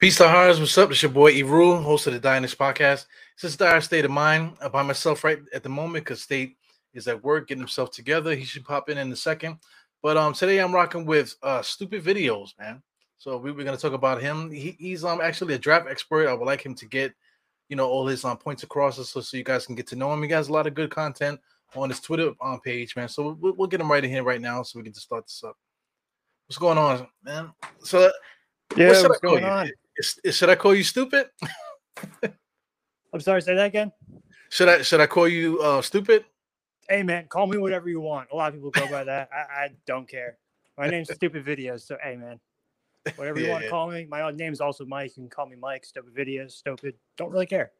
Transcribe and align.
Peace 0.00 0.16
to 0.16 0.26
hearts. 0.26 0.58
What's 0.58 0.78
up? 0.78 0.90
It's 0.90 1.02
your 1.02 1.10
boy 1.10 1.30
Eru, 1.30 1.76
host 1.76 2.06
of 2.06 2.14
the 2.14 2.18
Dynasty 2.18 2.56
Podcast. 2.56 3.04
This 3.36 3.50
is 3.50 3.58
Die 3.58 3.68
Hard 3.68 3.82
State 3.82 4.06
of 4.06 4.10
Mind 4.10 4.56
uh, 4.62 4.70
by 4.70 4.82
myself 4.82 5.24
right 5.24 5.40
at 5.52 5.62
the 5.62 5.68
moment 5.68 6.06
because 6.06 6.22
State 6.22 6.56
is 6.94 7.06
at 7.06 7.22
work 7.22 7.48
getting 7.48 7.60
himself 7.60 7.90
together. 7.90 8.34
He 8.34 8.46
should 8.46 8.64
pop 8.64 8.88
in 8.88 8.96
in 8.96 9.12
a 9.12 9.16
second. 9.16 9.58
But 10.02 10.16
um, 10.16 10.32
today 10.32 10.56
I'm 10.60 10.74
rocking 10.74 11.04
with 11.04 11.36
uh 11.42 11.60
stupid 11.60 12.02
videos, 12.02 12.58
man. 12.58 12.82
So 13.18 13.36
we 13.36 13.52
were 13.52 13.62
gonna 13.62 13.76
talk 13.76 13.92
about 13.92 14.22
him. 14.22 14.50
He, 14.50 14.74
he's 14.78 15.04
um 15.04 15.20
actually 15.20 15.52
a 15.52 15.58
draft 15.58 15.86
expert. 15.86 16.28
I 16.28 16.32
would 16.32 16.46
like 16.46 16.64
him 16.64 16.74
to 16.76 16.86
get 16.86 17.12
you 17.68 17.76
know 17.76 17.86
all 17.86 18.06
his 18.06 18.24
um 18.24 18.38
points 18.38 18.62
across 18.62 18.96
so, 19.06 19.20
so 19.20 19.36
you 19.36 19.44
guys 19.44 19.66
can 19.66 19.74
get 19.74 19.86
to 19.88 19.96
know 19.96 20.10
him. 20.14 20.22
He 20.22 20.30
has 20.30 20.48
a 20.48 20.52
lot 20.54 20.66
of 20.66 20.72
good 20.72 20.90
content 20.90 21.38
on 21.76 21.90
his 21.90 22.00
Twitter 22.00 22.32
um 22.40 22.58
page, 22.60 22.96
man. 22.96 23.10
So 23.10 23.36
we'll, 23.38 23.52
we'll 23.52 23.68
get 23.68 23.82
him 23.82 23.92
right 23.92 24.02
in 24.02 24.08
here 24.08 24.24
right 24.24 24.40
now 24.40 24.62
so 24.62 24.78
we 24.78 24.82
can 24.82 24.94
just 24.94 25.04
start 25.04 25.26
this 25.26 25.44
up. 25.44 25.58
What's 26.46 26.56
going 26.56 26.78
on, 26.78 27.06
man? 27.22 27.52
So 27.80 28.10
Yeah, 28.78 28.86
what 28.86 28.96
should 28.96 29.08
what's 29.08 29.20
going 29.20 29.44
on? 29.44 29.70
Should 30.02 30.48
I 30.48 30.54
call 30.56 30.74
you 30.74 30.84
stupid? 30.84 31.30
I'm 33.12 33.20
sorry, 33.20 33.42
say 33.42 33.54
that 33.54 33.66
again. 33.66 33.92
Should 34.50 34.68
I 34.68 34.82
should 34.82 35.00
I 35.00 35.06
call 35.06 35.28
you 35.28 35.60
uh 35.60 35.82
stupid? 35.82 36.24
Hey 36.88 37.02
man, 37.02 37.26
call 37.28 37.46
me 37.46 37.56
whatever 37.58 37.88
you 37.88 38.00
want. 38.00 38.28
A 38.32 38.36
lot 38.36 38.48
of 38.48 38.54
people 38.54 38.70
go 38.70 38.86
by 38.90 39.04
that. 39.04 39.28
I, 39.32 39.64
I 39.64 39.68
don't 39.86 40.08
care. 40.08 40.38
My 40.76 40.88
name's 40.88 41.12
Stupid 41.12 41.44
Videos, 41.44 41.82
so 41.86 41.96
hey 42.02 42.16
man, 42.16 42.40
whatever 43.16 43.38
you 43.38 43.44
Yeah, 43.46 43.50
want 43.52 43.62
to 43.62 43.66
yeah. 43.66 43.70
call 43.70 43.90
me. 43.90 44.06
My 44.08 44.30
name's 44.32 44.60
also 44.60 44.84
Mike. 44.84 45.16
You 45.16 45.22
can 45.22 45.30
call 45.30 45.46
me 45.46 45.56
Mike. 45.56 45.84
Stupid 45.84 46.14
Videos, 46.14 46.52
Stupid. 46.52 46.94
Don't 47.16 47.30
really 47.30 47.46
care. 47.46 47.70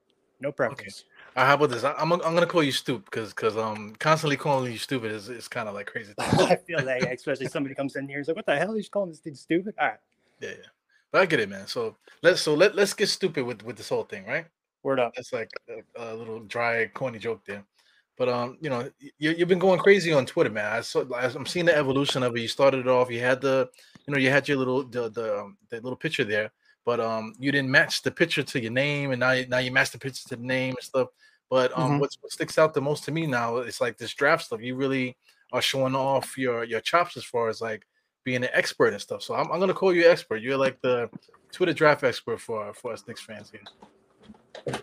No 0.41 0.53
preference. 0.53 1.05
Uh, 1.37 1.45
how 1.45 1.55
about 1.55 1.71
this? 1.71 1.85
I, 1.85 1.93
I'm 1.95 2.13
I'm 2.13 2.21
gonna 2.21 2.47
call 2.47 2.63
you 2.63 2.73
stupid 2.73 3.05
because 3.07 3.31
because 3.31 3.57
um 3.57 3.95
constantly 3.99 4.37
calling 4.37 4.71
you 4.71 4.79
stupid 4.79 5.11
is, 5.13 5.29
is 5.29 5.49
kind 5.49 5.69
of 5.69 5.75
like 5.75 5.87
crazy. 5.87 6.13
I 6.19 6.57
feel 6.57 6.85
that, 6.85 7.03
yeah, 7.03 7.11
especially 7.11 7.47
somebody 7.47 7.75
comes 7.75 7.97
in 7.97 8.07
here 8.09 8.19
and 8.19 8.23
is 8.23 8.29
like, 8.29 8.37
"What 8.37 8.47
the 8.47 8.57
hell? 8.57 8.75
You 8.75 8.81
just 8.81 8.91
calling 8.93 9.11
this 9.11 9.21
dude 9.21 9.37
stupid?" 9.39 9.75
All 9.79 9.89
right, 9.89 9.99
Yeah, 10.41 10.51
yeah. 10.51 10.67
But 11.13 11.23
I 11.23 11.27
get 11.27 11.41
it, 11.41 11.49
man. 11.49 11.67
So 11.67 11.97
let's 12.23 12.41
so 12.41 12.55
let 12.55 12.75
let's 12.75 12.95
get 12.95 13.09
stupid 13.09 13.45
with 13.45 13.63
with 13.63 13.77
this 13.77 13.89
whole 13.89 14.05
thing, 14.05 14.27
right? 14.27 14.47
word 14.83 14.99
up. 15.01 15.13
That's 15.15 15.33
like 15.33 15.51
a, 15.69 16.13
a 16.13 16.15
little 16.17 16.41
dry, 16.41 16.87
corny 16.95 17.19
joke 17.19 17.45
there. 17.45 17.65
But 18.17 18.29
um, 18.29 18.59
you 18.61 18.71
know, 18.71 18.91
you 18.99 19.33
you've 19.33 19.49
been 19.49 19.59
going 19.59 19.81
crazy 19.81 20.13
on 20.13 20.27
Twitter, 20.27 20.51
man. 20.51 20.73
I 20.73 20.81
saw 20.83 21.05
I'm 21.15 21.47
seeing 21.47 21.67
the 21.67 21.77
evolution 21.77 22.23
of 22.23 22.37
it. 22.37 22.41
You 22.41 22.49
started 22.49 22.81
it 22.81 22.89
off. 22.89 23.11
You 23.11 23.21
had 23.21 23.41
the, 23.41 23.69
you 24.07 24.13
know, 24.15 24.19
you 24.21 24.31
had 24.31 24.49
your 24.49 24.59
little 24.59 24.85
the 24.85 25.11
the, 25.11 25.41
um, 25.41 25.59
the 25.71 25.77
little 25.81 25.97
picture 25.97 26.25
there, 26.25 26.53
but 26.85 27.01
um, 27.01 27.35
you 27.39 27.51
didn't 27.53 27.71
match 27.71 28.03
the 28.03 28.11
picture 28.11 28.43
to 28.43 28.61
your 28.61 28.73
name, 28.73 29.11
and 29.13 29.21
now 29.21 29.33
you, 29.33 29.47
now 29.49 29.59
you 29.59 29.73
match 29.73 29.91
the 29.93 29.99
picture 29.99 30.29
to 30.29 30.37
the 30.37 30.43
name 30.43 30.75
and 30.79 30.85
stuff. 30.85 31.09
But 31.49 31.73
um, 31.77 31.99
Mhm. 31.99 32.01
what's, 32.01 32.17
what 32.21 32.33
sticks 32.33 32.59
out 32.59 32.75
the 32.75 32.81
most 32.81 33.05
to 33.05 33.13
me 33.13 33.27
now 33.27 33.59
is 33.59 33.81
like 33.81 33.97
this 33.99 34.15
draft 34.15 34.45
stuff. 34.45 34.61
You 34.63 34.77
really 34.77 35.17
are 35.53 35.63
showing 35.63 35.95
off 35.97 36.39
your 36.39 36.65
your 36.65 36.81
chops 36.81 37.17
as 37.17 37.25
far 37.25 37.49
as 37.49 37.61
like 37.61 37.87
being 38.25 38.43
an 38.45 38.51
expert 38.53 38.93
and 38.93 39.01
stuff. 39.01 39.23
So 39.23 39.35
I'm, 39.35 39.51
I'm 39.51 39.61
gonna 39.61 39.75
call 39.75 39.95
you 39.95 40.09
expert. 40.09 40.43
You're 40.43 40.57
like 40.57 40.81
the 40.83 41.09
Twitter 41.53 41.73
draft 41.73 42.05
expert 42.05 42.41
for 42.41 42.73
for 42.75 42.93
us 42.93 43.05
Knicks 43.07 43.23
fans 43.23 43.51
here. 43.51 44.81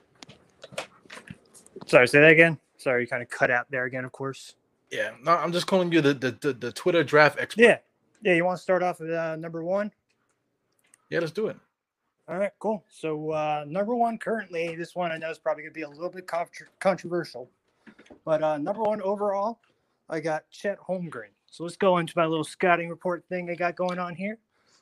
Sorry, 1.85 2.07
say 2.07 2.19
that 2.19 2.31
again. 2.31 2.57
Sorry, 2.77 3.03
you 3.03 3.07
kind 3.07 3.23
of 3.23 3.29
cut 3.29 3.49
out 3.49 3.69
there 3.69 3.85
again. 3.85 4.05
Of 4.05 4.11
course. 4.11 4.55
Yeah, 4.91 5.11
no, 5.23 5.33
I'm 5.33 5.51
just 5.51 5.67
calling 5.67 5.91
you 5.91 6.01
the 6.01 6.13
the, 6.13 6.37
the, 6.41 6.53
the 6.53 6.71
Twitter 6.71 7.03
draft 7.03 7.39
expert. 7.39 7.61
Yeah, 7.61 7.77
yeah. 8.23 8.33
You 8.33 8.45
want 8.45 8.57
to 8.57 8.63
start 8.63 8.83
off 8.83 8.99
with 8.99 9.11
uh, 9.11 9.35
number 9.35 9.63
one? 9.63 9.91
yeah, 11.09 11.19
let's 11.19 11.31
do 11.31 11.47
it. 11.47 11.57
All 12.29 12.37
right, 12.37 12.51
cool. 12.59 12.83
So 12.89 13.31
uh, 13.31 13.63
number 13.67 13.95
one 13.95 14.17
currently, 14.17 14.75
this 14.75 14.95
one 14.95 15.11
I 15.11 15.17
know 15.17 15.29
is 15.29 15.39
probably 15.39 15.63
going 15.63 15.73
to 15.73 15.77
be 15.77 15.83
a 15.83 15.89
little 15.89 16.09
bit 16.09 16.27
contr 16.27 16.65
controversial, 16.79 17.49
but 18.25 18.43
uh, 18.43 18.57
number 18.57 18.81
one 18.81 19.01
overall, 19.01 19.59
I 20.09 20.19
got 20.19 20.49
Chet 20.49 20.77
Holmgren. 20.79 21.29
So 21.49 21.63
let's 21.63 21.77
go 21.77 21.97
into 21.97 22.13
my 22.15 22.25
little 22.25 22.43
scouting 22.43 22.89
report 22.89 23.23
thing 23.29 23.49
I 23.49 23.55
got 23.55 23.75
going 23.75 23.99
on 23.99 24.15
here. 24.15 24.37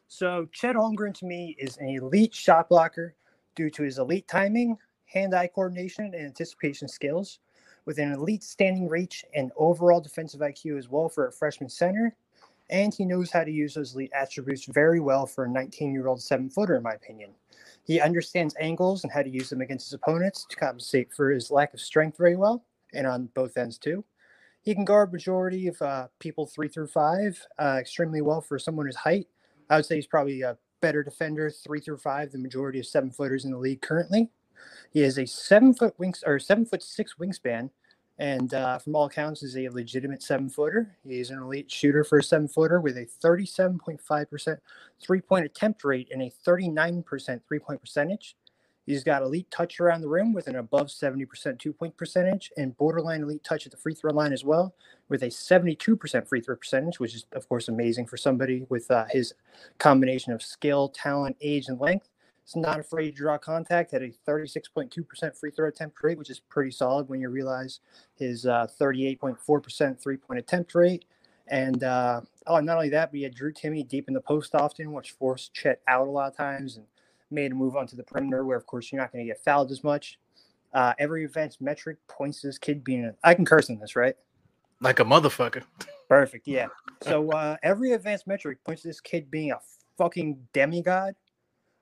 So 0.08 0.48
Chet 0.52 0.76
Holmgren 0.76 1.14
to 1.20 1.26
me 1.26 1.56
is 1.60 1.78
an 1.78 1.90
elite 1.90 2.34
shot 2.34 2.70
blocker 2.70 3.16
due 3.56 3.70
to 3.72 3.84
his 3.84 3.98
elite 3.98 4.28
timing, 4.28 4.78
hand-eye 5.06 5.50
coordination, 5.54 6.06
and 6.06 6.26
anticipation 6.26 6.88
skills, 6.88 7.40
with 7.86 8.00
an 8.00 8.12
elite 8.12 8.44
standing 8.44 8.90
reach 8.90 9.24
and 9.34 9.52
overall 9.56 10.02
defensive 10.02 10.42
IQ 10.42 10.78
as 10.78 10.90
well 10.90 11.08
for 11.08 11.28
a 11.28 11.32
freshman 11.32 11.70
center. 11.70 12.16
And 12.70 12.94
he 12.94 13.06
knows 13.06 13.32
how 13.32 13.44
to 13.44 13.52
use 13.52 13.76
those 13.76 13.94
elite 13.94 14.12
attributes 14.14 14.66
very 14.66 15.00
well 15.00 15.28
for 15.28 15.46
a 15.46 15.50
19-year-old 15.50 16.22
seven-footer, 16.22 16.76
in 16.76 16.84
my 16.84 16.94
opinion. 16.94 17.30
He 17.84 18.02
understands 18.02 18.56
angles 18.60 19.04
and 19.04 19.14
how 19.14 19.22
to 19.22 19.30
use 19.30 19.50
them 19.50 19.62
against 19.62 19.86
his 19.86 19.94
opponents 19.94 20.48
to 20.50 20.56
compensate 20.56 21.14
for 21.14 21.30
his 21.30 21.52
lack 21.52 21.76
of 21.76 21.80
strength 21.80 22.18
very 22.18 22.36
well, 22.36 22.66
and 22.94 23.06
on 23.06 23.30
both 23.36 23.56
ends 23.58 23.78
too. 23.78 24.04
He 24.66 24.74
can 24.74 24.84
guard 24.84 25.14
majority 25.14 25.68
of 25.68 25.80
uh, 25.80 26.08
people 26.20 26.48
three 26.48 26.68
through 26.68 26.88
five 26.88 27.40
uh, 27.60 27.78
extremely 27.80 28.22
well 28.22 28.42
for 28.42 28.58
someone 28.58 28.88
his 28.88 28.96
height. 28.96 29.28
I 29.70 29.76
would 29.76 29.86
say 29.86 29.96
he's 29.96 30.08
probably 30.08 30.42
a 30.42 30.58
better 30.82 31.04
defender 31.04 31.52
three 31.52 31.80
through 31.80 31.98
five 32.00 32.32
than 32.32 32.42
majority 32.42 32.80
of 32.80 32.88
seven 32.88 33.12
footers 33.12 33.46
in 33.46 33.52
the 33.52 33.60
league 33.60 33.82
currently. 33.82 34.32
He 34.92 35.02
has 35.02 35.20
a 35.20 35.28
seven 35.28 35.76
foot 35.76 35.94
wings 36.00 36.24
or 36.26 36.40
seven 36.40 36.66
foot 36.66 36.82
six 36.82 37.14
wingspan, 37.20 37.70
and 38.18 38.56
uh, 38.56 38.80
from 38.80 38.96
all 38.96 39.06
accounts 39.06 39.44
is 39.44 39.56
a 39.56 39.70
legitimate 39.70 40.24
seven 40.24 40.50
footer. 40.50 40.98
He's 41.08 41.30
an 41.30 41.40
elite 41.40 41.70
shooter 41.70 42.04
for 42.04 42.18
a 42.18 42.24
seven 42.24 42.48
footer 42.48 42.82
with 42.82 42.98
a 42.98 43.08
37.5% 43.24 44.58
three 45.00 45.22
point 45.22 45.46
attempt 45.46 45.84
rate 45.84 46.10
and 46.12 46.24
a 46.24 46.32
39% 46.48 47.42
three 47.48 47.60
point 47.60 47.82
percentage. 47.82 48.36
He's 48.86 49.04
got 49.04 49.24
elite 49.24 49.50
touch 49.50 49.80
around 49.80 50.02
the 50.02 50.10
rim 50.10 50.32
with 50.32 50.48
an 50.48 50.56
above 50.58 50.88
70% 50.88 51.58
two 51.58 51.74
point 51.74 51.98
percentage 51.98 52.52
and 52.56 52.78
borderline 52.78 53.24
elite 53.24 53.44
touch 53.44 53.66
at 53.66 53.72
the 53.72 53.78
free 53.78 53.96
throw 53.96 54.14
line 54.14 54.32
as 54.32 54.44
well, 54.44 54.76
with 55.10 55.24
a 55.24 55.28
72% 55.28 56.28
free 56.28 56.42
throw 56.42 56.56
percentage, 56.56 57.00
which 57.00 57.16
is, 57.16 57.26
of 57.34 57.50
course, 57.50 57.68
amazing 57.68 58.06
for 58.06 58.18
somebody 58.18 58.66
with 58.70 58.90
uh, 58.92 59.06
his 59.10 59.34
combination 59.80 60.34
of 60.34 60.44
skill, 60.44 60.90
talent, 60.90 61.36
age, 61.42 61.68
and 61.68 61.80
length. 61.80 62.10
He's 62.44 62.56
not 62.56 62.80
afraid 62.80 63.12
to 63.12 63.18
draw 63.18 63.40
contact 63.40 63.96
at 63.96 64.04
a 64.04 64.14
36.2% 64.28 65.36
free 65.36 65.50
throw 65.50 65.68
attempt 65.68 65.98
rate, 66.04 66.20
which 66.20 66.30
is 66.30 66.40
pretty 66.40 66.70
solid 66.70 67.10
when 67.10 67.20
you 67.20 67.30
realize 67.30 67.80
his 68.16 68.46
uh, 68.46 68.68
38.4% 68.80 70.00
three 70.00 70.18
point 70.18 70.40
attempt 70.40 70.76
rate. 70.76 71.06
And 71.48 71.84
uh, 71.84 72.22
oh, 72.46 72.60
not 72.60 72.78
only 72.78 72.90
that, 72.90 73.12
but 73.12 73.18
he 73.18 73.24
had 73.24 73.34
Drew 73.34 73.52
Timme 73.52 73.88
deep 73.88 74.08
in 74.08 74.14
the 74.14 74.22
post 74.22 74.54
often, 74.54 74.92
which 74.92 75.12
forced 75.12 75.54
Chet 75.54 75.82
out 75.88 76.08
a 76.08 76.12
lot 76.12 76.32
of 76.32 76.38
times 76.38 76.78
and 76.78 76.86
made 77.32 77.52
a 77.52 77.56
move 77.56 77.76
onto 77.76 77.96
the 77.96 78.04
perimeter, 78.04 78.46
where 78.46 78.58
of 78.58 78.66
course 78.66 78.92
you're 78.92 79.02
not 79.02 79.12
going 79.12 79.26
to 79.26 79.28
get 79.28 79.44
fouled 79.44 79.72
as 79.72 79.84
much. 79.84 80.20
Uh, 80.74 80.94
every 81.00 81.24
advanced 81.24 81.62
metric 81.62 81.98
points 82.08 82.42
to 82.42 82.48
this 82.48 82.58
kid 82.58 82.84
being. 82.84 83.06
A, 83.06 83.16
I 83.24 83.34
can 83.34 83.46
curse 83.46 83.70
in 83.70 83.80
this, 83.80 83.96
right? 83.96 84.16
Like 84.82 85.00
a 85.00 85.06
motherfucker. 85.06 85.64
Perfect. 86.10 86.48
Yeah. 86.48 86.68
So 87.02 87.32
uh, 87.32 87.56
every 87.64 87.94
advanced 87.94 88.28
metric 88.28 88.64
points 88.64 88.82
to 88.82 88.90
this 88.90 89.00
kid 89.00 89.32
being 89.32 89.52
a 89.52 89.60
fucking 89.98 90.38
demigod. 90.54 91.16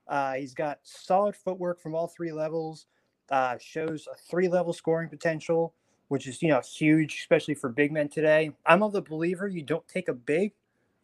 Uh, 0.08 0.34
he's 0.34 0.54
got 0.54 0.80
solid 0.84 1.36
footwork 1.36 1.82
from 1.82 1.96
all 1.96 2.08
three 2.08 2.32
levels. 2.32 2.86
Uh, 3.30 3.58
shows 3.60 4.08
a 4.12 4.16
three-level 4.30 4.74
scoring 4.74 5.10
potential, 5.10 5.74
which 6.10 6.28
is 6.28 6.42
you 6.42 6.50
know 6.50 6.62
huge, 6.62 7.20
especially 7.22 7.56
for 7.56 7.70
big 7.70 7.92
men 7.92 8.10
today. 8.10 8.52
I'm 8.66 8.84
of 8.84 8.92
the 8.92 9.02
believer 9.02 9.48
you 9.48 9.64
don't 9.64 9.88
take 9.88 10.10
a 10.10 10.14
big 10.14 10.52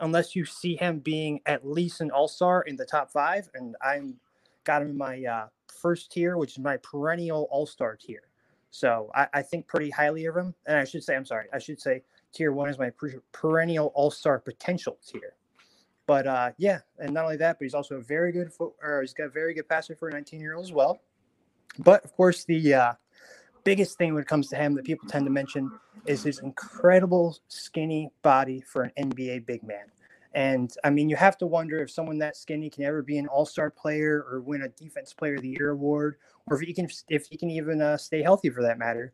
unless 0.02 0.36
you 0.36 0.46
see 0.46 0.76
him 0.76 1.00
being 1.00 1.40
at 1.46 1.68
least 1.68 2.02
an 2.02 2.12
all-star 2.12 2.62
in 2.64 2.76
the 2.76 2.86
top 2.86 3.12
five, 3.12 3.50
and 3.54 3.76
I'm 3.82 4.16
got 4.70 4.84
him 4.84 4.92
in 4.92 4.98
my 4.98 5.24
uh, 5.24 5.48
first 5.82 6.12
tier, 6.12 6.38
which 6.38 6.52
is 6.52 6.60
my 6.60 6.78
perennial 6.78 7.48
all-star 7.50 7.96
tier. 7.96 8.22
So 8.70 9.10
I, 9.16 9.28
I 9.34 9.42
think 9.42 9.66
pretty 9.66 9.90
highly 9.90 10.26
of 10.26 10.38
him, 10.38 10.54
and 10.68 10.78
I 10.78 10.84
should 10.84 11.04
say 11.04 11.16
I'm 11.16 11.26
sorry, 11.26 11.48
I 11.52 11.58
should 11.58 11.82
say 11.82 12.04
tier 12.32 12.52
one 12.52 12.70
is 12.70 12.78
my 12.78 12.92
per- 12.92 13.24
perennial 13.32 13.92
all-star 13.96 14.38
potential 14.38 15.00
tier. 15.04 15.34
But 16.06 16.28
uh, 16.28 16.52
yeah, 16.58 16.82
and 17.00 17.16
not 17.16 17.24
only 17.24 17.38
that, 17.38 17.58
but 17.58 17.66
he's 17.66 17.74
also 17.74 17.96
a 17.96 18.02
very 18.02 18.32
good 18.32 18.54
foot, 18.54 18.74
or 18.84 19.02
he's 19.02 19.14
got 19.14 19.26
a 19.26 19.30
very 19.30 19.56
good 19.56 19.68
passer 19.68 19.96
for 19.96 20.10
a 20.10 20.12
19 20.12 20.40
year 20.40 20.56
old 20.56 20.66
as 20.66 20.72
well. 20.72 21.02
But 21.80 22.06
of 22.06 22.14
course, 22.14 22.44
the 22.44 22.74
uh, 22.76 22.94
biggest 23.64 23.98
thing 23.98 24.14
when 24.14 24.22
it 24.22 24.28
comes 24.28 24.50
to 24.50 24.56
him 24.56 24.76
that 24.76 24.86
people 24.86 25.10
tend 25.10 25.26
to 25.26 25.32
mention 25.32 25.72
is 26.06 26.22
his 26.22 26.40
incredible 26.40 27.38
skinny 27.48 28.12
body 28.22 28.62
for 28.62 28.84
an 28.84 28.92
NBA 29.00 29.48
big 29.48 29.64
man. 29.64 29.86
And 30.34 30.74
I 30.84 30.90
mean, 30.92 31.10
you 31.10 31.16
have 31.16 31.38
to 31.40 31.48
wonder 31.48 31.82
if 31.82 31.90
someone 31.90 32.20
that 32.20 32.38
skinny 32.38 32.70
can 32.70 32.84
ever 32.84 33.02
be 33.02 33.18
an 33.18 33.28
all-star 33.28 33.72
player 33.72 34.26
or 34.30 34.42
win 34.42 34.62
a 34.62 34.70
Defense 34.70 35.12
Player 35.14 35.36
of 35.36 35.42
the 35.42 35.50
Year 35.50 35.72
award, 35.72 36.18
or 36.48 36.62
if 36.62 36.68
he 36.68 36.74
can, 36.74 36.88
if 37.10 37.28
he 37.28 37.38
can 37.38 37.50
even 37.50 37.82
uh, 37.82 37.98
stay 37.98 38.22
healthy 38.22 38.50
for 38.50 38.62
that 38.62 38.78
matter. 38.78 39.14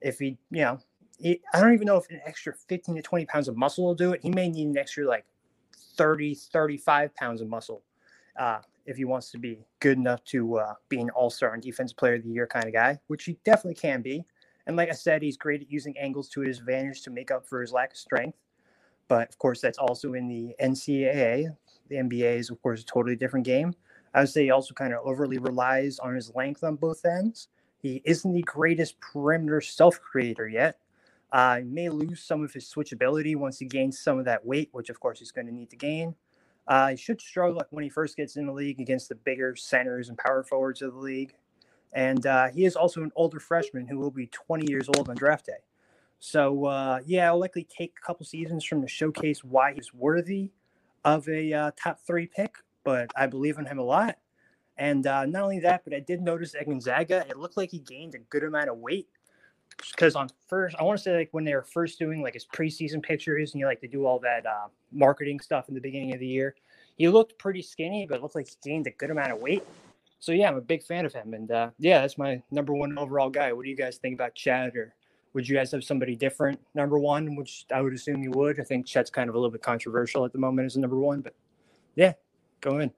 If 0.00 0.18
he, 0.18 0.38
you 0.50 0.62
know, 0.62 0.78
he, 1.18 1.40
I 1.52 1.60
don't 1.60 1.74
even 1.74 1.86
know 1.86 1.96
if 1.96 2.08
an 2.10 2.20
extra 2.24 2.54
15 2.54 2.96
to 2.96 3.02
20 3.02 3.26
pounds 3.26 3.48
of 3.48 3.56
muscle 3.56 3.84
will 3.84 3.94
do 3.94 4.12
it. 4.12 4.22
He 4.22 4.30
may 4.30 4.48
need 4.48 4.68
an 4.68 4.78
extra 4.78 5.06
like 5.06 5.26
30, 5.96 6.34
35 6.34 7.14
pounds 7.14 7.40
of 7.40 7.48
muscle 7.48 7.82
uh, 8.38 8.60
if 8.86 8.96
he 8.96 9.04
wants 9.04 9.30
to 9.30 9.38
be 9.38 9.64
good 9.80 9.98
enough 9.98 10.24
to 10.24 10.58
uh, 10.58 10.74
be 10.88 11.00
an 11.00 11.10
all-star 11.10 11.54
and 11.54 11.62
defense 11.62 11.92
player 11.92 12.14
of 12.14 12.24
the 12.24 12.30
year 12.30 12.46
kind 12.46 12.66
of 12.66 12.72
guy, 12.72 12.98
which 13.08 13.24
he 13.24 13.38
definitely 13.44 13.74
can 13.74 14.02
be. 14.02 14.24
And 14.66 14.76
like 14.76 14.88
I 14.88 14.94
said, 14.94 15.22
he's 15.22 15.36
great 15.36 15.60
at 15.60 15.70
using 15.70 15.96
angles 15.98 16.28
to 16.30 16.40
his 16.40 16.58
advantage 16.58 17.02
to 17.02 17.10
make 17.10 17.30
up 17.30 17.46
for 17.46 17.60
his 17.60 17.72
lack 17.72 17.92
of 17.92 17.98
strength. 17.98 18.38
But 19.08 19.28
of 19.28 19.38
course, 19.38 19.60
that's 19.60 19.78
also 19.78 20.14
in 20.14 20.28
the 20.28 20.54
NCAA. 20.60 21.56
The 21.88 21.96
NBA 21.96 22.38
is, 22.38 22.50
of 22.50 22.60
course, 22.62 22.82
a 22.82 22.84
totally 22.84 23.16
different 23.16 23.46
game. 23.46 23.74
I 24.14 24.20
would 24.20 24.28
say 24.28 24.44
he 24.44 24.50
also 24.50 24.74
kind 24.74 24.92
of 24.92 25.00
overly 25.04 25.38
relies 25.38 25.98
on 25.98 26.14
his 26.14 26.34
length 26.34 26.62
on 26.64 26.76
both 26.76 27.04
ends. 27.04 27.48
He 27.78 28.00
isn't 28.04 28.32
the 28.32 28.42
greatest 28.42 28.98
perimeter 29.00 29.60
self 29.60 30.00
creator 30.00 30.48
yet. 30.48 30.78
Uh, 31.32 31.58
he 31.58 31.64
may 31.64 31.88
lose 31.88 32.22
some 32.22 32.42
of 32.44 32.52
his 32.52 32.64
switchability 32.64 33.34
once 33.34 33.58
he 33.58 33.66
gains 33.66 33.98
some 33.98 34.18
of 34.18 34.24
that 34.24 34.46
weight, 34.46 34.68
which 34.72 34.88
of 34.88 35.00
course 35.00 35.18
he's 35.18 35.32
going 35.32 35.46
to 35.46 35.52
need 35.52 35.68
to 35.70 35.76
gain. 35.76 36.14
Uh, 36.66 36.90
he 36.90 36.96
should 36.96 37.20
struggle 37.20 37.62
when 37.70 37.84
he 37.84 37.90
first 37.90 38.16
gets 38.16 38.36
in 38.36 38.46
the 38.46 38.52
league 38.52 38.80
against 38.80 39.08
the 39.08 39.14
bigger 39.16 39.54
centers 39.54 40.08
and 40.08 40.16
power 40.16 40.42
forwards 40.42 40.80
of 40.80 40.94
the 40.94 40.98
league. 40.98 41.34
And 41.92 42.24
uh, 42.26 42.48
he 42.48 42.64
is 42.64 42.76
also 42.76 43.02
an 43.02 43.12
older 43.16 43.40
freshman 43.40 43.86
who 43.86 43.98
will 43.98 44.10
be 44.10 44.28
20 44.28 44.70
years 44.70 44.88
old 44.96 45.08
on 45.08 45.16
draft 45.16 45.46
day. 45.46 45.58
So, 46.24 46.64
uh, 46.64 47.00
yeah, 47.04 47.26
I'll 47.26 47.38
likely 47.38 47.64
take 47.64 47.96
a 48.02 48.06
couple 48.06 48.24
seasons 48.24 48.64
from 48.64 48.80
to 48.80 48.88
showcase 48.88 49.44
why 49.44 49.74
he's 49.74 49.92
worthy 49.92 50.48
of 51.04 51.28
a 51.28 51.52
uh, 51.52 51.70
top 51.76 52.00
three 52.06 52.26
pick, 52.26 52.54
but 52.82 53.10
I 53.14 53.26
believe 53.26 53.58
in 53.58 53.66
him 53.66 53.78
a 53.78 53.82
lot. 53.82 54.16
And 54.78 55.06
uh, 55.06 55.26
not 55.26 55.42
only 55.42 55.60
that, 55.60 55.84
but 55.84 55.92
I 55.92 56.00
did 56.00 56.22
notice 56.22 56.54
at 56.54 56.64
Gonzaga, 56.64 57.26
it 57.28 57.36
looked 57.36 57.58
like 57.58 57.70
he 57.70 57.78
gained 57.78 58.14
a 58.14 58.20
good 58.30 58.42
amount 58.42 58.70
of 58.70 58.78
weight. 58.78 59.06
Because 59.90 60.16
on 60.16 60.30
first, 60.48 60.74
I 60.78 60.82
want 60.82 60.96
to 60.96 61.04
say 61.04 61.14
like 61.14 61.28
when 61.32 61.44
they 61.44 61.54
were 61.54 61.62
first 61.62 61.98
doing 61.98 62.22
like 62.22 62.32
his 62.32 62.46
preseason 62.46 63.02
pictures, 63.02 63.52
and 63.52 63.60
you 63.60 63.66
like 63.66 63.82
to 63.82 63.86
do 63.86 64.06
all 64.06 64.18
that 64.20 64.46
uh, 64.46 64.68
marketing 64.92 65.40
stuff 65.40 65.68
in 65.68 65.74
the 65.74 65.80
beginning 65.80 66.14
of 66.14 66.20
the 66.20 66.26
year, 66.26 66.54
he 66.96 67.06
looked 67.06 67.38
pretty 67.38 67.60
skinny, 67.60 68.06
but 68.08 68.22
looked 68.22 68.34
like 68.34 68.48
he 68.48 68.56
gained 68.66 68.86
a 68.86 68.92
good 68.92 69.10
amount 69.10 69.32
of 69.32 69.40
weight. 69.40 69.62
So 70.20 70.32
yeah, 70.32 70.48
I'm 70.48 70.56
a 70.56 70.62
big 70.62 70.84
fan 70.84 71.04
of 71.04 71.12
him, 71.12 71.34
and 71.34 71.50
uh, 71.50 71.70
yeah, 71.78 72.00
that's 72.00 72.16
my 72.16 72.42
number 72.50 72.72
one 72.72 72.96
overall 72.96 73.28
guy. 73.28 73.52
What 73.52 73.64
do 73.64 73.68
you 73.68 73.76
guys 73.76 73.98
think 73.98 74.14
about 74.14 74.34
Chet, 74.34 74.74
or 74.74 74.94
would 75.34 75.48
you 75.48 75.56
guys 75.56 75.72
have 75.72 75.84
somebody 75.84 76.16
different 76.16 76.60
number 76.74 76.98
one? 76.98 77.36
Which 77.36 77.66
I 77.72 77.80
would 77.82 77.92
assume 77.92 78.22
you 78.22 78.30
would. 78.32 78.58
I 78.60 78.64
think 78.64 78.86
Chet's 78.86 79.10
kind 79.10 79.28
of 79.28 79.34
a 79.34 79.38
little 79.38 79.50
bit 79.50 79.62
controversial 79.62 80.24
at 80.24 80.32
the 80.32 80.38
moment 80.38 80.66
as 80.66 80.76
a 80.76 80.80
number 80.80 80.96
one, 80.96 81.20
but 81.20 81.34
yeah, 81.96 82.12
go 82.60 82.78
in. 82.78 82.90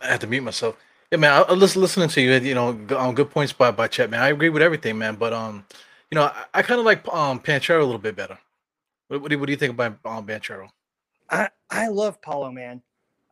I 0.00 0.08
had 0.08 0.20
to 0.22 0.26
mute 0.26 0.42
myself. 0.42 0.76
Yeah, 1.10 1.18
man. 1.18 1.32
I, 1.32 1.40
I 1.42 1.52
was 1.52 1.76
listening 1.76 2.08
to 2.08 2.20
you. 2.20 2.32
You 2.32 2.54
know, 2.54 2.68
um, 2.96 3.14
good 3.14 3.30
points 3.30 3.52
by 3.52 3.70
by 3.70 3.88
Chet, 3.88 4.10
man. 4.10 4.20
I 4.20 4.28
agree 4.28 4.48
with 4.48 4.62
everything, 4.62 4.98
man. 4.98 5.14
But 5.14 5.32
um, 5.32 5.64
you 6.10 6.16
know, 6.16 6.24
I, 6.24 6.44
I 6.54 6.62
kind 6.62 6.80
of 6.80 6.86
like 6.86 7.06
um 7.08 7.40
Banchero 7.40 7.80
a 7.80 7.84
little 7.84 7.98
bit 7.98 8.16
better. 8.16 8.38
What, 9.08 9.22
what, 9.22 9.30
do, 9.30 9.38
what 9.38 9.46
do 9.46 9.52
you 9.52 9.58
think 9.58 9.72
about 9.74 9.98
um 10.04 10.26
Banchero? 10.26 10.68
I 11.28 11.48
I 11.70 11.88
love 11.88 12.20
Paolo, 12.20 12.50
man. 12.50 12.82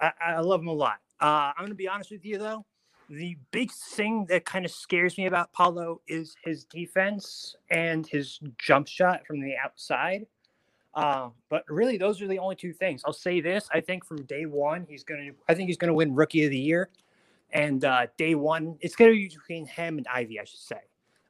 I, 0.00 0.12
I 0.20 0.40
love 0.40 0.60
him 0.60 0.69
a 0.69 0.72
lot. 0.72 0.98
Uh, 1.20 1.52
I'm 1.56 1.64
gonna 1.64 1.75
be 1.75 1.88
honest 1.88 2.10
with 2.10 2.25
you 2.25 2.38
though. 2.38 2.64
The 3.08 3.37
big 3.52 3.72
thing 3.72 4.26
that 4.26 4.44
kind 4.44 4.64
of 4.64 4.70
scares 4.70 5.16
me 5.19 5.26
about 5.26 5.52
Paolo 5.52 6.00
is 6.08 6.37
his 6.44 6.64
defense 6.64 7.56
and 7.70 8.06
his 8.06 8.40
jump 8.58 8.88
shot 8.88 9.26
from 9.26 9.40
the 9.40 9.55
outside. 9.62 10.26
Uh, 10.94 11.31
but 11.49 11.64
really, 11.69 11.96
those 11.96 12.20
are 12.20 12.28
the 12.28 12.38
only 12.38 12.56
two 12.56 12.72
things. 12.72 13.02
I'll 13.06 13.12
say 13.12 13.40
this: 13.40 13.69
I 13.72 13.81
think 13.81 14.05
from 14.05 14.25
day 14.25 14.46
one, 14.46 14.87
he's 14.88 15.05
gonna. 15.05 15.31
I 15.49 15.55
think 15.55 15.69
he's 15.69 15.76
gonna 15.76 15.94
win 15.94 16.14
Rookie 16.14 16.44
of 16.44 16.50
the 16.50 16.58
Year, 16.58 16.90
and 17.52 17.84
uh, 17.84 18.08
day 18.16 18.34
one, 18.34 18.76
it's 18.81 18.96
gonna 18.96 19.12
be 19.12 19.28
between 19.28 19.66
him 19.66 19.99
and 19.99 20.06
Ivey, 20.08 20.40
I 20.40 20.44
should 20.44 20.61
say, 20.61 20.81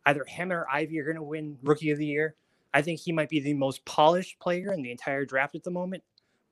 either 0.06 0.24
him 0.24 0.52
or 0.52 0.66
Ivey 0.72 0.98
are 1.00 1.04
gonna 1.04 1.22
win 1.22 1.58
Rookie 1.62 1.90
of 1.90 1.98
the 1.98 2.06
Year. 2.06 2.34
I 2.72 2.82
think 2.82 3.00
he 3.00 3.12
might 3.12 3.28
be 3.28 3.40
the 3.40 3.54
most 3.54 3.84
polished 3.84 4.38
player 4.40 4.72
in 4.72 4.82
the 4.82 4.90
entire 4.90 5.24
draft 5.24 5.54
at 5.54 5.64
the 5.64 5.70
moment. 5.70 6.02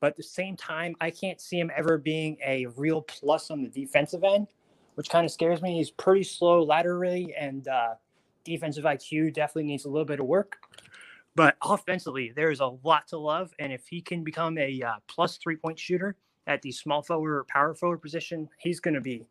But 0.00 0.08
at 0.08 0.16
the 0.16 0.22
same 0.22 0.56
time, 0.56 0.94
I 1.00 1.10
can't 1.10 1.40
see 1.40 1.58
him 1.58 1.70
ever 1.74 1.98
being 1.98 2.36
a 2.44 2.66
real 2.76 3.02
plus 3.02 3.50
on 3.50 3.62
the 3.62 3.70
defensive 3.70 4.24
end, 4.24 4.48
which 4.96 5.08
kind 5.08 5.24
of 5.24 5.30
scares 5.30 5.62
me. 5.62 5.76
He's 5.76 5.90
pretty 5.90 6.24
slow 6.24 6.62
laterally, 6.62 7.34
and 7.38 7.68
uh, 7.68 7.94
defensive 8.44 8.84
IQ 8.84 9.32
definitely 9.32 9.64
needs 9.64 9.84
a 9.84 9.88
little 9.88 10.04
bit 10.04 10.20
of 10.20 10.26
work. 10.26 10.58
But 11.34 11.56
offensively, 11.62 12.32
there's 12.34 12.60
a 12.60 12.72
lot 12.82 13.06
to 13.08 13.18
love. 13.18 13.52
And 13.58 13.72
if 13.72 13.86
he 13.86 14.00
can 14.00 14.24
become 14.24 14.56
a 14.56 14.82
uh, 14.82 14.94
plus 15.06 15.36
three 15.36 15.56
point 15.56 15.78
shooter 15.78 16.16
at 16.46 16.62
the 16.62 16.72
small 16.72 17.02
forward 17.02 17.36
or 17.36 17.44
power 17.44 17.74
forward 17.74 18.00
position, 18.00 18.48
he's 18.58 18.80
going 18.80 18.94
to 18.94 19.02
be 19.02 19.26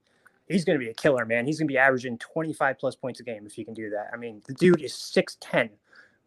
he's 0.48 0.64
going 0.64 0.80
to 0.80 0.86
be 0.86 0.92
a 0.92 0.94
killer, 0.94 1.26
man. 1.26 1.48
He's 1.48 1.58
going 1.58 1.68
to 1.68 1.72
be 1.72 1.80
averaging 1.80 2.20
25 2.20 2.78
plus 2.78 2.96
points 2.96 3.20
a 3.20 3.24
game 3.24 3.48
if 3.48 3.54
he 3.54 3.66
can 3.66 3.74
do 3.74 3.90
that. 3.90 4.12
I 4.14 4.18
mean, 4.18 4.44
the 4.46 4.54
dude 4.54 4.84
is 4.84 4.94
6'10, 4.94 5.70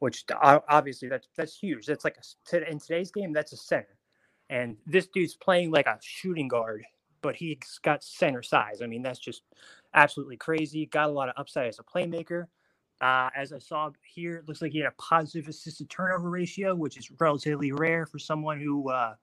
which 0.00 0.24
obviously 0.42 1.08
that's 1.08 1.28
that's 1.36 1.56
huge. 1.56 1.86
That's 1.86 2.04
like 2.04 2.16
a, 2.52 2.70
in 2.70 2.80
today's 2.80 3.12
game, 3.12 3.32
that's 3.32 3.52
a 3.52 3.56
center. 3.56 3.96
And 4.50 4.76
this 4.84 5.06
dude's 5.06 5.36
playing 5.36 5.70
like 5.70 5.86
a 5.86 5.98
shooting 6.00 6.48
guard, 6.48 6.84
but 7.22 7.36
he's 7.36 7.78
got 7.82 8.02
center 8.02 8.42
size. 8.42 8.82
I 8.82 8.86
mean, 8.86 9.02
that's 9.02 9.18
just 9.18 9.42
absolutely 9.94 10.36
crazy. 10.36 10.86
Got 10.86 11.10
a 11.10 11.12
lot 11.12 11.28
of 11.28 11.34
upside 11.36 11.66
as 11.66 11.78
a 11.78 11.82
playmaker. 11.82 12.46
Uh, 13.00 13.30
as 13.36 13.52
I 13.52 13.58
saw 13.58 13.90
here, 14.02 14.36
it 14.36 14.48
looks 14.48 14.60
like 14.60 14.72
he 14.72 14.78
had 14.78 14.88
a 14.88 15.02
positive 15.02 15.48
assisted 15.48 15.88
turnover 15.88 16.30
ratio, 16.30 16.74
which 16.74 16.96
is 16.96 17.10
relatively 17.20 17.70
rare 17.70 18.06
for 18.06 18.18
someone 18.18 18.60
who 18.60 18.90
uh, 18.90 19.14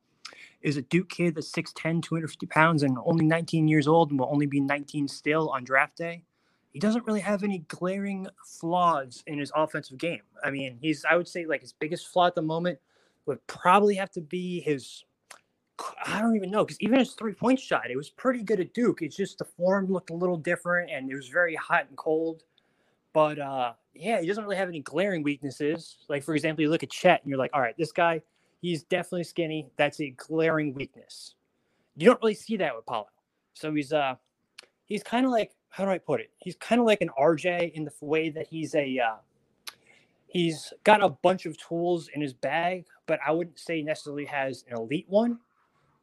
is 0.62 0.77
a 0.77 0.81
Duke 0.81 1.09
kid 1.09 1.36
that's 1.36 1.51
6'10, 1.51 2.01
250 2.01 2.45
pounds, 2.47 2.83
and 2.83 2.97
only 3.06 3.25
19 3.25 3.68
years 3.68 3.88
old 3.88 4.12
and 4.12 4.19
will 4.19 4.30
only 4.31 4.45
be 4.45 4.62
19 4.62 5.07
still 5.07 5.50
on 5.50 5.63
draft 5.63 5.98
day. 5.98 6.24
He 6.71 6.80
doesn't 6.80 7.06
really 7.06 7.21
have 7.21 7.44
any 7.44 7.59
glaring 7.69 8.27
flaws 8.45 9.24
in 9.27 9.39
his 9.39 9.51
offensive 9.56 9.98
game. 9.98 10.24
I 10.44 10.51
mean, 10.51 10.77
he's, 10.81 11.06
I 11.09 11.15
would 11.15 11.27
say, 11.27 11.45
like 11.45 11.62
his 11.62 11.74
biggest 11.74 12.07
flaw 12.07 12.27
at 12.27 12.36
the 12.36 12.41
moment 12.41 12.80
would 13.25 13.45
probably 13.48 13.95
have 13.95 14.12
to 14.12 14.21
be 14.21 14.62
his. 14.62 15.03
I 16.06 16.22
don't 16.22 16.36
even 16.36 16.51
know 16.51 16.63
because 16.63 16.80
even 16.81 17.00
his 17.00 17.13
three 17.13 17.33
point 17.33 17.60
shot, 17.60 17.89
it 17.89 17.98
was 17.98 18.10
pretty 18.10 18.44
good 18.44 18.60
at 18.60 18.74
Duke. 18.74 19.01
It's 19.01 19.16
just 19.16 19.38
the 19.39 19.45
form 19.45 19.92
looked 19.92 20.10
a 20.10 20.13
little 20.16 20.38
different 20.38 20.89
and 20.89 21.10
it 21.10 21.16
was 21.16 21.27
very 21.27 21.56
hot 21.56 21.88
and 21.89 21.98
cold. 21.98 22.44
But 23.13 23.39
uh, 23.39 23.74
yeah, 23.94 24.22
he 24.22 24.27
doesn't 24.27 24.44
really 24.44 24.56
have 24.56 24.69
any 24.69 24.81
glaring 24.81 25.24
weaknesses. 25.24 25.98
Like 26.07 26.24
for 26.24 26.36
example, 26.36 26.62
you 26.63 26.69
look 26.69 26.83
at 26.83 26.89
Chet 26.89 27.22
and 27.22 27.30
you're 27.30 27.39
like, 27.39 27.51
all 27.54 27.62
right, 27.62 27.77
this 27.77 27.92
guy, 27.92 28.22
he's 28.62 28.83
definitely 28.83 29.25
skinny. 29.25 29.68
That's 29.77 30.00
a 30.00 30.12
glaring 30.12 30.74
weakness. 30.74 31.36
You 31.98 32.07
don't 32.07 32.22
really 32.22 32.36
see 32.36 32.57
that 32.57 32.75
with 32.75 32.86
Paolo. 32.86 33.07
So 33.54 33.74
he's 33.74 33.92
uh 33.92 34.16
he's 34.86 35.04
kind 35.04 35.25
of 35.25 35.31
like 35.31 35.51
how 35.69 35.83
do 35.83 35.92
I 35.92 35.98
put 35.98 36.22
it? 36.22 36.31
He's 36.38 36.56
kind 36.56 36.80
of 36.80 36.88
like 36.88 37.01
an 37.01 37.10
RJ 37.19 37.74
in 37.74 37.83
the 37.83 37.92
way 38.00 38.30
that 38.30 38.48
he's 38.48 38.75
a 38.75 38.98
uh, 38.98 39.16
he's 40.27 40.72
got 40.86 41.04
a 41.04 41.10
bunch 41.10 41.45
of 41.45 41.57
tools 41.57 42.10
in 42.13 42.22
his 42.22 42.33
bag, 42.33 42.86
but 43.07 43.19
I 43.25 43.31
wouldn't 43.31 43.60
say 43.60 43.81
necessarily 43.81 44.24
has 44.24 44.63
an 44.69 44.77
elite 44.77 45.06
one. 45.10 45.39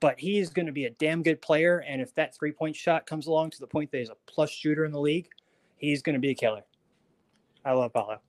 But 0.02 0.20
he's 0.20 0.50
going 0.50 0.66
to 0.66 0.72
be 0.72 0.84
a 0.84 0.90
damn 0.90 1.22
good 1.22 1.40
player, 1.40 1.78
and 1.88 2.02
if 2.02 2.14
that 2.16 2.34
three 2.34 2.52
point 2.52 2.76
shot 2.76 3.06
comes 3.06 3.28
along 3.28 3.50
to 3.50 3.60
the 3.60 3.66
point 3.66 3.90
that 3.92 3.98
he's 3.98 4.10
a 4.10 4.16
plus 4.26 4.50
shooter 4.50 4.84
in 4.84 4.92
the 4.92 5.00
league, 5.00 5.28
he's 5.76 6.02
going 6.02 6.14
to 6.14 6.20
be 6.20 6.30
a 6.30 6.34
killer. 6.34 6.62
I 7.64 7.72
love 7.72 7.92
Paolo. 7.94 8.20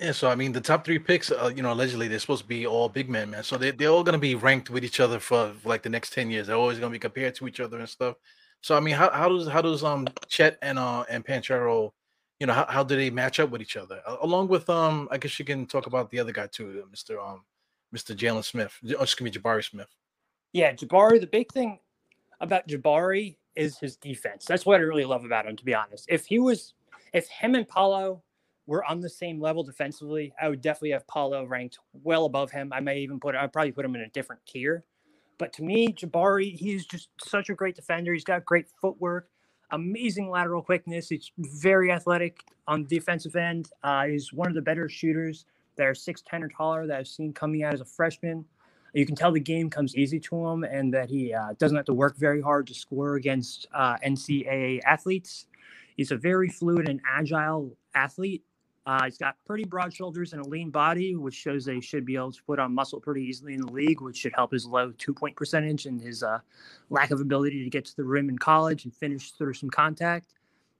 Yeah, 0.00 0.10
so 0.10 0.28
I 0.28 0.34
mean, 0.34 0.50
the 0.50 0.60
top 0.60 0.84
three 0.84 0.98
picks, 0.98 1.30
uh, 1.30 1.52
you 1.54 1.62
know, 1.62 1.72
allegedly 1.72 2.08
they're 2.08 2.18
supposed 2.18 2.42
to 2.42 2.48
be 2.48 2.66
all 2.66 2.88
big 2.88 3.08
men, 3.08 3.30
man. 3.30 3.44
So 3.44 3.56
they 3.56 3.70
they're 3.70 3.90
all 3.90 4.02
gonna 4.02 4.18
be 4.18 4.34
ranked 4.34 4.68
with 4.70 4.84
each 4.84 4.98
other 4.98 5.20
for, 5.20 5.52
like 5.64 5.84
the 5.84 5.88
next 5.88 6.12
ten 6.12 6.32
years. 6.32 6.48
They're 6.48 6.56
always 6.56 6.80
gonna 6.80 6.90
be 6.90 6.98
compared 6.98 7.36
to 7.36 7.46
each 7.46 7.60
other 7.60 7.78
and 7.78 7.88
stuff. 7.88 8.16
So 8.60 8.76
I 8.76 8.80
mean, 8.80 8.96
how, 8.96 9.08
how 9.10 9.28
does 9.28 9.46
how 9.46 9.62
does 9.62 9.84
um 9.84 10.08
Chet 10.26 10.58
and 10.62 10.80
uh 10.80 11.04
and 11.08 11.24
Banchero, 11.24 11.92
you 12.40 12.48
know, 12.48 12.54
how, 12.54 12.66
how 12.68 12.82
do 12.82 12.96
they 12.96 13.10
match 13.10 13.38
up 13.38 13.50
with 13.50 13.62
each 13.62 13.76
other? 13.76 14.02
Along 14.20 14.48
with 14.48 14.68
um, 14.68 15.08
I 15.12 15.18
guess 15.18 15.38
you 15.38 15.44
can 15.44 15.64
talk 15.64 15.86
about 15.86 16.10
the 16.10 16.18
other 16.18 16.32
guy 16.32 16.48
too, 16.48 16.82
uh, 16.84 16.90
Mister 16.90 17.20
um, 17.20 17.44
Mister 17.92 18.14
Jalen 18.14 18.42
Smith. 18.42 18.76
Oh, 18.98 19.02
excuse 19.04 19.24
me, 19.24 19.30
Jabari 19.30 19.64
Smith. 19.64 19.94
Yeah, 20.54 20.72
Jabari. 20.74 21.20
The 21.20 21.28
big 21.28 21.52
thing 21.52 21.80
about 22.40 22.68
Jabari 22.68 23.36
is 23.56 23.78
his 23.78 23.96
defense. 23.96 24.46
That's 24.46 24.66
what 24.66 24.80
I 24.80 24.84
really 24.84 25.06
love 25.06 25.26
about 25.26 25.46
him, 25.46 25.56
to 25.56 25.66
be 25.66 25.74
honest. 25.74 26.06
If 26.08 26.26
he 26.26 26.40
was, 26.40 26.74
if 27.14 27.28
him 27.28 27.56
and 27.56 27.68
Paolo 27.68 28.22
we're 28.66 28.84
on 28.84 29.00
the 29.00 29.10
same 29.10 29.40
level 29.40 29.62
defensively. 29.62 30.32
I 30.40 30.48
would 30.48 30.60
definitely 30.60 30.92
have 30.92 31.06
Paolo 31.06 31.44
ranked 31.44 31.78
well 31.92 32.24
above 32.24 32.50
him. 32.50 32.72
I 32.72 32.80
may 32.80 33.00
even 33.00 33.20
put 33.20 33.34
I'd 33.34 33.52
probably 33.52 33.72
put 33.72 33.84
him 33.84 33.94
in 33.94 34.02
a 34.02 34.08
different 34.08 34.42
tier. 34.46 34.84
But 35.38 35.52
to 35.54 35.62
me, 35.64 35.88
Jabari, 35.88 36.54
he's 36.56 36.86
just 36.86 37.08
such 37.22 37.50
a 37.50 37.54
great 37.54 37.76
defender. 37.76 38.12
He's 38.12 38.24
got 38.24 38.44
great 38.44 38.66
footwork, 38.80 39.28
amazing 39.72 40.30
lateral 40.30 40.62
quickness. 40.62 41.08
He's 41.08 41.32
very 41.38 41.90
athletic 41.90 42.44
on 42.68 42.84
the 42.84 42.88
defensive 42.88 43.36
end. 43.36 43.70
Uh, 43.82 44.06
he's 44.06 44.32
one 44.32 44.48
of 44.48 44.54
the 44.54 44.62
better 44.62 44.88
shooters 44.88 45.44
that 45.76 45.86
are 45.86 45.92
6'10 45.92 46.42
or 46.44 46.48
taller 46.48 46.86
that 46.86 46.98
I've 47.00 47.08
seen 47.08 47.32
coming 47.32 47.64
out 47.64 47.74
as 47.74 47.80
a 47.80 47.84
freshman. 47.84 48.44
You 48.94 49.06
can 49.06 49.16
tell 49.16 49.32
the 49.32 49.40
game 49.40 49.70
comes 49.70 49.96
easy 49.96 50.20
to 50.20 50.46
him 50.46 50.64
and 50.64 50.94
that 50.94 51.10
he 51.10 51.34
uh, 51.34 51.54
doesn't 51.58 51.76
have 51.76 51.86
to 51.86 51.94
work 51.94 52.16
very 52.16 52.40
hard 52.40 52.66
to 52.68 52.74
score 52.74 53.16
against 53.16 53.66
uh, 53.74 53.96
NCAA 53.98 54.80
athletes. 54.86 55.46
He's 55.96 56.12
a 56.12 56.16
very 56.16 56.48
fluid 56.48 56.88
and 56.88 57.00
agile 57.06 57.76
athlete 57.94 58.42
uh, 58.86 59.04
he's 59.04 59.16
got 59.16 59.36
pretty 59.46 59.64
broad 59.64 59.94
shoulders 59.94 60.34
and 60.34 60.44
a 60.44 60.48
lean 60.48 60.70
body, 60.70 61.16
which 61.16 61.34
shows 61.34 61.64
that 61.64 61.74
he 61.74 61.80
should 61.80 62.04
be 62.04 62.16
able 62.16 62.32
to 62.32 62.42
put 62.42 62.58
on 62.58 62.74
muscle 62.74 63.00
pretty 63.00 63.22
easily 63.22 63.54
in 63.54 63.60
the 63.62 63.72
league, 63.72 64.02
which 64.02 64.16
should 64.18 64.34
help 64.34 64.52
his 64.52 64.66
low 64.66 64.92
two 64.98 65.14
point 65.14 65.34
percentage 65.36 65.86
and 65.86 66.00
his 66.00 66.22
uh, 66.22 66.38
lack 66.90 67.10
of 67.10 67.20
ability 67.20 67.64
to 67.64 67.70
get 67.70 67.86
to 67.86 67.96
the 67.96 68.04
rim 68.04 68.28
in 68.28 68.38
college 68.38 68.84
and 68.84 68.94
finish 68.94 69.32
through 69.32 69.54
some 69.54 69.70
contact. 69.70 70.34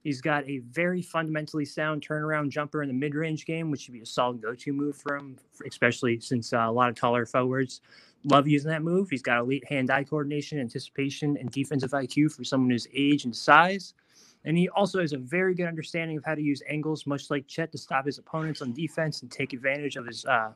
He's 0.05 0.21
got 0.21 0.47
a 0.47 0.59
very 0.59 1.01
fundamentally 1.01 1.65
sound 1.65 2.07
turnaround 2.07 2.49
jumper 2.49 2.83
in 2.83 2.87
the 2.87 2.93
mid 2.93 3.15
range 3.15 3.47
game, 3.47 3.71
which 3.71 3.81
should 3.81 3.95
be 3.95 4.01
a 4.01 4.05
solid 4.05 4.39
go 4.39 4.53
to 4.53 4.71
move 4.71 4.95
for 4.95 5.15
him, 5.15 5.35
especially 5.65 6.19
since 6.19 6.53
uh, 6.53 6.59
a 6.59 6.71
lot 6.71 6.89
of 6.89 6.95
taller 6.95 7.25
forwards 7.25 7.81
love 8.23 8.47
using 8.47 8.69
that 8.69 8.83
move. 8.83 9.09
He's 9.09 9.23
got 9.23 9.39
elite 9.39 9.67
hand 9.67 9.89
eye 9.89 10.03
coordination, 10.03 10.59
anticipation, 10.59 11.37
and 11.37 11.49
defensive 11.49 11.89
IQ 11.89 12.33
for 12.33 12.43
someone 12.43 12.69
his 12.69 12.87
age 12.93 13.25
and 13.25 13.35
size. 13.35 13.95
And 14.43 14.55
he 14.55 14.69
also 14.69 15.01
has 15.01 15.13
a 15.13 15.17
very 15.17 15.55
good 15.55 15.65
understanding 15.67 16.17
of 16.17 16.23
how 16.23 16.35
to 16.35 16.41
use 16.41 16.61
angles, 16.69 17.07
much 17.07 17.31
like 17.31 17.47
Chet, 17.47 17.71
to 17.71 17.79
stop 17.79 18.05
his 18.05 18.19
opponents 18.19 18.61
on 18.61 18.73
defense 18.73 19.23
and 19.23 19.31
take 19.31 19.53
advantage 19.53 19.95
of 19.95 20.05
his 20.05 20.23
uh, 20.25 20.51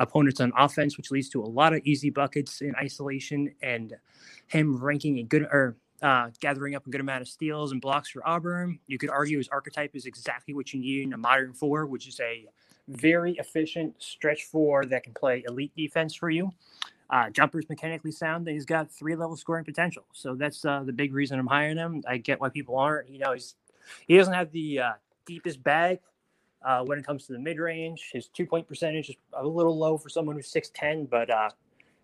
opponents 0.00 0.40
on 0.40 0.52
offense, 0.58 0.96
which 0.96 1.12
leads 1.12 1.28
to 1.28 1.40
a 1.40 1.46
lot 1.46 1.72
of 1.72 1.80
easy 1.84 2.10
buckets 2.10 2.62
in 2.62 2.74
isolation 2.74 3.54
and 3.62 3.94
him 4.48 4.76
ranking 4.76 5.20
a 5.20 5.22
good 5.22 5.42
or 5.42 5.76
uh, 6.02 6.30
gathering 6.40 6.74
up 6.74 6.86
a 6.86 6.90
good 6.90 7.00
amount 7.00 7.22
of 7.22 7.28
steals 7.28 7.72
and 7.72 7.80
blocks 7.80 8.10
for 8.10 8.26
Auburn. 8.26 8.78
You 8.86 8.98
could 8.98 9.10
argue 9.10 9.38
his 9.38 9.48
archetype 9.48 9.94
is 9.94 10.06
exactly 10.06 10.54
what 10.54 10.72
you 10.72 10.80
need 10.80 11.02
in 11.02 11.12
a 11.12 11.18
modern 11.18 11.52
four, 11.52 11.86
which 11.86 12.06
is 12.06 12.20
a 12.20 12.46
very 12.88 13.32
efficient 13.32 13.94
stretch 13.98 14.44
four 14.44 14.84
that 14.86 15.02
can 15.02 15.12
play 15.12 15.44
elite 15.46 15.72
defense 15.76 16.14
for 16.14 16.30
you. 16.30 16.50
Uh, 17.10 17.30
jumper's 17.30 17.68
mechanically 17.68 18.12
sound, 18.12 18.46
and 18.46 18.54
he's 18.54 18.66
got 18.66 18.90
three 18.90 19.16
level 19.16 19.36
scoring 19.36 19.64
potential. 19.64 20.04
So 20.12 20.34
that's 20.34 20.64
uh, 20.64 20.82
the 20.84 20.92
big 20.92 21.14
reason 21.14 21.38
I'm 21.38 21.46
hiring 21.46 21.78
him. 21.78 22.02
I 22.06 22.18
get 22.18 22.40
why 22.40 22.50
people 22.50 22.76
aren't. 22.78 23.08
You 23.08 23.18
know, 23.18 23.32
he's 23.32 23.54
he 24.06 24.16
doesn't 24.16 24.34
have 24.34 24.52
the 24.52 24.80
uh, 24.80 24.92
deepest 25.24 25.62
bag 25.62 26.00
uh, 26.62 26.84
when 26.84 26.98
it 26.98 27.06
comes 27.06 27.26
to 27.26 27.32
the 27.32 27.38
mid 27.38 27.58
range. 27.58 28.10
His 28.12 28.28
two 28.28 28.46
point 28.46 28.68
percentage 28.68 29.08
is 29.08 29.16
a 29.32 29.46
little 29.46 29.76
low 29.76 29.96
for 29.96 30.10
someone 30.10 30.36
who's 30.36 30.48
six 30.48 30.70
ten, 30.74 31.06
but 31.06 31.30
uh, 31.30 31.48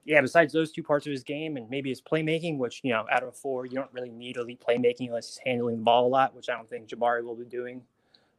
yeah, 0.04 0.20
besides 0.20 0.52
those 0.52 0.70
two 0.70 0.82
parts 0.82 1.06
of 1.06 1.12
his 1.12 1.22
game 1.22 1.56
and 1.56 1.68
maybe 1.70 1.88
his 1.88 2.00
playmaking, 2.00 2.58
which 2.58 2.80
you 2.82 2.92
know, 2.92 3.06
out 3.10 3.22
of 3.22 3.36
four, 3.36 3.66
you 3.66 3.72
don't 3.72 3.92
really 3.92 4.10
need 4.10 4.36
elite 4.36 4.62
playmaking 4.66 5.08
unless 5.08 5.28
he's 5.28 5.40
handling 5.44 5.76
the 5.76 5.82
ball 5.82 6.06
a 6.06 6.08
lot, 6.08 6.34
which 6.34 6.48
I 6.48 6.54
don't 6.54 6.68
think 6.68 6.88
Jabari 6.88 7.24
will 7.24 7.36
be 7.36 7.44
doing 7.44 7.82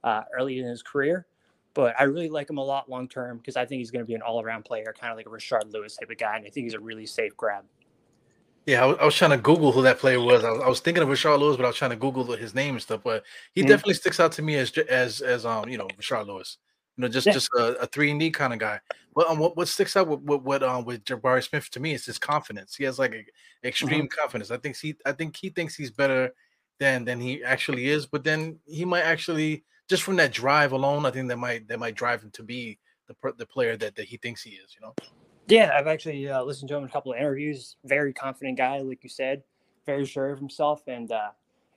uh, 0.03 0.24
early 0.38 0.60
in 0.60 0.65
his 0.65 0.84
career. 0.84 1.25
But 1.74 1.95
I 2.00 2.03
really 2.03 2.29
like 2.29 2.50
him 2.50 2.57
a 2.57 2.63
lot 2.63 2.89
long 2.89 3.07
term 3.07 3.38
because 3.38 3.57
I 3.57 3.65
think 3.65 3.79
he's 3.79 3.91
going 3.91 4.03
to 4.03 4.07
be 4.07 4.13
an 4.13 4.22
all 4.22 4.41
around 4.41 4.63
player, 4.63 4.93
kind 4.98 5.12
of 5.12 5.17
like 5.17 5.25
a 5.25 5.29
Rashard 5.29 5.74
Lewis 5.74 5.98
type 5.98 6.10
of 6.10 6.17
guy, 6.17 6.38
and 6.38 6.45
I 6.45 6.50
think 6.50 6.65
he's 6.65 6.74
a 6.74 6.79
really 6.79 7.05
safe 7.05 7.36
grab. 7.36 7.65
Yeah, 8.65 8.84
I 8.84 8.86
was, 8.88 8.98
I 9.00 9.05
was 9.05 9.15
trying 9.15 9.31
to 9.31 9.38
Google 9.38 9.72
who 9.72 9.81
that 9.84 10.00
player 10.00 10.19
was. 10.19 10.43
I 10.43 10.51
was, 10.51 10.62
I 10.62 10.67
was 10.67 10.79
thinking 10.79 11.03
of 11.03 11.10
Rashard 11.10 11.39
Lewis, 11.39 11.57
but 11.57 11.65
I 11.65 11.67
was 11.67 11.75
trying 11.75 11.91
to 11.91 11.98
Google 11.98 12.24
his 12.36 12.55
name 12.55 12.75
and 12.75 12.81
stuff. 12.81 13.01
But 13.03 13.24
he 13.53 13.62
mm-hmm. 13.62 13.69
definitely 13.69 13.93
sticks 13.95 14.19
out 14.19 14.31
to 14.34 14.41
me 14.41 14.55
as 14.55 14.72
as 14.77 15.22
as 15.22 15.45
um 15.45 15.67
you 15.69 15.77
know 15.77 15.88
Rashard 16.00 16.27
Lewis. 16.27 16.57
You 16.97 17.03
know, 17.03 17.07
just 17.07 17.27
yeah. 17.27 17.33
just 17.33 17.49
a, 17.57 17.81
a 17.81 17.87
three 17.87 18.11
and 18.11 18.19
D 18.19 18.31
kind 18.31 18.53
of 18.53 18.59
guy. 18.59 18.79
But 19.13 19.27
um, 19.27 19.39
what 19.39 19.57
what 19.57 19.67
sticks 19.67 19.95
out 19.95 20.07
with 20.07 20.21
what 20.21 20.43
what 20.43 20.63
um 20.63 20.85
with 20.85 21.03
Jabari 21.03 21.43
Smith 21.43 21.69
to 21.71 21.79
me 21.79 21.93
is 21.93 22.05
his 22.05 22.17
confidence. 22.17 22.75
He 22.75 22.83
has 22.85 22.99
like 22.99 23.13
a, 23.13 23.67
extreme 23.67 24.05
mm-hmm. 24.05 24.19
confidence. 24.19 24.51
I 24.51 24.57
think 24.57 24.77
he 24.77 24.95
I 25.05 25.11
think 25.11 25.35
he 25.35 25.49
thinks 25.49 25.75
he's 25.75 25.91
better 25.91 26.33
than 26.79 27.05
than 27.05 27.19
he 27.19 27.43
actually 27.43 27.87
is. 27.87 28.05
But 28.05 28.23
then 28.23 28.59
he 28.65 28.85
might 28.85 29.03
actually 29.03 29.63
just 29.87 30.03
from 30.03 30.15
that 30.17 30.31
drive 30.31 30.71
alone, 30.71 31.05
I 31.05 31.11
think 31.11 31.27
that 31.29 31.37
might 31.37 31.67
that 31.67 31.79
might 31.79 31.95
drive 31.95 32.23
him 32.23 32.31
to 32.31 32.43
be 32.43 32.79
the 33.07 33.15
the 33.37 33.45
player 33.45 33.77
that, 33.77 33.95
that 33.95 34.05
he 34.05 34.17
thinks 34.17 34.41
he 34.41 34.51
is. 34.51 34.75
You 34.79 34.87
know. 34.87 34.93
Yeah, 35.47 35.75
I've 35.77 35.87
actually 35.87 36.27
uh, 36.27 36.43
listened 36.43 36.69
to 36.69 36.75
him 36.75 36.83
in 36.83 36.89
a 36.89 36.91
couple 36.91 37.13
of 37.13 37.19
interviews. 37.19 37.75
Very 37.85 38.13
confident 38.13 38.57
guy, 38.57 38.79
like 38.79 39.03
you 39.03 39.09
said, 39.09 39.43
very 39.85 40.05
sure 40.05 40.31
of 40.31 40.39
himself, 40.39 40.81
and 40.87 41.11
uh, 41.11 41.29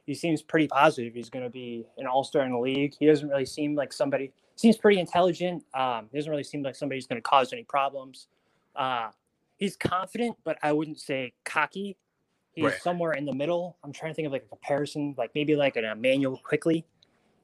he 0.06 0.14
seems 0.14 0.42
pretty 0.42 0.68
positive. 0.68 1.14
He's 1.14 1.28
going 1.28 1.44
to 1.44 1.50
be 1.50 1.86
an 1.98 2.06
all 2.06 2.24
star 2.24 2.44
in 2.44 2.52
the 2.52 2.58
league. 2.58 2.94
He 2.98 3.06
doesn't 3.06 3.28
really 3.28 3.44
seem 3.44 3.74
like 3.74 3.92
somebody. 3.92 4.32
Seems 4.58 4.76
pretty 4.76 4.98
intelligent. 4.98 5.62
Um, 5.72 6.08
doesn't 6.12 6.28
really 6.28 6.42
seem 6.42 6.64
like 6.64 6.74
somebody 6.74 6.96
who's 6.96 7.06
going 7.06 7.22
to 7.22 7.22
cause 7.22 7.52
any 7.52 7.62
problems. 7.62 8.26
Uh, 8.74 9.10
he's 9.56 9.76
confident, 9.76 10.36
but 10.42 10.58
I 10.64 10.72
wouldn't 10.72 10.98
say 10.98 11.32
cocky. 11.44 11.96
He's 12.54 12.64
right. 12.64 12.82
somewhere 12.82 13.12
in 13.12 13.24
the 13.24 13.32
middle. 13.32 13.76
I'm 13.84 13.92
trying 13.92 14.10
to 14.10 14.16
think 14.16 14.26
of 14.26 14.32
like 14.32 14.42
a 14.42 14.48
comparison, 14.48 15.14
like 15.16 15.30
maybe 15.36 15.54
like 15.54 15.76
an 15.76 15.84
Immanuel 15.84 16.40
Quickley, 16.42 16.84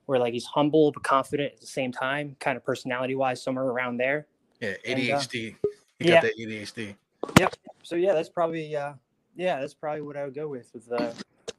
where 0.06 0.18
like 0.18 0.33
he's 0.33 0.44
humble 0.44 0.90
but 0.90 1.04
confident 1.04 1.52
at 1.52 1.61
the 1.61 1.68
same 1.68 1.92
time, 1.92 2.35
kind 2.40 2.56
of 2.56 2.64
personality 2.64 3.14
wise, 3.14 3.40
somewhere 3.40 3.66
around 3.66 3.99
there. 3.99 4.26
Yeah, 4.61 4.75
ADHD. 4.85 5.47
And, 5.47 5.54
uh, 5.54 5.68
he 6.00 6.09
yeah. 6.09 6.14
got 6.14 6.23
that 6.23 6.37
ADHD. 6.37 6.97
Yep. 7.38 7.54
So 7.85 7.94
yeah, 7.94 8.12
that's 8.12 8.28
probably 8.28 8.75
uh 8.75 8.94
yeah, 9.37 9.61
that's 9.61 9.75
probably 9.75 10.02
what 10.02 10.16
I 10.16 10.25
would 10.25 10.35
go 10.35 10.49
with 10.49 10.68
with 10.75 10.90
uh 10.90 11.12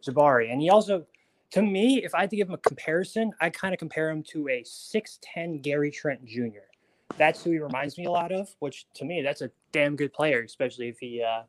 Jabari. 0.03 0.51
And 0.51 0.61
he 0.61 0.69
also 0.69 1.05
to 1.51 1.61
me, 1.61 2.03
if 2.03 2.13
I 2.15 2.21
had 2.21 2.29
to 2.31 2.35
give 2.35 2.47
him 2.47 2.53
a 2.53 2.59
comparison, 2.59 3.31
I 3.39 3.49
kind 3.49 3.73
of 3.73 3.79
compare 3.79 4.09
him 4.09 4.23
to 4.31 4.49
a 4.49 4.63
6'10 4.63 5.61
Gary 5.61 5.91
Trent 5.91 6.25
Jr. 6.25 6.67
That's 7.17 7.43
who 7.43 7.51
he 7.51 7.59
reminds 7.59 7.97
me 7.97 8.05
a 8.05 8.11
lot 8.11 8.31
of, 8.31 8.49
which 8.59 8.87
to 8.95 9.05
me, 9.05 9.21
that's 9.21 9.41
a 9.41 9.51
damn 9.71 9.95
good 9.95 10.11
player, 10.11 10.41
especially 10.41 10.89
if 10.89 10.99
he 10.99 11.23
uh, 11.23 11.43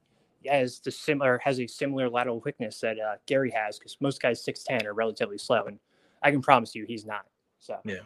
has 0.49 0.79
the 0.81 0.91
similar 0.91 1.39
has 1.43 1.59
a 1.59 1.67
similar 1.67 2.09
lateral 2.09 2.41
quickness 2.41 2.81
that 2.81 2.99
uh, 3.01 3.17
Gary 3.27 3.51
has, 3.51 3.79
because 3.79 3.97
most 4.01 4.21
guys 4.21 4.45
6'10 4.45 4.85
are 4.85 4.95
relatively 4.95 5.39
slow. 5.39 5.65
And 5.65 5.79
I 6.23 6.31
can 6.31 6.43
promise 6.43 6.75
you 6.75 6.85
he's 6.87 7.07
not. 7.07 7.27
So 7.59 7.79
yeah. 7.85 8.01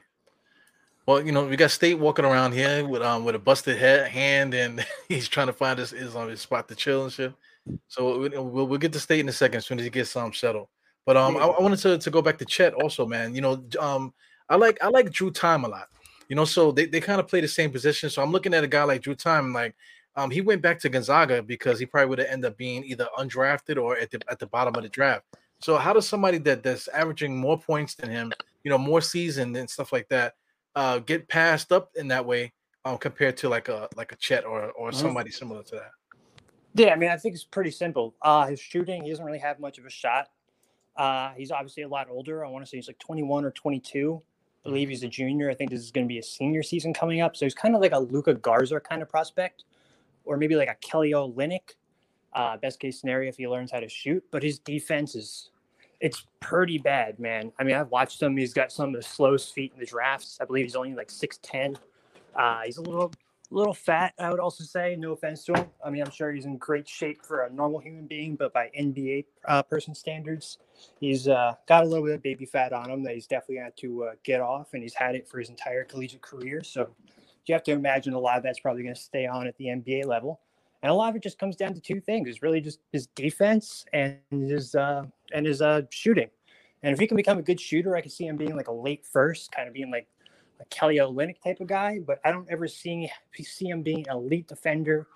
Well, 1.07 1.25
you 1.25 1.33
know, 1.33 1.45
we 1.45 1.57
got 1.57 1.71
State 1.71 1.99
walking 1.99 2.25
around 2.25 2.53
here 2.53 2.87
with 2.87 3.03
um 3.03 3.25
with 3.25 3.35
a 3.35 3.39
busted 3.39 3.77
head 3.79 4.09
hand, 4.09 4.55
and 4.55 4.87
he's 5.09 5.29
trying 5.29 5.49
to 5.49 5.53
find 5.53 5.79
his 5.79 5.93
is 5.93 6.15
on 6.15 6.29
his 6.29 6.41
spot 6.41 6.69
to 6.69 6.75
chill 6.75 7.05
and 7.05 7.13
shit. 7.13 7.35
So 7.89 8.19
we'll, 8.19 8.67
we'll 8.67 8.79
get 8.79 8.93
to 8.93 9.01
State 9.01 9.21
in 9.21 9.29
a 9.29 9.33
second 9.33 9.59
as 9.59 9.67
soon 9.67 9.79
as 9.79 9.85
he 9.85 9.91
gets 9.91 10.15
um 10.17 10.33
settled. 10.33 10.69
But 11.07 11.17
um, 11.17 11.37
I, 11.37 11.41
I, 11.41 11.61
wanted 11.63 11.79
to, 11.81 11.99
to 11.99 12.11
go 12.11 12.23
back 12.23 12.39
to 12.39 12.45
Chet 12.45 12.75
also, 12.75 13.07
man. 13.07 13.35
You 13.35 13.41
know, 13.41 13.65
um, 13.79 14.13
I 14.49 14.57
like 14.57 14.83
I 14.83 14.89
like 14.89 15.11
Drew 15.11 15.31
Timme 15.31 15.65
a 15.65 15.69
lot. 15.69 15.89
You 16.29 16.37
know, 16.37 16.45
so 16.45 16.71
they, 16.71 16.87
they 16.87 17.01
kind 17.01 17.21
of 17.21 17.27
play 17.27 17.41
the 17.41 17.49
same 17.49 17.71
position. 17.71 18.09
So 18.11 18.23
I'm 18.23 18.31
looking 18.31 18.55
at 18.55 18.63
a 18.63 18.69
guy 18.69 18.85
like 18.85 19.03
Drew 19.03 19.17
Timme, 19.17 19.53
like 19.53 19.75
um, 20.17 20.31
he 20.31 20.41
went 20.41 20.63
back 20.63 20.79
to 20.81 20.89
Gonzaga 20.89 21.43
because 21.43 21.79
he 21.79 21.87
probably 21.87 22.09
would 22.09 22.19
have 22.19 22.29
ended 22.29 22.53
up 22.53 22.57
being 22.57 22.85
either 22.85 23.09
undrafted 23.19 23.83
or 23.83 23.97
at 23.97 24.11
the 24.11 24.21
at 24.29 24.39
the 24.39 24.47
bottom 24.47 24.75
of 24.75 24.83
the 24.83 24.89
draft. 24.89 25.25
So 25.61 25.77
how 25.77 25.93
does 25.93 26.09
somebody 26.09 26.39
that 26.39 26.63
that's 26.63 26.89
averaging 26.89 27.37
more 27.37 27.59
points 27.59 27.95
than 27.95 28.11
him, 28.11 28.33
you 28.65 28.71
know, 28.71 28.79
more 28.79 29.01
seasoned 29.01 29.57
and 29.57 29.69
stuff 29.69 29.93
like 29.93 30.09
that, 30.09 30.35
uh, 30.75 30.99
get 31.01 31.29
passed 31.29 31.71
up 31.71 31.91
in 31.97 32.09
that 32.09 32.25
way 32.25 32.53
um, 32.85 32.99
compared 32.99 33.37
to 33.39 33.49
like 33.49 33.69
a 33.69 33.89
like 33.97 34.13
a 34.13 34.17
Chet 34.17 34.45
or 34.45 34.71
or 34.73 34.91
mm-hmm. 34.91 35.01
somebody 35.01 35.31
similar 35.31 35.63
to 35.65 35.77
that? 35.77 35.91
Yeah, 36.75 36.93
I 36.93 36.97
mean, 36.97 37.11
I 37.11 37.17
think 37.17 37.35
it's 37.35 37.45
pretty 37.45 37.73
simple. 37.73 38.15
Uh, 38.23 38.47
his 38.47 38.61
shooting, 38.61 39.03
he 39.03 39.11
doesn't 39.11 39.25
really 39.25 39.39
have 39.39 39.59
much 39.59 39.79
of 39.79 39.87
a 39.87 39.91
shot. 39.91 40.29
Uh, 41.01 41.33
he's 41.35 41.51
obviously 41.51 41.83
a 41.83 41.89
lot 41.89 42.09
older. 42.11 42.45
I 42.45 42.51
want 42.51 42.63
to 42.63 42.69
say 42.69 42.77
he's 42.77 42.87
like 42.87 42.99
21 42.99 43.47
or 43.47 43.51
22. 43.53 44.21
I 44.67 44.69
believe 44.69 44.91
he's 44.91 45.03
a 45.03 45.09
junior. 45.09 45.49
I 45.49 45.55
think 45.55 45.71
this 45.71 45.81
is 45.81 45.91
going 45.91 46.07
to 46.07 46.09
be 46.09 46.19
a 46.19 46.23
senior 46.23 46.63
season 46.63 46.93
coming 46.93 47.23
up. 47.23 47.35
So 47.39 47.47
he's 47.47 47.55
kind 47.55 47.75
of 47.75 47.81
like 47.81 47.93
a 47.93 47.99
Luka 47.99 48.35
Garza 48.35 48.79
kind 48.81 49.01
of 49.01 49.09
prospect, 49.09 49.65
or 50.27 50.37
maybe 50.37 50.57
like 50.57 50.69
a 50.69 50.75
Kelly 50.75 51.13
Olynyk. 51.13 51.77
Uh, 52.35 52.59
best 52.59 52.81
case 52.81 53.01
scenario 53.01 53.31
if 53.31 53.39
he 53.39 53.49
learns 53.49 53.73
how 53.73 53.81
to 53.81 53.89
shoot, 53.89 54.23
but 54.31 54.43
his 54.43 54.59
defense 54.59 55.15
is 55.15 55.49
it's 56.01 56.27
pretty 56.39 56.77
bad, 56.77 57.19
man. 57.19 57.51
I 57.59 57.65
mean, 57.65 57.77
I've 57.77 57.91
watched 57.91 58.23
him. 58.23 58.37
He's 58.37 58.53
got 58.53 58.71
some 58.71 58.91
of 58.91 58.95
the 58.95 59.03
slowest 59.03 59.55
feet 59.55 59.73
in 59.73 59.81
the 59.81 59.87
drafts. 59.87 60.37
I 60.39 60.45
believe 60.45 60.67
he's 60.67 60.77
only 60.77 60.95
like 60.95 61.11
six 61.11 61.39
ten. 61.41 61.79
Uh, 62.37 62.61
he's 62.67 62.77
a 62.77 62.83
little 62.83 63.11
little 63.51 63.75
fat, 63.75 64.15
I 64.19 64.31
would 64.31 64.41
also 64.41 64.65
say. 64.65 64.97
No 64.97 65.13
offense 65.13 65.45
to 65.45 65.55
him. 65.55 65.67
I 65.85 65.91
mean, 65.91 66.03
I'm 66.03 66.11
sure 66.11 66.33
he's 66.33 66.45
in 66.45 66.57
great 66.57 66.89
shape 66.89 67.25
for 67.25 67.43
a 67.43 67.53
normal 67.53 67.81
human 67.81 68.07
being, 68.07 68.37
but 68.37 68.53
by 68.53 68.71
NBA 68.79 69.27
uh, 69.47 69.63
person 69.63 69.95
standards, 69.95 70.59
he's 70.99 71.29
uh, 71.29 71.55
got 71.67 71.85
a 71.85 71.87
little 71.87 72.05
bit 72.05 72.15
of 72.15 72.23
baby 72.23 72.47
fat 72.47 72.73
on 72.73 72.91
him 72.91 73.03
that 73.05 73.15
he's 73.15 73.27
definitely 73.27 73.57
had 73.57 73.77
to 73.79 74.05
uh, 74.05 74.13
get 74.25 74.41
off, 74.41 74.75
and 74.75 74.83
he's 74.83 74.95
had 74.95 75.15
it 75.15 75.29
for 75.29 75.39
his 75.39 75.51
entire 75.51 75.85
collegiate 75.85 76.23
career. 76.23 76.63
So 76.63 76.89
you 77.47 77.55
have 77.55 77.65
to 77.65 77.73
imagine 77.73 78.15
a 78.15 78.19
lot 78.19 78.37
of 78.37 78.43
that's 78.43 78.61
probably 78.61 78.83
going 78.83 78.95
to 78.95 79.01
stay 79.01 79.27
on 79.27 79.47
at 79.47 79.57
the 79.57 79.67
NBA 79.67 80.07
level. 80.07 80.41
And 80.83 80.91
a 80.91 80.95
lot 80.95 81.11
of 81.11 81.17
it 81.17 81.23
just 81.23 81.39
comes 81.39 81.57
down 81.57 81.75
to 81.75 81.81
two 81.81 82.01
things: 82.01 82.29
it's 82.29 82.43
really 82.43 82.61
just 82.61 82.79
his 82.93 83.09
defense 83.09 83.85
and 83.93 84.19
his 84.31 84.75
uh, 84.75 85.05
and 85.33 85.45
his 85.45 85.61
uh, 85.61 85.83
shooting. 85.91 86.31
And 86.83 86.95
if 86.95 86.99
he 86.99 87.07
can 87.07 87.17
become 87.17 87.39
a 87.39 87.43
good 87.43 87.61
shooter, 87.61 87.95
I 87.97 88.01
can 88.01 88.11
see 88.11 88.27
him 88.27 88.37
being 88.39 88.57
like 88.57 88.69
a 88.69 88.73
late 88.73 89.05
first, 89.05 89.53
kind 89.53 89.69
of 89.69 89.75
being 89.75 89.91
like 89.91 90.07
a 90.61 90.65
Kelly 90.67 90.97
Olynyk 90.97 91.43
type 91.43 91.61
of 91.61 91.67
guy. 91.67 91.99
But 91.99 92.21
I 92.25 92.31
don't 92.31 92.49
ever 92.51 92.69
see 92.69 93.11
see 93.43 93.67
him 93.67 93.83
being 93.83 94.07
an 94.09 94.17
elite 94.17 94.49
defender 94.49 95.07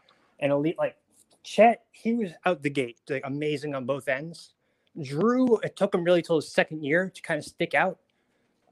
and 0.41 0.53
elite 0.53 0.79
like 0.79 0.97
Chet. 1.43 1.83
He 1.93 2.15
was 2.15 2.31
out 2.45 2.63
the 2.63 2.71
gate, 2.71 2.99
like 3.09 3.23
amazing 3.25 3.75
on 3.75 3.85
both 3.85 4.09
ends. 4.09 4.55
Drew, 5.03 5.59
it 5.59 5.77
took 5.77 5.95
him 5.95 6.05
really 6.05 6.23
till 6.23 6.37
his 6.37 6.53
second 6.53 6.85
year 6.85 7.11
to 7.13 7.23
kind 7.23 7.39
of 7.39 7.45
stick 7.45 7.75
out. 7.75 7.99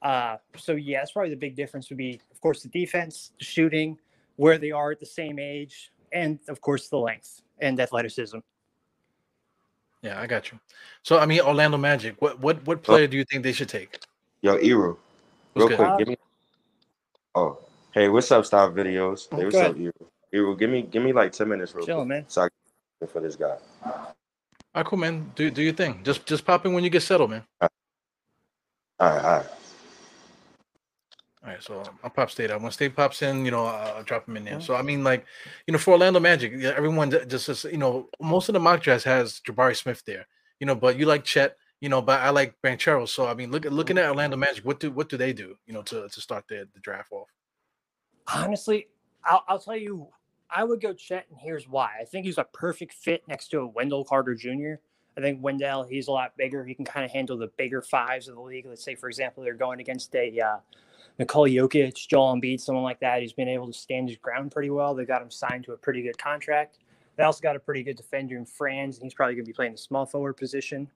Uh, 0.03 0.37
so 0.57 0.73
yeah, 0.73 1.01
that's 1.01 1.13
probably 1.13 1.31
the 1.31 1.37
big 1.37 1.55
difference 1.57 1.89
would 1.89 1.99
be, 1.99 2.21
of 2.31 2.41
course, 2.41 2.63
the 2.63 2.69
defense, 2.69 3.33
the 3.39 3.45
shooting, 3.45 3.99
where 4.37 4.59
they 4.59 4.71
are 4.71 4.93
at 4.93 5.01
the 5.01 5.07
same 5.07 5.39
age, 5.39 5.93
and 6.13 6.39
of 6.49 6.61
course 6.61 6.89
the 6.89 6.97
length 6.97 7.43
and 7.61 7.79
athleticism. 7.81 8.39
Yeah, 10.03 10.21
I 10.21 10.27
got 10.27 10.51
you. 10.51 10.59
So 11.03 11.19
I 11.19 11.27
mean, 11.27 11.41
Orlando 11.41 11.79
Magic. 11.79 12.21
What 12.21 12.41
what 12.41 12.65
what 12.67 12.83
player 12.83 13.07
do 13.07 13.17
you 13.17 13.25
think 13.25 13.45
they 13.45 13.53
should 13.53 13.69
take? 13.69 14.01
Yo, 14.41 14.57
Eru, 14.57 14.97
real 15.55 15.69
quick, 15.69 15.99
give 15.99 16.09
me. 16.09 16.17
Oh, 17.35 17.59
hey, 17.93 18.09
what's 18.09 18.31
up, 18.31 18.45
Style 18.45 18.71
Videos? 18.71 19.29
Oh, 19.33 19.39
hey, 19.39 19.45
what's 19.45 19.57
up, 19.57 19.77
Eru? 19.77 19.93
Eru, 20.35 20.57
give 20.57 20.69
me 20.69 20.83
give 20.83 21.03
me 21.03 21.15
like 21.15 21.33
ten 21.33 21.49
minutes, 21.49 21.75
real 21.75 21.87
Chill, 21.87 21.97
quick, 21.97 22.09
man. 22.09 22.25
So 22.29 22.43
I 22.43 23.07
for 23.07 23.21
this 23.21 23.37
guy. 23.37 23.57
All 23.85 24.15
right, 24.75 24.85
cool, 24.85 24.99
man. 24.99 25.33
Do 25.35 25.51
do 25.51 25.63
your 25.63 25.73
thing. 25.73 26.01
Just 26.05 26.27
just 26.27 26.45
pop 26.45 26.67
in 26.67 26.75
when 26.75 26.85
you 26.85 26.91
get 26.91 27.03
settled, 27.03 27.31
man. 27.31 27.43
All 27.61 27.69
right, 29.01 29.25
all 29.25 29.37
right. 29.39 29.47
All 31.45 31.51
right, 31.51 31.63
so 31.63 31.81
um, 31.81 31.99
I'll 32.05 32.11
pop 32.11 32.31
state 32.31 32.51
out. 32.51 32.61
When 32.61 32.71
state 32.71 32.95
pops 32.95 33.23
in, 33.23 33.45
you 33.45 33.51
know, 33.51 33.65
I'll 33.65 34.05
drop 34.05 34.29
him 34.29 34.37
in 34.37 34.45
there. 34.45 34.61
So 34.61 34.77
I 34.77 34.83
mean, 34.83 35.03
like, 35.03 35.25
you 35.67 35.73
know, 35.73 35.79
for 35.79 35.93
Orlando 35.93 36.21
Magic, 36.21 36.63
everyone 36.63 37.11
just, 37.11 37.47
just 37.47 37.65
you 37.65 37.79
know, 37.79 38.09
most 38.21 38.49
of 38.49 38.53
the 38.53 38.61
mock 38.61 38.83
drafts 38.83 39.05
has 39.05 39.41
Jabari 39.41 39.77
Smith 39.77 40.05
there, 40.07 40.27
you 40.61 40.67
know, 40.67 40.77
but 40.77 40.99
you 40.99 41.07
like 41.07 41.25
Chet, 41.25 41.57
you 41.83 41.89
know, 41.89 42.01
but 42.01 42.21
I 42.21 42.31
like 42.31 42.55
Banchero. 42.63 43.09
So 43.09 43.27
I 43.27 43.35
mean, 43.35 43.51
look 43.51 43.67
at 43.67 43.73
looking 43.73 43.99
at 43.99 44.07
Orlando 44.09 44.37
Magic, 44.37 44.65
what 44.65 44.79
do 44.79 44.93
what 44.93 45.09
do 45.09 45.17
they 45.17 45.33
do, 45.33 45.57
you 45.67 45.75
know, 45.75 45.83
to 45.83 46.09
to 46.09 46.21
start 46.21 46.45
the, 46.49 46.67
the 46.73 46.81
draft 46.81 47.11
off? 47.11 47.29
Honestly, 48.33 48.87
I'll, 49.25 49.43
I'll 49.49 49.59
tell 49.59 49.77
you, 49.77 50.07
I 50.49 50.63
would 50.63 50.81
go 50.81 50.95
Chet, 50.95 51.27
and 51.29 51.39
here's 51.41 51.69
why. 51.69 51.91
I 52.01 52.05
think 52.05 52.25
he's 52.25 52.39
a 52.39 52.45
perfect 52.45 52.93
fit 52.95 53.25
next 53.27 53.49
to 53.49 53.61
a 53.61 53.67
Wendell 53.67 54.05
Carter 54.05 54.37
Jr. 54.37 54.75
I 55.17 55.21
think 55.21 55.43
Wendell, 55.43 55.83
he's 55.83 56.07
a 56.07 56.13
lot 56.13 56.37
bigger. 56.37 56.65
He 56.65 56.73
can 56.73 56.85
kind 56.85 57.05
of 57.05 57.11
handle 57.11 57.37
the 57.37 57.51
bigger 57.59 57.83
fives 57.83 58.29
of 58.29 58.37
the 58.37 58.41
league. 58.41 58.65
Let's 58.65 58.85
say, 58.85 58.95
for 58.95 59.09
example, 59.09 59.43
they're 59.43 59.55
going 59.55 59.81
against 59.81 60.15
a 60.15 60.39
uh, 60.39 60.59
Nikola 61.19 61.49
Jokic, 61.49 62.07
Joel 62.07 62.37
Embiid, 62.37 62.61
someone 62.61 62.85
like 62.85 63.01
that. 63.01 63.23
He's 63.23 63.33
been 63.33 63.49
able 63.49 63.67
to 63.67 63.73
stand 63.73 64.09
his 64.09 64.19
ground 64.19 64.53
pretty 64.53 64.71
well. 64.71 64.95
They 64.95 65.05
got 65.05 65.21
him 65.21 65.33
signed 65.33 65.65
to 65.65 65.73
a 65.73 65.77
pretty 65.77 66.03
good 66.03 66.17
contract. 66.17 66.79
They 67.17 67.25
also 67.25 67.41
got 67.43 67.57
a 67.57 67.61
pretty 67.61 67.83
good 67.83 67.97
defender 67.97 68.37
in 68.37 68.47
Franz, 68.47 68.97
and 68.97 69.05
he's 69.05 69.15
probably 69.15 69.35
going 69.35 69.45
to 69.45 69.49
be 69.49 69.53
playing 69.53 69.73
the 69.73 69.79
small 69.79 70.07
forward 70.07 70.35
position. 70.35 70.89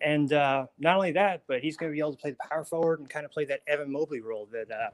And 0.00 0.32
uh, 0.32 0.66
not 0.78 0.96
only 0.96 1.12
that, 1.12 1.42
but 1.46 1.60
he's 1.60 1.76
going 1.76 1.92
to 1.92 1.94
be 1.94 2.00
able 2.00 2.12
to 2.12 2.18
play 2.18 2.30
the 2.30 2.38
power 2.48 2.64
forward 2.64 3.00
and 3.00 3.08
kind 3.08 3.24
of 3.24 3.32
play 3.32 3.44
that 3.46 3.60
Evan 3.66 3.92
Mobley 3.92 4.20
role 4.20 4.48
that 4.52 4.70
uh, 4.70 4.90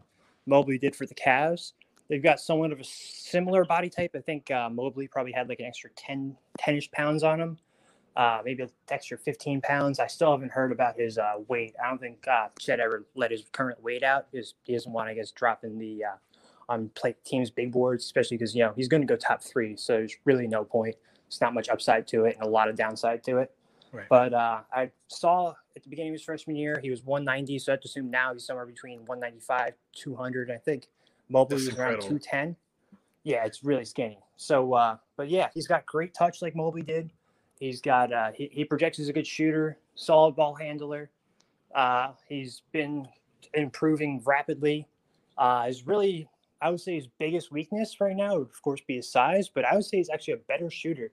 Mobley 0.46 0.78
did 0.78 0.96
for 0.96 1.06
the 1.06 1.14
Cavs. 1.14 1.72
they've 2.08 2.22
got 2.22 2.40
somewhat 2.40 2.72
of 2.72 2.80
a 2.80 2.84
similar 2.84 3.64
body 3.64 3.88
type. 3.88 4.12
I 4.16 4.20
think 4.20 4.50
uh, 4.50 4.68
Mobley 4.68 5.08
probably 5.08 5.32
had 5.32 5.48
like 5.48 5.60
an 5.60 5.66
extra 5.66 5.90
10, 5.96 6.36
10-ish 6.60 6.90
pounds 6.90 7.22
on 7.22 7.40
him, 7.40 7.58
uh, 8.16 8.40
maybe 8.44 8.64
an 8.64 8.70
extra 8.90 9.16
15 9.16 9.60
pounds. 9.60 10.00
I 10.00 10.06
still 10.08 10.32
haven't 10.32 10.52
heard 10.52 10.72
about 10.72 10.98
his 10.98 11.18
uh, 11.18 11.34
weight. 11.48 11.74
I 11.82 11.88
don't 11.88 12.00
think 12.00 12.26
uh, 12.26 12.48
Chet 12.58 12.80
ever 12.80 13.06
let 13.14 13.30
his 13.30 13.44
current 13.52 13.80
weight 13.82 14.02
out. 14.02 14.26
His, 14.32 14.54
he 14.64 14.72
doesn't 14.72 14.92
want, 14.92 15.08
I 15.08 15.14
guess, 15.14 15.30
dropping 15.30 15.78
the 15.78 16.04
on 16.68 16.88
play 16.94 17.14
teams' 17.24 17.50
big 17.50 17.72
boards, 17.72 18.04
especially 18.04 18.36
because 18.36 18.54
you 18.54 18.62
know 18.62 18.72
he's 18.74 18.88
going 18.88 19.00
to 19.00 19.06
go 19.06 19.16
top 19.16 19.42
three. 19.42 19.76
So 19.76 19.94
there's 19.94 20.16
really 20.24 20.46
no 20.46 20.64
point. 20.64 20.96
It's 21.26 21.40
not 21.40 21.54
much 21.54 21.68
upside 21.68 22.06
to 22.08 22.24
it 22.24 22.36
and 22.36 22.46
a 22.46 22.50
lot 22.50 22.68
of 22.68 22.76
downside 22.76 23.22
to 23.24 23.38
it. 23.38 23.52
Right. 23.96 24.06
But 24.08 24.34
uh, 24.34 24.60
I 24.72 24.90
saw 25.08 25.54
at 25.76 25.82
the 25.82 25.88
beginning 25.88 26.12
of 26.12 26.14
his 26.14 26.22
freshman 26.22 26.56
year, 26.56 26.78
he 26.82 26.90
was 26.90 27.02
190. 27.04 27.58
So 27.58 27.72
I 27.72 27.74
have 27.74 27.80
to 27.80 27.88
assume 27.88 28.10
now 28.10 28.32
he's 28.32 28.44
somewhere 28.44 28.66
between 28.66 29.00
195, 29.06 29.74
200. 29.94 30.50
I 30.50 30.56
think 30.56 30.88
Mobley 31.28 31.54
was 31.54 31.68
around 31.68 32.00
210. 32.00 32.56
Yeah, 33.24 33.44
it's 33.44 33.64
really 33.64 33.84
skinny. 33.84 34.18
So, 34.36 34.74
uh, 34.74 34.96
but 35.16 35.28
yeah, 35.28 35.48
he's 35.54 35.66
got 35.66 35.84
great 35.86 36.14
touch 36.14 36.42
like 36.42 36.54
Mobley 36.54 36.82
did. 36.82 37.10
He's 37.58 37.80
got, 37.80 38.12
uh, 38.12 38.30
he, 38.32 38.48
he 38.52 38.64
projects 38.64 38.98
as 38.98 39.08
a 39.08 39.12
good 39.12 39.26
shooter, 39.26 39.78
solid 39.94 40.36
ball 40.36 40.54
handler. 40.54 41.10
Uh, 41.74 42.12
he's 42.28 42.62
been 42.72 43.08
improving 43.54 44.22
rapidly. 44.24 44.86
Uh, 45.38 45.66
is 45.68 45.86
really, 45.86 46.28
I 46.60 46.70
would 46.70 46.80
say 46.80 46.94
his 46.94 47.08
biggest 47.18 47.50
weakness 47.50 48.00
right 48.00 48.16
now 48.16 48.38
would, 48.38 48.48
of 48.48 48.62
course, 48.62 48.80
be 48.86 48.96
his 48.96 49.10
size, 49.10 49.48
but 49.48 49.64
I 49.64 49.74
would 49.74 49.84
say 49.84 49.96
he's 49.98 50.10
actually 50.10 50.34
a 50.34 50.38
better 50.48 50.70
shooter 50.70 51.10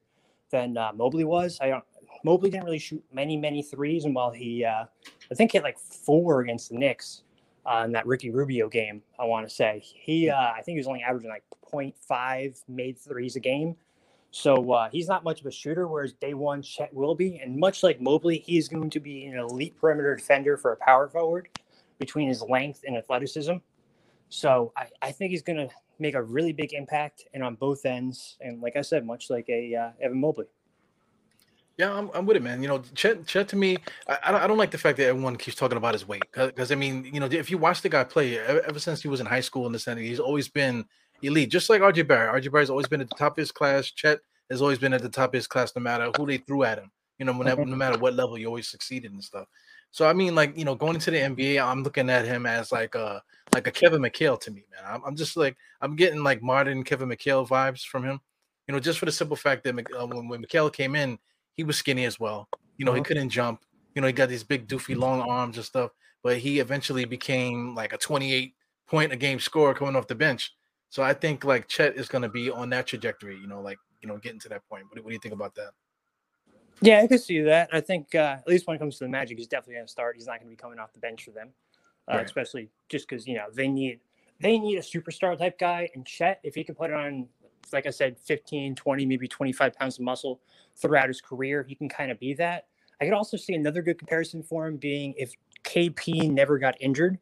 than 0.52 0.78
uh, 0.78 0.92
Mobley 0.94 1.24
was. 1.24 1.58
I 1.62 1.70
don't, 1.70 1.84
Mobley 2.24 2.50
didn't 2.50 2.66
really 2.66 2.80
shoot 2.80 3.04
many, 3.12 3.38
many 3.38 3.62
threes, 3.62 4.06
and 4.06 4.16
while 4.16 4.32
he, 4.32 4.64
uh, 4.64 4.86
I 5.32 5.36
think, 5.36 5.52
hit 5.52 5.64
like 5.64 5.78
four 5.78 6.42
against 6.42 6.70
the 6.70 6.78
Knicks 6.78 7.24
uh, 7.66 7.84
in 7.86 7.92
that 7.92 8.06
Ricky 8.08 8.30
Rubio 8.30 8.70
game, 8.70 9.02
I 9.20 9.26
want 9.26 9.48
to 9.48 9.54
say 9.54 9.82
he, 9.84 10.30
uh, 10.30 10.36
I 10.36 10.62
think 10.62 10.76
he 10.76 10.80
was 10.80 10.88
only 10.88 11.04
averaging 11.04 11.30
like 11.30 11.44
0.5 11.72 12.64
made 12.68 12.98
threes 12.98 13.36
a 13.36 13.40
game. 13.40 13.76
So 14.32 14.72
uh, 14.72 14.90
he's 14.90 15.08
not 15.08 15.24
much 15.24 15.42
of 15.42 15.46
a 15.46 15.52
shooter, 15.52 15.88
whereas 15.88 16.14
day 16.14 16.34
one 16.34 16.62
Chet 16.64 16.92
will 16.94 17.14
be, 17.14 17.38
and 17.38 17.56
much 17.56 17.84
like 17.84 18.02
Mobley, 18.02 18.40
he's 18.40 18.68
going 18.68 18.90
to 18.90 19.00
be 19.00 19.26
an 19.26 19.38
elite 19.38 19.76
perimeter 19.80 20.16
defender 20.16 20.58
for 20.58 20.72
a 20.72 20.78
power 20.78 21.08
forward 21.08 21.50
between 22.00 22.28
his 22.28 22.42
length 22.42 22.84
and 22.88 22.98
athleticism. 22.98 23.58
So 24.30 24.74
I, 24.76 24.88
I 25.04 25.12
think 25.12 25.32
he's 25.32 25.44
going 25.44 25.58
to 25.58 25.70
make 26.00 26.16
a 26.16 26.24
really 26.24 26.52
big 26.52 26.74
impact 26.74 27.26
and 27.34 27.44
on 27.44 27.56
both 27.56 27.86
ends. 27.86 28.38
And 28.42 28.62
like 28.62 28.76
I 28.76 28.82
said, 28.82 29.06
much 29.06 29.30
like 29.30 29.48
a 29.50 29.76
uh, 29.76 29.90
Evan 30.02 30.20
Mobley. 30.20 30.48
Yeah, 31.78 31.92
I'm, 31.92 32.12
I'm 32.14 32.26
with 32.26 32.38
it, 32.38 32.44
man. 32.44 32.62
You 32.62 32.68
know, 32.68 32.84
Chet, 32.94 33.26
Chet 33.26 33.48
to 33.50 33.56
me, 33.56 33.78
I, 34.08 34.18
I, 34.26 34.32
don't, 34.32 34.42
I 34.42 34.48
don't 34.48 34.58
like 34.58 34.70
the 34.70 34.78
fact 34.78 34.98
that 34.98 35.08
everyone 35.08 35.36
keeps 35.36 35.58
talking 35.58 35.78
about 35.78 35.94
his 35.94 36.08
weight. 36.08 36.24
Because, 36.32 36.72
I 36.72 36.76
mean, 36.76 37.10
you 37.12 37.20
know, 37.20 37.26
if 37.26 37.50
you 37.50 37.58
watch 37.58 37.82
the 37.82 37.90
guy 37.90 38.04
play 38.04 38.38
ever, 38.38 38.62
ever 38.62 38.80
since 38.80 39.02
he 39.02 39.08
was 39.08 39.20
in 39.20 39.26
high 39.26 39.42
school 39.42 39.66
in 39.66 39.72
the 39.72 39.80
Senate, 39.80 40.04
he's 40.04 40.20
always 40.20 40.48
been 40.48 40.86
elite, 41.24 41.50
just 41.50 41.70
like 41.70 41.82
RJ 41.82 42.08
Barrett. 42.08 42.44
RJ 42.44 42.52
Barrett's 42.52 42.70
always 42.70 42.88
been 42.88 43.02
at 43.02 43.10
the 43.10 43.16
top 43.16 43.34
of 43.34 43.38
his 43.38 43.52
class. 43.52 43.90
Chet 43.90 44.20
has 44.52 44.62
always 44.62 44.78
been 44.78 44.94
at 44.94 45.02
the 45.02 45.10
top 45.10 45.32
of 45.32 45.34
his 45.34 45.48
class, 45.48 45.76
no 45.76 45.82
matter 45.82 46.12
who 46.16 46.28
they 46.28 46.38
threw 46.38 46.64
at 46.64 46.78
him. 46.78 46.92
You 47.18 47.26
know, 47.26 47.34
whenever, 47.34 47.66
no 47.66 47.76
matter 47.76 47.98
what 47.98 48.14
level, 48.14 48.38
you 48.38 48.48
always 48.48 48.68
succeeded 48.68 49.12
and 49.12 49.24
stuff. 49.24 49.48
So 49.94 50.08
I 50.08 50.14
mean, 50.14 50.34
like 50.34 50.58
you 50.58 50.66
know, 50.66 50.74
going 50.74 50.96
into 50.96 51.12
the 51.12 51.20
NBA, 51.20 51.64
I'm 51.64 51.84
looking 51.84 52.10
at 52.10 52.26
him 52.26 52.48
as 52.48 52.72
like 52.72 52.96
a 52.96 53.22
like 53.54 53.68
a 53.68 53.72
Kevin 53.72 54.02
McHale 54.02 54.40
to 54.42 54.52
me, 54.52 54.66
man. 54.72 54.92
I'm, 54.92 55.04
I'm 55.06 55.16
just 55.16 55.38
like 55.38 55.56
I'm 55.82 55.96
getting 55.96 56.24
like 56.24 56.42
modern 56.42 56.84
Kevin 56.84 57.10
McHale 57.10 57.48
vibes 57.48 57.86
from 57.86 58.04
him. 58.04 58.20
You 58.68 58.74
know, 58.74 58.80
just 58.80 58.98
for 58.98 59.06
the 59.06 59.12
simple 59.12 59.38
fact 59.38 59.64
that 59.64 59.76
uh, 59.76 60.08
when, 60.08 60.28
when 60.28 60.44
McHale 60.44 60.74
came 60.74 60.96
in, 60.96 61.20
he 61.56 61.64
was 61.64 61.78
skinny 61.78 62.06
as 62.06 62.20
well. 62.20 62.48
You 62.78 62.86
know, 62.86 62.92
uh-huh. 62.92 63.00
he 63.00 63.04
couldn't 63.04 63.30
jump. 63.30 63.62
You 63.96 64.02
know, 64.02 64.08
he 64.08 64.14
got 64.14 64.30
these 64.30 64.44
big 64.44 64.68
doofy 64.68 64.96
long 64.96 65.22
arms 65.22 65.58
and 65.58 65.66
stuff. 65.66 65.92
But 66.24 66.38
he 66.38 66.60
eventually 66.60 67.06
became 67.06 67.76
like 67.76 67.94
a 67.94 67.98
28 67.98 68.54
point 68.88 69.12
a 69.12 69.16
game 69.16 69.40
scorer 69.40 69.74
coming 69.74 69.96
off 69.96 70.08
the 70.08 70.16
bench. 70.16 70.54
So 70.90 71.04
I 71.04 71.14
think 71.14 71.44
like 71.44 71.68
Chet 71.68 71.96
is 71.96 72.08
going 72.08 72.22
to 72.22 72.30
be 72.30 72.50
on 72.50 72.70
that 72.70 72.88
trajectory. 72.88 73.38
You 73.38 73.48
know, 73.48 73.62
like 73.62 73.78
you 74.02 74.08
know, 74.08 74.18
getting 74.18 74.40
to 74.42 74.50
that 74.50 74.68
point. 74.70 74.86
What, 74.90 75.04
what 75.04 75.10
do 75.10 75.14
you 75.14 75.20
think 75.20 75.34
about 75.34 75.56
that? 75.56 75.72
Yeah, 76.82 77.02
I 77.02 77.08
can 77.08 77.20
see 77.20 77.42
that. 77.42 77.70
I 77.72 77.82
think 77.82 78.14
uh, 78.16 78.38
at 78.40 78.48
least 78.48 78.68
when 78.68 78.76
it 78.76 78.80
comes 78.80 78.98
to 78.98 79.06
the 79.06 79.10
Magic, 79.10 79.38
he's 79.38 79.48
definitely 79.48 79.76
going 79.76 79.86
to 79.86 79.92
start. 79.92 80.16
He's 80.16 80.28
not 80.28 80.40
going 80.40 80.48
to 80.48 80.50
be 80.50 80.56
coming 80.56 80.80
off 80.80 80.92
the 80.92 81.00
bench 81.00 81.24
for 81.24 81.32
them, 81.32 81.50
uh, 82.12 82.18
right. 82.18 82.26
especially 82.26 82.70
just 82.90 83.08
because 83.08 83.28
you 83.28 83.36
know 83.36 83.46
they 83.54 83.68
need 83.68 84.00
they 84.40 84.58
need 84.60 84.78
a 84.78 84.82
superstar 84.82 85.38
type 85.38 85.60
guy. 85.60 85.90
And 85.94 86.06
Chet, 86.06 86.40
if 86.44 86.56
he 86.56 86.64
can 86.64 86.76
put 86.76 86.90
it 86.90 86.96
on 86.96 87.28
like 87.72 87.86
I 87.86 87.92
said, 87.92 88.18
15, 88.20 88.76
20, 88.76 89.06
maybe 89.06 89.28
25 89.28 89.74
pounds 89.74 89.98
of 89.98 90.04
muscle 90.04 90.40
throughout 90.76 91.08
his 91.08 91.22
career. 91.22 91.64
He 91.68 91.76
can 91.76 91.90
kind 91.90 92.12
of 92.12 92.20
be 92.20 92.34
that. 92.36 92.68
I 93.00 93.06
could 93.06 93.14
also 93.14 93.38
see 93.38 93.54
another 93.54 93.82
good 93.82 93.98
comparison 93.98 94.44
for 94.44 94.68
him 94.68 94.78
being 94.78 95.14
if 95.18 95.34
KP 95.64 96.30
never 96.30 96.58
got 96.58 96.76
injured. 96.82 97.20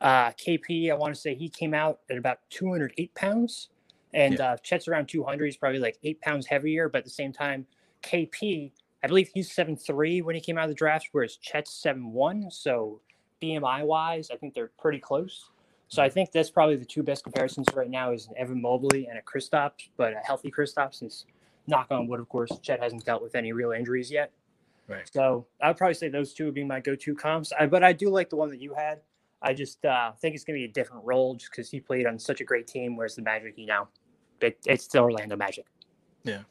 Uh, 0.00 0.30
KP, 0.32 0.90
I 0.90 0.94
want 0.94 1.14
to 1.14 1.20
say 1.20 1.34
he 1.34 1.48
came 1.48 1.74
out 1.74 2.00
at 2.08 2.16
about 2.16 2.38
208 2.50 3.14
pounds, 3.14 3.68
and 4.14 4.38
yeah. 4.38 4.52
uh, 4.52 4.56
Chet's 4.62 4.88
around 4.88 5.08
200. 5.08 5.44
He's 5.44 5.56
probably 5.56 5.78
like 5.78 5.98
eight 6.02 6.20
pounds 6.20 6.46
heavier, 6.46 6.88
but 6.88 6.98
at 6.98 7.04
the 7.04 7.10
same 7.10 7.32
time, 7.32 7.66
KP, 8.02 8.72
I 9.02 9.06
believe 9.06 9.30
he's 9.34 9.52
seven 9.52 9.76
three 9.76 10.22
when 10.22 10.34
he 10.34 10.40
came 10.40 10.58
out 10.58 10.64
of 10.64 10.70
the 10.70 10.74
draft, 10.74 11.08
whereas 11.12 11.36
Chet's 11.36 11.72
seven 11.72 12.12
one. 12.12 12.50
So 12.50 13.00
BMI 13.42 13.84
wise, 13.84 14.30
I 14.30 14.36
think 14.36 14.54
they're 14.54 14.72
pretty 14.78 14.98
close. 14.98 15.50
So 15.90 16.02
I 16.02 16.08
think 16.08 16.30
that's 16.30 16.50
probably 16.50 16.76
the 16.76 16.84
two 16.84 17.02
best 17.02 17.24
comparisons 17.24 17.66
right 17.74 17.90
now 17.90 18.12
is 18.12 18.28
Evan 18.36 18.62
Mobley 18.62 19.08
and 19.08 19.18
a 19.18 19.22
Kristaps, 19.22 19.88
but 19.96 20.12
a 20.12 20.20
healthy 20.24 20.50
Kristaps 20.50 20.96
since 20.96 21.26
knock 21.66 21.88
on 21.90 22.06
wood, 22.06 22.20
of 22.20 22.28
course, 22.28 22.50
Chet 22.62 22.80
hasn't 22.80 23.04
dealt 23.04 23.22
with 23.22 23.34
any 23.34 23.52
real 23.52 23.72
injuries 23.72 24.10
yet. 24.10 24.30
Right. 24.86 25.08
So 25.12 25.46
I 25.60 25.68
would 25.68 25.76
probably 25.76 25.94
say 25.94 26.08
those 26.08 26.32
two 26.32 26.44
would 26.44 26.54
be 26.54 26.64
my 26.64 26.78
go-to 26.78 27.14
comps. 27.14 27.52
I, 27.58 27.66
but 27.66 27.82
I 27.82 27.92
do 27.92 28.08
like 28.08 28.30
the 28.30 28.36
one 28.36 28.50
that 28.50 28.60
you 28.60 28.72
had. 28.72 29.00
I 29.42 29.52
just 29.52 29.84
uh, 29.84 30.12
think 30.12 30.36
it's 30.36 30.44
going 30.44 30.60
to 30.60 30.60
be 30.60 30.70
a 30.70 30.72
different 30.72 31.04
role 31.04 31.34
just 31.34 31.50
because 31.50 31.70
he 31.70 31.80
played 31.80 32.06
on 32.06 32.18
such 32.18 32.40
a 32.40 32.44
great 32.44 32.68
team. 32.68 32.96
Whereas 32.96 33.16
the 33.16 33.22
Magic, 33.22 33.54
you 33.56 33.66
know, 33.66 33.88
it, 34.40 34.58
it's 34.66 34.86
the 34.86 35.00
Orlando 35.00 35.36
Magic. 35.36 35.66
Yeah. 36.22 36.42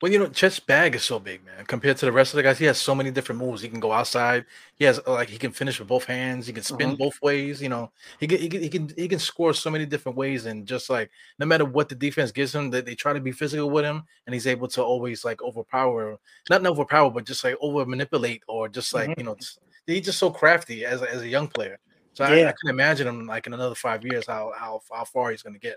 Well, 0.00 0.10
you 0.10 0.18
know, 0.18 0.28
Chet's 0.28 0.58
bag 0.58 0.94
is 0.94 1.04
so 1.04 1.18
big, 1.18 1.44
man. 1.44 1.66
Compared 1.66 1.98
to 1.98 2.06
the 2.06 2.12
rest 2.12 2.32
of 2.32 2.38
the 2.38 2.42
guys, 2.42 2.58
he 2.58 2.64
has 2.64 2.78
so 2.78 2.94
many 2.94 3.10
different 3.10 3.38
moves. 3.38 3.60
He 3.60 3.68
can 3.68 3.80
go 3.80 3.92
outside. 3.92 4.46
He 4.76 4.86
has 4.86 4.98
like 5.06 5.28
he 5.28 5.36
can 5.36 5.52
finish 5.52 5.78
with 5.78 5.88
both 5.88 6.04
hands. 6.04 6.46
He 6.46 6.54
can 6.54 6.62
spin 6.62 6.88
uh-huh. 6.88 6.96
both 6.96 7.20
ways. 7.20 7.60
You 7.60 7.68
know, 7.68 7.92
he 8.18 8.26
can, 8.26 8.38
he 8.38 8.48
can 8.48 8.62
he 8.62 8.68
can 8.70 8.90
he 8.96 9.08
can 9.08 9.18
score 9.18 9.52
so 9.52 9.68
many 9.68 9.84
different 9.84 10.16
ways. 10.16 10.46
And 10.46 10.66
just 10.66 10.88
like 10.88 11.10
no 11.38 11.44
matter 11.44 11.66
what 11.66 11.90
the 11.90 11.94
defense 11.94 12.32
gives 12.32 12.54
him, 12.54 12.70
that 12.70 12.86
they 12.86 12.94
try 12.94 13.12
to 13.12 13.20
be 13.20 13.30
physical 13.30 13.68
with 13.68 13.84
him, 13.84 14.04
and 14.26 14.32
he's 14.32 14.46
able 14.46 14.68
to 14.68 14.82
always 14.82 15.22
like 15.22 15.42
overpower, 15.42 16.18
not 16.48 16.64
overpower, 16.64 17.10
but 17.10 17.26
just 17.26 17.44
like 17.44 17.56
over 17.60 17.84
manipulate 17.84 18.42
or 18.48 18.70
just 18.70 18.94
like 18.94 19.10
mm-hmm. 19.10 19.20
you 19.20 19.26
know, 19.26 19.36
he's 19.86 20.06
just 20.06 20.18
so 20.18 20.30
crafty 20.30 20.86
as 20.86 21.02
a, 21.02 21.12
as 21.12 21.20
a 21.20 21.28
young 21.28 21.46
player. 21.46 21.78
So 22.14 22.26
yeah. 22.26 22.46
I, 22.46 22.48
I 22.48 22.54
can 22.58 22.70
imagine 22.70 23.06
him 23.06 23.26
like 23.26 23.46
in 23.46 23.52
another 23.52 23.74
five 23.74 24.02
years 24.02 24.26
how 24.26 24.52
how 24.56 24.80
how 24.90 25.04
far 25.04 25.30
he's 25.30 25.42
going 25.42 25.54
to 25.54 25.60
get. 25.60 25.76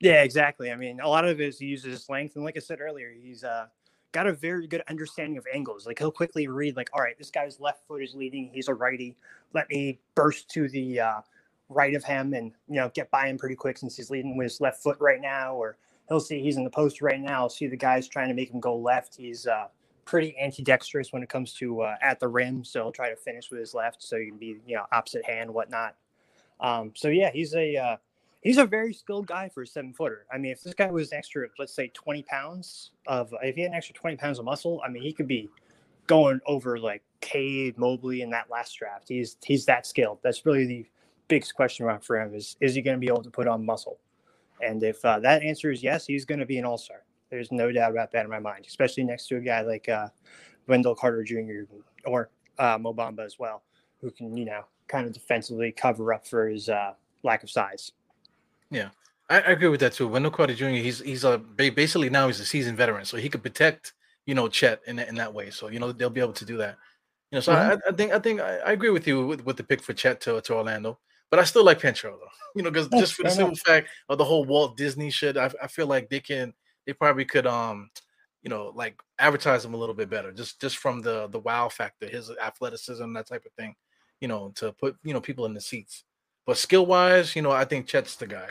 Yeah, 0.00 0.22
exactly. 0.22 0.70
I 0.70 0.76
mean, 0.76 1.00
a 1.00 1.08
lot 1.08 1.26
of 1.26 1.40
it 1.40 1.48
is 1.48 1.58
he 1.58 1.66
uses 1.66 1.92
his 1.92 2.08
length, 2.08 2.36
and 2.36 2.44
like 2.44 2.56
I 2.56 2.60
said 2.60 2.80
earlier, 2.80 3.10
he's 3.10 3.42
uh 3.44 3.66
got 4.12 4.26
a 4.26 4.32
very 4.32 4.66
good 4.66 4.82
understanding 4.88 5.36
of 5.36 5.46
angles. 5.52 5.86
Like 5.86 5.98
he'll 5.98 6.10
quickly 6.12 6.46
read, 6.48 6.76
like, 6.76 6.88
all 6.94 7.02
right, 7.02 7.18
this 7.18 7.30
guy's 7.30 7.60
left 7.60 7.86
foot 7.86 8.02
is 8.02 8.14
leading. 8.14 8.50
He's 8.52 8.68
a 8.68 8.74
righty. 8.74 9.16
Let 9.54 9.68
me 9.68 9.98
burst 10.14 10.48
to 10.50 10.68
the 10.68 11.00
uh, 11.00 11.20
right 11.68 11.94
of 11.94 12.04
him 12.04 12.32
and 12.32 12.52
you 12.68 12.76
know 12.76 12.90
get 12.94 13.10
by 13.10 13.26
him 13.28 13.38
pretty 13.38 13.56
quick 13.56 13.76
since 13.78 13.96
he's 13.96 14.10
leading 14.10 14.36
with 14.36 14.44
his 14.46 14.60
left 14.60 14.82
foot 14.82 14.96
right 15.00 15.20
now. 15.20 15.54
Or 15.54 15.76
he'll 16.08 16.20
see 16.20 16.40
he's 16.40 16.56
in 16.56 16.64
the 16.64 16.70
post 16.70 17.02
right 17.02 17.20
now. 17.20 17.48
See 17.48 17.66
the 17.66 17.76
guy's 17.76 18.06
trying 18.08 18.28
to 18.28 18.34
make 18.34 18.50
him 18.50 18.60
go 18.60 18.76
left. 18.76 19.16
He's 19.16 19.46
uh, 19.48 19.66
pretty 20.04 20.36
ambidextrous 20.40 21.12
when 21.12 21.22
it 21.24 21.28
comes 21.28 21.52
to 21.54 21.80
uh, 21.82 21.96
at 22.00 22.20
the 22.20 22.28
rim, 22.28 22.64
so 22.64 22.84
he'll 22.84 22.92
try 22.92 23.10
to 23.10 23.16
finish 23.16 23.50
with 23.50 23.58
his 23.60 23.74
left, 23.74 24.02
so 24.02 24.16
you 24.16 24.28
can 24.30 24.38
be 24.38 24.58
you 24.64 24.76
know 24.76 24.84
opposite 24.92 25.24
hand, 25.26 25.52
whatnot. 25.52 25.96
Um, 26.60 26.92
so 26.96 27.08
yeah, 27.08 27.30
he's 27.32 27.54
a 27.54 27.76
uh, 27.76 27.96
he's 28.48 28.56
a 28.56 28.64
very 28.64 28.94
skilled 28.94 29.26
guy 29.26 29.46
for 29.46 29.62
a 29.62 29.66
seven 29.66 29.92
footer. 29.92 30.24
I 30.32 30.38
mean, 30.38 30.52
if 30.52 30.62
this 30.62 30.72
guy 30.72 30.90
was 30.90 31.12
an 31.12 31.18
extra, 31.18 31.46
let's 31.58 31.74
say, 31.74 31.88
20 31.92 32.22
pounds 32.22 32.92
of, 33.06 33.34
if 33.42 33.56
he 33.56 33.60
had 33.60 33.72
an 33.72 33.76
extra 33.76 33.94
20 33.94 34.16
pounds 34.16 34.38
of 34.38 34.46
muscle, 34.46 34.80
I 34.82 34.88
mean, 34.88 35.02
he 35.02 35.12
could 35.12 35.28
be 35.28 35.50
going 36.06 36.40
over 36.46 36.78
like 36.78 37.02
Cade 37.20 37.76
Mobley 37.76 38.22
in 38.22 38.30
that 38.30 38.48
last 38.50 38.72
draft. 38.78 39.06
He's 39.06 39.36
he's 39.44 39.66
that 39.66 39.86
skilled. 39.86 40.20
That's 40.22 40.46
really 40.46 40.64
the 40.64 40.86
biggest 41.28 41.54
question 41.56 41.84
mark 41.84 42.02
for 42.02 42.18
him 42.18 42.34
is 42.34 42.56
is 42.62 42.74
he 42.74 42.80
going 42.80 42.96
to 42.96 43.00
be 43.00 43.08
able 43.08 43.22
to 43.22 43.30
put 43.30 43.46
on 43.46 43.66
muscle? 43.66 43.98
And 44.62 44.82
if 44.82 45.04
uh, 45.04 45.18
that 45.20 45.42
answer 45.42 45.70
is 45.70 45.82
yes, 45.82 46.06
he's 46.06 46.24
going 46.24 46.40
to 46.40 46.46
be 46.46 46.56
an 46.56 46.64
all 46.64 46.78
star. 46.78 47.04
There's 47.28 47.52
no 47.52 47.70
doubt 47.70 47.90
about 47.90 48.12
that 48.12 48.24
in 48.24 48.30
my 48.30 48.38
mind, 48.38 48.64
especially 48.66 49.04
next 49.04 49.28
to 49.28 49.36
a 49.36 49.40
guy 49.40 49.60
like 49.60 49.90
uh, 49.90 50.08
Wendell 50.68 50.94
Carter 50.94 51.22
Jr. 51.22 51.70
or 52.06 52.30
uh, 52.58 52.78
Mo 52.80 52.94
Bamba 52.94 53.26
as 53.26 53.38
well, 53.38 53.62
who 54.00 54.10
can 54.10 54.34
you 54.38 54.46
know 54.46 54.62
kind 54.86 55.06
of 55.06 55.12
defensively 55.12 55.70
cover 55.70 56.14
up 56.14 56.26
for 56.26 56.48
his 56.48 56.70
uh, 56.70 56.94
lack 57.22 57.42
of 57.42 57.50
size. 57.50 57.92
Yeah, 58.70 58.90
I, 59.30 59.36
I 59.36 59.50
agree 59.50 59.68
with 59.68 59.80
that 59.80 59.92
too. 59.92 60.08
Wendell 60.08 60.30
Carter 60.30 60.54
Jr. 60.54 60.66
He's 60.66 61.00
he's 61.00 61.24
a 61.24 61.38
basically 61.38 62.10
now 62.10 62.26
he's 62.26 62.40
a 62.40 62.44
seasoned 62.44 62.76
veteran, 62.76 63.04
so 63.04 63.16
he 63.16 63.28
could 63.28 63.42
protect 63.42 63.94
you 64.26 64.34
know 64.34 64.48
Chet 64.48 64.80
in 64.86 64.98
in 64.98 65.14
that 65.16 65.32
way. 65.32 65.50
So 65.50 65.68
you 65.68 65.78
know 65.78 65.92
they'll 65.92 66.10
be 66.10 66.20
able 66.20 66.32
to 66.34 66.44
do 66.44 66.56
that. 66.58 66.76
You 67.30 67.36
know, 67.36 67.40
so 67.40 67.52
mm-hmm. 67.54 67.78
I, 67.86 67.90
I, 67.90 67.92
think 67.92 68.12
I 68.12 68.18
think 68.18 68.40
I, 68.40 68.56
I, 68.58 68.72
agree 68.72 68.88
with 68.88 69.06
you 69.06 69.26
with, 69.26 69.44
with 69.44 69.58
the 69.58 69.64
pick 69.64 69.82
for 69.82 69.92
Chet 69.92 70.20
to, 70.22 70.40
to 70.40 70.54
Orlando, 70.54 70.98
but 71.30 71.38
I 71.38 71.44
still 71.44 71.64
like 71.64 71.80
Pencho 71.80 72.02
though. 72.02 72.18
You 72.56 72.62
know, 72.62 72.70
because 72.70 72.88
just 72.88 73.14
for 73.14 73.22
the 73.22 73.30
simple 73.30 73.54
fact 73.56 73.88
of 74.08 74.18
the 74.18 74.24
whole 74.24 74.44
Walt 74.44 74.76
Disney 74.76 75.10
shit, 75.10 75.36
I, 75.36 75.50
I 75.62 75.66
feel 75.68 75.86
like 75.86 76.08
they 76.08 76.18
can 76.18 76.54
they 76.86 76.92
probably 76.94 77.26
could 77.26 77.46
um 77.46 77.90
you 78.42 78.48
know 78.48 78.72
like 78.74 78.98
advertise 79.18 79.64
him 79.64 79.74
a 79.74 79.76
little 79.76 79.94
bit 79.94 80.08
better 80.08 80.32
just 80.32 80.60
just 80.60 80.78
from 80.78 81.02
the 81.02 81.28
the 81.28 81.38
wow 81.40 81.68
factor, 81.68 82.08
his 82.08 82.30
athleticism, 82.42 83.12
that 83.12 83.28
type 83.28 83.44
of 83.44 83.52
thing. 83.52 83.76
You 84.20 84.28
know, 84.28 84.50
to 84.56 84.72
put 84.72 84.96
you 85.04 85.12
know 85.12 85.20
people 85.20 85.44
in 85.44 85.54
the 85.54 85.60
seats. 85.60 86.04
But 86.48 86.56
skill 86.56 86.86
wise, 86.86 87.36
you 87.36 87.42
know, 87.42 87.52
I 87.52 87.64
think 87.64 87.86
Chet's 87.86 88.16
the 88.16 88.26
guy 88.26 88.48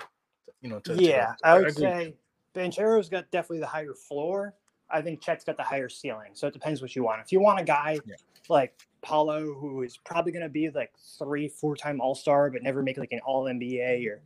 you 0.62 0.70
know. 0.70 0.80
To, 0.80 0.96
yeah, 0.96 1.34
to 1.40 1.48
I 1.48 1.58
would 1.58 1.68
I 1.68 1.72
say 1.72 2.16
Banchero's 2.54 3.10
got 3.10 3.30
definitely 3.32 3.60
the 3.60 3.68
higher 3.68 3.94
floor. 3.94 4.54
I 4.90 5.02
think 5.02 5.22
Chet's 5.22 5.44
got 5.44 5.58
the 5.58 5.64
higher 5.64 5.90
ceiling. 5.90 6.32
So 6.34 6.48
it 6.48 6.54
depends 6.54 6.82
what 6.82 6.96
you 6.96 7.04
want. 7.04 7.22
If 7.22 7.32
you 7.32 7.42
want 7.42 7.60
a 7.60 7.64
guy 7.64 8.00
yeah. 8.06 8.16
like 8.50 8.74
Paolo, 9.02 9.54
who 9.54 9.84
is 9.84 9.98
probably 9.98 10.32
going 10.32 10.44
to 10.44 10.50
be 10.50 10.70
like 10.70 10.92
three, 11.18 11.48
four 11.48 11.76
time 11.76 12.00
All 12.00 12.16
Star, 12.16 12.50
but 12.50 12.64
never 12.64 12.82
make 12.82 12.98
like 12.98 13.12
an 13.12 13.20
All 13.26 13.46
NBA 13.46 14.08
or 14.10 14.22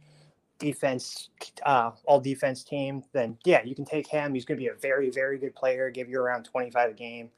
defense, 0.60 1.30
uh, 1.66 1.92
all 2.06 2.20
defense 2.20 2.64
team, 2.64 3.04
then 3.14 3.38
yeah, 3.46 3.64
you 3.64 3.74
can 3.74 3.86
take 3.86 4.06
him. 4.06 4.34
He's 4.36 4.46
going 4.46 4.60
to 4.60 4.62
be 4.62 4.68
a 4.68 4.76
very, 4.76 5.10
very 5.10 5.40
good 5.40 5.56
player, 5.56 5.90
give 5.90 6.08
you 6.08 6.20
around 6.20 6.44
25 6.44 6.92
a 6.92 6.94
game, 6.94 7.30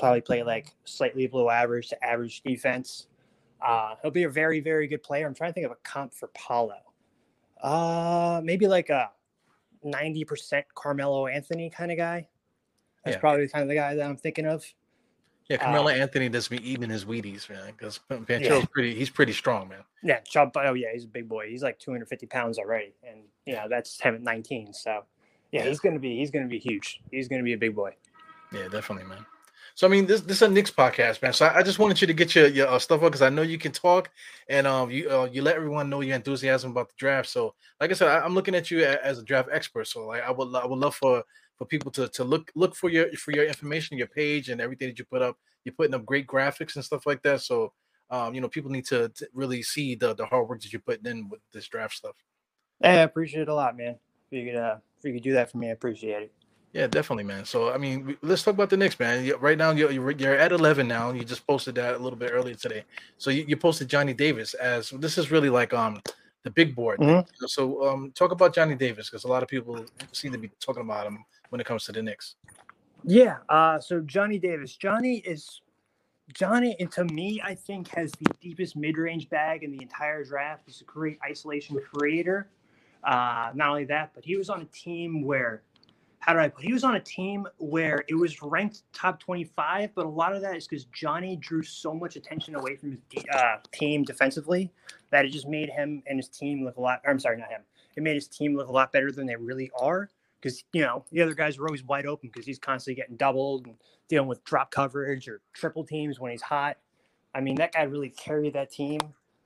probably 0.00 0.20
play 0.20 0.42
like 0.42 0.74
slightly 0.84 1.28
below 1.28 1.48
average 1.48 1.88
to 1.90 2.04
average 2.04 2.42
defense. 2.42 3.06
Uh, 3.60 3.94
he'll 4.02 4.10
be 4.10 4.24
a 4.24 4.28
very, 4.28 4.60
very 4.60 4.86
good 4.86 5.02
player. 5.02 5.26
I'm 5.26 5.34
trying 5.34 5.50
to 5.50 5.54
think 5.54 5.66
of 5.66 5.72
a 5.72 5.78
comp 5.82 6.14
for 6.14 6.28
Paolo. 6.28 6.76
Uh, 7.62 8.40
maybe 8.44 8.66
like 8.66 8.90
a 8.90 9.10
90% 9.84 10.62
Carmelo 10.74 11.26
Anthony 11.26 11.70
kind 11.70 11.90
of 11.90 11.98
guy. 11.98 12.28
That's 13.04 13.16
yeah. 13.16 13.20
probably 13.20 13.48
kind 13.48 13.62
of 13.62 13.68
the 13.68 13.74
guy 13.74 13.94
that 13.94 14.04
I'm 14.04 14.16
thinking 14.16 14.46
of. 14.46 14.64
Yeah, 15.48 15.58
Carmelo 15.58 15.88
uh, 15.88 15.94
Anthony 15.94 16.28
does 16.28 16.48
be 16.48 16.58
eating 16.68 16.90
his 16.90 17.04
Wheaties, 17.04 17.48
man. 17.48 17.66
Because 17.68 18.00
Banchero's 18.08 18.62
yeah. 18.62 18.66
pretty, 18.72 18.94
he's 18.94 19.10
pretty 19.10 19.32
strong, 19.32 19.68
man. 19.68 19.84
Yeah, 20.02 20.18
Chubb. 20.20 20.50
Oh 20.56 20.74
yeah, 20.74 20.88
he's 20.92 21.04
a 21.04 21.08
big 21.08 21.28
boy. 21.28 21.48
He's 21.48 21.62
like 21.62 21.78
250 21.78 22.26
pounds 22.26 22.58
already, 22.58 22.94
and 23.08 23.20
you 23.46 23.54
know 23.54 23.66
that's 23.70 24.00
him 24.00 24.16
at 24.16 24.22
19. 24.22 24.72
So 24.72 25.04
yeah, 25.52 25.62
yeah. 25.62 25.68
he's 25.68 25.78
gonna 25.78 26.00
be, 26.00 26.16
he's 26.16 26.32
gonna 26.32 26.48
be 26.48 26.58
huge. 26.58 27.00
He's 27.12 27.28
gonna 27.28 27.44
be 27.44 27.52
a 27.52 27.58
big 27.58 27.76
boy. 27.76 27.94
Yeah, 28.52 28.66
definitely, 28.68 29.04
man. 29.04 29.24
So 29.76 29.86
I 29.86 29.90
mean, 29.90 30.06
this 30.06 30.22
this 30.22 30.38
is 30.38 30.42
a 30.42 30.48
Knicks 30.48 30.70
podcast, 30.70 31.20
man. 31.20 31.34
So 31.34 31.44
I, 31.44 31.58
I 31.58 31.62
just 31.62 31.78
wanted 31.78 32.00
you 32.00 32.06
to 32.06 32.14
get 32.14 32.34
your 32.34 32.46
your 32.46 32.66
uh, 32.66 32.78
stuff 32.78 33.02
up 33.02 33.08
because 33.08 33.20
I 33.20 33.28
know 33.28 33.42
you 33.42 33.58
can 33.58 33.72
talk, 33.72 34.10
and 34.48 34.66
um, 34.66 34.90
you 34.90 35.10
uh, 35.10 35.28
you 35.30 35.42
let 35.42 35.54
everyone 35.54 35.90
know 35.90 36.00
your 36.00 36.16
enthusiasm 36.16 36.70
about 36.70 36.88
the 36.88 36.94
draft. 36.96 37.28
So 37.28 37.54
like 37.78 37.90
I 37.90 37.92
said, 37.92 38.08
I, 38.08 38.24
am 38.24 38.34
looking 38.34 38.54
at 38.54 38.70
you 38.70 38.82
as 38.82 39.18
a 39.18 39.22
draft 39.22 39.50
expert. 39.52 39.86
So 39.86 40.06
like 40.06 40.22
I 40.22 40.30
would 40.30 40.54
I 40.54 40.64
would 40.64 40.78
love 40.78 40.94
for 40.94 41.22
for 41.56 41.66
people 41.66 41.90
to 41.90 42.08
to 42.08 42.24
look 42.24 42.50
look 42.54 42.74
for 42.74 42.88
your 42.88 43.12
for 43.18 43.32
your 43.32 43.44
information, 43.44 43.98
your 43.98 44.06
page, 44.06 44.48
and 44.48 44.62
everything 44.62 44.88
that 44.88 44.98
you 44.98 45.04
put 45.04 45.20
up. 45.20 45.36
You're 45.64 45.74
putting 45.74 45.94
up 45.94 46.06
great 46.06 46.26
graphics 46.26 46.76
and 46.76 46.84
stuff 46.84 47.04
like 47.04 47.22
that. 47.24 47.42
So, 47.42 47.74
um, 48.10 48.34
you 48.34 48.40
know, 48.40 48.48
people 48.48 48.70
need 48.70 48.86
to, 48.86 49.10
to 49.10 49.28
really 49.34 49.62
see 49.62 49.94
the 49.94 50.14
the 50.14 50.24
hard 50.24 50.48
work 50.48 50.62
that 50.62 50.72
you're 50.72 50.80
putting 50.80 51.04
in 51.04 51.28
with 51.28 51.40
this 51.52 51.68
draft 51.68 51.96
stuff. 51.96 52.16
Hey, 52.82 53.00
I 53.00 53.02
appreciate 53.02 53.42
it 53.42 53.48
a 53.48 53.54
lot, 53.54 53.76
man. 53.76 53.98
If 54.30 54.38
you 54.38 54.50
could 54.50 54.58
uh, 54.58 54.76
if 54.96 55.04
you 55.04 55.12
could 55.12 55.22
do 55.22 55.34
that 55.34 55.50
for 55.50 55.58
me, 55.58 55.68
I 55.68 55.72
appreciate 55.72 56.22
it. 56.22 56.32
Yeah, 56.76 56.88
definitely, 56.88 57.24
man. 57.24 57.46
So, 57.46 57.72
I 57.72 57.78
mean, 57.78 58.18
let's 58.20 58.42
talk 58.42 58.52
about 58.52 58.68
the 58.68 58.76
Knicks, 58.76 59.00
man. 59.00 59.32
Right 59.40 59.56
now, 59.56 59.70
you're, 59.70 60.10
you're 60.10 60.34
at 60.34 60.52
11 60.52 60.86
now. 60.86 61.10
You 61.10 61.24
just 61.24 61.46
posted 61.46 61.74
that 61.76 61.94
a 61.94 61.98
little 61.98 62.18
bit 62.18 62.32
earlier 62.34 62.54
today. 62.54 62.84
So 63.16 63.30
you, 63.30 63.46
you 63.48 63.56
posted 63.56 63.88
Johnny 63.88 64.12
Davis 64.12 64.52
as 64.52 64.90
this 64.90 65.16
is 65.16 65.30
really 65.30 65.48
like 65.48 65.72
um 65.72 66.02
the 66.42 66.50
big 66.50 66.76
board. 66.76 67.00
Mm-hmm. 67.00 67.46
So 67.46 67.88
um 67.88 68.12
talk 68.14 68.30
about 68.30 68.54
Johnny 68.54 68.74
Davis 68.74 69.08
because 69.08 69.24
a 69.24 69.28
lot 69.28 69.42
of 69.42 69.48
people 69.48 69.86
seem 70.12 70.32
to 70.32 70.38
be 70.38 70.50
talking 70.60 70.82
about 70.82 71.06
him 71.06 71.24
when 71.48 71.62
it 71.62 71.66
comes 71.66 71.86
to 71.86 71.92
the 71.92 72.02
Knicks. 72.02 72.34
Yeah. 73.04 73.38
Uh, 73.48 73.80
so 73.80 74.02
Johnny 74.02 74.38
Davis. 74.38 74.76
Johnny 74.76 75.22
is 75.24 75.62
Johnny, 76.34 76.76
and 76.78 76.92
to 76.92 77.04
me, 77.04 77.40
I 77.42 77.54
think 77.54 77.88
has 77.94 78.12
the 78.12 78.30
deepest 78.42 78.76
mid-range 78.76 79.30
bag 79.30 79.62
in 79.62 79.72
the 79.72 79.80
entire 79.80 80.24
draft. 80.24 80.64
He's 80.66 80.82
a 80.82 80.84
great 80.84 81.18
isolation 81.24 81.80
creator. 81.90 82.50
Uh, 83.02 83.50
not 83.54 83.70
only 83.70 83.84
that, 83.86 84.10
but 84.14 84.26
he 84.26 84.36
was 84.36 84.50
on 84.50 84.60
a 84.60 84.64
team 84.66 85.22
where, 85.22 85.62
how 86.26 86.32
do 86.32 86.40
I 86.40 86.48
put? 86.48 86.64
He 86.64 86.72
was 86.72 86.82
on 86.82 86.96
a 86.96 87.00
team 87.00 87.46
where 87.58 88.04
it 88.08 88.14
was 88.14 88.42
ranked 88.42 88.82
top 88.92 89.20
25, 89.20 89.90
but 89.94 90.06
a 90.06 90.08
lot 90.08 90.34
of 90.34 90.42
that 90.42 90.56
is 90.56 90.66
because 90.66 90.84
Johnny 90.86 91.36
drew 91.36 91.62
so 91.62 91.94
much 91.94 92.16
attention 92.16 92.56
away 92.56 92.74
from 92.74 92.98
his 93.12 93.24
uh, 93.32 93.58
team 93.72 94.02
defensively 94.02 94.72
that 95.10 95.24
it 95.24 95.28
just 95.28 95.46
made 95.46 95.70
him 95.70 96.02
and 96.08 96.18
his 96.18 96.28
team 96.28 96.64
look 96.64 96.78
a 96.78 96.80
lot. 96.80 97.00
I'm 97.08 97.20
sorry, 97.20 97.38
not 97.38 97.48
him. 97.48 97.60
It 97.96 98.02
made 98.02 98.14
his 98.14 98.26
team 98.26 98.56
look 98.56 98.66
a 98.66 98.72
lot 98.72 98.90
better 98.90 99.12
than 99.12 99.26
they 99.26 99.36
really 99.36 99.70
are 99.80 100.10
because 100.40 100.64
you 100.72 100.82
know 100.82 101.04
the 101.12 101.22
other 101.22 101.32
guys 101.32 101.58
are 101.58 101.66
always 101.66 101.84
wide 101.84 102.06
open 102.06 102.28
because 102.32 102.44
he's 102.44 102.58
constantly 102.58 103.00
getting 103.00 103.16
doubled 103.16 103.66
and 103.66 103.76
dealing 104.08 104.28
with 104.28 104.44
drop 104.44 104.72
coverage 104.72 105.28
or 105.28 105.40
triple 105.52 105.84
teams 105.84 106.18
when 106.18 106.32
he's 106.32 106.42
hot. 106.42 106.76
I 107.36 107.40
mean, 107.40 107.54
that 107.56 107.72
guy 107.72 107.82
really 107.84 108.10
carried 108.10 108.54
that 108.54 108.72
team. 108.72 108.98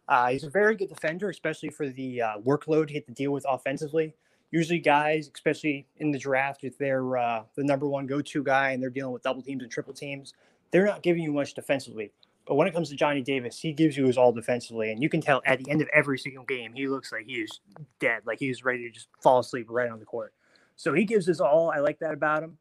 Uh, 0.08 0.28
he's 0.28 0.44
a 0.44 0.50
very 0.50 0.76
good 0.76 0.88
defender, 0.88 1.28
especially 1.28 1.68
for 1.68 1.90
the 1.90 2.22
uh, 2.22 2.38
workload 2.38 2.88
he 2.88 2.94
had 2.94 3.06
to 3.06 3.12
deal 3.12 3.32
with 3.32 3.44
offensively. 3.46 4.14
Usually, 4.50 4.78
guys, 4.78 5.30
especially 5.32 5.86
in 5.98 6.10
the 6.10 6.18
draft, 6.18 6.64
if 6.64 6.76
they're 6.76 7.16
uh, 7.16 7.44
the 7.54 7.62
number 7.62 7.86
one 7.86 8.06
go-to 8.06 8.42
guy 8.42 8.70
and 8.70 8.82
they're 8.82 8.90
dealing 8.90 9.12
with 9.12 9.22
double 9.22 9.42
teams 9.42 9.62
and 9.62 9.70
triple 9.70 9.92
teams, 9.92 10.34
they're 10.70 10.86
not 10.86 11.02
giving 11.02 11.22
you 11.22 11.32
much 11.32 11.54
defensively. 11.54 12.12
But 12.46 12.56
when 12.56 12.66
it 12.66 12.74
comes 12.74 12.88
to 12.90 12.96
Johnny 12.96 13.22
Davis, 13.22 13.60
he 13.60 13.72
gives 13.72 13.96
you 13.96 14.06
his 14.06 14.18
all 14.18 14.32
defensively, 14.32 14.90
and 14.90 15.00
you 15.00 15.08
can 15.08 15.20
tell 15.20 15.40
at 15.46 15.62
the 15.62 15.70
end 15.70 15.82
of 15.82 15.88
every 15.94 16.18
single 16.18 16.44
game, 16.44 16.72
he 16.74 16.88
looks 16.88 17.12
like 17.12 17.26
he's 17.26 17.60
dead, 18.00 18.22
like 18.26 18.40
he's 18.40 18.64
ready 18.64 18.88
to 18.88 18.90
just 18.90 19.08
fall 19.22 19.38
asleep 19.38 19.66
right 19.68 19.88
on 19.88 20.00
the 20.00 20.04
court. 20.04 20.34
So 20.74 20.92
he 20.92 21.04
gives 21.04 21.28
us 21.28 21.40
all. 21.40 21.70
I 21.70 21.78
like 21.78 21.98
that 22.00 22.12
about 22.12 22.42
him. 22.42 22.58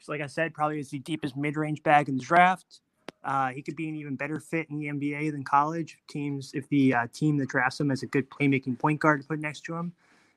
So 0.00 0.12
like 0.12 0.20
I 0.20 0.26
said, 0.26 0.54
probably 0.54 0.78
is 0.78 0.88
the 0.88 1.00
deepest 1.00 1.36
mid-range 1.36 1.82
bag 1.82 2.08
in 2.08 2.16
the 2.16 2.22
draft. 2.22 2.80
Uh, 3.24 3.48
he 3.48 3.60
could 3.60 3.74
be 3.74 3.88
an 3.88 3.96
even 3.96 4.14
better 4.14 4.38
fit 4.38 4.70
in 4.70 4.78
the 4.78 4.86
NBA 4.86 5.32
than 5.32 5.42
college 5.42 5.98
teams 6.08 6.52
if 6.54 6.68
the 6.68 6.94
uh, 6.94 7.06
team 7.12 7.36
that 7.38 7.48
drafts 7.48 7.80
him 7.80 7.90
has 7.90 8.04
a 8.04 8.06
good 8.06 8.30
playmaking 8.30 8.78
point 8.78 9.00
guard 9.00 9.20
to 9.20 9.26
put 9.26 9.40
next 9.40 9.64
to 9.64 9.74
him, 9.74 9.92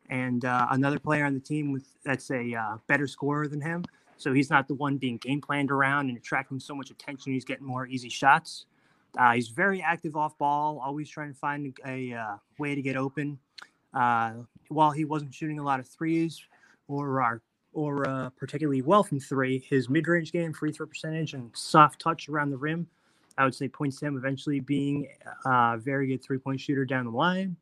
and 0.09 0.45
uh, 0.45 0.67
another 0.71 0.99
player 0.99 1.25
on 1.25 1.33
the 1.33 1.39
team 1.39 1.71
with 1.71 1.85
that's 2.03 2.31
a 2.31 2.53
uh, 2.55 2.77
better 2.87 3.07
scorer 3.07 3.47
than 3.47 3.61
him. 3.61 3.85
So 4.17 4.33
he's 4.33 4.49
not 4.49 4.67
the 4.67 4.73
one 4.73 4.97
being 4.97 5.17
game 5.17 5.39
planned 5.39 5.71
around 5.71 6.09
and 6.09 6.17
attracting 6.17 6.59
so 6.59 6.75
much 6.75 6.91
attention. 6.91 7.31
He's 7.31 7.45
getting 7.45 7.65
more 7.65 7.87
easy 7.87 8.09
shots. 8.09 8.65
Uh, 9.17 9.33
he's 9.33 9.47
very 9.47 9.81
active 9.81 10.15
off 10.15 10.37
ball, 10.37 10.81
always 10.83 11.09
trying 11.09 11.33
to 11.33 11.39
find 11.39 11.73
a, 11.85 12.13
uh, 12.13 12.35
way 12.57 12.75
to 12.75 12.81
get 12.81 12.95
open. 12.95 13.39
while 13.91 14.91
he 14.91 15.05
wasn't 15.05 15.33
shooting 15.33 15.59
a 15.59 15.63
lot 15.63 15.79
of 15.79 15.87
threes, 15.87 16.41
or 16.87 17.21
uh, 17.21 17.37
or 17.73 18.07
uh, 18.07 18.29
particularly 18.31 18.81
well 18.81 19.03
from 19.03 19.19
three. 19.19 19.63
His 19.69 19.89
mid-range 19.89 20.31
game, 20.31 20.53
free 20.53 20.71
throw 20.71 20.87
percentage, 20.87 21.33
and 21.33 21.51
soft 21.55 22.01
touch 22.01 22.27
around 22.27 22.49
the 22.49 22.57
rim, 22.57 22.87
I 23.37 23.45
would 23.45 23.55
say 23.55 23.67
points 23.67 23.99
to 23.99 24.07
him 24.07 24.17
eventually 24.17 24.59
being 24.59 25.07
a 25.45 25.77
very 25.77 26.07
good 26.07 26.23
three-point 26.23 26.59
shooter 26.59 26.85
down 26.85 27.05
the 27.05 27.11
line. 27.11 27.55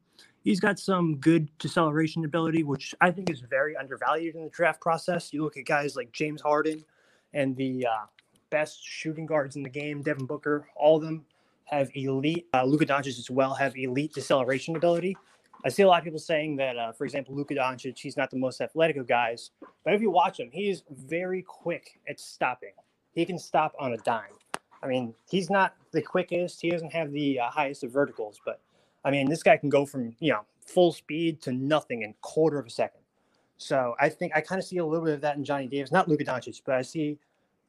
He's 0.47 0.61
got 0.61 0.79
some 0.79 1.17
good 1.17 1.49
deceleration 1.59 2.23
ability, 2.23 2.63
which 2.63 2.95
I 3.01 3.11
think 3.11 3.29
is 3.29 3.41
very 3.41 3.75
undervalued 3.75 4.35
in 4.35 4.45
the 4.45 4.49
draft 4.49 4.79
process. 4.79 5.33
You 5.33 5.43
look 5.43 5.57
at 5.57 5.65
guys 5.65 5.97
like 5.97 6.13
James 6.13 6.39
Harden 6.39 6.85
and 7.33 7.53
the 7.57 7.85
uh, 7.85 8.05
best 8.49 8.79
shooting 8.81 9.25
guards 9.25 9.57
in 9.57 9.63
the 9.63 9.69
game, 9.69 10.01
Devin 10.01 10.25
Booker, 10.25 10.65
all 10.77 10.95
of 10.95 11.03
them 11.03 11.25
have 11.65 11.89
elite. 11.95 12.47
Uh, 12.53 12.63
Luka 12.63 12.85
Doncic 12.85 13.19
as 13.19 13.29
well 13.29 13.55
have 13.55 13.75
elite 13.75 14.13
deceleration 14.13 14.77
ability. 14.77 15.17
I 15.65 15.67
see 15.67 15.83
a 15.83 15.87
lot 15.89 15.97
of 15.97 16.05
people 16.05 16.17
saying 16.17 16.55
that, 16.55 16.77
uh, 16.77 16.93
for 16.93 17.03
example, 17.03 17.35
Luka 17.35 17.53
Doncic, 17.55 17.99
he's 17.99 18.15
not 18.15 18.31
the 18.31 18.37
most 18.37 18.61
athletic 18.61 18.95
of 18.95 19.05
guys, 19.05 19.51
but 19.83 19.95
if 19.95 20.01
you 20.01 20.09
watch 20.09 20.39
him, 20.39 20.49
he's 20.53 20.81
very 20.89 21.41
quick 21.41 21.99
at 22.07 22.21
stopping. 22.21 22.71
He 23.11 23.25
can 23.25 23.37
stop 23.37 23.75
on 23.77 23.91
a 23.91 23.97
dime. 23.97 24.31
I 24.81 24.87
mean, 24.87 25.13
he's 25.29 25.49
not 25.49 25.75
the 25.91 26.01
quickest. 26.01 26.61
He 26.61 26.69
doesn't 26.69 26.93
have 26.93 27.11
the 27.11 27.37
uh, 27.41 27.49
highest 27.49 27.83
of 27.83 27.91
verticals, 27.91 28.39
but 28.45 28.61
I 29.05 29.11
mean, 29.11 29.29
this 29.29 29.43
guy 29.43 29.57
can 29.57 29.69
go 29.69 29.85
from 29.85 30.15
you 30.19 30.33
know 30.33 30.41
full 30.65 30.91
speed 30.91 31.41
to 31.41 31.51
nothing 31.51 32.01
in 32.01 32.13
quarter 32.21 32.59
of 32.59 32.65
a 32.65 32.69
second. 32.69 33.01
So 33.57 33.95
I 33.99 34.09
think 34.09 34.33
I 34.35 34.41
kind 34.41 34.59
of 34.59 34.65
see 34.65 34.77
a 34.77 34.85
little 34.85 35.05
bit 35.05 35.15
of 35.15 35.21
that 35.21 35.37
in 35.37 35.43
Johnny 35.43 35.67
Davis, 35.67 35.91
not 35.91 36.07
Luka 36.07 36.25
Doncic, 36.25 36.61
but 36.65 36.75
I 36.75 36.81
see 36.81 37.17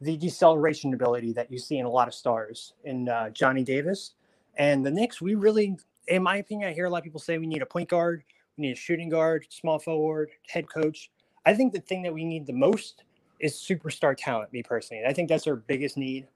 the 0.01 0.17
deceleration 0.17 0.93
ability 0.95 1.33
that 1.33 1.51
you 1.51 1.59
see 1.59 1.79
in 1.79 1.87
a 1.87 1.91
lot 1.91 2.09
of 2.09 2.15
stars 2.15 2.75
in 2.85 3.09
uh, 3.09 3.31
Johnny 3.31 3.65
Davis. 3.65 4.15
And 4.57 4.85
the 4.85 4.91
Knicks, 4.91 5.21
we 5.21 5.35
really 5.35 5.79
in 6.09 6.23
my 6.23 6.37
opinion, 6.37 6.69
I 6.69 6.73
hear 6.73 6.87
a 6.87 6.91
lot 6.91 6.99
of 6.99 7.05
people 7.05 7.21
say 7.21 7.39
we 7.39 7.47
need 7.47 7.63
a 7.63 7.67
point 7.67 7.89
guard, 7.89 8.25
we 8.57 8.63
need 8.63 8.73
a 8.73 8.77
shooting 8.77 9.09
guard, 9.09 9.47
small 9.51 9.79
forward, 9.79 10.31
head 10.49 10.69
coach. 10.69 11.11
I 11.47 11.55
think 11.55 11.73
the 11.73 11.81
thing 11.81 12.03
that 12.03 12.13
we 12.13 12.25
need 12.25 12.47
the 12.47 12.53
most 12.53 13.05
is 13.41 13.55
superstar 13.55 14.17
talent, 14.17 14.53
me 14.53 14.63
personally. 14.63 15.05
I 15.07 15.13
think 15.13 15.29
that's 15.29 15.47
our 15.47 15.57
biggest 15.57 15.97
need 15.97 16.27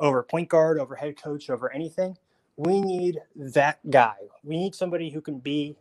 over 0.00 0.22
point 0.22 0.48
guard, 0.48 0.78
over 0.78 0.94
head 0.94 1.20
coach, 1.20 1.48
over 1.48 1.72
anything. 1.72 2.16
We 2.56 2.80
need 2.80 3.20
that 3.36 3.78
guy. 3.90 4.16
We 4.44 4.56
need 4.58 4.74
somebody 4.74 5.10
who 5.10 5.20
can 5.20 5.38
be 5.38 5.76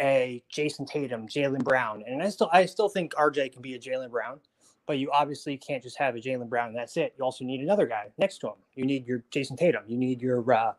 a 0.00 0.42
Jayson 0.52 0.86
Tatum, 0.86 1.28
Jaylen 1.28 1.64
Brown. 1.64 2.04
And 2.06 2.22
I 2.22 2.30
still 2.30 2.50
I 2.52 2.66
still 2.66 2.88
think 2.88 3.14
RJ 3.14 3.52
can 3.52 3.62
be 3.62 3.74
a 3.74 3.78
Jaylen 3.80 4.10
Brown, 4.10 4.40
but 4.86 4.98
you 4.98 5.10
obviously 5.12 5.56
can't 5.56 5.82
just 5.82 5.98
have 5.98 6.16
a 6.16 6.20
Jaylen 6.20 6.48
Brown 6.48 6.68
and 6.68 6.76
that's 6.78 6.96
it. 6.96 7.14
You 7.18 7.24
also 7.24 7.44
need 7.44 7.60
another 7.60 7.86
guy 7.86 8.08
next 8.18 8.38
to 8.38 8.48
him. 8.48 8.54
You 8.74 8.86
need 8.86 9.06
your 9.06 9.24
Jayson 9.32 9.56
Tatum. 9.56 9.84
You 9.88 9.96
need 9.98 10.22
your 10.22 10.52
uh, 10.52 10.74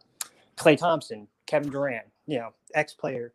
Klay 0.58 0.78
Thompson, 0.78 1.28
Kevin 1.48 1.72
Durant, 1.72 2.06
you 2.28 2.40
know, 2.40 2.54
ex 2.76 2.94
player 2.94 3.34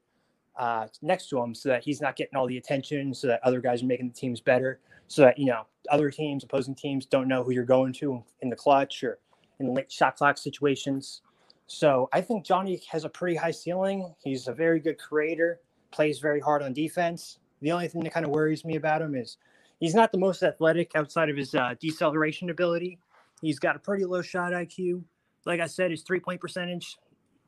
uh, 0.56 0.86
next 1.02 1.28
to 1.30 1.40
him 1.40 1.54
so 1.54 1.68
that 1.70 1.84
he's 1.84 2.00
not 2.00 2.16
getting 2.16 2.36
all 2.36 2.46
the 2.46 2.58
attention, 2.58 3.14
so 3.14 3.26
that 3.28 3.40
other 3.42 3.60
guys 3.60 3.82
are 3.82 3.86
making 3.86 4.08
the 4.08 4.14
teams 4.14 4.40
better, 4.40 4.80
so 5.08 5.22
that, 5.22 5.38
you 5.38 5.46
know, 5.46 5.66
other 5.90 6.10
teams, 6.10 6.44
opposing 6.44 6.74
teams 6.74 7.06
don't 7.06 7.28
know 7.28 7.42
who 7.42 7.52
you're 7.52 7.64
going 7.64 7.92
to 7.94 8.22
in 8.42 8.50
the 8.50 8.56
clutch 8.56 9.02
or 9.04 9.18
in 9.58 9.72
late 9.74 9.90
shot 9.90 10.16
clock 10.16 10.38
situations. 10.38 11.22
So 11.66 12.08
I 12.12 12.20
think 12.20 12.44
Johnny 12.44 12.80
has 12.90 13.04
a 13.04 13.08
pretty 13.08 13.36
high 13.36 13.50
ceiling. 13.50 14.14
He's 14.22 14.48
a 14.48 14.52
very 14.52 14.80
good 14.80 14.98
creator, 14.98 15.60
plays 15.90 16.18
very 16.18 16.40
hard 16.40 16.62
on 16.62 16.72
defense. 16.72 17.38
The 17.62 17.72
only 17.72 17.88
thing 17.88 18.02
that 18.04 18.12
kind 18.12 18.26
of 18.26 18.32
worries 18.32 18.64
me 18.64 18.76
about 18.76 19.00
him 19.02 19.14
is 19.14 19.38
he's 19.80 19.94
not 19.94 20.12
the 20.12 20.18
most 20.18 20.42
athletic 20.42 20.92
outside 20.94 21.30
of 21.30 21.36
his 21.36 21.54
uh, 21.54 21.74
deceleration 21.80 22.50
ability. 22.50 22.98
He's 23.40 23.58
got 23.58 23.76
a 23.76 23.78
pretty 23.78 24.04
low 24.04 24.22
shot 24.22 24.52
IQ. 24.52 25.02
Like 25.46 25.60
I 25.60 25.66
said, 25.66 25.90
his 25.90 26.02
three 26.02 26.20
point 26.20 26.40
percentage 26.40 26.98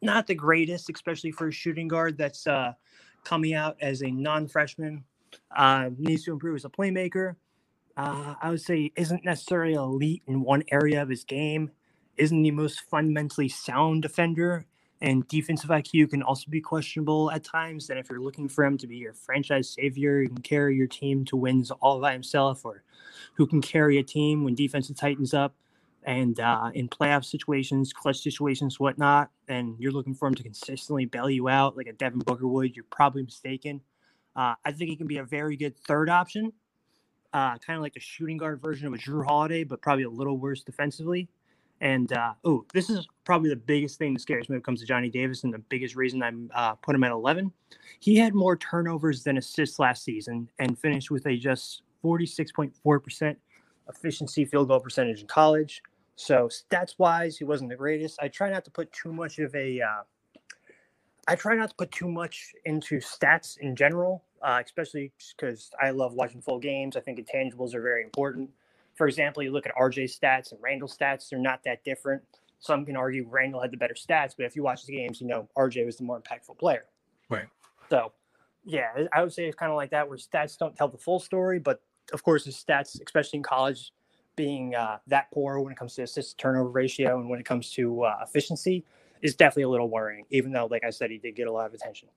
not 0.03 0.27
the 0.27 0.35
greatest, 0.35 0.91
especially 0.91 1.31
for 1.31 1.49
a 1.49 1.53
shooting 1.53 1.89
guard 1.89 2.19
that's 2.19 2.47
uh, 2.47 2.73
coming 3.25 3.55
out 3.55 3.77
as 3.81 4.03
a 4.03 4.11
non-freshman. 4.11 5.05
Uh, 5.55 5.91
needs 5.99 6.25
to 6.25 6.33
improve 6.33 6.57
as 6.57 6.65
a 6.65 6.69
playmaker. 6.69 7.37
Uh, 7.97 8.35
I 8.41 8.51
would 8.51 8.61
say 8.61 8.93
isn't 8.97 9.25
necessarily 9.25 9.75
elite 9.75 10.23
in 10.27 10.43
one 10.43 10.63
area 10.71 11.03
of 11.03 11.09
his 11.09 11.25
game. 11.25 11.71
Isn't 12.17 12.43
the 12.43 12.51
most 12.51 12.81
fundamentally 12.91 13.49
sound 13.49 14.03
defender, 14.03 14.67
and 15.03 15.27
defensive 15.29 15.71
IQ 15.71 16.11
can 16.11 16.23
also 16.23 16.51
be 16.51 16.61
questionable 16.61 17.31
at 17.31 17.45
times. 17.45 17.91
And 17.91 17.99
if 17.99 18.09
you're 18.09 18.21
looking 18.21 18.49
for 18.49 18.65
him 18.65 18.79
to 18.79 18.87
be 18.87 18.97
your 18.97 19.13
franchise 19.13 19.69
savior, 19.69 20.23
you 20.23 20.29
can 20.29 20.39
carry 20.39 20.77
your 20.77 20.87
team 20.87 21.25
to 21.27 21.37
wins 21.37 21.71
all 21.71 22.01
by 22.01 22.13
himself, 22.13 22.65
or 22.65 22.83
who 23.35 23.47
can 23.47 23.61
carry 23.61 23.99
a 23.99 24.03
team 24.03 24.45
when 24.45 24.55
defense 24.55 24.91
tightens 24.97 25.35
up 25.35 25.55
and 26.07 26.39
uh, 26.39 26.71
in 26.73 26.89
playoff 26.89 27.25
situations, 27.25 27.93
clutch 27.93 28.23
situations, 28.23 28.79
whatnot, 28.79 29.29
and 29.49 29.75
you're 29.79 29.93
looking 29.93 30.15
for 30.15 30.29
him 30.29 30.37
to 30.37 30.43
consistently 30.43 31.05
bail 31.05 31.29
you 31.29 31.49
out 31.49 31.77
like 31.77 31.89
a 31.89 31.93
Devin 31.93 32.21
Booker 32.21 32.47
would, 32.47 32.77
you're 32.77 32.85
probably 32.91 33.25
mistaken. 33.25 33.81
Uh, 34.37 34.55
I 34.65 34.71
think 34.71 34.91
he 34.91 34.97
can 34.97 35.09
be 35.09 35.19
a 35.19 35.25
very 35.25 35.57
good 35.57 35.77
third 35.77 36.09
option, 36.09 36.53
uh, 37.33 37.59
kind 37.59 37.77
of 37.77 37.83
like 37.83 37.95
the 37.95 38.01
shooting 38.01 38.37
guard 38.37 38.63
version 38.63 38.87
of 38.87 38.95
a 38.95 38.99
Jrue 38.99 39.27
Holiday, 39.27 39.65
but 39.65 39.83
probably 39.83 40.05
a 40.05 40.11
little 40.11 40.39
worse 40.39 40.63
defensively. 40.63 41.29
And 41.81 42.13
uh, 42.13 42.33
oh, 42.45 42.65
this 42.73 42.89
is 42.89 43.07
probably 43.25 43.51
the 43.51 43.57
biggest 43.57 43.99
thing 43.99 44.15
that 44.15 44.21
scares 44.21 44.49
me 44.49 44.55
when 44.55 44.61
it 44.61 44.65
comes 44.65 44.81
to 44.81 44.87
Johnny 44.87 45.11
Davis, 45.11 45.45
and 45.45 45.53
the 45.53 45.59
biggest 45.59 45.95
reason 45.95 46.23
I'm 46.23 46.51
uh, 46.55 46.75
put 46.75 46.95
him 46.95 47.05
at 47.05 47.13
11. 47.13 47.53
He 48.01 48.17
had 48.17 48.35
more 48.35 48.57
turnovers 48.57 49.23
than 49.23 49.37
assists 49.37 49.79
last 49.79 50.03
season, 50.03 50.49
and 50.59 50.79
finished 50.79 51.11
with 51.11 51.27
a 51.27 51.37
just 51.37 51.83
46.4% 52.03 53.37
efficiency 53.89 54.45
field 54.45 54.69
goal 54.69 54.81
percentage 54.81 55.21
in 55.21 55.27
college. 55.27 55.83
So 56.17 56.49
stats 56.49 56.95
wise, 56.99 57.37
he 57.37 57.45
wasn't 57.45 57.71
the 57.71 57.77
greatest. 57.77 58.19
I 58.21 58.29
try 58.29 58.51
not 58.51 58.65
to 58.65 58.71
put 58.71 58.91
too 58.93 59.13
much 59.13 59.39
of 59.39 59.55
a. 59.55 59.81
Uh, 59.81 60.03
I 61.29 61.35
try 61.35 61.57
not 61.57 61.71
to 61.71 61.75
put 61.75 61.91
too 61.91 62.09
much 62.09 62.53
into 62.65 63.01
stats 63.01 63.59
in 63.59 63.77
general, 63.77 64.25
uh, 64.43 64.63
especially 64.65 65.13
because 65.37 65.71
I 65.83 65.91
love 65.91 66.15
watching 66.15 66.41
full 66.41 66.59
games. 66.59 66.97
I 66.97 67.01
think 67.01 67.19
intangibles 67.19 67.75
are 67.75 67.83
very 67.83 68.03
important. 68.03 68.49
For 68.97 69.07
example, 69.07 69.43
you 69.43 69.53
look 69.53 69.67
at 69.67 69.75
RJ's 69.77 70.19
stats 70.19 70.53
and 70.53 70.61
Randle's 70.63 70.97
stats; 70.97 71.29
they're 71.29 71.39
not 71.39 71.63
that 71.65 71.85
different. 71.85 72.23
Some 72.59 72.85
can 72.87 72.97
argue 72.97 73.27
Randle 73.29 73.61
had 73.61 73.71
the 73.71 73.77
better 73.77 73.95
stats, 73.95 74.35
but 74.37 74.47
if 74.47 74.57
you 74.57 74.63
watch 74.63 74.87
the 74.87 74.97
games, 74.97 75.21
you 75.21 75.27
know 75.27 75.49
RJ 75.57 75.85
was 75.85 75.97
the 75.97 76.05
more 76.05 76.21
impactful 76.21 76.59
player. 76.59 76.87
Right. 77.29 77.47
So, 77.91 78.13
yeah, 78.65 79.07
I 79.13 79.23
would 79.23 79.33
say 79.33 79.47
it's 79.47 79.57
kind 79.57 79.71
of 79.71 79.77
like 79.77 79.91
that, 79.91 80.09
where 80.09 80.19
stats 80.19 80.59
don't 80.59 80.75
tell 80.75 80.89
the 80.89 80.99
full 80.99 81.21
story, 81.21 81.59
but 81.59 81.83
of 82.13 82.23
course, 82.23 82.45
his 82.45 82.57
stats, 82.57 83.01
especially 83.05 83.39
in 83.39 83.43
college, 83.43 83.93
being 84.37 84.75
uh, 84.75 84.99
that 85.07 85.31
poor 85.33 85.61
when 85.61 85.73
it 85.73 85.79
comes 85.79 85.95
to 85.95 86.03
assist 86.03 86.39
turnover 86.39 86.71
ratio 86.71 87.19
and 87.19 87.29
when 87.29 87.41
it 87.41 87.47
comes 87.47 87.71
to 87.73 88.03
uh, 88.03 88.19
efficiency 88.23 88.85
is 89.23 89.35
definitely 89.35 89.65
a 89.65 89.69
little 89.69 89.89
worrying. 89.89 90.25
Even 90.31 90.53
though, 90.53 90.67
like 90.67 90.85
I 90.85 90.91
said, 90.91 91.11
he 91.11 91.19
did 91.19 91.37
get 91.37 91.47
a 91.47 91.53
lot 91.53 91.67
of 91.67 91.75
attention. 91.75 92.09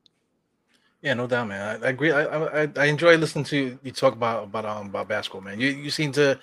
Yeah, 1.01 1.13
no 1.13 1.27
doubt, 1.27 1.47
man. 1.47 1.81
I, 1.81 1.87
I 1.87 1.89
agree. 1.89 2.11
I, 2.11 2.63
I, 2.63 2.69
I 2.75 2.85
enjoy 2.85 3.15
listening 3.15 3.45
to 3.45 3.79
you 3.81 3.91
talk 3.91 4.13
about 4.13 4.43
about 4.43 4.65
um 4.65 4.87
about 4.87 5.07
basketball, 5.07 5.41
man. 5.41 5.59
You 5.59 5.69
you 5.69 5.89
seem 5.89 6.11
to 6.13 6.37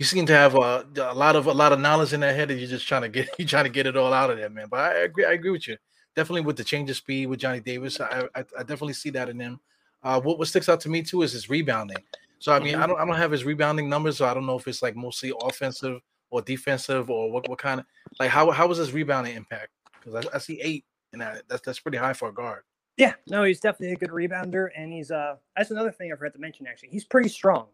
you 0.00 0.06
seem 0.06 0.24
to 0.24 0.32
have 0.32 0.54
a, 0.54 0.86
a 0.96 1.14
lot 1.14 1.36
of 1.36 1.46
a 1.46 1.52
lot 1.52 1.72
of 1.72 1.78
knowledge 1.78 2.14
in 2.14 2.20
that 2.20 2.34
head, 2.34 2.50
and 2.50 2.58
you're 2.58 2.70
just 2.70 2.88
trying 2.88 3.02
to 3.02 3.08
get 3.10 3.28
you 3.38 3.44
trying 3.44 3.64
to 3.64 3.70
get 3.70 3.86
it 3.86 3.98
all 3.98 4.14
out 4.14 4.30
of 4.30 4.38
there, 4.38 4.48
man. 4.48 4.66
But 4.70 4.80
I 4.80 4.94
agree. 5.00 5.26
I 5.26 5.32
agree 5.32 5.50
with 5.50 5.68
you. 5.68 5.76
Definitely 6.16 6.40
with 6.40 6.56
the 6.56 6.64
change 6.64 6.88
of 6.88 6.96
speed 6.96 7.26
with 7.26 7.38
Johnny 7.38 7.60
Davis, 7.60 8.00
I 8.00 8.26
I, 8.34 8.40
I 8.58 8.60
definitely 8.60 8.94
see 8.94 9.10
that 9.10 9.28
in 9.28 9.38
him. 9.38 9.60
Uh, 10.02 10.18
what 10.18 10.38
what 10.38 10.48
sticks 10.48 10.70
out 10.70 10.80
to 10.80 10.88
me 10.88 11.02
too 11.02 11.20
is 11.20 11.32
his 11.32 11.50
rebounding. 11.50 11.98
So 12.38 12.50
I 12.52 12.60
mean, 12.60 12.72
mm-hmm. 12.72 12.82
I 12.82 12.86
don't 12.86 12.98
I 12.98 13.04
don't 13.04 13.16
have 13.16 13.30
his 13.30 13.44
rebounding 13.44 13.90
numbers, 13.90 14.16
so 14.16 14.26
I 14.26 14.32
don't 14.32 14.46
know 14.46 14.58
if 14.58 14.66
it's 14.66 14.80
like 14.80 14.96
mostly 14.96 15.34
offensive 15.42 16.00
or 16.30 16.40
defensive 16.40 17.10
or 17.10 17.30
what, 17.30 17.46
what 17.48 17.58
kind 17.58 17.80
of 17.80 17.86
like 18.18 18.30
how 18.30 18.50
how 18.50 18.66
was 18.66 18.78
his 18.78 18.92
rebounding 18.92 19.36
impact? 19.36 19.68
Because 20.02 20.24
I, 20.24 20.36
I, 20.36 20.38
see 20.38 20.58
eight, 20.62 20.86
and 21.12 21.20
that, 21.20 21.42
that's 21.46 21.60
that's 21.60 21.78
pretty 21.78 21.98
high 21.98 22.14
for 22.14 22.30
a 22.30 22.32
guard. 22.32 22.62
Yeah, 22.96 23.12
no, 23.28 23.44
he's 23.44 23.60
definitely 23.60 23.92
a 23.92 23.96
good 23.96 24.08
rebounder, 24.08 24.68
and 24.74 24.90
he's 24.90 25.10
uh 25.10 25.36
that's 25.54 25.70
another 25.70 25.92
thing 25.92 26.10
I 26.10 26.16
forgot 26.16 26.32
to 26.32 26.40
mention 26.40 26.66
actually. 26.66 26.88
He's 26.88 27.04
pretty 27.04 27.28
strong, 27.28 27.66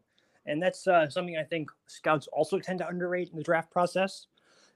and 0.46 0.62
that's 0.62 0.86
uh, 0.86 1.08
something 1.08 1.36
I 1.36 1.44
think 1.44 1.70
scouts 1.86 2.28
also 2.32 2.58
tend 2.58 2.78
to 2.80 2.88
underrate 2.88 3.30
in 3.30 3.36
the 3.36 3.42
draft 3.42 3.70
process 3.70 4.26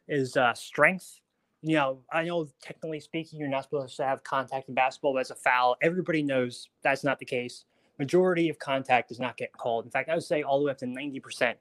is 0.08 0.36
uh, 0.36 0.54
strength. 0.54 1.20
You 1.62 1.76
know, 1.76 1.98
I 2.12 2.24
know 2.24 2.48
technically 2.62 3.00
speaking, 3.00 3.38
you're 3.38 3.48
not 3.48 3.64
supposed 3.64 3.96
to 3.96 4.04
have 4.04 4.24
contact 4.24 4.68
in 4.68 4.74
basketball, 4.74 5.16
it's 5.18 5.30
a 5.30 5.34
foul. 5.34 5.76
Everybody 5.82 6.22
knows 6.22 6.68
that's 6.82 7.04
not 7.04 7.18
the 7.18 7.26
case 7.26 7.64
majority 8.00 8.48
of 8.48 8.58
contact 8.58 9.12
is 9.12 9.20
not 9.20 9.36
getting 9.36 9.54
called. 9.58 9.84
In 9.84 9.90
fact, 9.90 10.08
I 10.08 10.14
would 10.14 10.24
say 10.24 10.42
all 10.42 10.58
the 10.58 10.64
way 10.64 10.72
up 10.72 10.78
to 10.78 10.86
90% 10.86 11.54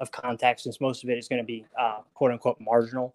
of 0.00 0.10
contact, 0.10 0.62
since 0.62 0.80
most 0.80 1.04
of 1.04 1.10
it 1.10 1.18
is 1.18 1.28
going 1.28 1.40
to 1.40 1.46
be 1.46 1.66
uh, 1.78 1.98
quote 2.14 2.32
unquote 2.32 2.58
marginal, 2.60 3.14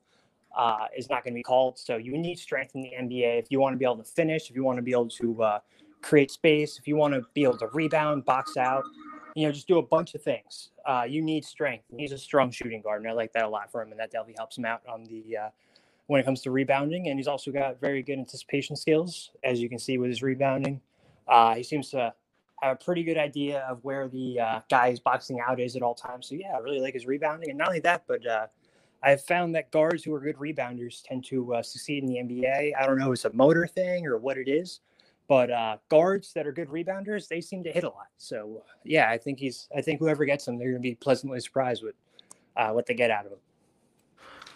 uh, 0.55 0.85
is 0.95 1.09
not 1.09 1.23
going 1.23 1.33
to 1.33 1.37
be 1.37 1.43
called. 1.43 1.77
So 1.77 1.97
you 1.97 2.17
need 2.17 2.37
strength 2.37 2.75
in 2.75 2.83
the 2.83 2.91
NBA 2.97 3.39
if 3.39 3.47
you 3.49 3.59
want 3.59 3.73
to 3.73 3.77
be 3.77 3.83
able 3.83 3.97
to 3.97 4.03
finish, 4.03 4.49
if 4.49 4.55
you 4.55 4.63
want 4.63 4.77
to 4.77 4.83
be 4.83 4.91
able 4.91 5.09
to 5.09 5.43
uh, 5.43 5.59
create 6.03 6.29
space, 6.29 6.77
if 6.77 6.87
you 6.87 6.95
want 6.95 7.15
to 7.15 7.23
be 7.33 7.43
able 7.43 7.57
to 7.57 7.67
rebound, 7.73 8.25
box 8.25 8.55
out, 8.57 8.83
you 9.37 9.45
know, 9.45 9.51
just 9.51 9.67
do 9.67 9.77
a 9.77 9.83
bunch 9.83 10.15
of 10.15 10.23
things. 10.23 10.71
Uh, 10.83 11.05
you 11.07 11.21
need 11.21 11.45
strength. 11.45 11.83
He's 11.95 12.11
a 12.11 12.17
strong 12.17 12.49
shooting 12.49 12.81
guard, 12.81 13.03
and 13.03 13.11
I 13.11 13.13
like 13.13 13.33
that 13.33 13.43
a 13.43 13.47
lot 13.47 13.71
for 13.71 13.83
him, 13.83 13.91
and 13.91 13.99
that 13.99 14.09
definitely 14.09 14.33
helps 14.35 14.57
him 14.57 14.65
out 14.65 14.81
on 14.89 15.03
the 15.03 15.37
uh, 15.37 15.49
when 16.07 16.19
it 16.19 16.23
comes 16.23 16.41
to 16.41 16.49
rebounding. 16.49 17.07
And 17.07 17.19
he's 17.19 17.27
also 17.27 17.51
got 17.51 17.79
very 17.79 18.01
good 18.01 18.17
anticipation 18.17 18.75
skills, 18.75 19.29
as 19.43 19.61
you 19.61 19.69
can 19.69 19.77
see 19.77 19.99
with 19.99 20.09
his 20.09 20.23
rebounding. 20.23 20.81
Uh, 21.27 21.53
he 21.53 21.61
seems 21.61 21.91
to 21.91 22.15
have 22.63 22.77
a 22.77 22.83
pretty 22.83 23.03
good 23.03 23.17
idea 23.19 23.59
of 23.69 23.83
where 23.83 24.07
the 24.07 24.39
uh, 24.39 24.61
guy 24.71 24.87
is 24.87 24.99
boxing 24.99 25.39
out 25.39 25.59
is 25.59 25.75
at 25.75 25.83
all 25.83 25.93
times. 25.93 26.25
So 26.25 26.33
yeah, 26.33 26.55
I 26.55 26.57
really 26.57 26.81
like 26.81 26.95
his 26.95 27.05
rebounding, 27.05 27.51
and 27.51 27.59
not 27.59 27.67
only 27.67 27.81
that, 27.81 28.05
but 28.07 28.25
uh, 28.25 28.47
I've 29.03 29.21
found 29.21 29.53
that 29.53 29.69
guards 29.69 30.03
who 30.03 30.15
are 30.15 30.19
good 30.19 30.37
rebounders 30.37 31.03
tend 31.03 31.25
to 31.25 31.53
uh, 31.53 31.61
succeed 31.61 32.03
in 32.03 32.09
the 32.09 32.15
NBA. 32.15 32.71
I 32.75 32.87
don't 32.87 32.97
know 32.97 33.11
if 33.11 33.17
it's 33.17 33.25
a 33.25 33.33
motor 33.33 33.67
thing 33.67 34.07
or 34.07 34.17
what 34.17 34.39
it 34.39 34.47
is, 34.47 34.79
but 35.27 35.51
uh, 35.51 35.77
guards 35.89 36.33
that 36.33 36.47
are 36.47 36.51
good 36.51 36.69
rebounders, 36.69 37.27
they 37.27 37.41
seem 37.41 37.63
to 37.63 37.71
hit 37.71 37.83
a 37.83 37.89
lot. 37.89 38.07
So 38.17 38.63
yeah, 38.83 39.09
I 39.09 39.17
think 39.17 39.39
he's. 39.39 39.67
I 39.75 39.81
think 39.81 39.99
whoever 39.99 40.25
gets 40.25 40.47
him, 40.47 40.57
they're 40.57 40.69
going 40.69 40.81
to 40.81 40.89
be 40.89 40.95
pleasantly 40.95 41.39
surprised 41.39 41.83
with 41.83 41.95
uh, 42.55 42.71
what 42.71 42.85
they 42.85 42.93
get 42.93 43.11
out 43.11 43.25
of 43.25 43.33
him. 43.33 43.39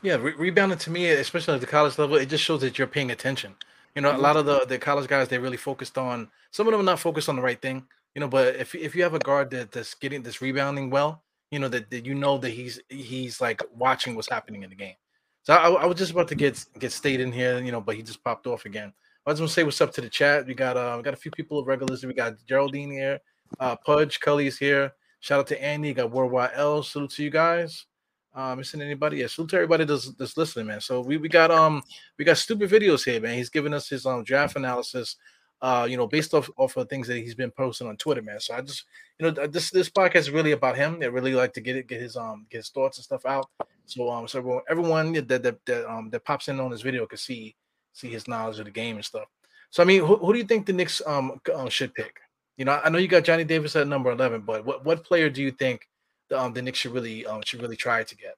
Yeah, 0.01 0.15
re- 0.15 0.33
rebounding 0.37 0.79
to 0.79 0.89
me, 0.89 1.09
especially 1.09 1.53
at 1.55 1.61
the 1.61 1.67
college 1.67 1.99
level, 1.99 2.15
it 2.15 2.27
just 2.27 2.43
shows 2.43 2.61
that 2.61 2.77
you're 2.77 2.87
paying 2.87 3.11
attention. 3.11 3.55
You 3.95 4.01
know, 4.01 4.15
a 4.15 4.17
lot 4.17 4.37
of 4.37 4.45
the 4.45 4.65
the 4.65 4.77
college 4.77 5.07
guys 5.09 5.27
they 5.27 5.37
really 5.37 5.57
focused 5.57 5.97
on. 5.97 6.29
Some 6.51 6.67
of 6.67 6.71
them 6.71 6.81
are 6.81 6.83
not 6.83 6.99
focused 6.99 7.27
on 7.27 7.35
the 7.35 7.41
right 7.41 7.61
thing. 7.61 7.85
You 8.15 8.21
know, 8.21 8.27
but 8.27 8.55
if 8.55 8.73
if 8.73 8.95
you 8.95 9.03
have 9.03 9.13
a 9.13 9.19
guard 9.19 9.49
that 9.51 9.71
that's 9.71 9.93
getting 9.95 10.23
this 10.23 10.41
rebounding 10.41 10.89
well, 10.89 11.23
you 11.51 11.59
know 11.59 11.67
that, 11.67 11.89
that 11.91 12.05
you 12.05 12.15
know 12.15 12.37
that 12.37 12.51
he's 12.51 12.79
he's 12.87 13.41
like 13.41 13.61
watching 13.75 14.15
what's 14.15 14.29
happening 14.29 14.63
in 14.63 14.69
the 14.69 14.75
game. 14.75 14.95
So 15.43 15.53
I, 15.53 15.69
I 15.69 15.85
was 15.85 15.97
just 15.97 16.11
about 16.11 16.29
to 16.29 16.35
get 16.35 16.63
get 16.79 16.93
stayed 16.93 17.19
in 17.19 17.31
here, 17.31 17.61
you 17.61 17.71
know, 17.71 17.81
but 17.81 17.95
he 17.95 18.01
just 18.01 18.23
popped 18.23 18.47
off 18.47 18.65
again. 18.65 18.93
I 19.25 19.31
just 19.31 19.41
want 19.41 19.49
to 19.49 19.53
say 19.53 19.63
what's 19.63 19.81
up 19.81 19.93
to 19.93 20.01
the 20.01 20.09
chat. 20.09 20.47
We 20.47 20.55
got 20.55 20.77
uh 20.77 20.95
we 20.97 21.03
got 21.03 21.13
a 21.13 21.17
few 21.17 21.29
people 21.31 21.59
of 21.59 21.67
regulars. 21.67 22.03
We 22.03 22.13
got 22.13 22.43
Geraldine 22.47 22.91
here, 22.91 23.19
uh 23.59 23.75
Pudge, 23.75 24.19
Cully's 24.19 24.57
here. 24.57 24.93
Shout 25.19 25.39
out 25.41 25.47
to 25.47 25.63
Andy. 25.63 25.93
Got 25.93 26.09
Worldwide 26.09 26.51
L. 26.55 26.81
Salute 26.81 27.11
to 27.11 27.23
you 27.23 27.29
guys. 27.29 27.85
Uh, 28.33 28.55
missing 28.55 28.81
anybody? 28.81 29.17
Yeah, 29.17 29.27
salute 29.27 29.49
to 29.49 29.57
everybody 29.57 29.83
that's, 29.83 30.09
that's 30.13 30.37
listening, 30.37 30.67
man. 30.67 30.81
So 30.81 31.01
we, 31.01 31.17
we 31.17 31.29
got 31.29 31.51
um 31.51 31.83
we 32.17 32.25
got 32.25 32.37
stupid 32.37 32.71
videos 32.71 33.05
here, 33.05 33.21
man. 33.21 33.35
He's 33.35 33.49
giving 33.49 33.75
us 33.75 33.89
his 33.89 34.07
um 34.07 34.23
draft 34.23 34.55
analysis, 34.55 35.17
uh, 35.61 35.85
you 35.87 35.97
know, 35.97 36.07
based 36.07 36.33
off 36.33 36.49
off 36.57 36.75
of 36.77 36.89
things 36.89 37.07
that 37.07 37.17
he's 37.17 37.35
been 37.35 37.51
posting 37.51 37.87
on 37.87 37.97
Twitter, 37.97 38.23
man. 38.23 38.39
So 38.39 38.55
I 38.55 38.61
just 38.61 38.85
you 39.19 39.29
know 39.29 39.47
this 39.47 39.69
this 39.69 39.89
podcast 39.89 40.15
is 40.15 40.31
really 40.31 40.53
about 40.53 40.77
him. 40.77 40.99
They 40.99 41.09
really 41.09 41.35
like 41.35 41.53
to 41.53 41.61
get 41.61 41.75
it, 41.75 41.87
get 41.87 42.01
his 42.01 42.17
um 42.17 42.47
get 42.49 42.57
his 42.57 42.69
thoughts 42.69 42.97
and 42.97 43.03
stuff 43.03 43.27
out. 43.27 43.49
So 43.85 44.09
um 44.09 44.27
so 44.27 44.39
everyone, 44.39 44.63
everyone 44.67 45.13
that, 45.13 45.43
that 45.43 45.65
that 45.65 45.91
um 45.91 46.09
that 46.09 46.25
pops 46.25 46.47
in 46.47 46.59
on 46.59 46.71
this 46.71 46.81
video 46.81 47.05
can 47.05 47.19
see 47.19 47.55
see 47.93 48.09
his 48.09 48.27
knowledge 48.27 48.59
of 48.59 48.65
the 48.65 48.71
game 48.71 48.95
and 48.95 49.05
stuff. 49.05 49.27
So 49.69 49.81
I 49.81 49.85
mean, 49.85 50.01
who, 50.01 50.17
who 50.17 50.33
do 50.33 50.39
you 50.39 50.45
think 50.45 50.65
the 50.65 50.73
Knicks 50.73 51.01
um, 51.05 51.39
um 51.53 51.69
should 51.69 51.93
pick? 51.93 52.19
You 52.57 52.65
know, 52.65 52.79
I 52.83 52.89
know 52.89 52.97
you 52.97 53.07
got 53.07 53.23
Johnny 53.23 53.43
Davis 53.43 53.75
at 53.75 53.87
number 53.87 54.11
eleven, 54.11 54.41
but 54.41 54.65
what 54.65 54.85
what 54.85 55.03
player 55.03 55.29
do 55.29 55.41
you 55.41 55.51
think 55.51 55.87
um, 56.35 56.53
the 56.53 56.61
Knicks 56.61 56.79
should 56.79 56.91
really 56.91 57.25
um, 57.25 57.41
should 57.43 57.61
really 57.61 57.77
try 57.77 58.03
to 58.03 58.15
get? 58.15 58.35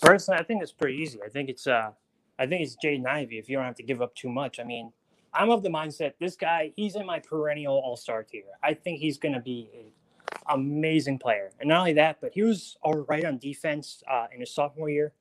Personally, 0.00 0.40
I 0.40 0.44
think 0.44 0.62
it's 0.62 0.72
pretty 0.72 0.98
easy. 0.98 1.18
I 1.24 1.28
think 1.28 1.48
it's 1.48 1.66
uh, 1.66 1.90
I 2.38 2.46
think 2.46 2.62
it's 2.62 2.76
Jaden 2.82 3.06
Ivey. 3.06 3.38
If 3.38 3.48
you 3.48 3.56
don't 3.56 3.64
have 3.64 3.76
to 3.76 3.82
give 3.82 4.02
up 4.02 4.14
too 4.14 4.28
much, 4.28 4.60
I 4.60 4.64
mean, 4.64 4.92
I'm 5.32 5.50
of 5.50 5.62
the 5.62 5.70
mindset 5.70 6.12
this 6.20 6.36
guy 6.36 6.72
he's 6.76 6.96
in 6.96 7.06
my 7.06 7.18
perennial 7.18 7.74
All 7.74 7.96
Star 7.96 8.22
tier. 8.22 8.44
I 8.62 8.74
think 8.74 9.00
he's 9.00 9.18
going 9.18 9.34
to 9.34 9.40
be 9.40 9.70
an 9.74 9.92
amazing 10.48 11.18
player, 11.18 11.50
and 11.60 11.68
not 11.68 11.80
only 11.80 11.94
that, 11.94 12.20
but 12.20 12.32
he 12.34 12.42
was 12.42 12.76
all 12.82 13.04
right 13.08 13.24
on 13.24 13.38
defense 13.38 14.02
uh, 14.10 14.26
in 14.32 14.40
his 14.40 14.54
sophomore 14.54 14.90
year. 14.90 15.12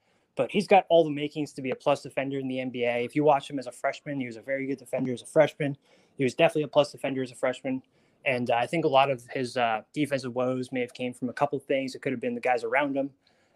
But 0.41 0.49
he's 0.49 0.65
got 0.65 0.87
all 0.89 1.03
the 1.03 1.11
makings 1.11 1.53
to 1.53 1.61
be 1.61 1.69
a 1.69 1.75
plus 1.75 2.01
defender 2.01 2.39
in 2.39 2.47
the 2.47 2.55
NBA. 2.55 3.05
If 3.05 3.15
you 3.15 3.23
watch 3.23 3.47
him 3.47 3.59
as 3.59 3.67
a 3.67 3.71
freshman, 3.71 4.19
he 4.19 4.25
was 4.25 4.37
a 4.37 4.41
very 4.41 4.65
good 4.65 4.79
defender 4.79 5.13
as 5.13 5.21
a 5.21 5.27
freshman. 5.27 5.77
He 6.17 6.23
was 6.23 6.33
definitely 6.33 6.63
a 6.63 6.67
plus 6.67 6.91
defender 6.91 7.21
as 7.21 7.31
a 7.31 7.35
freshman. 7.35 7.83
And 8.25 8.49
uh, 8.49 8.55
I 8.55 8.65
think 8.65 8.83
a 8.83 8.87
lot 8.87 9.11
of 9.11 9.21
his 9.31 9.55
uh, 9.55 9.81
defensive 9.93 10.33
woes 10.33 10.71
may 10.71 10.81
have 10.81 10.95
came 10.95 11.13
from 11.13 11.29
a 11.29 11.33
couple 11.33 11.59
things. 11.59 11.93
It 11.93 12.01
could 12.01 12.11
have 12.11 12.19
been 12.19 12.33
the 12.33 12.41
guys 12.41 12.63
around 12.63 12.97
him. 12.97 13.11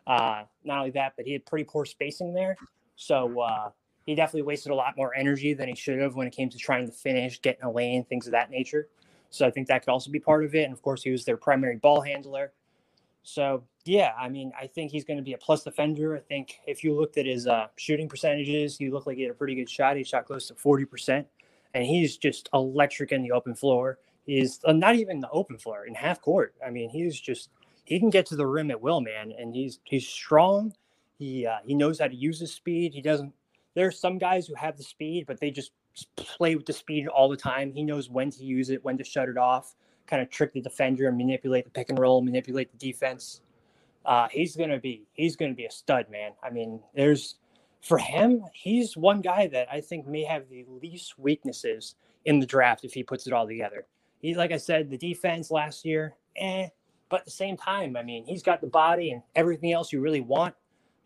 Uh, 0.05 0.43
not 0.63 0.77
only 0.77 0.91
that, 0.91 1.13
but 1.17 1.25
he 1.25 1.33
had 1.33 1.43
pretty 1.47 1.63
poor 1.63 1.85
spacing 1.85 2.35
there. 2.35 2.55
So 2.97 3.39
uh, 3.39 3.71
he 4.05 4.13
definitely 4.13 4.43
wasted 4.43 4.71
a 4.71 4.75
lot 4.75 4.95
more 4.95 5.15
energy 5.15 5.55
than 5.55 5.67
he 5.67 5.73
should 5.73 5.97
have 5.97 6.13
when 6.13 6.27
it 6.27 6.35
came 6.35 6.51
to 6.51 6.57
trying 6.59 6.85
to 6.85 6.91
finish, 6.91 7.41
getting 7.41 7.63
a 7.63 7.71
lane, 7.71 8.03
things 8.03 8.27
of 8.27 8.31
that 8.33 8.51
nature. 8.51 8.89
So 9.31 9.47
I 9.47 9.49
think 9.49 9.69
that 9.69 9.83
could 9.83 9.91
also 9.91 10.11
be 10.11 10.19
part 10.19 10.45
of 10.45 10.53
it. 10.53 10.65
And 10.65 10.73
of 10.73 10.83
course, 10.83 11.01
he 11.01 11.09
was 11.09 11.25
their 11.25 11.35
primary 11.35 11.77
ball 11.77 12.01
handler. 12.01 12.53
So 13.23 13.63
yeah, 13.85 14.13
I 14.19 14.29
mean, 14.29 14.51
I 14.59 14.67
think 14.67 14.91
he's 14.91 15.05
going 15.05 15.17
to 15.17 15.23
be 15.23 15.33
a 15.33 15.37
plus 15.37 15.63
defender. 15.63 16.15
I 16.15 16.19
think 16.19 16.59
if 16.67 16.83
you 16.83 16.95
looked 16.95 17.17
at 17.17 17.25
his 17.25 17.47
uh, 17.47 17.67
shooting 17.77 18.09
percentages, 18.09 18.77
he 18.77 18.89
looked 18.89 19.07
like 19.07 19.17
he 19.17 19.23
had 19.23 19.31
a 19.31 19.35
pretty 19.35 19.55
good 19.55 19.69
shot. 19.69 19.95
He 19.95 20.03
shot 20.03 20.25
close 20.25 20.47
to 20.47 20.55
forty 20.55 20.85
percent, 20.85 21.27
and 21.73 21.85
he's 21.85 22.17
just 22.17 22.49
electric 22.53 23.11
in 23.11 23.21
the 23.21 23.31
open 23.31 23.55
floor 23.55 23.99
He's 24.25 24.59
uh, 24.65 24.73
not 24.73 24.95
even 24.95 25.19
the 25.19 25.29
open 25.29 25.57
floor 25.57 25.85
in 25.85 25.93
half 25.93 26.21
court. 26.21 26.55
I 26.65 26.71
mean, 26.71 26.89
he's 26.89 27.19
just 27.19 27.49
he 27.85 27.99
can 27.99 28.09
get 28.09 28.25
to 28.27 28.35
the 28.35 28.45
rim 28.45 28.71
at 28.71 28.81
will, 28.81 29.01
man, 29.01 29.31
and 29.37 29.53
he's 29.53 29.79
he's 29.83 30.07
strong. 30.07 30.73
He 31.19 31.45
uh, 31.45 31.57
he 31.63 31.75
knows 31.75 31.99
how 31.99 32.07
to 32.07 32.15
use 32.15 32.39
his 32.39 32.53
speed. 32.53 32.93
He 32.93 33.01
doesn't. 33.01 33.33
There 33.75 33.87
are 33.87 33.91
some 33.91 34.17
guys 34.17 34.47
who 34.47 34.55
have 34.55 34.77
the 34.77 34.83
speed, 34.83 35.25
but 35.27 35.39
they 35.39 35.51
just 35.51 35.71
play 36.15 36.55
with 36.55 36.65
the 36.65 36.73
speed 36.73 37.07
all 37.07 37.29
the 37.29 37.37
time. 37.37 37.71
He 37.71 37.83
knows 37.83 38.09
when 38.09 38.31
to 38.31 38.43
use 38.43 38.69
it, 38.69 38.83
when 38.83 38.97
to 38.97 39.03
shut 39.03 39.29
it 39.29 39.37
off, 39.37 39.75
kind 40.07 40.21
of 40.21 40.29
trick 40.29 40.53
the 40.53 40.61
defender 40.61 41.07
and 41.07 41.17
manipulate 41.17 41.65
the 41.65 41.71
pick 41.71 41.89
and 41.89 41.99
roll, 41.99 42.21
manipulate 42.21 42.71
the 42.71 42.77
defense. 42.77 43.41
Uh, 44.05 44.27
he's 44.29 44.55
gonna 44.55 44.79
be 44.79 45.07
he's 45.13 45.35
gonna 45.35 45.53
be 45.53 45.65
a 45.65 45.71
stud, 45.71 46.09
man. 46.09 46.31
I 46.43 46.49
mean, 46.49 46.79
there's 46.93 47.35
for 47.81 47.97
him, 47.99 48.43
he's 48.51 48.97
one 48.97 49.21
guy 49.21 49.47
that 49.47 49.67
I 49.71 49.79
think 49.79 50.07
may 50.07 50.23
have 50.23 50.49
the 50.49 50.65
least 50.81 51.19
weaknesses 51.19 51.95
in 52.25 52.39
the 52.39 52.45
draft 52.45 52.83
if 52.83 52.93
he 52.93 53.03
puts 53.03 53.27
it 53.27 53.33
all 53.33 53.45
together. 53.45 53.85
He, 54.21 54.33
like 54.33 54.51
I 54.51 54.57
said, 54.57 54.89
the 54.89 54.97
defense 54.97 55.51
last 55.51 55.85
year, 55.85 56.15
eh, 56.35 56.69
but 57.09 57.19
at 57.19 57.25
the 57.25 57.31
same 57.31 57.57
time, 57.57 57.95
I 57.95 58.01
mean, 58.01 58.25
he's 58.25 58.41
got 58.41 58.59
the 58.59 58.67
body 58.67 59.11
and 59.11 59.21
everything 59.35 59.71
else 59.71 59.93
you 59.93 60.01
really 60.01 60.21
want 60.21 60.55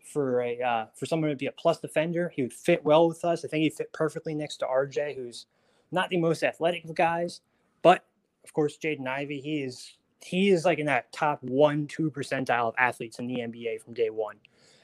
for 0.02 0.40
a 0.40 0.60
uh, 0.60 0.86
for 0.94 1.04
someone 1.04 1.28
to 1.28 1.36
be 1.36 1.46
a 1.46 1.52
plus 1.52 1.80
defender. 1.80 2.32
He 2.34 2.42
would 2.42 2.52
fit 2.52 2.82
well 2.82 3.08
with 3.08 3.24
us. 3.26 3.44
I 3.44 3.48
think 3.48 3.62
he'd 3.62 3.74
fit 3.74 3.92
perfectly 3.92 4.34
next 4.34 4.56
to 4.58 4.66
RJ, 4.66 5.16
who's 5.16 5.46
not 5.92 6.08
the 6.08 6.16
most 6.16 6.42
athletic 6.42 6.84
of 6.84 6.94
guys, 6.94 7.42
but 7.82 8.06
of 8.42 8.54
course, 8.54 8.78
Jaden 8.78 9.06
Ivey, 9.06 9.40
he 9.40 9.62
is 9.62 9.92
he 10.22 10.50
is 10.50 10.64
like 10.64 10.78
in 10.78 10.86
that 10.86 11.12
top 11.12 11.42
one 11.42 11.86
two 11.86 12.10
percentile 12.10 12.68
of 12.68 12.74
athletes 12.78 13.18
in 13.18 13.26
the 13.26 13.36
NBA 13.36 13.80
from 13.82 13.94
day 13.94 14.10
one, 14.10 14.36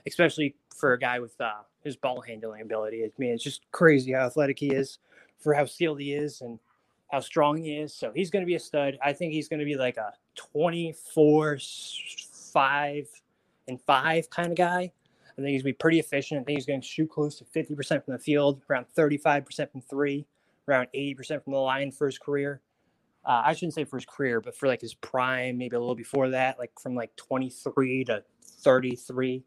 especially 0.07 0.55
for 0.75 0.93
a 0.93 0.99
guy 0.99 1.19
with 1.19 1.39
uh, 1.41 1.63
his 1.83 1.97
ball 1.97 2.21
handling 2.21 2.63
ability. 2.63 3.05
I 3.05 3.11
mean, 3.19 3.31
it's 3.31 3.45
just 3.45 3.63
crazy 3.73 4.13
how 4.13 4.27
athletic 4.27 4.59
he 4.59 4.69
is, 4.69 4.99
for 5.39 5.55
how 5.55 5.67
skilled 5.67 6.01
he 6.01 6.13
is, 6.13 6.41
and 6.41 6.59
how 7.11 7.21
strong 7.21 7.59
he 7.59 7.77
is. 7.77 7.95
So 7.95 8.13
he's 8.15 8.31
going 8.31 8.43
to 8.43 8.47
be 8.47 8.55
a 8.55 8.61
stud. 8.61 8.99
I 9.03 9.13
think 9.13 9.33
he's 9.33 9.49
going 9.49 9.61
to 9.61 9.67
be 9.67 9.77
like 9.77 9.97
a 9.97 10.13
24, 10.35 11.59
5, 12.53 13.09
and 13.69 13.81
5 13.81 14.31
kind 14.31 14.49
of 14.51 14.57
guy. 14.57 14.93
I 15.39 15.43
think 15.43 15.49
he's 15.49 15.63
going 15.63 15.73
to 15.73 15.77
be 15.77 15.81
pretty 15.81 15.99
efficient. 15.99 16.41
I 16.41 16.45
think 16.45 16.59
he's 16.59 16.67
going 16.67 16.81
to 16.81 16.87
shoot 16.87 17.11
close 17.11 17.37
to 17.39 17.45
50% 17.45 18.05
from 18.05 18.15
the 18.15 18.19
field, 18.19 18.63
around 18.71 18.87
35% 18.97 19.71
from 19.71 19.83
three, 19.83 20.27
around 20.67 20.89
80% 20.95 21.45
from 21.45 21.53
the 21.53 21.59
line 21.59 21.93
for 21.93 22.07
his 22.07 22.19
career. 22.19 22.61
Uh, 23.27 23.43
I 23.45 23.55
shouldn't 23.55 23.75
say 23.75 23.85
for 23.85 23.97
his 23.97 24.07
career, 24.07 24.41
but 24.41 24.57
for 24.57 24.69
like 24.69 24.81
his 24.81 24.95
prime, 24.95 25.59
maybe 25.59 25.75
a 25.75 25.81
little 25.81 25.97
before 25.97 26.31
that, 26.31 26.61
like 26.61 26.71
from 26.81 26.95
like 26.95 27.15
23 27.17 28.05
to 28.05 28.23
33. 28.61 29.45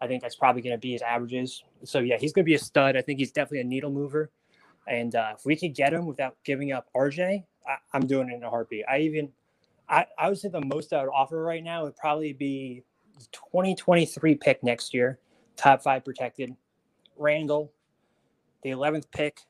I 0.00 0.06
think 0.06 0.22
that's 0.22 0.36
probably 0.36 0.60
going 0.60 0.74
to 0.74 0.78
be 0.78 0.92
his 0.92 1.00
averages. 1.00 1.64
So 1.84 2.00
yeah, 2.00 2.18
he's 2.18 2.34
going 2.34 2.44
to 2.44 2.46
be 2.48 2.54
a 2.54 2.58
stud. 2.58 2.96
I 2.96 3.00
think 3.00 3.18
he's 3.18 3.32
definitely 3.32 3.60
a 3.60 3.64
needle 3.64 3.90
mover. 3.90 4.30
And 4.86 5.14
uh, 5.14 5.32
if 5.38 5.46
we 5.46 5.56
could 5.56 5.74
get 5.74 5.94
him 5.94 6.04
without 6.04 6.36
giving 6.44 6.72
up 6.72 6.88
RJ, 6.94 7.44
I, 7.66 7.96
am 7.96 8.06
doing 8.06 8.28
it 8.28 8.34
in 8.34 8.42
a 8.42 8.50
heartbeat. 8.50 8.84
I 8.86 8.98
even, 8.98 9.30
I, 9.88 10.04
I 10.18 10.28
would 10.28 10.36
say 10.36 10.48
the 10.48 10.60
most 10.60 10.92
I 10.92 11.02
would 11.02 11.10
offer 11.10 11.42
right 11.42 11.64
now 11.64 11.84
would 11.84 11.96
probably 11.96 12.34
be 12.34 12.82
2023 13.32 14.34
pick 14.34 14.62
next 14.62 14.92
year, 14.92 15.18
top 15.56 15.82
five 15.82 16.04
protected, 16.04 16.54
Randle, 17.16 17.72
the 18.62 18.70
11th 18.70 19.04
pick, 19.10 19.40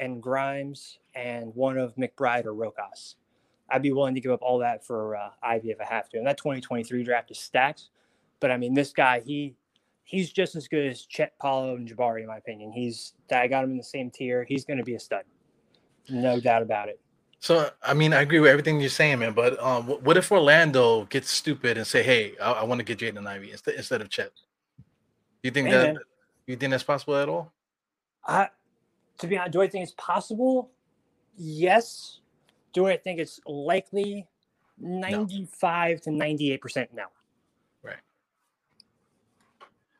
and 0.00 0.20
Grimes, 0.20 0.98
and 1.14 1.54
one 1.54 1.78
of 1.78 1.94
McBride 1.96 2.46
or 2.46 2.54
Rokas. 2.54 3.14
I'd 3.70 3.82
be 3.82 3.92
willing 3.92 4.14
to 4.14 4.20
give 4.20 4.32
up 4.32 4.42
all 4.42 4.58
that 4.58 4.84
for 4.84 5.16
uh, 5.16 5.30
Ivey 5.42 5.70
if 5.70 5.80
I 5.80 5.84
have 5.84 6.08
to. 6.10 6.18
And 6.18 6.26
that 6.26 6.36
2023 6.36 7.02
draft 7.02 7.30
is 7.30 7.38
stacked. 7.38 7.88
But 8.40 8.50
I 8.50 8.56
mean, 8.56 8.74
this 8.74 8.92
guy, 8.92 9.20
he 9.20 9.54
he's 10.04 10.30
just 10.30 10.54
as 10.54 10.68
good 10.68 10.86
as 10.86 11.06
Chet 11.06 11.36
Paolo 11.38 11.76
and 11.76 11.88
Jabari, 11.88 12.20
in 12.20 12.26
my 12.26 12.36
opinion. 12.36 12.72
He's 12.72 13.14
I 13.32 13.48
got 13.48 13.64
him 13.64 13.70
in 13.70 13.78
the 13.78 13.82
same 13.82 14.10
tier. 14.10 14.44
He's 14.44 14.64
going 14.64 14.78
to 14.78 14.84
be 14.84 14.94
a 14.94 15.00
stud, 15.00 15.24
no 16.08 16.38
doubt 16.40 16.62
about 16.62 16.88
it. 16.88 17.00
So 17.40 17.70
I 17.82 17.94
mean, 17.94 18.12
I 18.12 18.22
agree 18.22 18.40
with 18.40 18.50
everything 18.50 18.80
you're 18.80 18.90
saying, 18.90 19.18
man. 19.18 19.32
But 19.32 19.62
um, 19.62 19.84
what 19.84 20.16
if 20.16 20.30
Orlando 20.30 21.04
gets 21.06 21.30
stupid 21.30 21.76
and 21.76 21.86
say, 21.86 22.02
"Hey, 22.02 22.34
I, 22.40 22.52
I 22.52 22.64
want 22.64 22.78
to 22.80 22.84
get 22.84 22.98
Jaden 22.98 23.26
Ivey 23.26 23.50
instead 23.50 23.74
instead 23.74 24.00
of 24.00 24.08
Chet"? 24.08 24.30
You 25.42 25.50
think 25.50 25.68
hey, 25.68 25.74
that 25.74 25.86
man. 25.94 26.02
you 26.46 26.56
think 26.56 26.70
that's 26.70 26.84
possible 26.84 27.16
at 27.16 27.28
all? 27.28 27.52
I, 28.26 28.48
to 29.18 29.26
be 29.26 29.36
honest, 29.36 29.52
do 29.52 29.62
I 29.62 29.68
think 29.68 29.82
it's 29.82 29.94
possible? 29.98 30.70
Yes. 31.36 32.20
Do 32.72 32.86
I 32.86 32.96
think 32.96 33.20
it's 33.20 33.40
likely? 33.46 34.26
Ninety-five 34.78 35.98
no. 35.98 36.00
to 36.02 36.10
ninety-eight 36.10 36.60
percent 36.60 36.90
no. 36.92 37.04
Right. 37.82 37.98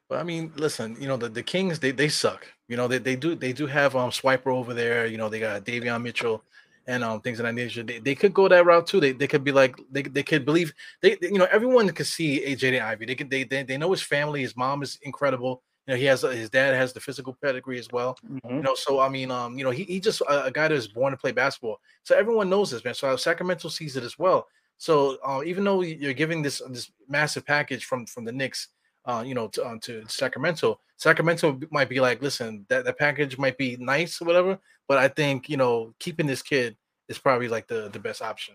But 0.09 0.19
I 0.19 0.25
mean, 0.25 0.53
listen, 0.57 0.97
you 1.01 1.07
know, 1.07 1.17
the, 1.17 1.29
the 1.29 1.43
Kings 1.43 1.79
they, 1.79 1.93
they 1.93 2.09
suck. 2.09 2.47
You 2.69 2.77
know, 2.77 2.89
they, 2.89 2.99
they 2.99 3.15
do 3.17 3.35
they 3.37 3.53
do 3.53 3.67
have 3.67 3.95
um 3.95 4.11
Swiper 4.11 4.49
over 4.49 4.75
there, 4.75 5.07
you 5.07 5.17
know, 5.17 5.29
they 5.29 5.39
got 5.41 5.65
Davion 5.65 6.03
Mitchell 6.03 6.43
and 6.87 7.05
um 7.05 7.21
things 7.21 7.39
of 7.39 7.45
that 7.45 7.55
nature. 7.55 7.83
They, 7.83 8.01
they 8.01 8.15
could 8.15 8.35
go 8.35 8.49
that 8.49 8.67
route 8.67 8.87
too. 8.87 9.01
They, 9.01 9.13
they 9.13 9.29
could 9.29 9.45
be 9.45 9.53
like 9.53 9.77
they, 9.91 10.03
they 10.03 10.23
could 10.23 10.45
believe 10.45 10.75
they, 11.01 11.15
they 11.15 11.29
you 11.29 11.39
know 11.39 11.49
everyone 11.51 11.89
could 11.91 12.07
see 12.07 12.45
AJ 12.45 12.83
Ivey. 12.83 13.07
They 13.07 13.15
could 13.15 13.31
they, 13.31 13.45
they 13.45 13.63
they 13.63 13.77
know 13.77 13.93
his 13.93 14.03
family. 14.03 14.41
His 14.43 14.57
mom 14.57 14.83
is 14.83 14.99
incredible. 15.03 15.63
You 15.87 15.95
know 15.95 15.99
he 15.99 16.05
has 16.07 16.23
his 16.23 16.51
dad 16.51 16.75
has 16.75 16.93
the 16.93 17.01
physical 17.01 17.37
pedigree 17.43 17.79
as 17.79 17.89
well. 17.93 18.17
Mm-hmm. 18.27 18.57
You 18.57 18.63
know 18.63 18.75
so 18.75 19.01
I 19.01 19.09
mean 19.09 19.31
um 19.31 19.59
you 19.59 19.65
know 19.65 19.71
he 19.71 19.85
he 19.85 20.01
just 20.01 20.21
a, 20.23 20.47
a 20.47 20.51
guy 20.51 20.69
that's 20.69 20.87
born 20.87 21.13
to 21.13 21.17
play 21.17 21.33
basketball. 21.33 21.81
So 22.05 22.17
everyone 22.17 22.49
knows 22.49 22.71
this 22.71 22.85
man. 22.85 22.95
So 22.95 23.17
Sacramento 23.17 23.69
sees 23.69 23.97
it 23.97 24.05
as 24.05 24.19
well. 24.19 24.47
So 24.79 25.19
uh, 25.25 25.43
even 25.45 25.65
though 25.65 25.83
you're 25.83 26.15
giving 26.15 26.43
this 26.43 26.63
this 26.71 26.91
massive 27.09 27.45
package 27.45 27.85
from 27.85 28.07
from 28.07 28.25
the 28.25 28.33
Knicks 28.33 28.69
uh, 29.07 29.23
you 29.27 29.35
know, 29.35 29.49
to, 29.49 29.65
uh, 29.65 29.77
to 29.83 30.03
Sacramento. 30.09 30.81
Sacramento 30.97 31.61
might 31.71 31.89
be 31.89 32.01
like, 32.01 32.23
listen, 32.23 32.65
that, 32.69 32.85
that 32.85 32.99
package 32.99 33.37
might 33.37 33.59
be 33.59 33.77
nice 33.77 34.21
or 34.21 34.25
whatever, 34.25 34.59
but 34.89 34.99
I 34.99 35.09
think 35.09 35.49
you 35.49 35.57
know, 35.57 35.95
keeping 35.99 36.27
this 36.27 36.43
kid 36.43 36.77
is 37.09 37.19
probably 37.19 37.49
like 37.49 37.67
the 37.67 37.91
the 37.91 37.99
best 37.99 38.23
option. 38.23 38.55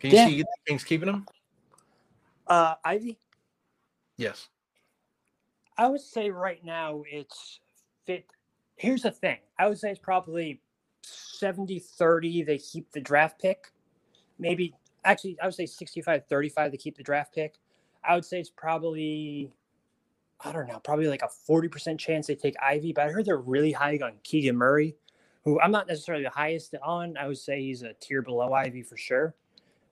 Can 0.00 0.10
you 0.10 0.16
yeah. 0.16 0.26
see 0.26 0.44
things 0.66 0.84
keeping 0.84 1.08
him? 1.08 1.26
Uh, 2.46 2.74
Ivey. 2.84 3.18
Yes. 4.16 4.48
I 5.76 5.88
would 5.88 6.00
say 6.00 6.30
right 6.30 6.64
now 6.64 7.02
it's 7.10 7.60
fit. 8.06 8.26
Here's 8.76 9.02
the 9.02 9.10
thing. 9.10 9.38
I 9.58 9.68
would 9.68 9.78
say 9.78 9.90
it's 9.90 10.00
probably 10.00 10.60
70 11.02 11.78
30 11.78 12.42
they 12.42 12.58
keep 12.58 12.90
the 12.92 13.00
draft 13.00 13.40
pick. 13.40 13.72
Maybe 14.38 14.74
actually 15.04 15.38
I 15.42 15.46
would 15.46 15.54
say 15.54 15.66
65 15.66 16.26
35 16.28 16.70
they 16.70 16.76
keep 16.76 16.96
the 16.96 17.02
draft 17.02 17.34
pick. 17.34 17.54
I 18.06 18.14
would 18.14 18.24
say 18.24 18.38
it's 18.38 18.50
probably, 18.50 19.52
I 20.40 20.52
don't 20.52 20.68
know, 20.68 20.78
probably 20.78 21.08
like 21.08 21.22
a 21.22 21.28
40% 21.50 21.98
chance 21.98 22.26
they 22.26 22.34
take 22.34 22.54
Ivey, 22.62 22.92
but 22.92 23.06
I 23.06 23.10
heard 23.10 23.24
they're 23.24 23.38
really 23.38 23.72
high 23.72 23.98
on 24.02 24.12
Keegan 24.22 24.56
Murray, 24.56 24.94
who 25.44 25.60
I'm 25.60 25.70
not 25.70 25.88
necessarily 25.88 26.24
the 26.24 26.30
highest 26.30 26.74
on. 26.82 27.16
I 27.16 27.26
would 27.26 27.38
say 27.38 27.62
he's 27.62 27.82
a 27.82 27.94
tier 27.94 28.22
below 28.22 28.52
Ivey 28.52 28.82
for 28.82 28.96
sure. 28.96 29.34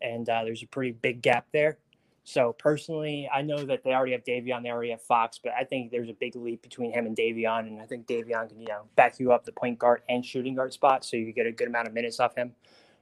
And 0.02 0.28
uh, 0.28 0.44
there's 0.44 0.62
a 0.62 0.66
pretty 0.66 0.92
big 0.92 1.22
gap 1.22 1.46
there. 1.52 1.78
So 2.24 2.54
personally, 2.56 3.28
I 3.32 3.42
know 3.42 3.64
that 3.64 3.82
they 3.82 3.92
already 3.92 4.12
have 4.12 4.22
Davion, 4.22 4.62
they 4.62 4.70
already 4.70 4.90
have 4.90 5.02
Fox, 5.02 5.40
but 5.42 5.52
I 5.58 5.64
think 5.64 5.90
there's 5.90 6.08
a 6.08 6.14
big 6.14 6.36
leap 6.36 6.62
between 6.62 6.92
him 6.92 7.06
and 7.06 7.16
Davion, 7.16 7.66
and 7.66 7.80
I 7.80 7.84
think 7.84 8.06
Davion 8.06 8.48
can, 8.48 8.60
you 8.60 8.68
know, 8.68 8.82
back 8.94 9.18
you 9.18 9.32
up 9.32 9.44
the 9.44 9.52
point 9.52 9.78
guard 9.78 10.02
and 10.08 10.24
shooting 10.24 10.54
guard 10.54 10.72
spot, 10.72 11.04
so 11.04 11.16
you 11.16 11.32
get 11.32 11.46
a 11.46 11.52
good 11.52 11.66
amount 11.66 11.88
of 11.88 11.94
minutes 11.94 12.20
off 12.20 12.36
him, 12.36 12.52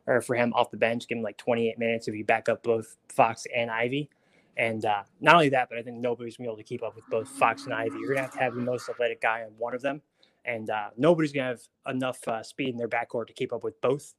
or 0.06 0.22
for 0.22 0.36
him 0.36 0.54
off 0.54 0.70
the 0.70 0.78
bench, 0.78 1.06
give 1.06 1.18
him 1.18 1.24
like 1.24 1.36
28 1.36 1.78
minutes 1.78 2.08
if 2.08 2.14
you 2.14 2.24
back 2.24 2.48
up 2.48 2.62
both 2.62 2.96
Fox 3.08 3.46
and 3.54 3.70
Ivey. 3.70 4.08
And 4.56 4.84
uh, 4.84 5.02
not 5.20 5.34
only 5.34 5.50
that, 5.50 5.68
but 5.68 5.78
I 5.78 5.82
think 5.82 5.98
nobody's 5.98 6.36
gonna 6.36 6.48
be 6.48 6.50
able 6.50 6.56
to 6.56 6.64
keep 6.64 6.82
up 6.82 6.94
with 6.94 7.04
both 7.10 7.28
Fox 7.28 7.64
and 7.64 7.74
Ivey. 7.74 7.98
You're 8.00 8.14
gonna 8.14 8.22
have 8.22 8.32
to 8.32 8.38
have 8.38 8.54
the 8.54 8.62
most 8.62 8.88
athletic 8.88 9.20
guy 9.20 9.42
on 9.42 9.52
one 9.58 9.74
of 9.74 9.82
them, 9.82 10.00
and 10.46 10.70
uh, 10.70 10.90
nobody's 10.96 11.32
gonna 11.32 11.48
have 11.48 11.62
enough 11.86 12.26
uh, 12.26 12.42
speed 12.42 12.70
in 12.70 12.78
their 12.78 12.88
backcourt 12.88 13.26
to 13.26 13.34
keep 13.34 13.52
up 13.52 13.64
with 13.64 13.78
both. 13.82 14.14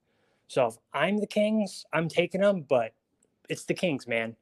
So 0.47 0.67
if 0.67 0.77
I'm 0.93 1.17
the 1.17 1.27
Kings, 1.27 1.85
I'm 1.91 2.07
taking 2.07 2.41
them, 2.41 2.65
but 2.67 2.93
it's 3.49 3.65
the 3.65 3.73
Kings, 3.73 4.07
man. 4.07 4.35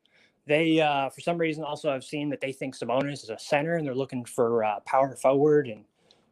They, 0.50 0.82
uh, 0.82 1.10
for 1.10 1.22
some 1.22 1.38
reason, 1.38 1.64
also 1.64 1.92
have 1.92 2.04
seen 2.04 2.28
that 2.30 2.42
they 2.42 2.52
think 2.52 2.76
Sabonis 2.76 3.24
is 3.24 3.30
a 3.30 3.38
center, 3.38 3.76
and 3.76 3.86
they're 3.86 3.96
looking 3.96 4.26
for 4.26 4.64
uh, 4.64 4.80
power 4.82 5.16
forward. 5.16 5.68
And 5.68 5.86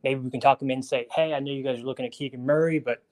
maybe 0.03 0.19
we 0.19 0.31
can 0.31 0.41
talk 0.41 0.57
them 0.57 0.71
in 0.71 0.79
and 0.79 0.85
say, 0.85 1.05
"Hey, 1.15 1.35
I 1.35 1.39
know 1.39 1.51
you 1.51 1.63
guys 1.63 1.79
are 1.79 1.83
looking 1.83 2.05
at 2.05 2.11
Keegan 2.11 2.43
Murray, 2.43 2.79
but 2.79 3.03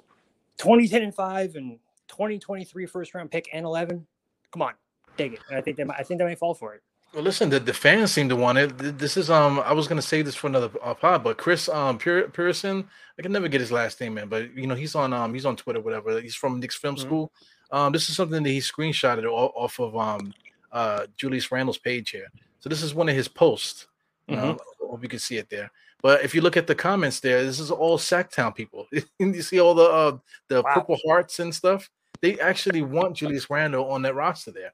2010 0.57 1.03
and 1.03 1.13
five 1.13 1.55
and 1.55 1.77
2023 2.07 2.85
first 2.85 3.13
round 3.13 3.31
pick 3.31 3.49
and 3.53 3.65
11. 3.65 4.05
Come 4.51 4.61
on, 4.61 4.73
dig 5.17 5.33
it. 5.33 5.39
And 5.49 5.57
I 5.57 5.61
think 5.61 5.77
they 5.77 5.83
might, 5.83 5.99
I 5.99 6.03
think 6.03 6.17
they 6.17 6.25
might 6.25 6.39
fall 6.39 6.53
for 6.53 6.73
it. 6.73 6.81
Well, 7.13 7.23
listen, 7.23 7.49
the, 7.49 7.59
the 7.59 7.73
fans 7.73 8.11
seem 8.11 8.27
to 8.29 8.35
want 8.35 8.57
it. 8.57 8.77
This 8.77 9.15
is 9.15 9.29
um, 9.29 9.59
I 9.61 9.73
was 9.73 9.87
gonna 9.87 10.01
save 10.01 10.25
this 10.25 10.35
for 10.35 10.47
another 10.47 10.69
uh, 10.81 10.93
pod, 10.93 11.23
but 11.23 11.37
Chris 11.37 11.69
um 11.69 11.97
Pearson, 11.97 12.87
I 13.17 13.21
can 13.21 13.31
never 13.31 13.47
get 13.47 13.61
his 13.61 13.71
last 13.71 14.01
name, 14.01 14.15
man, 14.15 14.27
but 14.27 14.53
you 14.55 14.67
know 14.67 14.75
he's 14.75 14.95
on 14.95 15.13
um 15.13 15.33
he's 15.33 15.45
on 15.45 15.55
Twitter, 15.55 15.79
whatever. 15.79 16.19
He's 16.19 16.35
from 16.35 16.59
Knicks 16.59 16.75
Film 16.75 16.95
mm-hmm. 16.95 17.05
School. 17.05 17.31
Um, 17.71 17.93
this 17.93 18.09
is 18.09 18.15
something 18.15 18.43
that 18.43 18.49
he 18.49 18.59
screenshotted 18.59 19.25
off 19.25 19.79
of 19.79 19.95
um 19.95 20.33
uh 20.75 21.07
Julius 21.17 21.51
Randle's 21.51 21.79
page 21.79 22.11
here. 22.11 22.27
So 22.59 22.69
this 22.69 22.83
is 22.83 22.93
one 22.93 23.09
of 23.09 23.15
his 23.15 23.27
posts. 23.27 23.87
Mm-hmm. 24.29 24.51
I 24.51 24.87
hope 24.87 25.01
you 25.01 25.09
can 25.09 25.19
see 25.19 25.37
it 25.37 25.49
there. 25.49 25.71
But 26.01 26.23
if 26.23 26.35
you 26.35 26.41
look 26.41 26.57
at 26.57 26.67
the 26.67 26.75
comments 26.75 27.19
there, 27.19 27.43
this 27.43 27.59
is 27.59 27.71
all 27.71 27.97
Sacktown 27.97 28.53
people. 28.53 28.87
you 29.19 29.41
see 29.41 29.59
all 29.59 29.73
the 29.73 29.85
uh, 29.85 30.17
the 30.49 30.61
wow. 30.61 30.73
purple 30.73 30.97
hearts 31.07 31.39
and 31.39 31.53
stuff. 31.53 31.89
They 32.21 32.39
actually 32.39 32.81
want 32.81 33.17
Julius 33.17 33.49
Randle 33.49 33.89
on 33.89 34.01
that 34.03 34.15
roster 34.15 34.51
there. 34.51 34.73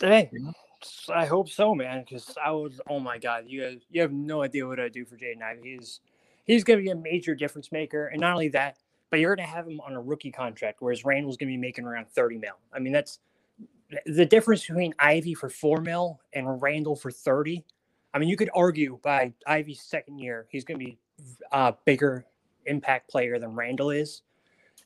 Hey, 0.00 0.30
I 1.12 1.26
hope 1.26 1.48
so, 1.48 1.74
man. 1.74 2.00
Because 2.00 2.34
I 2.42 2.50
was, 2.52 2.80
oh 2.88 3.00
my 3.00 3.18
god, 3.18 3.44
you 3.46 3.62
guys, 3.62 3.80
you 3.90 4.00
have 4.00 4.12
no 4.12 4.42
idea 4.42 4.66
what 4.66 4.80
I 4.80 4.88
do 4.88 5.04
for 5.04 5.16
Jaden 5.16 5.42
Ivey. 5.42 5.76
He's 5.78 6.00
he's 6.44 6.64
going 6.64 6.78
to 6.78 6.84
be 6.84 6.90
a 6.90 6.96
major 6.96 7.34
difference 7.34 7.70
maker, 7.72 8.06
and 8.08 8.20
not 8.20 8.32
only 8.32 8.48
that, 8.48 8.76
but 9.10 9.20
you're 9.20 9.34
going 9.34 9.46
to 9.46 9.52
have 9.52 9.66
him 9.66 9.80
on 9.80 9.94
a 9.94 10.00
rookie 10.00 10.30
contract, 10.30 10.78
whereas 10.80 11.04
Randle's 11.04 11.36
going 11.36 11.48
to 11.48 11.52
be 11.52 11.60
making 11.60 11.84
around 11.84 12.08
30 12.08 12.38
mil. 12.38 12.54
I 12.72 12.78
mean, 12.78 12.92
that's 12.92 13.18
the 14.06 14.26
difference 14.26 14.66
between 14.66 14.94
Ivey 14.98 15.34
for 15.34 15.48
four 15.48 15.80
mil 15.80 16.20
and 16.32 16.60
Randle 16.60 16.96
for 16.96 17.10
30. 17.10 17.64
I 18.12 18.18
mean, 18.18 18.28
you 18.28 18.36
could 18.36 18.50
argue 18.54 18.98
by 19.02 19.32
Ivey's 19.46 19.82
second 19.82 20.18
year, 20.18 20.46
he's 20.50 20.64
going 20.64 20.78
to 20.78 20.84
be 20.84 20.98
a 21.52 21.74
bigger 21.84 22.24
impact 22.66 23.10
player 23.10 23.38
than 23.38 23.54
Randle 23.54 23.90
is. 23.90 24.22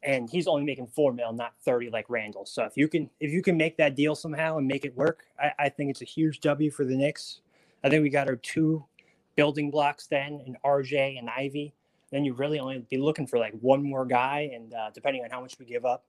And 0.03 0.29
he's 0.29 0.47
only 0.47 0.65
making 0.65 0.89
four 0.89 1.13
mil, 1.13 1.33
not 1.33 1.55
30 1.65 1.89
like 1.91 2.11
Randle. 2.11 2.45
So 2.45 2.65
if 2.65 2.77
you 2.77 2.89
can 2.89 3.09
if 3.21 3.31
you 3.31 3.41
can 3.41 3.57
make 3.57 3.79
that 3.79 3.95
deal 3.95 4.15
somehow 4.15 4.59
and 4.59 4.67
make 4.67 4.85
it 4.85 4.95
work, 4.95 5.25
I, 5.41 5.53
I 5.59 5.69
think 5.71 5.91
it's 5.91 6.03
a 6.03 6.07
huge 6.07 6.41
W 6.41 6.71
for 6.71 6.85
the 6.85 6.97
Knicks. 6.97 7.41
I 7.83 7.89
think 7.89 8.03
we 8.03 8.11
got 8.11 8.29
our 8.29 8.37
two 8.37 8.85
building 9.37 9.71
blocks 9.71 10.07
then 10.07 10.43
in 10.47 10.57
RJ 10.65 11.19
and 11.19 11.31
Ivey. 11.31 11.73
Then 12.11 12.25
you 12.25 12.35
really 12.35 12.59
only 12.59 12.85
be 12.91 12.99
looking 12.99 13.27
for 13.27 13.39
like 13.39 13.55
one 13.61 13.83
more 13.83 14.05
guy, 14.05 14.51
and 14.55 14.73
uh, 14.75 14.91
depending 14.93 15.25
on 15.25 15.31
how 15.31 15.41
much 15.41 15.59
we 15.59 15.65
give 15.65 15.85
up, 15.85 16.05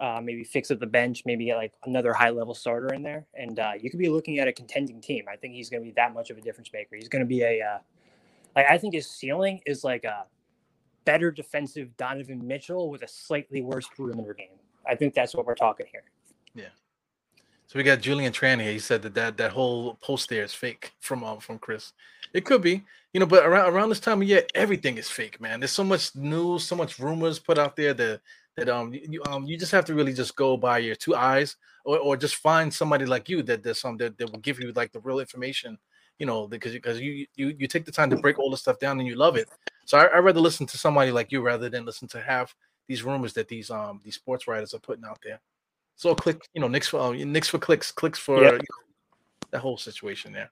uh, 0.00 0.20
maybe 0.22 0.44
fix 0.44 0.70
up 0.70 0.80
the 0.80 0.86
bench, 0.86 1.22
maybe 1.26 1.46
get 1.46 1.56
like 1.56 1.72
another 1.84 2.12
high 2.12 2.30
level 2.30 2.54
starter 2.54 2.94
in 2.94 3.02
there, 3.02 3.26
and 3.34 3.58
uh, 3.58 3.72
you 3.78 3.90
could 3.90 3.98
be 3.98 4.08
looking 4.08 4.38
at 4.38 4.48
a 4.48 4.52
contending 4.52 5.00
team. 5.00 5.24
I 5.30 5.36
think 5.36 5.54
he's 5.54 5.70
going 5.70 5.82
to 5.82 5.86
be 5.86 5.92
that 5.92 6.14
much 6.14 6.30
of 6.30 6.38
a 6.38 6.40
difference 6.40 6.70
maker. 6.72 6.96
He's 6.96 7.08
going 7.08 7.20
to 7.20 7.26
be 7.26 7.42
a 7.42 7.60
uh, 7.60 7.78
like 8.56 8.66
I 8.68 8.78
think 8.78 8.94
his 8.94 9.08
ceiling 9.08 9.60
is 9.66 9.84
like 9.84 10.04
a 10.04 10.26
better 11.04 11.30
defensive 11.30 11.96
Donovan 11.96 12.46
Mitchell 12.46 12.90
with 12.90 13.02
a 13.02 13.08
slightly 13.08 13.60
worse 13.60 13.88
perimeter 13.96 14.34
game. 14.34 14.58
I 14.86 14.94
think 14.94 15.14
that's 15.14 15.34
what 15.34 15.46
we're 15.46 15.54
talking 15.54 15.86
here. 15.90 16.04
Yeah. 16.54 16.68
So 17.66 17.78
we 17.78 17.84
got 17.84 18.00
Julian 18.00 18.32
Tran 18.32 18.60
here. 18.60 18.72
He 18.72 18.78
said 18.78 19.02
that 19.02 19.14
that, 19.14 19.36
that 19.38 19.52
whole 19.52 19.94
post 20.02 20.28
there 20.28 20.44
is 20.44 20.52
fake 20.52 20.92
from 21.00 21.24
um, 21.24 21.38
from 21.38 21.58
Chris. 21.58 21.92
It 22.34 22.44
could 22.44 22.62
be, 22.62 22.84
you 23.12 23.20
know, 23.20 23.26
but 23.26 23.46
around 23.46 23.72
around 23.72 23.88
this 23.88 24.00
time 24.00 24.22
of 24.22 24.28
year, 24.28 24.44
everything 24.54 24.98
is 24.98 25.08
fake, 25.08 25.40
man. 25.40 25.60
There's 25.60 25.72
so 25.72 25.84
much 25.84 26.14
news, 26.14 26.64
so 26.64 26.76
much 26.76 26.98
rumors 26.98 27.38
put 27.38 27.58
out 27.58 27.76
there 27.76 27.94
that 27.94 28.20
that 28.56 28.68
um 28.68 28.92
you 28.92 29.22
um 29.28 29.44
you 29.44 29.56
just 29.56 29.72
have 29.72 29.84
to 29.84 29.94
really 29.94 30.12
just 30.12 30.36
go 30.36 30.56
by 30.56 30.78
your 30.78 30.94
two 30.94 31.14
eyes 31.14 31.56
or, 31.84 31.98
or 31.98 32.16
just 32.16 32.36
find 32.36 32.72
somebody 32.72 33.06
like 33.06 33.28
you 33.28 33.42
that 33.42 33.62
there's 33.62 33.80
some 33.80 33.96
that, 33.96 34.16
that 34.18 34.30
will 34.30 34.40
give 34.40 34.60
you 34.60 34.72
like 34.72 34.92
the 34.92 35.00
real 35.00 35.20
information 35.20 35.78
you 36.18 36.26
know 36.26 36.46
because 36.46 36.72
because 36.72 37.00
you 37.00 37.26
you 37.34 37.54
you 37.58 37.66
take 37.66 37.84
the 37.84 37.92
time 37.92 38.10
to 38.10 38.16
break 38.16 38.38
all 38.38 38.50
the 38.50 38.56
stuff 38.56 38.78
down 38.78 38.98
and 38.98 39.08
you 39.08 39.16
love 39.16 39.36
it. 39.36 39.48
So 39.84 39.98
I, 39.98 40.16
i'd 40.16 40.24
rather 40.24 40.40
listen 40.40 40.66
to 40.66 40.78
somebody 40.78 41.10
like 41.10 41.32
you 41.32 41.40
rather 41.40 41.68
than 41.68 41.84
listen 41.84 42.08
to 42.08 42.20
have 42.20 42.54
these 42.86 43.02
rumors 43.02 43.32
that 43.34 43.48
these 43.48 43.70
um 43.70 44.00
these 44.04 44.14
sports 44.14 44.46
writers 44.46 44.74
are 44.74 44.78
putting 44.78 45.04
out 45.04 45.18
there. 45.24 45.40
So 45.96 46.14
click 46.14 46.40
you 46.54 46.60
know 46.60 46.68
Knicks 46.68 46.88
for 46.88 47.00
uh, 47.00 47.12
Knicks 47.12 47.48
for 47.48 47.58
clicks 47.58 47.90
clicks 47.90 48.18
for 48.18 48.42
yep. 48.42 48.52
you 48.52 48.58
know, 48.58 48.64
that 49.50 49.60
whole 49.60 49.78
situation 49.78 50.32
there. 50.32 50.50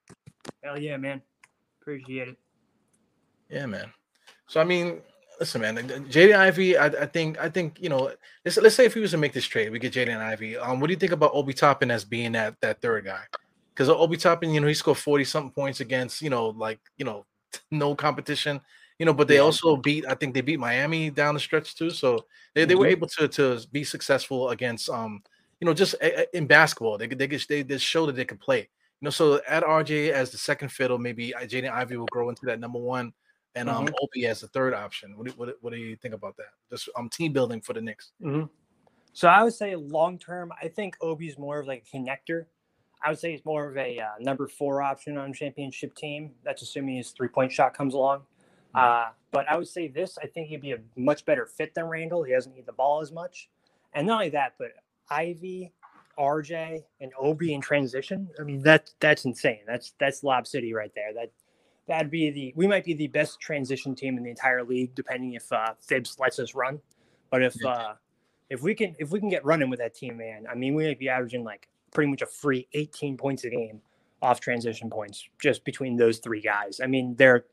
Hell 0.65 0.79
yeah 0.79 0.97
man. 0.97 1.23
Appreciate 1.81 2.29
it. 2.29 2.37
Yeah 3.49 3.67
man. 3.67 3.93
So 4.47 4.61
i 4.61 4.65
mean 4.65 5.03
listen, 5.41 5.62
man, 5.62 5.76
Jaden 5.76 6.36
Ivey, 6.36 6.76
I, 6.76 6.86
I, 6.86 7.07
think, 7.07 7.41
I 7.41 7.49
think, 7.49 7.80
you 7.80 7.88
know, 7.88 8.12
let's 8.45 8.59
let's 8.59 8.74
say 8.74 8.84
if 8.84 8.95
he 8.95 9.01
was 9.01 9.12
to 9.12 9.16
make 9.16 9.32
this 9.32 9.47
trade, 9.47 9.72
we 9.72 9.78
get 9.78 9.95
Jaden 9.95 10.18
Ivey. 10.18 10.57
Um, 10.59 10.78
what 10.78 10.88
do 10.88 10.93
you 10.93 10.99
think 10.99 11.12
about 11.12 11.32
Obi 11.34 11.55
Toppin 11.55 11.91
as 11.91 12.05
being 12.05 12.32
that 12.32 12.55
that 12.61 12.80
third 12.80 13.07
guy? 13.07 13.22
Because 13.74 13.88
Obi 13.88 14.18
Toppin, 14.18 14.51
you 14.51 14.61
know, 14.61 14.68
he 14.68 14.74
scored 14.74 14.99
forty 14.99 15.24
something 15.24 15.51
points 15.51 15.80
against, 15.80 16.20
you 16.22 16.30
know, 16.30 16.49
like 16.51 16.78
you 16.99 17.05
know, 17.05 17.24
no 17.70 17.95
competition, 17.95 18.61
you 18.99 19.07
know, 19.07 19.14
but 19.14 19.26
they 19.26 19.36
yeah. 19.36 19.41
also 19.41 19.76
beat, 19.76 20.05
I 20.07 20.14
think 20.14 20.34
they 20.34 20.43
beat 20.43 20.61
Miami 20.61 21.11
down 21.11 21.34
the 21.34 21.41
stretch 21.41 21.74
too, 21.74 21.91
so 21.91 22.26
they, 22.55 22.66
they 22.66 22.74
mm-hmm. 22.74 22.80
were 22.80 22.86
able 22.86 23.09
to 23.09 23.26
to 23.28 23.61
be 23.72 23.82
successful 23.82 24.51
against, 24.51 24.91
um, 24.91 25.22
you 25.59 25.66
know, 25.66 25.74
just 25.74 25.95
in 26.34 26.47
basketball, 26.47 26.99
they 26.99 27.07
they 27.07 27.26
they, 27.26 27.62
they 27.62 27.78
show 27.78 28.07
that 28.07 28.16
they 28.16 28.26
can 28.26 28.38
play. 28.38 28.68
You 29.01 29.07
know, 29.07 29.11
so 29.11 29.41
add 29.49 29.62
RJ 29.62 30.11
as 30.11 30.30
the 30.30 30.36
second 30.36 30.68
fiddle, 30.68 30.99
maybe 30.99 31.32
Jaden 31.34 31.72
Ivey 31.72 31.97
will 31.97 32.05
grow 32.12 32.28
into 32.28 32.45
that 32.45 32.61
number 32.61 32.78
one 32.78 33.14
and 33.55 33.69
um 33.69 33.87
mm-hmm. 33.87 33.95
Obi 34.03 34.27
as 34.27 34.41
the 34.41 34.49
third 34.49 34.75
option. 34.75 35.17
What 35.17 35.27
do, 35.27 35.33
what, 35.37 35.57
what 35.61 35.73
do 35.73 35.79
you 35.79 35.97
think 35.97 36.15
about 36.15 36.37
that? 36.37 36.53
Just 36.71 36.89
um 36.97 37.09
team 37.09 37.33
building 37.33 37.61
for 37.61 37.73
the 37.73 37.81
Knicks. 37.81 38.13
Mm-hmm. 38.23 38.47
So 39.13 39.29
I 39.29 39.43
would 39.43 39.55
say 39.55 39.75
long 39.77 40.19
term, 40.19 40.53
I 40.63 40.69
think 40.69 40.97
Obi's 41.01 41.39
more 41.39 41.59
of 41.61 41.67
like 41.67 41.85
a 41.93 41.97
connector. 41.97 42.47
I 43.03 43.09
would 43.09 43.19
say 43.19 43.33
he's 43.33 43.45
more 43.45 43.69
of 43.69 43.77
a 43.77 43.99
uh, 43.99 44.09
number 44.21 44.47
four 44.47 44.83
option 44.83 45.17
on 45.17 45.33
championship 45.33 45.95
team. 45.95 46.33
That's 46.45 46.63
assuming 46.63 46.97
his 46.97 47.11
three 47.11 47.29
point 47.29 47.51
shot 47.51 47.75
comes 47.75 47.95
along. 47.95 48.21
Mm-hmm. 48.21 48.79
Uh, 48.79 49.13
but 49.33 49.49
I 49.49 49.57
would 49.57 49.69
say 49.69 49.89
this, 49.89 50.19
I 50.23 50.27
think 50.27 50.49
he'd 50.49 50.61
be 50.61 50.73
a 50.73 50.79
much 50.97 51.25
better 51.25 51.47
fit 51.47 51.75
than 51.75 51.87
Randle. 51.87 52.23
He 52.23 52.33
doesn't 52.33 52.55
need 52.55 52.67
the 52.67 52.73
ball 52.73 53.01
as 53.01 53.11
much. 53.11 53.49
And 53.95 54.07
not 54.07 54.15
only 54.15 54.31
that, 54.31 54.55
but 54.59 54.73
Ivey, 55.09 55.73
RJ, 56.19 56.83
and 57.01 57.13
Obi 57.19 57.55
in 57.55 57.61
transition. 57.61 58.29
I 58.39 58.43
mean, 58.43 58.63
that 58.63 58.91
that's 59.01 59.25
insane. 59.25 59.61
That's 59.67 59.95
that's 59.99 60.23
Lob 60.23 60.47
City 60.47 60.75
right 60.75 60.93
there. 60.95 61.13
That 61.15 61.33
that'd 61.91 62.11
be 62.11 62.30
the 62.30 62.53
we 62.57 62.68
might 62.68 62.84
be 62.84 62.95
the 62.95 63.09
best 63.09 63.41
transition 63.41 63.97
team 63.97 64.16
in 64.16 64.22
the 64.22 64.30
entire 64.30 64.62
league, 64.62 64.95
depending 64.95 65.34
if 65.34 65.53
uh, 65.53 65.74
Thibs 65.82 66.16
lets 66.20 66.38
us 66.38 66.55
run. 66.55 66.80
But 67.30 67.43
if 67.43 67.55
uh, 67.66 67.95
if 68.49 68.62
we 68.62 68.74
can 68.74 68.95
if 68.99 69.11
we 69.11 69.18
can 69.18 69.28
get 69.28 69.45
running 69.45 69.68
with 69.68 69.80
that 69.80 69.95
team, 69.95 70.16
man, 70.16 70.47
I 70.51 70.55
mean, 70.55 70.74
we 70.74 70.86
might 70.86 71.01
be 71.01 71.09
averaging 71.09 71.43
like 71.43 71.68
pretty 71.93 72.09
much 72.09 72.22
a 72.22 72.26
free 72.26 72.68
18 72.72 73.16
points 73.16 73.43
a 73.45 73.51
game 73.51 73.80
off 74.22 74.38
transition 74.38 74.88
points 74.88 75.28
just 75.41 75.64
between 75.64 75.97
those 75.97 76.18
three 76.18 76.41
guys. 76.41 76.80
I 76.80 76.86
mean, 76.86 77.16
they're 77.16 77.45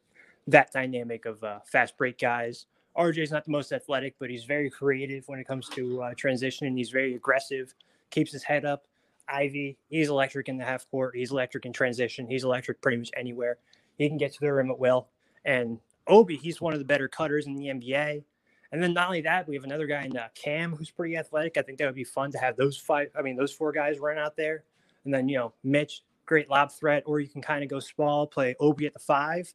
that 0.46 0.72
dynamic 0.72 1.26
of 1.26 1.44
uh, 1.44 1.60
fast 1.66 1.98
break 1.98 2.20
guys. 2.20 2.68
RJ's 2.96 3.32
not 3.32 3.44
the 3.44 3.52
most 3.52 3.72
athletic, 3.72 4.16
but 4.20 4.30
he's 4.30 4.44
very 4.44 4.70
creative 4.70 5.28
when 5.28 5.40
it 5.40 5.48
comes 5.48 5.68
to 5.70 6.04
uh, 6.04 6.14
transition. 6.16 6.78
He's 6.78 6.92
very 6.92 7.16
aggressive, 7.16 7.74
keeps 8.12 8.32
his 8.32 8.44
head 8.44 8.66
up. 8.66 8.86
Ivey, 9.30 9.78
he's 9.90 10.10
electric 10.10 10.48
in 10.48 10.58
the 10.58 10.64
half 10.64 10.90
court. 10.90 11.16
He's 11.16 11.32
electric 11.32 11.66
in 11.66 11.74
transition. 11.74 12.28
He's 12.28 12.44
electric 12.44 12.82
pretty 12.82 12.98
much 12.98 13.12
anywhere. 13.18 13.58
He 13.98 14.08
can 14.08 14.18
get 14.18 14.34
to 14.34 14.40
the 14.40 14.54
rim 14.54 14.72
at 14.72 14.80
will. 14.80 15.08
And 15.46 15.80
Obi, 16.08 16.38
he's 16.38 16.62
one 16.62 16.74
of 16.74 16.80
the 16.80 16.86
better 16.86 17.08
cutters 17.08 17.48
in 17.48 17.56
the 17.56 17.68
NBA. 17.68 18.24
And 18.72 18.84
then 18.84 18.94
not 18.94 19.08
only 19.08 19.22
that, 19.22 19.48
we 19.48 19.56
have 19.56 19.64
another 19.64 19.88
guy 19.88 20.04
in 20.04 20.18
uh, 20.18 20.28
Cam 20.36 20.76
who's 20.76 20.92
pretty 20.92 21.16
athletic. 21.16 21.58
I 21.58 21.62
think 21.62 21.78
that 21.78 21.86
would 21.86 21.96
be 21.96 22.04
fun 22.04 22.32
to 22.32 22.38
have 22.38 22.58
those 22.58 22.78
five. 22.78 23.10
I 23.18 23.22
mean, 23.22 23.36
those 23.36 23.54
four 23.54 23.72
guys 23.72 24.00
run 24.00 24.18
out 24.18 24.36
there, 24.36 24.64
and 25.06 25.14
then 25.14 25.30
you 25.30 25.38
know 25.38 25.54
Mitch, 25.64 26.04
great 26.26 26.50
lob 26.50 26.72
threat. 26.72 27.04
Or 27.06 27.20
you 27.20 27.30
can 27.30 27.42
kind 27.42 27.64
of 27.64 27.70
go 27.70 27.80
small, 27.80 28.28
play 28.28 28.56
Obi 28.60 28.86
at 28.86 28.94
the 28.94 29.00
five, 29.00 29.54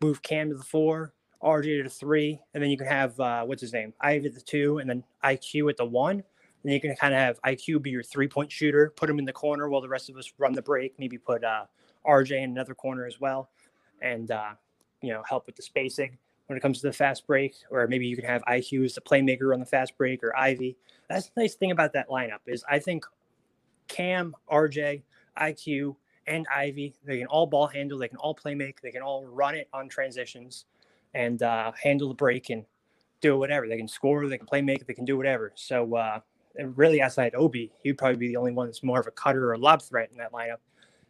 move 0.00 0.22
Cam 0.22 0.48
to 0.48 0.56
the 0.56 0.64
four, 0.64 1.12
RJ 1.42 1.78
to 1.78 1.82
the 1.84 1.90
three, 1.90 2.40
and 2.54 2.62
then 2.62 2.70
you 2.70 2.78
can 2.78 2.86
have 2.86 3.18
uh, 3.20 3.44
what's 3.44 3.60
his 3.60 3.74
name, 3.74 3.92
Ivey 4.00 4.28
at 4.28 4.34
the 4.34 4.40
two, 4.40 4.78
and 4.78 4.88
then 4.88 5.04
IQ 5.22 5.68
at 5.68 5.76
the 5.76 5.84
one. 5.84 6.16
And 6.16 6.24
then 6.64 6.72
you 6.72 6.80
can 6.80 6.96
kind 6.96 7.12
of 7.12 7.20
have 7.20 7.40
IQ 7.42 7.82
be 7.82 7.90
your 7.90 8.02
three 8.02 8.28
point 8.28 8.50
shooter, 8.50 8.92
put 8.96 9.10
him 9.10 9.18
in 9.18 9.26
the 9.26 9.32
corner 9.32 9.68
while 9.68 9.82
the 9.82 9.88
rest 9.88 10.08
of 10.08 10.16
us 10.16 10.32
run 10.38 10.54
the 10.54 10.62
break. 10.62 10.98
Maybe 10.98 11.18
put 11.18 11.44
uh, 11.44 11.64
RJ 12.06 12.42
in 12.42 12.50
another 12.50 12.74
corner 12.74 13.06
as 13.06 13.20
well 13.20 13.50
and 14.02 14.30
uh, 14.30 14.50
you 15.02 15.12
know 15.12 15.22
help 15.28 15.46
with 15.46 15.56
the 15.56 15.62
spacing 15.62 16.18
when 16.46 16.56
it 16.56 16.60
comes 16.60 16.80
to 16.80 16.86
the 16.86 16.92
fast 16.92 17.26
break, 17.26 17.54
or 17.70 17.86
maybe 17.86 18.06
you 18.06 18.16
can 18.16 18.24
have 18.24 18.42
IQ 18.44 18.84
as 18.86 18.94
the 18.94 19.00
playmaker 19.02 19.52
on 19.52 19.60
the 19.60 19.66
fast 19.66 19.96
break 19.98 20.24
or 20.24 20.36
Ivey. 20.36 20.76
That's 21.08 21.26
the 21.26 21.42
nice 21.42 21.54
thing 21.54 21.70
about 21.70 21.92
that 21.92 22.08
lineup 22.08 22.40
is 22.46 22.64
I 22.68 22.78
think 22.78 23.04
Cam, 23.88 24.34
RJ, 24.50 25.02
IQ, 25.38 25.96
and 26.26 26.46
Ivey, 26.54 26.94
they 27.04 27.18
can 27.18 27.26
all 27.26 27.46
ball 27.46 27.66
handle, 27.66 27.98
they 27.98 28.08
can 28.08 28.18
all 28.18 28.34
play 28.34 28.54
make, 28.54 28.80
they 28.80 28.90
can 28.90 29.02
all 29.02 29.26
run 29.26 29.54
it 29.54 29.68
on 29.72 29.88
transitions, 29.88 30.66
and 31.14 31.42
uh, 31.42 31.72
handle 31.82 32.08
the 32.08 32.14
break 32.14 32.50
and 32.50 32.64
do 33.20 33.36
whatever. 33.38 33.66
They 33.68 33.76
can 33.76 33.88
score, 33.88 34.26
they 34.26 34.38
can 34.38 34.46
play 34.46 34.62
make, 34.62 34.86
they 34.86 34.94
can 34.94 35.04
do 35.04 35.16
whatever. 35.16 35.52
So 35.54 35.96
uh, 35.96 36.20
really, 36.56 37.02
outside 37.02 37.34
Obi, 37.34 37.72
he'd 37.82 37.98
probably 37.98 38.16
be 38.16 38.28
the 38.28 38.36
only 38.36 38.52
one 38.52 38.66
that's 38.66 38.82
more 38.82 39.00
of 39.00 39.06
a 39.06 39.10
cutter 39.10 39.52
or 39.52 39.58
lob 39.58 39.82
threat 39.82 40.10
in 40.10 40.18
that 40.18 40.32
lineup 40.32 40.58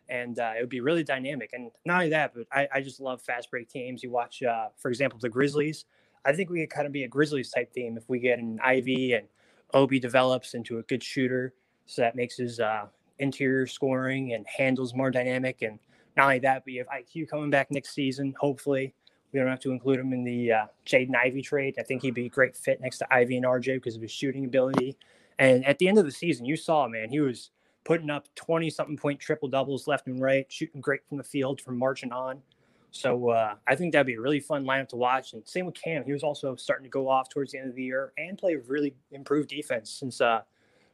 and 0.09 0.38
uh, 0.38 0.52
it 0.56 0.61
would 0.61 0.68
be 0.68 0.80
really 0.80 1.04
dynamic. 1.04 1.50
And 1.52 1.70
not 1.84 1.96
only 1.96 2.11
that, 2.11 2.32
but 2.34 2.46
I, 2.52 2.68
I 2.74 2.80
just 2.80 3.00
love 3.00 3.20
fast 3.20 3.50
break 3.50 3.68
teams. 3.68 4.02
You 4.02 4.11
watch, 4.11 4.42
uh, 4.42 4.68
for 4.76 4.88
example, 4.88 5.18
the 5.20 5.28
Grizzlies. 5.28 5.84
I 6.24 6.32
think 6.32 6.50
we 6.50 6.61
could 6.61 6.70
kind 6.70 6.86
of 6.86 6.92
be 6.92 7.04
a 7.04 7.09
Grizzlies 7.09 7.50
type 7.50 7.72
team 7.72 7.96
if 7.96 8.09
we 8.09 8.18
get 8.18 8.38
an 8.38 8.59
Ivey 8.62 9.14
and 9.14 9.26
Obi 9.74 10.00
develops 10.00 10.54
into 10.54 10.78
a 10.78 10.82
good 10.82 11.02
shooter, 11.02 11.54
so 11.86 12.02
that 12.02 12.16
makes 12.16 12.36
his 12.36 12.59
uh, 12.59 12.86
interior 13.18 13.66
scoring 13.66 14.32
and 14.32 14.46
handles 14.46 14.94
more 14.94 15.11
dynamic. 15.11 15.62
And 15.62 15.78
not 16.16 16.24
only 16.24 16.38
that, 16.40 16.64
but 16.64 16.72
you 16.72 16.80
have 16.80 16.88
IQ 16.88 17.28
coming 17.28 17.50
back 17.50 17.70
next 17.70 17.90
season. 17.94 18.34
Hopefully, 18.40 18.94
we 19.32 19.38
don't 19.38 19.48
have 19.48 19.61
to 19.61 19.70
include 19.70 20.00
him 20.00 20.12
in 20.12 20.24
the 20.24 20.52
uh, 20.52 20.66
Jaden 20.86 21.14
Ivey 21.14 21.42
trade. 21.42 21.76
I 21.78 21.82
think 21.82 22.02
he'd 22.02 22.14
be 22.14 22.26
a 22.26 22.30
great 22.30 22.56
fit 22.56 22.80
next 22.80 22.98
to 22.98 23.14
Ivey 23.14 23.36
and 23.36 23.46
RJ 23.46 23.74
because 23.74 23.96
of 23.96 24.02
his 24.02 24.11
shooting 24.11 24.44
ability. 24.44 24.96
And 25.38 25.64
at 25.66 25.78
the 25.78 25.88
end 25.88 25.98
of 25.98 26.04
the 26.04 26.11
season, 26.11 26.46
you 26.46 26.56
saw, 26.56 26.88
man, 26.88 27.11
he 27.11 27.20
was 27.20 27.50
putting 27.85 28.11
up 28.11 28.26
20 28.35 28.70
something 28.70 28.97
point 28.97 29.20
triple 29.20 29.49
doubles 29.49 29.87
left 29.87 30.07
and 30.07 30.20
right, 30.20 30.47
shooting 30.49 30.81
great 30.81 31.01
from 31.09 31.18
the 31.18 31.24
field 31.24 31.61
from 31.61 31.79
marching 31.79 32.12
on. 32.12 32.43
So 32.91 33.31
uh, 33.31 33.55
I 33.66 33.74
think 33.74 33.93
that'd 33.93 34.07
be 34.07 34.14
a 34.14 34.20
really 34.20 34.41
fun 34.41 34.64
lineup 34.64 34.89
to 34.89 34.97
watch. 34.97 35.33
And 35.33 35.47
same 35.47 35.66
with 35.66 35.74
Cam. 35.74 36.05
He 36.05 36.12
was 36.12 36.22
also 36.22 36.57
starting 36.57 36.85
to 36.85 36.91
go 36.91 37.09
off 37.09 37.29
towards 37.29 37.53
the 37.53 37.59
end 37.59 37.68
of 37.68 37.74
the 37.74 37.83
year 37.83 38.12
and 38.16 38.39
play 38.39 38.57
really 38.57 38.95
improved 39.12 39.51
defense 39.51 39.91
since 39.91 40.20
uh, 40.20 40.41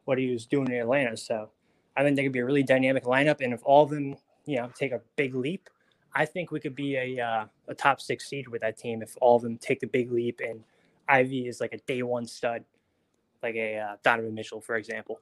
what 0.04 0.18
he 0.18 0.30
was 0.30 0.46
doing 0.46 0.68
in 0.68 0.74
Atlanta. 0.74 1.16
So 1.16 1.50
I 1.96 2.02
think 2.02 2.16
that 2.16 2.24
could 2.24 2.32
be 2.32 2.40
a 2.40 2.44
really 2.44 2.62
dynamic 2.62 3.04
lineup. 3.04 3.40
And 3.40 3.52
if 3.52 3.60
all 3.64 3.84
of 3.84 3.90
them, 3.90 4.16
you 4.44 4.56
know, 4.56 4.70
take 4.74 4.92
a 4.92 5.00
big 5.16 5.34
leap, 5.34 5.70
I 6.14 6.26
think 6.26 6.50
we 6.50 6.60
could 6.60 6.76
be 6.76 6.96
a 6.96 7.20
uh, 7.20 7.46
a 7.68 7.74
top 7.74 8.00
six 8.00 8.28
seed 8.28 8.48
with 8.48 8.60
that 8.60 8.78
team 8.78 9.02
if 9.02 9.16
all 9.20 9.36
of 9.36 9.42
them 9.42 9.58
take 9.58 9.80
the 9.80 9.86
big 9.86 10.12
leap 10.12 10.40
and 10.46 10.62
Ivey 11.08 11.48
is 11.48 11.60
like 11.60 11.72
a 11.72 11.78
day 11.78 12.02
one 12.02 12.26
stud, 12.26 12.64
like 13.42 13.56
a 13.56 13.78
uh, 13.78 13.96
Donovan 14.02 14.34
Mitchell, 14.34 14.60
for 14.60 14.76
example. 14.76 15.20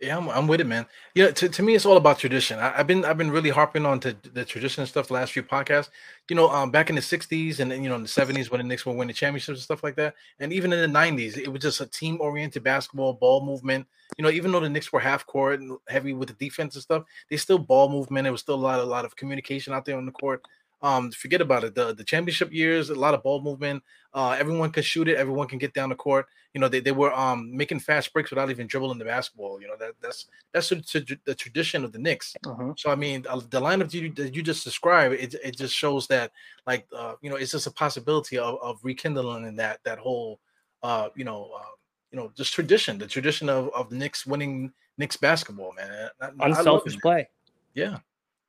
Yeah, 0.00 0.16
I'm, 0.16 0.28
I'm 0.28 0.46
with 0.46 0.60
it, 0.60 0.66
man. 0.66 0.86
Yeah, 1.16 1.32
to, 1.32 1.48
to 1.48 1.62
me, 1.62 1.74
it's 1.74 1.84
all 1.84 1.96
about 1.96 2.20
tradition. 2.20 2.60
I, 2.60 2.70
have 2.70 2.86
been 2.86 3.04
I've 3.04 3.18
been 3.18 3.32
really 3.32 3.50
harping 3.50 3.84
on 3.84 3.98
to 4.00 4.14
the 4.32 4.44
tradition 4.44 4.86
stuff 4.86 5.08
the 5.08 5.14
last 5.14 5.32
few 5.32 5.42
podcasts. 5.42 5.88
You 6.30 6.36
know, 6.36 6.48
um, 6.50 6.70
back 6.70 6.88
in 6.88 6.94
the 6.94 7.02
'60s 7.02 7.58
and 7.58 7.72
you 7.72 7.88
know 7.88 7.96
in 7.96 8.02
the 8.02 8.08
'70s 8.08 8.48
when 8.48 8.60
the 8.60 8.64
Knicks 8.64 8.86
were 8.86 8.92
winning 8.92 9.14
championships 9.14 9.58
and 9.58 9.62
stuff 9.64 9.82
like 9.82 9.96
that, 9.96 10.14
and 10.38 10.52
even 10.52 10.72
in 10.72 10.80
the 10.80 10.98
'90s, 10.98 11.36
it 11.36 11.48
was 11.48 11.62
just 11.62 11.80
a 11.80 11.86
team 11.86 12.20
oriented 12.20 12.62
basketball, 12.62 13.14
ball 13.14 13.44
movement. 13.44 13.88
You 14.16 14.22
know, 14.22 14.30
even 14.30 14.52
though 14.52 14.60
the 14.60 14.68
Knicks 14.68 14.92
were 14.92 15.00
half 15.00 15.26
court 15.26 15.60
and 15.60 15.76
heavy 15.88 16.12
with 16.12 16.28
the 16.28 16.34
defense 16.34 16.76
and 16.76 16.82
stuff, 16.82 17.02
they 17.28 17.36
still 17.36 17.58
ball 17.58 17.88
movement. 17.88 18.24
There 18.24 18.32
was 18.32 18.40
still 18.40 18.54
a 18.54 18.56
lot, 18.56 18.78
a 18.78 18.84
lot 18.84 19.04
of 19.04 19.16
communication 19.16 19.72
out 19.72 19.84
there 19.84 19.96
on 19.98 20.06
the 20.06 20.12
court. 20.12 20.42
Um, 20.80 21.10
forget 21.10 21.40
about 21.40 21.64
it. 21.64 21.74
The 21.74 21.92
the 21.92 22.04
championship 22.04 22.52
years, 22.52 22.90
a 22.90 22.94
lot 22.94 23.14
of 23.14 23.22
ball 23.22 23.40
movement. 23.40 23.82
Uh, 24.14 24.36
everyone 24.38 24.70
can 24.70 24.82
shoot 24.82 25.08
it. 25.08 25.16
Everyone 25.16 25.48
can 25.48 25.58
get 25.58 25.74
down 25.74 25.88
the 25.88 25.94
court. 25.94 26.26
You 26.54 26.60
know, 26.60 26.68
they, 26.68 26.80
they 26.80 26.92
were 26.92 27.12
um 27.12 27.54
making 27.56 27.80
fast 27.80 28.12
breaks 28.12 28.30
without 28.30 28.50
even 28.50 28.66
dribbling 28.66 28.98
the 28.98 29.04
basketball. 29.04 29.60
You 29.60 29.66
know 29.68 29.76
that 29.78 29.94
that's 30.00 30.26
that's 30.52 30.68
the, 30.68 31.18
the 31.24 31.34
tradition 31.34 31.84
of 31.84 31.92
the 31.92 31.98
Knicks. 31.98 32.36
Uh-huh. 32.46 32.74
So 32.76 32.90
I 32.90 32.94
mean, 32.94 33.26
uh, 33.28 33.40
the 33.50 33.60
lineup 33.60 33.92
you 33.92 34.12
that 34.14 34.34
you 34.34 34.42
just 34.42 34.64
described, 34.64 35.14
it, 35.14 35.34
it 35.42 35.56
just 35.56 35.74
shows 35.74 36.06
that 36.08 36.30
like 36.66 36.86
uh, 36.96 37.14
you 37.22 37.28
know 37.28 37.36
it's 37.36 37.52
just 37.52 37.66
a 37.66 37.72
possibility 37.72 38.38
of, 38.38 38.58
of 38.62 38.78
rekindling 38.84 39.46
in 39.46 39.56
that 39.56 39.80
that 39.84 39.98
whole 39.98 40.38
uh 40.84 41.08
you 41.16 41.24
know 41.24 41.50
uh, 41.58 41.64
you 42.12 42.18
know 42.18 42.30
just 42.36 42.54
tradition, 42.54 42.98
the 42.98 43.06
tradition 43.06 43.48
of 43.48 43.68
of 43.74 43.90
the 43.90 43.96
Knicks 43.96 44.24
winning 44.26 44.72
Knicks 44.96 45.16
basketball, 45.16 45.72
man. 45.74 46.08
I, 46.20 46.30
Unselfish 46.40 46.94
it, 46.94 47.02
play. 47.02 47.28
Yeah, 47.74 47.98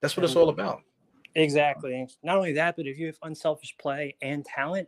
that's 0.01 0.15
what 0.15 0.23
it's 0.23 0.35
all 0.35 0.49
about. 0.49 0.83
Exactly. 1.35 2.07
Not 2.23 2.37
only 2.37 2.53
that, 2.53 2.75
but 2.75 2.87
if 2.87 2.97
you 2.97 3.07
have 3.07 3.17
unselfish 3.23 3.75
play 3.77 4.15
and 4.21 4.43
talent, 4.43 4.87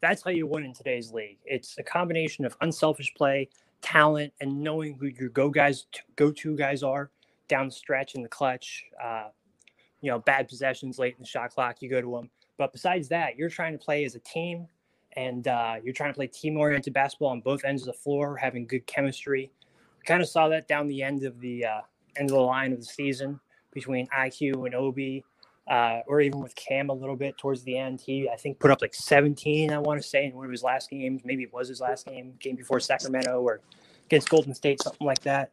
that's 0.00 0.22
how 0.22 0.30
you 0.30 0.46
win 0.46 0.64
in 0.64 0.72
today's 0.72 1.12
league. 1.12 1.38
It's 1.44 1.78
a 1.78 1.82
combination 1.82 2.44
of 2.44 2.56
unselfish 2.60 3.14
play, 3.14 3.48
talent, 3.82 4.32
and 4.40 4.60
knowing 4.60 4.94
who 4.94 5.06
your 5.06 5.28
go 5.28 5.48
guys, 5.48 5.86
go 6.16 6.30
to 6.32 6.56
guys 6.56 6.82
are 6.82 7.10
down 7.48 7.66
the 7.66 7.72
stretch 7.72 8.14
in 8.14 8.22
the 8.22 8.28
clutch. 8.28 8.84
Uh, 9.02 9.28
you 10.00 10.10
know, 10.10 10.18
bad 10.18 10.48
possessions 10.48 10.98
late 10.98 11.14
in 11.16 11.22
the 11.22 11.28
shot 11.28 11.50
clock, 11.50 11.80
you 11.80 11.88
go 11.88 12.00
to 12.00 12.10
them. 12.16 12.30
But 12.58 12.72
besides 12.72 13.08
that, 13.08 13.36
you're 13.36 13.48
trying 13.48 13.72
to 13.72 13.78
play 13.78 14.04
as 14.04 14.14
a 14.14 14.18
team, 14.20 14.66
and 15.12 15.46
uh, 15.46 15.76
you're 15.84 15.94
trying 15.94 16.10
to 16.10 16.16
play 16.16 16.26
team-oriented 16.26 16.92
basketball 16.92 17.28
on 17.28 17.40
both 17.40 17.64
ends 17.64 17.82
of 17.82 17.86
the 17.86 17.92
floor, 17.92 18.36
having 18.36 18.66
good 18.66 18.86
chemistry. 18.86 19.52
We 19.98 20.04
kind 20.04 20.22
of 20.22 20.28
saw 20.28 20.48
that 20.48 20.66
down 20.66 20.88
the 20.88 21.02
end 21.02 21.22
of 21.22 21.38
the 21.40 21.66
uh, 21.66 21.80
end 22.16 22.30
of 22.30 22.34
the 22.36 22.42
line 22.42 22.72
of 22.72 22.80
the 22.80 22.84
season 22.84 23.38
between 23.72 24.08
IQ 24.08 24.66
and 24.66 24.74
Obi 24.74 25.24
uh, 25.68 26.00
or 26.06 26.20
even 26.20 26.40
with 26.40 26.54
Cam 26.54 26.90
a 26.90 26.92
little 26.92 27.16
bit 27.16 27.38
towards 27.38 27.62
the 27.62 27.78
end. 27.78 28.00
He, 28.00 28.28
I 28.28 28.36
think, 28.36 28.58
put 28.58 28.70
up 28.70 28.82
like 28.82 28.94
17, 28.94 29.72
I 29.72 29.78
want 29.78 30.00
to 30.00 30.06
say, 30.06 30.26
in 30.26 30.34
one 30.34 30.44
of 30.44 30.50
his 30.50 30.62
last 30.62 30.90
games. 30.90 31.22
Maybe 31.24 31.44
it 31.44 31.52
was 31.52 31.68
his 31.68 31.80
last 31.80 32.06
game, 32.06 32.34
game 32.40 32.56
before 32.56 32.80
Sacramento 32.80 33.40
or 33.40 33.60
against 34.06 34.28
Golden 34.28 34.54
State, 34.54 34.82
something 34.82 35.06
like 35.06 35.20
that. 35.20 35.52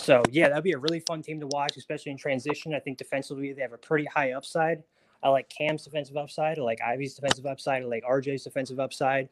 So, 0.00 0.22
yeah, 0.30 0.48
that'd 0.48 0.64
be 0.64 0.72
a 0.72 0.78
really 0.78 1.00
fun 1.00 1.22
team 1.22 1.38
to 1.40 1.46
watch, 1.48 1.76
especially 1.76 2.12
in 2.12 2.18
transition. 2.18 2.74
I 2.74 2.80
think 2.80 2.98
defensively, 2.98 3.52
they 3.52 3.62
have 3.62 3.72
a 3.72 3.78
pretty 3.78 4.06
high 4.06 4.32
upside. 4.32 4.82
I 5.22 5.28
like 5.28 5.48
Cam's 5.48 5.84
defensive 5.84 6.16
upside. 6.16 6.58
I 6.58 6.62
like 6.62 6.80
Ivey's 6.80 7.14
defensive 7.14 7.46
upside. 7.46 7.82
I 7.82 7.86
like 7.86 8.02
RJ's 8.04 8.42
defensive 8.42 8.80
upside. 8.80 9.28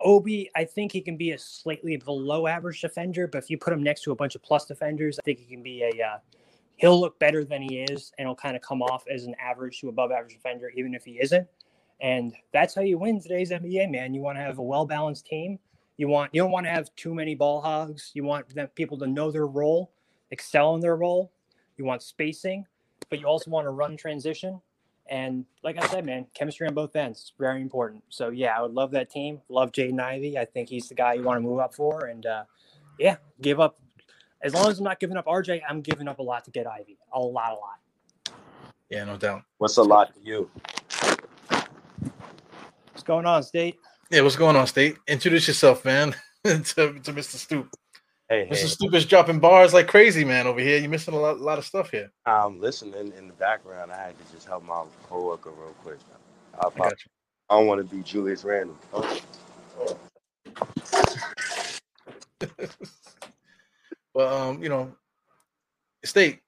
Obi, 0.00 0.50
I 0.54 0.64
think 0.64 0.92
he 0.92 1.00
can 1.00 1.16
be 1.16 1.32
a 1.32 1.38
slightly 1.38 1.96
below 1.96 2.46
average 2.46 2.80
defender, 2.80 3.26
but 3.26 3.38
if 3.38 3.50
you 3.50 3.58
put 3.58 3.72
him 3.72 3.82
next 3.82 4.02
to 4.02 4.12
a 4.12 4.14
bunch 4.14 4.34
of 4.34 4.42
plus 4.42 4.66
defenders, 4.66 5.18
I 5.18 5.22
think 5.22 5.38
he 5.38 5.46
can 5.46 5.62
be 5.62 5.82
a 5.82 6.06
uh, 6.06 6.18
he'll 6.76 7.00
look 7.00 7.18
better 7.18 7.44
than 7.44 7.62
he 7.62 7.80
is 7.80 8.12
and 8.18 8.28
he'll 8.28 8.36
kind 8.36 8.56
of 8.56 8.62
come 8.62 8.82
off 8.82 9.04
as 9.12 9.24
an 9.24 9.34
average 9.40 9.80
to 9.80 9.88
above 9.88 10.12
average 10.12 10.34
defender, 10.34 10.70
even 10.76 10.94
if 10.94 11.04
he 11.04 11.18
isn't. 11.20 11.46
And 12.00 12.34
that's 12.52 12.74
how 12.74 12.82
you 12.82 12.98
win 12.98 13.20
today's 13.20 13.50
NBA, 13.50 13.90
man. 13.90 14.14
You 14.14 14.20
want 14.20 14.36
to 14.38 14.42
have 14.42 14.58
a 14.58 14.62
well 14.62 14.86
balanced 14.86 15.26
team. 15.26 15.58
You 15.96 16.08
want 16.08 16.34
you 16.34 16.42
don't 16.42 16.50
want 16.50 16.66
to 16.66 16.70
have 16.70 16.94
too 16.94 17.14
many 17.14 17.34
ball 17.34 17.62
hogs. 17.62 18.10
You 18.14 18.24
want 18.24 18.54
them, 18.54 18.68
people 18.68 18.98
to 18.98 19.06
know 19.06 19.30
their 19.30 19.46
role, 19.46 19.90
excel 20.30 20.74
in 20.74 20.80
their 20.80 20.96
role. 20.96 21.32
You 21.78 21.86
want 21.86 22.02
spacing, 22.02 22.66
but 23.08 23.18
you 23.18 23.26
also 23.26 23.50
want 23.50 23.64
to 23.64 23.70
run 23.70 23.96
transition. 23.96 24.60
And 25.08 25.46
like 25.62 25.82
I 25.82 25.86
said, 25.86 26.04
man, 26.04 26.26
chemistry 26.34 26.66
on 26.66 26.74
both 26.74 26.96
ends 26.96 27.20
is 27.20 27.32
very 27.38 27.62
important. 27.62 28.02
So 28.10 28.28
yeah, 28.28 28.58
I 28.58 28.60
would 28.60 28.74
love 28.74 28.90
that 28.90 29.08
team. 29.08 29.40
Love 29.48 29.72
Jaden 29.72 30.00
Ivey. 30.00 30.36
I 30.36 30.44
think 30.44 30.68
he's 30.68 30.88
the 30.88 30.94
guy 30.94 31.14
you 31.14 31.22
want 31.22 31.38
to 31.38 31.40
move 31.40 31.60
up 31.60 31.74
for. 31.74 32.06
And 32.06 32.26
uh, 32.26 32.44
yeah, 32.98 33.16
give 33.40 33.60
up 33.60 33.78
as 34.46 34.54
long 34.54 34.70
as 34.70 34.78
I'm 34.78 34.84
not 34.84 35.00
giving 35.00 35.16
up 35.16 35.26
RJ, 35.26 35.62
I'm 35.68 35.80
giving 35.80 36.06
up 36.06 36.20
a 36.20 36.22
lot 36.22 36.44
to 36.44 36.52
get 36.52 36.68
Ivey. 36.68 36.96
A 37.12 37.18
lot, 37.18 37.50
a 37.50 37.54
lot. 37.54 37.80
Yeah, 38.88 39.02
no 39.02 39.16
doubt. 39.16 39.42
What's 39.58 39.76
a 39.76 39.82
lot 39.82 40.14
to 40.14 40.20
you? 40.22 40.48
What's 42.92 43.02
going 43.02 43.26
on, 43.26 43.42
State? 43.42 43.76
Yeah, 44.08 44.20
what's 44.20 44.36
going 44.36 44.54
on, 44.54 44.68
State? 44.68 44.98
Introduce 45.08 45.48
yourself, 45.48 45.84
man, 45.84 46.14
to, 46.44 46.62
to 46.62 47.12
Mr. 47.12 47.34
Stoop. 47.34 47.74
Hey, 48.28 48.46
Mr. 48.48 48.56
Hey. 48.56 48.66
Stoop 48.66 48.94
is 48.94 49.04
dropping 49.04 49.40
bars 49.40 49.74
like 49.74 49.88
crazy, 49.88 50.24
man, 50.24 50.46
over 50.46 50.60
here. 50.60 50.78
You're 50.78 50.90
missing 50.90 51.14
a 51.14 51.18
lot, 51.18 51.38
a 51.38 51.42
lot 51.42 51.58
of 51.58 51.64
stuff 51.64 51.90
here. 51.90 52.12
I'm 52.24 52.60
listening 52.60 53.12
in 53.18 53.26
the 53.26 53.34
background. 53.34 53.90
I 53.90 53.96
had 53.96 54.14
to 54.16 54.32
just 54.32 54.46
help 54.46 54.64
my 54.64 54.84
coworker 55.08 55.50
real 55.50 55.74
quick. 55.82 55.98
I, 56.60 56.68
I, 56.68 56.90
I 57.50 57.58
don't 57.58 57.66
want 57.66 57.88
to 57.88 57.96
be 57.96 58.00
Julius 58.04 58.44
Randle. 58.44 58.78
But 64.16 64.32
um, 64.32 64.62
you 64.62 64.70
know, 64.70 64.90
state. 66.02 66.40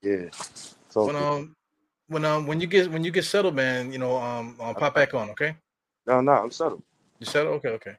Yeah. 0.00 0.26
So 0.90 1.06
when 1.06 1.16
um 1.16 1.56
when 2.06 2.24
um 2.24 2.46
when 2.46 2.60
you 2.60 2.68
get 2.68 2.88
when 2.88 3.02
you 3.02 3.10
get 3.10 3.24
settled, 3.24 3.56
man, 3.56 3.92
you 3.92 3.98
know, 3.98 4.16
um, 4.16 4.54
um 4.60 4.76
pop 4.76 4.94
back 4.94 5.12
on, 5.12 5.30
okay? 5.30 5.56
No, 6.06 6.20
no, 6.20 6.30
I'm 6.30 6.52
settled. 6.52 6.84
You 7.18 7.26
settled? 7.26 7.56
Okay, 7.56 7.70
okay. 7.70 7.96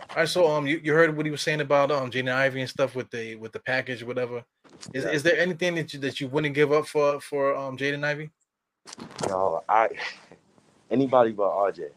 All 0.00 0.16
right, 0.16 0.28
so 0.28 0.46
um, 0.46 0.66
you, 0.66 0.80
you 0.84 0.92
heard 0.92 1.16
what 1.16 1.26
he 1.26 1.32
was 1.32 1.42
saying 1.42 1.60
about 1.60 1.90
um 1.90 2.08
Jaden 2.08 2.32
Ivey 2.32 2.60
and 2.60 2.70
stuff 2.70 2.94
with 2.94 3.10
the 3.10 3.34
with 3.34 3.50
the 3.50 3.58
package, 3.58 4.04
whatever. 4.04 4.44
Is, 4.94 5.02
yeah. 5.02 5.10
is 5.10 5.24
there 5.24 5.38
anything 5.38 5.74
that 5.74 5.92
you 5.92 5.98
that 5.98 6.20
you 6.20 6.28
wouldn't 6.28 6.54
give 6.54 6.70
up 6.70 6.86
for 6.86 7.20
for 7.20 7.56
um 7.56 7.76
Jaden 7.76 8.04
Ivey? 8.04 8.30
No, 9.28 9.64
I 9.68 9.88
anybody 10.90 11.32
but 11.32 11.50
RJ. 11.50 11.88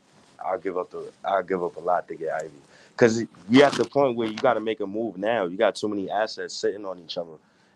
I'll 0.44 0.58
give 0.58 0.80
up 0.80 0.90
the 0.90 1.12
I'll 1.24 1.44
give 1.44 1.64
up 1.64 1.76
a 1.76 1.80
lot 1.80 2.08
to 2.08 2.16
get 2.16 2.34
Ivey 2.34 2.50
because 2.96 3.26
you're 3.50 3.66
at 3.66 3.74
the 3.74 3.86
point 3.86 4.16
where 4.16 4.28
you 4.28 4.38
got 4.38 4.54
to 4.54 4.60
make 4.60 4.80
a 4.80 4.88
move 4.88 5.18
now. 5.18 5.46
You 5.46 5.58
got 5.58 5.76
too 5.76 5.90
many 5.90 6.10
assets 6.10 6.56
sitting 6.56 6.86
on 6.86 7.00
each 7.00 7.18
other, 7.18 7.34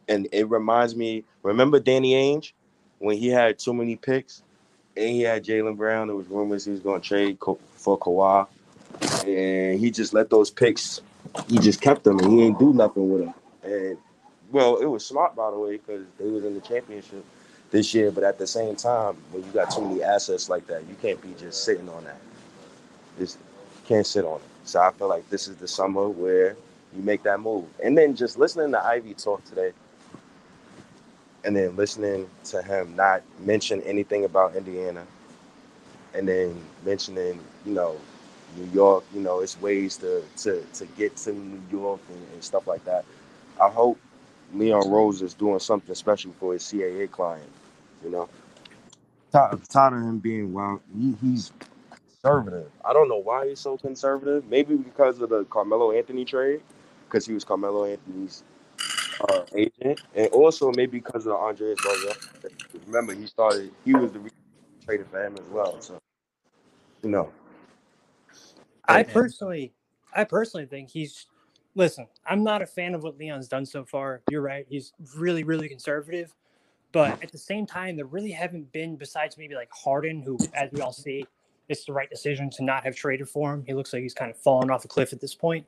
and 0.08 0.28
it 0.32 0.50
reminds 0.50 0.96
me. 0.96 1.24
Remember 1.44 1.80
Danny 1.80 2.14
Ainge 2.14 2.54
when 3.00 3.18
he 3.18 3.28
had 3.28 3.60
too 3.60 3.74
many 3.74 3.96
picks, 3.96 4.44
and 4.96 5.10
he 5.10 5.22
had 5.22 5.44
Jaylen 5.44 5.76
Brown. 5.76 6.08
There 6.08 6.16
was 6.16 6.28
rumors 6.28 6.66
he 6.66 6.72
was 6.72 6.80
going 6.80 7.02
to 7.02 7.08
trade 7.08 7.38
for 7.76 8.00
Kawhi, 8.00 8.48
and 9.26 9.80
he 9.80 9.92
just 9.92 10.14
let 10.14 10.30
those 10.30 10.50
picks. 10.50 11.02
He 11.48 11.60
just 11.60 11.82
kept 11.82 12.04
them, 12.04 12.20
and 12.20 12.32
he 12.32 12.44
ain't 12.44 12.58
do 12.58 12.74
nothing 12.74 13.10
with 13.10 13.26
them. 13.26 13.34
And 13.64 13.98
well, 14.52 14.78
it 14.78 14.86
was 14.86 15.06
smart 15.06 15.36
by 15.36 15.52
the 15.52 15.58
way 15.58 15.78
because 15.78 16.06
they 16.18 16.30
was 16.30 16.46
in 16.46 16.56
the 16.56 16.62
championship 16.62 17.26
this 17.72 17.94
year. 17.94 18.10
But 18.10 18.24
at 18.24 18.38
the 18.38 18.48
same 18.48 18.76
time, 18.76 19.18
when 19.32 19.44
you 19.44 19.52
got 19.52 19.70
too 19.70 19.82
many 19.82 20.02
assets 20.02 20.50
like 20.50 20.66
that, 20.68 20.88
you 20.88 20.96
can't 21.02 21.22
be 21.22 21.36
just 21.38 21.66
sitting 21.66 21.90
on 21.90 22.06
that. 22.06 22.20
Just 23.18 23.38
can't 23.86 24.08
sit 24.08 24.24
on 24.24 24.38
it. 24.38 24.59
So 24.70 24.82
I 24.82 24.92
feel 24.92 25.10
like 25.10 25.30
this 25.32 25.48
is 25.48 25.58
the 25.58 25.68
summer 25.68 26.08
where 26.10 26.56
you 26.96 27.02
make 27.04 27.24
that 27.24 27.40
move. 27.40 27.66
And 27.84 27.98
then 27.98 28.16
just 28.16 28.38
listening 28.40 28.72
to 28.74 28.86
Ivey 28.86 29.16
talk 29.16 29.44
today, 29.46 29.72
and 31.44 31.56
then 31.56 31.76
listening 31.76 32.30
to 32.46 32.62
him 32.62 32.96
not 32.96 33.24
mention 33.40 33.82
anything 33.84 34.26
about 34.26 34.56
Indiana, 34.56 35.06
and 36.14 36.28
then 36.28 36.62
mentioning, 36.86 37.40
you 37.66 37.74
know, 37.74 37.98
New 38.58 38.70
York, 38.74 39.04
you 39.14 39.22
know, 39.22 39.40
it's 39.42 39.60
ways 39.62 39.98
to 39.98 40.24
to 40.38 40.64
to 40.76 40.86
get 40.98 41.16
to 41.18 41.34
New 41.34 41.62
York 41.72 42.02
and, 42.10 42.28
and 42.34 42.44
stuff 42.44 42.68
like 42.68 42.86
that. 42.86 43.06
I 43.62 43.70
hope 43.70 44.00
Leon 44.54 44.90
Rose 44.90 45.22
is 45.24 45.34
doing 45.34 45.60
something 45.60 45.96
special 45.96 46.34
for 46.40 46.54
his 46.54 46.64
CAA 46.64 47.10
client, 47.12 47.50
you 48.04 48.12
know. 48.12 48.30
Tired, 49.32 49.54
of 49.54 50.04
him 50.04 50.20
being 50.20 50.54
wild. 50.54 50.82
He, 50.98 51.16
he's 51.22 51.52
conservative. 52.22 52.72
I 52.84 52.94
don't 52.94 53.08
know 53.08 53.18
why 53.18 53.48
he's 53.50 53.60
so 53.60 53.78
conservative. 53.78 54.46
Maybe 54.48 54.76
because 54.76 55.20
of 55.22 55.30
the 55.30 55.46
Carmelo 55.46 55.92
Anthony 55.92 56.26
trade, 56.26 56.62
because 57.06 57.26
he 57.26 57.34
was 57.34 57.44
Carmelo 57.44 57.86
Anthony's 57.86 58.44
uh, 59.30 59.42
agent, 59.56 60.02
and 60.16 60.28
also 60.32 60.72
maybe 60.76 61.00
because 61.00 61.26
of 61.26 61.34
Andreas 61.34 61.80
Barzel. 61.80 62.52
Remember, 62.88 63.14
he 63.14 63.26
started. 63.26 63.72
He 63.86 63.94
was 63.94 64.12
the 64.12 64.30
traded 64.86 65.08
for 65.08 65.26
him 65.26 65.36
as 65.36 65.48
well. 65.52 65.80
So, 65.82 66.00
you 67.04 67.10
know. 67.10 67.32
I 68.88 69.04
personally, 69.04 69.74
I 70.16 70.24
personally 70.24 70.66
think 70.66 70.90
he's. 70.90 71.28
Listen, 71.76 72.08
I'm 72.26 72.44
not 72.44 72.62
a 72.62 72.66
fan 72.66 72.96
of 72.96 73.04
what 73.04 73.18
Leon's 73.18 73.48
done 73.48 73.66
so 73.66 73.86
far. 73.86 74.22
You're 74.30 74.42
right. 74.42 74.66
He's 74.68 74.92
really, 75.16 75.44
really 75.44 75.70
conservative. 75.70 76.34
But 76.92 77.22
at 77.22 77.32
the 77.32 77.38
same 77.38 77.68
time, 77.68 77.96
there 77.96 78.08
really 78.08 78.32
haven't 78.32 78.72
been, 78.72 78.96
besides 78.96 79.38
maybe 79.38 79.54
like 79.54 79.70
Harden, 79.72 80.24
who, 80.24 80.40
as 80.56 80.72
we 80.72 80.82
all 80.82 80.92
see, 80.92 81.24
it's 81.70 81.86
the 81.86 81.94
right 81.94 82.10
decision 82.10 82.50
to 82.50 82.64
not 82.64 82.84
have 82.84 82.96
traded 82.96 83.30
for 83.30 83.54
him. 83.54 83.64
He 83.66 83.74
looks 83.74 83.94
like 83.94 84.02
he's 84.02 84.14
kind 84.14 84.32
of 84.32 84.38
fallen 84.38 84.70
off 84.72 84.84
a 84.84 84.88
cliff 84.88 85.14
at 85.14 85.22
this 85.22 85.36
point. 85.36 85.66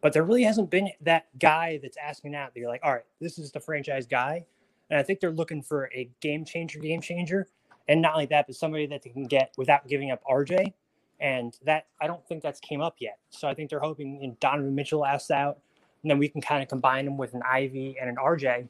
But 0.00 0.12
there 0.12 0.24
really 0.24 0.42
hasn't 0.42 0.70
been 0.70 0.90
that 1.02 1.26
guy 1.38 1.78
that's 1.80 1.96
asking 1.96 2.34
out 2.34 2.52
that 2.52 2.60
you're 2.60 2.68
like, 2.68 2.80
all 2.82 2.92
right, 2.92 3.04
this 3.20 3.38
is 3.38 3.52
the 3.52 3.60
franchise 3.60 4.06
guy. 4.06 4.44
And 4.90 4.98
I 4.98 5.02
think 5.02 5.20
they're 5.20 5.30
looking 5.30 5.62
for 5.62 5.90
a 5.94 6.10
game 6.20 6.44
changer, 6.44 6.80
game 6.80 7.00
changer. 7.00 7.48
And 7.88 8.02
not 8.02 8.14
only 8.14 8.26
that, 8.26 8.46
but 8.46 8.56
somebody 8.56 8.86
that 8.86 9.02
they 9.02 9.10
can 9.10 9.24
get 9.24 9.52
without 9.56 9.86
giving 9.86 10.10
up 10.10 10.22
RJ. 10.24 10.72
And 11.20 11.56
that 11.64 11.86
I 12.00 12.08
don't 12.08 12.26
think 12.26 12.42
that's 12.42 12.58
came 12.58 12.80
up 12.80 12.96
yet. 12.98 13.18
So 13.30 13.46
I 13.46 13.54
think 13.54 13.70
they're 13.70 13.78
hoping 13.78 14.18
and 14.22 14.38
Donovan 14.40 14.74
Mitchell 14.74 15.06
asks 15.06 15.30
out. 15.30 15.58
and 16.02 16.10
then 16.10 16.18
we 16.18 16.28
can 16.28 16.40
kind 16.40 16.62
of 16.62 16.68
combine 16.68 17.06
him 17.06 17.16
with 17.16 17.34
an 17.34 17.42
Ivey 17.48 17.96
and 18.00 18.10
an 18.10 18.16
RJ. 18.16 18.68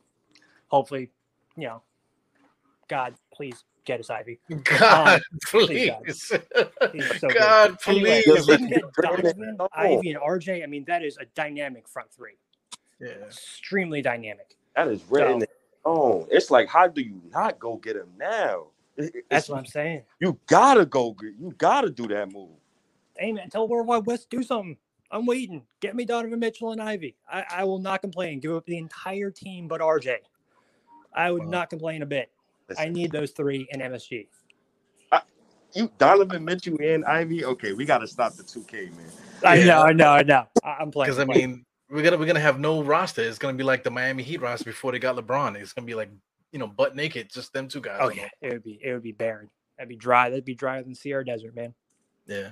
Hopefully, 0.69 1.11
you 1.57 1.67
know, 1.67 1.83
God, 2.89 3.15
please 3.33 3.65
get 3.85 4.01
us 4.01 4.11
Ivey. 4.11 4.39
God, 4.65 5.23
please, 5.47 5.93
please. 6.05 6.33
He's 6.93 7.21
so. 7.21 7.29
God, 7.35 7.77
Anyway, 7.87 8.23
please. 8.25 8.49
if 8.49 8.69
get 8.69 8.83
Donovan, 9.01 9.57
home. 9.59 9.69
Ivey, 9.73 10.11
and 10.11 10.21
RJ, 10.21 10.61
oh. 10.61 10.65
I 10.65 10.67
mean, 10.67 10.85
that 10.87 11.03
is 11.03 11.17
a 11.19 11.25
dynamic 11.35 11.89
front 11.89 12.11
three. 12.13 12.37
Yeah. 13.01 13.09
Extremely 13.27 14.03
dynamic. 14.03 14.57
That 14.77 14.89
is 14.89 15.03
written 15.11 15.41
So- 15.41 15.47
in 15.47 16.23
stone. 16.23 16.29
It's 16.31 16.51
like, 16.51 16.69
how 16.69 16.87
do 16.89 17.01
you 17.03 17.21
not 17.31 17.59
go 17.59 17.77
get 17.77 17.97
him 17.97 18.09
now? 18.19 18.67
It's- 18.97 19.23
That's 19.31 19.49
what 19.49 19.59
I'm 19.59 19.67
saying. 19.67 20.03
you 20.21 20.39
gotta 20.47 20.85
go. 20.87 21.13
get- 21.13 21.35
You 21.39 21.53
gotta 21.59 21.91
do 21.91 22.07
that 22.09 22.31
move. 22.31 22.51
Hey 23.17 23.33
man, 23.33 23.51
tell 23.51 23.67
Worldwide 23.69 24.07
Wes 24.07 24.25
do 24.27 24.43
something. 24.43 24.77
I'm 25.11 25.27
waiting. 25.27 25.63
Get 25.81 25.95
me 25.95 26.05
Donovan 26.07 26.39
Mitchell 26.39 26.73
and 26.73 26.81
Ivey. 26.81 27.15
I, 27.31 27.45
I 27.51 27.65
will 27.65 27.79
not 27.79 28.01
complain. 28.01 28.41
Give 28.41 28.55
up 28.55 28.65
the 28.65 28.79
entire 28.79 29.31
team 29.31 29.69
but 29.69 29.81
RJ. 29.83 30.17
I 31.15 31.31
would 31.31 31.45
Wow. 31.45 31.51
not 31.51 31.71
complain 31.71 32.01
a 32.03 32.07
bit. 32.07 32.31
I 32.79 32.89
need 32.89 33.13
those 33.13 33.31
three 33.33 33.67
in 33.71 33.81
MSG. 33.81 34.27
you 35.75 35.91
Donovan 35.99 36.45
Mitchell 36.45 36.77
and 36.83 37.05
Ivey. 37.07 37.45
Okay, 37.45 37.73
we 37.73 37.85
gotta 37.87 38.07
stop 38.07 38.35
the 38.35 38.43
2K, 38.43 38.91
man. 38.91 39.07
I 39.45 39.55
Yeah. 39.57 39.65
know, 39.67 39.83
I 39.83 39.93
know, 39.93 40.11
I 40.11 40.23
know. 40.23 40.47
I- 40.63 40.77
I'm 40.81 40.91
playing. 40.91 41.11
Because 41.11 41.19
I 41.19 41.25
mean, 41.25 41.65
we're 41.89 42.03
gonna 42.03 42.19
we're 42.19 42.27
gonna 42.27 42.41
have 42.41 42.61
no 42.61 42.83
roster. 42.83 43.23
It's 43.23 43.39
gonna 43.39 43.57
be 43.57 43.65
like 43.65 43.83
the 43.83 43.91
Miami 43.91 44.23
Heat 44.23 44.41
roster 44.43 44.65
before 44.67 44.93
they 44.93 44.99
got 44.99 45.17
LeBron. 45.17 45.57
It's 45.57 45.73
gonna 45.73 45.87
be 45.87 45.95
like 45.95 46.11
you 46.53 46.59
know 46.59 46.67
butt 46.67 46.95
naked, 46.95 47.31
just 47.33 47.53
them 47.55 47.69
two 47.69 47.81
guys. 47.81 47.99
oh 48.03 48.11
yeah, 48.11 48.29
it 48.43 48.53
would 48.53 48.63
be 48.63 48.79
it 48.83 48.93
would 48.93 49.03
be 49.03 49.13
barren. 49.13 49.49
That'd 49.79 49.89
be 49.89 49.97
dry. 49.97 50.29
That'd 50.29 50.45
be 50.45 50.55
drier 50.55 50.83
than 50.83 50.95
Sahara 50.95 51.25
Desert, 51.25 51.55
man. 51.55 51.75
yeah. 52.27 52.51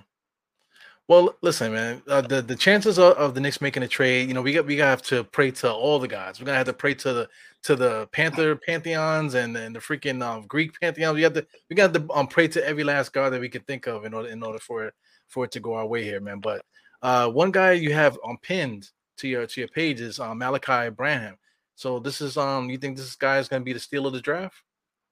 Well, 1.11 1.35
listen, 1.43 1.73
man. 1.73 2.03
Uh, 2.07 2.21
the 2.21 2.41
the 2.41 2.55
chances 2.55 2.97
of, 2.97 3.17
of 3.17 3.35
the 3.35 3.41
Knicks 3.41 3.61
making 3.61 3.83
a 3.83 3.89
trade, 3.89 4.29
you 4.29 4.35
know, 4.35 4.43
we 4.43 4.53
got 4.53 4.65
we 4.65 4.77
gotta 4.77 4.91
have 4.91 5.03
to 5.09 5.25
pray 5.25 5.51
to 5.51 5.69
all 5.73 5.99
the 5.99 6.07
gods. 6.07 6.39
We're 6.39 6.47
gonna 6.47 6.59
have 6.59 6.69
to 6.69 6.73
pray 6.73 6.95
to 6.95 7.13
the 7.13 7.29
to 7.65 7.75
the 7.75 8.07
Panther 8.13 8.55
pantheons 8.55 9.35
and 9.35 9.57
and 9.57 9.75
the 9.75 9.81
freaking 9.81 10.23
um, 10.23 10.47
Greek 10.47 10.81
pantheons. 10.81 11.17
We 11.17 11.23
have 11.23 11.33
to 11.33 11.45
we 11.69 11.75
got 11.75 11.93
to 11.95 12.07
um, 12.15 12.29
pray 12.29 12.47
to 12.47 12.65
every 12.65 12.85
last 12.85 13.13
god 13.13 13.31
that 13.31 13.41
we 13.41 13.49
could 13.49 13.67
think 13.67 13.89
of 13.89 14.05
in 14.05 14.15
order 14.15 14.29
in 14.29 14.41
order 14.41 14.61
for 14.61 14.85
it 14.85 14.95
for 15.27 15.45
it 15.45 15.51
to 15.51 15.59
go 15.59 15.75
our 15.75 15.85
way 15.85 16.05
here, 16.05 16.21
man. 16.21 16.39
But 16.39 16.65
uh, 17.03 17.29
one 17.29 17.51
guy 17.51 17.73
you 17.73 17.93
have 17.93 18.17
on 18.23 18.37
pinned 18.37 18.89
to 19.17 19.27
your 19.27 19.49
to 19.49 19.61
your 19.61 19.69
page 19.69 20.01
is 20.01 20.21
um, 20.21 20.39
Malachi 20.39 20.91
Branham. 20.91 21.39
So 21.75 21.99
this 21.99 22.21
is 22.21 22.37
um, 22.37 22.71
you 22.71 22.79
think 22.79 22.97
this 22.97 23.17
guy 23.17 23.39
is 23.39 23.49
gonna 23.49 23.65
be 23.65 23.73
the 23.73 23.81
steal 23.81 24.07
of 24.07 24.13
the 24.13 24.21
draft? 24.21 24.63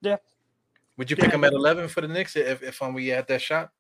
Yeah. 0.01 0.19
Would 0.97 1.11
you 1.11 1.17
Yeah, 1.17 1.25
pick 1.25 1.33
him 1.33 1.43
at 1.43 1.55
eleven 1.55 1.89
for 1.89 2.03
the 2.03 2.09
Knicks 2.09 2.37
if 2.37 2.63
if 2.63 2.81
um, 2.83 2.95
we 2.95 3.09
had 3.09 3.27
that 3.27 3.43
shot? 3.43 3.73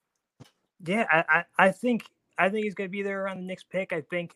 Yeah, 0.84 1.06
I, 1.10 1.24
I, 1.28 1.66
I 1.66 1.72
think 1.72 2.04
I 2.38 2.48
think 2.48 2.64
he's 2.64 2.74
going 2.74 2.88
to 2.88 2.92
be 2.92 3.02
there 3.02 3.24
around 3.24 3.38
the 3.38 3.46
next 3.46 3.68
pick. 3.68 3.92
I 3.92 4.00
think 4.00 4.34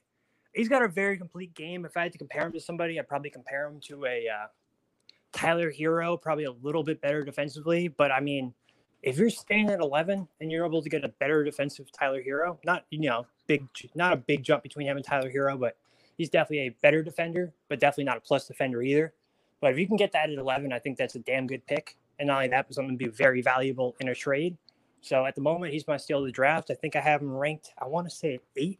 he's 0.54 0.68
got 0.68 0.82
a 0.82 0.88
very 0.88 1.16
complete 1.16 1.54
game. 1.54 1.84
If 1.84 1.96
I 1.96 2.02
had 2.02 2.12
to 2.12 2.18
compare 2.18 2.46
him 2.46 2.52
to 2.52 2.60
somebody, 2.60 2.98
I'd 2.98 3.08
probably 3.08 3.30
compare 3.30 3.66
him 3.68 3.80
to 3.88 4.06
a 4.06 4.26
uh, 4.28 4.46
Tyler 5.32 5.72
Herro, 5.72 6.20
probably 6.20 6.44
a 6.44 6.52
little 6.52 6.82
bit 6.82 7.00
better 7.00 7.24
defensively. 7.24 7.88
But 7.88 8.10
I 8.10 8.20
mean, 8.20 8.54
if 9.02 9.18
you're 9.18 9.30
staying 9.30 9.70
at 9.70 9.80
11 9.80 10.28
and 10.40 10.50
you're 10.50 10.66
able 10.66 10.82
to 10.82 10.88
get 10.88 11.04
a 11.04 11.08
better 11.08 11.44
defensive 11.44 11.90
Tyler 11.92 12.22
Herro, 12.22 12.58
not 12.64 12.84
you 12.90 13.00
know 13.00 13.26
big, 13.46 13.66
not 13.94 14.12
a 14.12 14.16
big 14.16 14.42
jump 14.42 14.62
between 14.62 14.86
him 14.86 14.96
and 14.96 15.06
Tyler 15.06 15.30
Herro, 15.30 15.58
but 15.58 15.76
he's 16.16 16.30
definitely 16.30 16.66
a 16.66 16.76
better 16.82 17.02
defender, 17.02 17.52
but 17.68 17.80
definitely 17.80 18.04
not 18.04 18.18
a 18.18 18.20
plus 18.20 18.46
defender 18.46 18.82
either. 18.82 19.12
But 19.60 19.72
if 19.72 19.78
you 19.78 19.86
can 19.86 19.96
get 19.96 20.12
that 20.12 20.28
at 20.28 20.38
11, 20.38 20.72
I 20.72 20.78
think 20.80 20.98
that's 20.98 21.14
a 21.14 21.20
damn 21.20 21.46
good 21.46 21.64
pick. 21.66 21.96
And 22.18 22.26
not 22.26 22.36
only 22.36 22.48
that, 22.48 22.66
but 22.66 22.74
something 22.74 22.98
to 22.98 23.04
be 23.04 23.10
very 23.10 23.42
valuable 23.42 23.96
in 24.00 24.08
a 24.08 24.14
trade. 24.14 24.56
So 25.02 25.26
at 25.26 25.34
the 25.34 25.40
moment, 25.40 25.72
he's 25.72 25.86
my 25.86 25.96
steal 25.96 26.20
of 26.20 26.24
the 26.24 26.32
draft. 26.32 26.70
I 26.70 26.74
think 26.74 26.94
I 26.96 27.00
have 27.00 27.20
him 27.20 27.36
ranked. 27.36 27.72
I 27.76 27.86
want 27.86 28.08
to 28.08 28.14
say 28.14 28.38
eight. 28.56 28.78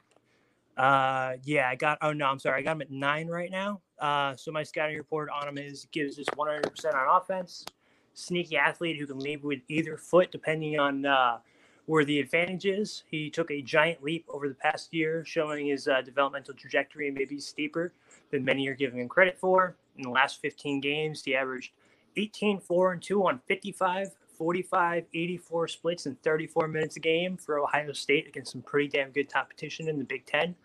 Uh, 0.76 1.32
yeah, 1.42 1.68
I 1.68 1.74
got. 1.74 1.98
Oh 2.00 2.12
no, 2.12 2.26
I'm 2.26 2.38
sorry. 2.38 2.60
I 2.60 2.62
got 2.62 2.72
him 2.76 2.82
at 2.82 2.90
nine 2.90 3.26
right 3.26 3.50
now. 3.50 3.80
Uh, 3.98 4.34
so 4.36 4.50
my 4.52 4.62
scouting 4.62 4.96
report 4.96 5.28
on 5.30 5.48
him 5.48 5.58
is 5.58 5.86
gives 5.92 6.18
us 6.18 6.26
100 6.34 6.70
percent 6.70 6.94
on 6.94 7.20
offense. 7.20 7.66
Sneaky 8.14 8.56
athlete 8.56 8.98
who 8.98 9.06
can 9.06 9.18
lead 9.18 9.42
with 9.42 9.60
either 9.68 9.96
foot 9.96 10.30
depending 10.30 10.78
on 10.78 11.04
uh, 11.04 11.38
where 11.86 12.04
the 12.04 12.20
advantage 12.20 12.66
is. 12.66 13.02
He 13.10 13.28
took 13.28 13.50
a 13.50 13.60
giant 13.60 14.02
leap 14.02 14.24
over 14.28 14.48
the 14.48 14.54
past 14.54 14.94
year, 14.94 15.24
showing 15.24 15.66
his 15.66 15.88
uh, 15.88 16.02
developmental 16.02 16.54
trajectory 16.54 17.10
maybe 17.10 17.40
steeper 17.40 17.92
than 18.30 18.44
many 18.44 18.68
are 18.68 18.74
giving 18.74 19.00
him 19.00 19.08
credit 19.08 19.38
for. 19.38 19.76
In 19.96 20.04
the 20.04 20.10
last 20.10 20.40
15 20.40 20.80
games, 20.80 21.22
he 21.24 21.34
averaged 21.34 21.72
18, 22.16 22.60
4, 22.60 22.92
and 22.92 23.02
2 23.02 23.26
on 23.26 23.40
55, 23.46 24.10
45, 24.42 25.04
84 25.14 25.68
splits 25.68 26.06
in 26.06 26.16
34 26.16 26.66
minutes 26.66 26.96
a 26.96 27.00
game 27.00 27.36
for 27.36 27.60
Ohio 27.60 27.92
State 27.92 28.26
against 28.26 28.50
some 28.50 28.60
pretty 28.60 28.88
damn 28.88 29.12
good 29.12 29.32
competition 29.32 29.88
in 29.88 29.98
the 29.98 30.04
Big 30.04 30.26
Ten. 30.26 30.56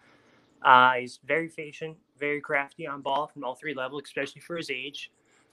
Uh, 0.63 0.93
he's 0.93 1.19
very 1.27 1.47
patient, 1.47 1.95
very 2.19 2.41
crafty 2.41 2.87
on 2.87 3.01
ball 3.01 3.27
from 3.27 3.43
all 3.43 3.53
three 3.53 3.75
levels, 3.75 4.01
especially 4.05 4.41
for 4.41 4.57
his 4.57 4.71
age. 4.71 5.11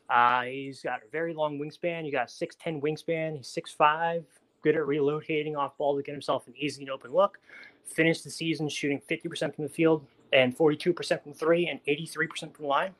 Uh, 0.09 0.45
he's 0.45 0.81
got 0.81 1.01
a 1.07 1.11
very 1.13 1.35
long 1.35 1.59
wingspan. 1.59 2.07
You 2.07 2.13
got 2.13 2.31
a 2.31 2.47
6'10 2.47 2.81
wingspan. 2.81 3.37
He's 3.37 3.59
6'5, 3.79 4.25
good 4.63 4.75
at 4.75 4.85
relocating 4.85 5.55
off 5.55 5.77
ball 5.77 5.95
to 5.95 6.03
get 6.03 6.13
himself 6.13 6.47
an 6.47 6.55
easy 6.57 6.85
and 6.85 6.91
open 6.91 7.13
look. 7.13 7.39
Finished 7.85 8.25
the 8.25 8.31
season 8.31 8.71
shooting 8.71 9.03
50% 9.07 9.55
from 9.55 9.65
the 9.65 9.71
field 9.71 10.03
and 10.33 10.57
42% 10.57 11.23
from 11.23 11.35
three 11.35 11.67
and 11.67 11.79
83% 11.85 12.55
from 12.55 12.63
the 12.63 12.67
line, 12.69 12.95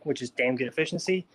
which 0.00 0.20
is 0.20 0.30
damn 0.30 0.56
good 0.56 0.66
efficiency. 0.66 1.28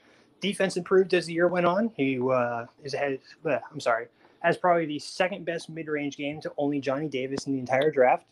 Defense 0.43 0.75
improved 0.75 1.13
as 1.13 1.25
the 1.25 1.33
year 1.33 1.47
went 1.47 1.65
on. 1.65 1.89
He 1.95 2.19
uh, 2.19 2.65
is 2.83 2.93
ahead. 2.93 3.19
Uh, 3.45 3.59
I'm 3.71 3.79
sorry, 3.79 4.07
has 4.41 4.57
probably 4.57 4.85
the 4.85 4.99
second 4.99 5.45
best 5.45 5.69
mid-range 5.69 6.17
game 6.17 6.41
to 6.41 6.51
only 6.57 6.81
Johnny 6.81 7.07
Davis 7.07 7.47
in 7.47 7.53
the 7.53 7.59
entire 7.59 7.89
draft. 7.89 8.25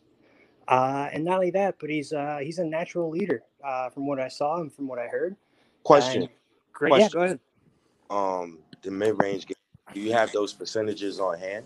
Uh, 0.68 1.08
and 1.14 1.24
not 1.24 1.36
only 1.36 1.52
that, 1.52 1.76
but 1.80 1.90
he's 1.90 2.12
uh, 2.12 2.40
he's 2.42 2.60
a 2.60 2.66
natural 2.66 3.10
leader 3.10 3.44
uh, 3.64 3.90
from 3.90 4.06
what 4.08 4.20
I 4.20 4.28
saw 4.28 4.60
and 4.60 4.72
from 4.72 4.88
what 4.88 5.00
I 5.00 5.08
heard. 5.08 5.38
Question. 5.84 6.24
And 6.24 6.32
great. 6.74 6.92
Yeah, 6.92 6.98
Question. 7.10 7.20
go 7.20 7.26
ahead. 7.26 7.40
Um, 8.10 8.60
the 8.82 8.92
mid 8.92 9.18
range 9.22 9.46
game. 9.46 9.56
Do 9.94 10.02
you 10.02 10.12
have 10.12 10.32
those 10.34 10.52
percentages 10.52 11.20
on 11.20 11.40
hand? 11.40 11.66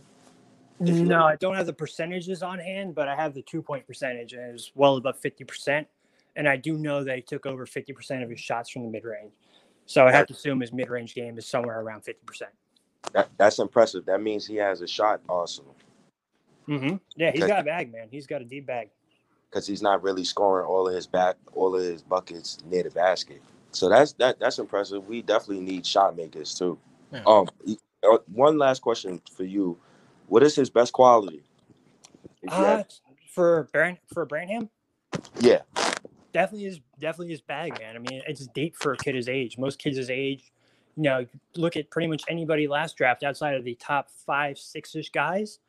No, 0.79 1.23
I 1.23 1.37
don't 1.37 1.55
have 1.55 1.65
the 1.65 1.73
percentages 1.73 2.43
on 2.43 2.59
hand, 2.59 2.93
but 2.93 3.07
I 3.07 3.15
have 3.15 3.33
the 3.33 3.41
two 3.41 3.61
point 3.63 3.87
percentage, 3.87 4.33
and 4.33 4.43
it 4.43 4.53
was 4.53 4.71
well 4.75 4.97
above 4.97 5.17
fifty 5.17 5.43
percent. 5.43 5.87
And 6.35 6.47
I 6.47 6.57
do 6.57 6.77
know 6.77 7.03
that 7.03 7.15
he 7.15 7.21
took 7.21 7.45
over 7.45 7.65
fifty 7.65 7.93
percent 7.93 8.21
of 8.21 8.29
his 8.29 8.39
shots 8.39 8.69
from 8.69 8.83
the 8.83 8.89
mid 8.89 9.05
range. 9.05 9.31
So 9.85 10.05
I 10.07 10.11
have 10.11 10.27
to 10.27 10.33
assume 10.33 10.61
his 10.61 10.73
mid 10.73 10.89
range 10.89 11.13
game 11.15 11.37
is 11.37 11.45
somewhere 11.45 11.79
around 11.81 12.01
fifty 12.01 12.25
percent. 12.25 12.51
That, 13.13 13.29
that's 13.37 13.59
impressive. 13.59 14.05
That 14.05 14.21
means 14.21 14.45
he 14.47 14.55
has 14.55 14.81
a 14.81 14.87
shot 14.87 15.21
arsenal 15.29 15.75
Mm-hmm. 16.67 16.95
Yeah, 17.15 17.31
he's 17.31 17.45
got 17.45 17.59
a 17.59 17.63
bag, 17.63 17.91
man. 17.91 18.07
He's 18.09 18.27
got 18.27 18.41
a 18.41 18.45
deep 18.45 18.65
bag. 18.65 18.89
because 19.49 19.67
he's 19.67 19.81
not 19.81 20.01
really 20.03 20.23
scoring 20.23 20.65
all 20.65 20.87
of 20.87 20.93
his 20.95 21.07
back, 21.07 21.35
all 21.53 21.75
of 21.75 21.81
his 21.81 22.01
buckets 22.01 22.57
near 22.65 22.83
the 22.83 22.89
basket. 22.89 23.41
So 23.71 23.89
that's 23.89 24.13
that. 24.13 24.39
That's 24.39 24.57
impressive. 24.59 25.05
We 25.07 25.21
definitely 25.21 25.61
need 25.61 25.85
shot 25.85 26.15
makers 26.15 26.57
too. 26.57 26.77
Yeah. 27.11 27.23
Um, 27.27 27.47
uh, 28.03 28.17
one 28.33 28.57
last 28.57 28.81
question 28.81 29.21
for 29.35 29.43
you: 29.43 29.77
What 30.27 30.43
is 30.43 30.55
his 30.55 30.69
best 30.69 30.93
quality? 30.93 31.43
Uh, 32.47 32.83
for 33.31 33.67
Brand 33.73 33.97
for 34.13 34.25
Branham, 34.25 34.69
yeah, 35.39 35.61
definitely 36.35 36.65
is 36.65 36.81
definitely 36.99 37.31
his 37.31 37.39
bag, 37.39 37.79
man. 37.79 37.95
I 37.95 37.99
mean, 37.99 38.21
it's 38.27 38.45
deep 38.47 38.75
for 38.75 38.91
a 38.91 38.97
kid 38.97 39.15
his 39.15 39.29
age. 39.29 39.57
Most 39.57 39.79
kids 39.79 39.95
his 39.95 40.09
age, 40.09 40.51
you 40.97 41.03
know, 41.03 41.25
look 41.55 41.77
at 41.77 41.89
pretty 41.89 42.09
much 42.09 42.23
anybody 42.27 42.67
last 42.67 42.97
draft 42.97 43.23
outside 43.23 43.55
of 43.55 43.63
the 43.63 43.75
top 43.75 44.09
five, 44.09 44.57
six 44.59 44.93
ish 44.97 45.09
guys. 45.11 45.59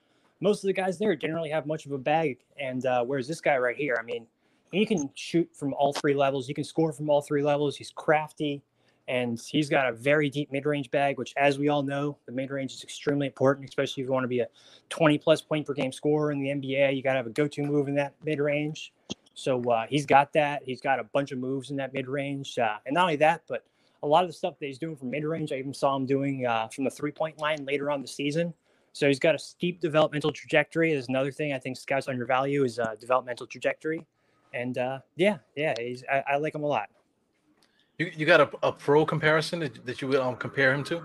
Most 0.40 0.64
of 0.64 0.66
the 0.66 0.72
guys 0.72 0.98
there 0.98 1.14
didn't 1.14 1.36
really 1.36 1.50
have 1.50 1.66
much 1.66 1.86
of 1.86 1.92
a 1.92 1.98
bag. 1.98 2.38
And 2.60 2.84
uh, 2.84 3.04
whereas 3.04 3.28
this 3.28 3.40
guy 3.40 3.56
right 3.58 3.76
here, 3.76 3.96
I 4.00 4.02
mean, 4.02 4.26
he 4.72 4.84
can 4.84 5.08
shoot 5.14 5.48
from 5.54 5.72
all 5.72 5.92
three 5.92 6.14
levels. 6.14 6.48
He 6.48 6.54
can 6.54 6.64
score 6.64 6.92
from 6.92 7.08
all 7.08 7.22
three 7.22 7.44
levels. 7.44 7.76
He's 7.76 7.92
crafty, 7.92 8.60
and 9.06 9.40
he's 9.40 9.68
got 9.68 9.88
a 9.88 9.92
very 9.92 10.28
deep 10.28 10.50
mid-range 10.50 10.90
bag. 10.90 11.16
Which, 11.16 11.32
as 11.36 11.60
we 11.60 11.68
all 11.68 11.84
know, 11.84 12.18
the 12.26 12.32
mid-range 12.32 12.74
is 12.74 12.82
extremely 12.82 13.28
important, 13.28 13.68
especially 13.68 14.02
if 14.02 14.08
you 14.08 14.12
want 14.12 14.24
to 14.24 14.28
be 14.28 14.40
a 14.40 14.48
20-plus 14.90 15.42
point 15.42 15.64
per 15.64 15.74
game 15.74 15.92
scorer 15.92 16.32
in 16.32 16.40
the 16.40 16.48
NBA. 16.48 16.96
You 16.96 17.02
got 17.04 17.12
to 17.12 17.18
have 17.18 17.28
a 17.28 17.30
go-to 17.30 17.62
move 17.62 17.86
in 17.86 17.94
that 17.94 18.14
mid-range. 18.24 18.92
So 19.38 19.62
uh, 19.70 19.86
he's 19.86 20.06
got 20.06 20.32
that. 20.32 20.62
He's 20.64 20.80
got 20.80 20.98
a 20.98 21.04
bunch 21.04 21.30
of 21.30 21.38
moves 21.38 21.70
in 21.70 21.76
that 21.76 21.92
mid-range, 21.92 22.58
uh, 22.58 22.78
and 22.86 22.94
not 22.94 23.02
only 23.02 23.16
that, 23.16 23.42
but 23.46 23.64
a 24.02 24.06
lot 24.06 24.24
of 24.24 24.30
the 24.30 24.34
stuff 24.34 24.58
that 24.58 24.66
he's 24.66 24.78
doing 24.78 24.96
from 24.96 25.10
mid-range, 25.10 25.52
I 25.52 25.56
even 25.56 25.74
saw 25.74 25.94
him 25.94 26.06
doing 26.06 26.46
uh, 26.46 26.68
from 26.68 26.84
the 26.84 26.90
three-point 26.90 27.38
line 27.38 27.64
later 27.66 27.90
on 27.90 28.00
the 28.00 28.08
season. 28.08 28.54
So 28.94 29.06
he's 29.06 29.18
got 29.18 29.34
a 29.34 29.38
steep 29.38 29.78
developmental 29.78 30.32
trajectory. 30.32 30.92
Is 30.92 31.08
another 31.08 31.30
thing 31.30 31.52
I 31.52 31.58
think 31.58 31.76
scouts 31.76 32.08
undervalue 32.08 32.64
is 32.64 32.78
uh, 32.78 32.94
developmental 32.98 33.46
trajectory. 33.46 34.06
And 34.54 34.78
uh, 34.78 35.00
yeah, 35.16 35.36
yeah, 35.54 35.74
he's, 35.78 36.02
I, 36.10 36.24
I 36.26 36.36
like 36.38 36.54
him 36.54 36.64
a 36.64 36.66
lot. 36.66 36.88
You, 37.98 38.10
you 38.16 38.24
got 38.24 38.40
a, 38.40 38.50
a 38.62 38.72
pro 38.72 39.04
comparison 39.04 39.60
that, 39.60 39.84
that 39.84 40.00
you 40.00 40.08
would 40.08 40.20
um, 40.20 40.36
compare 40.36 40.72
him 40.72 40.82
to? 40.84 41.02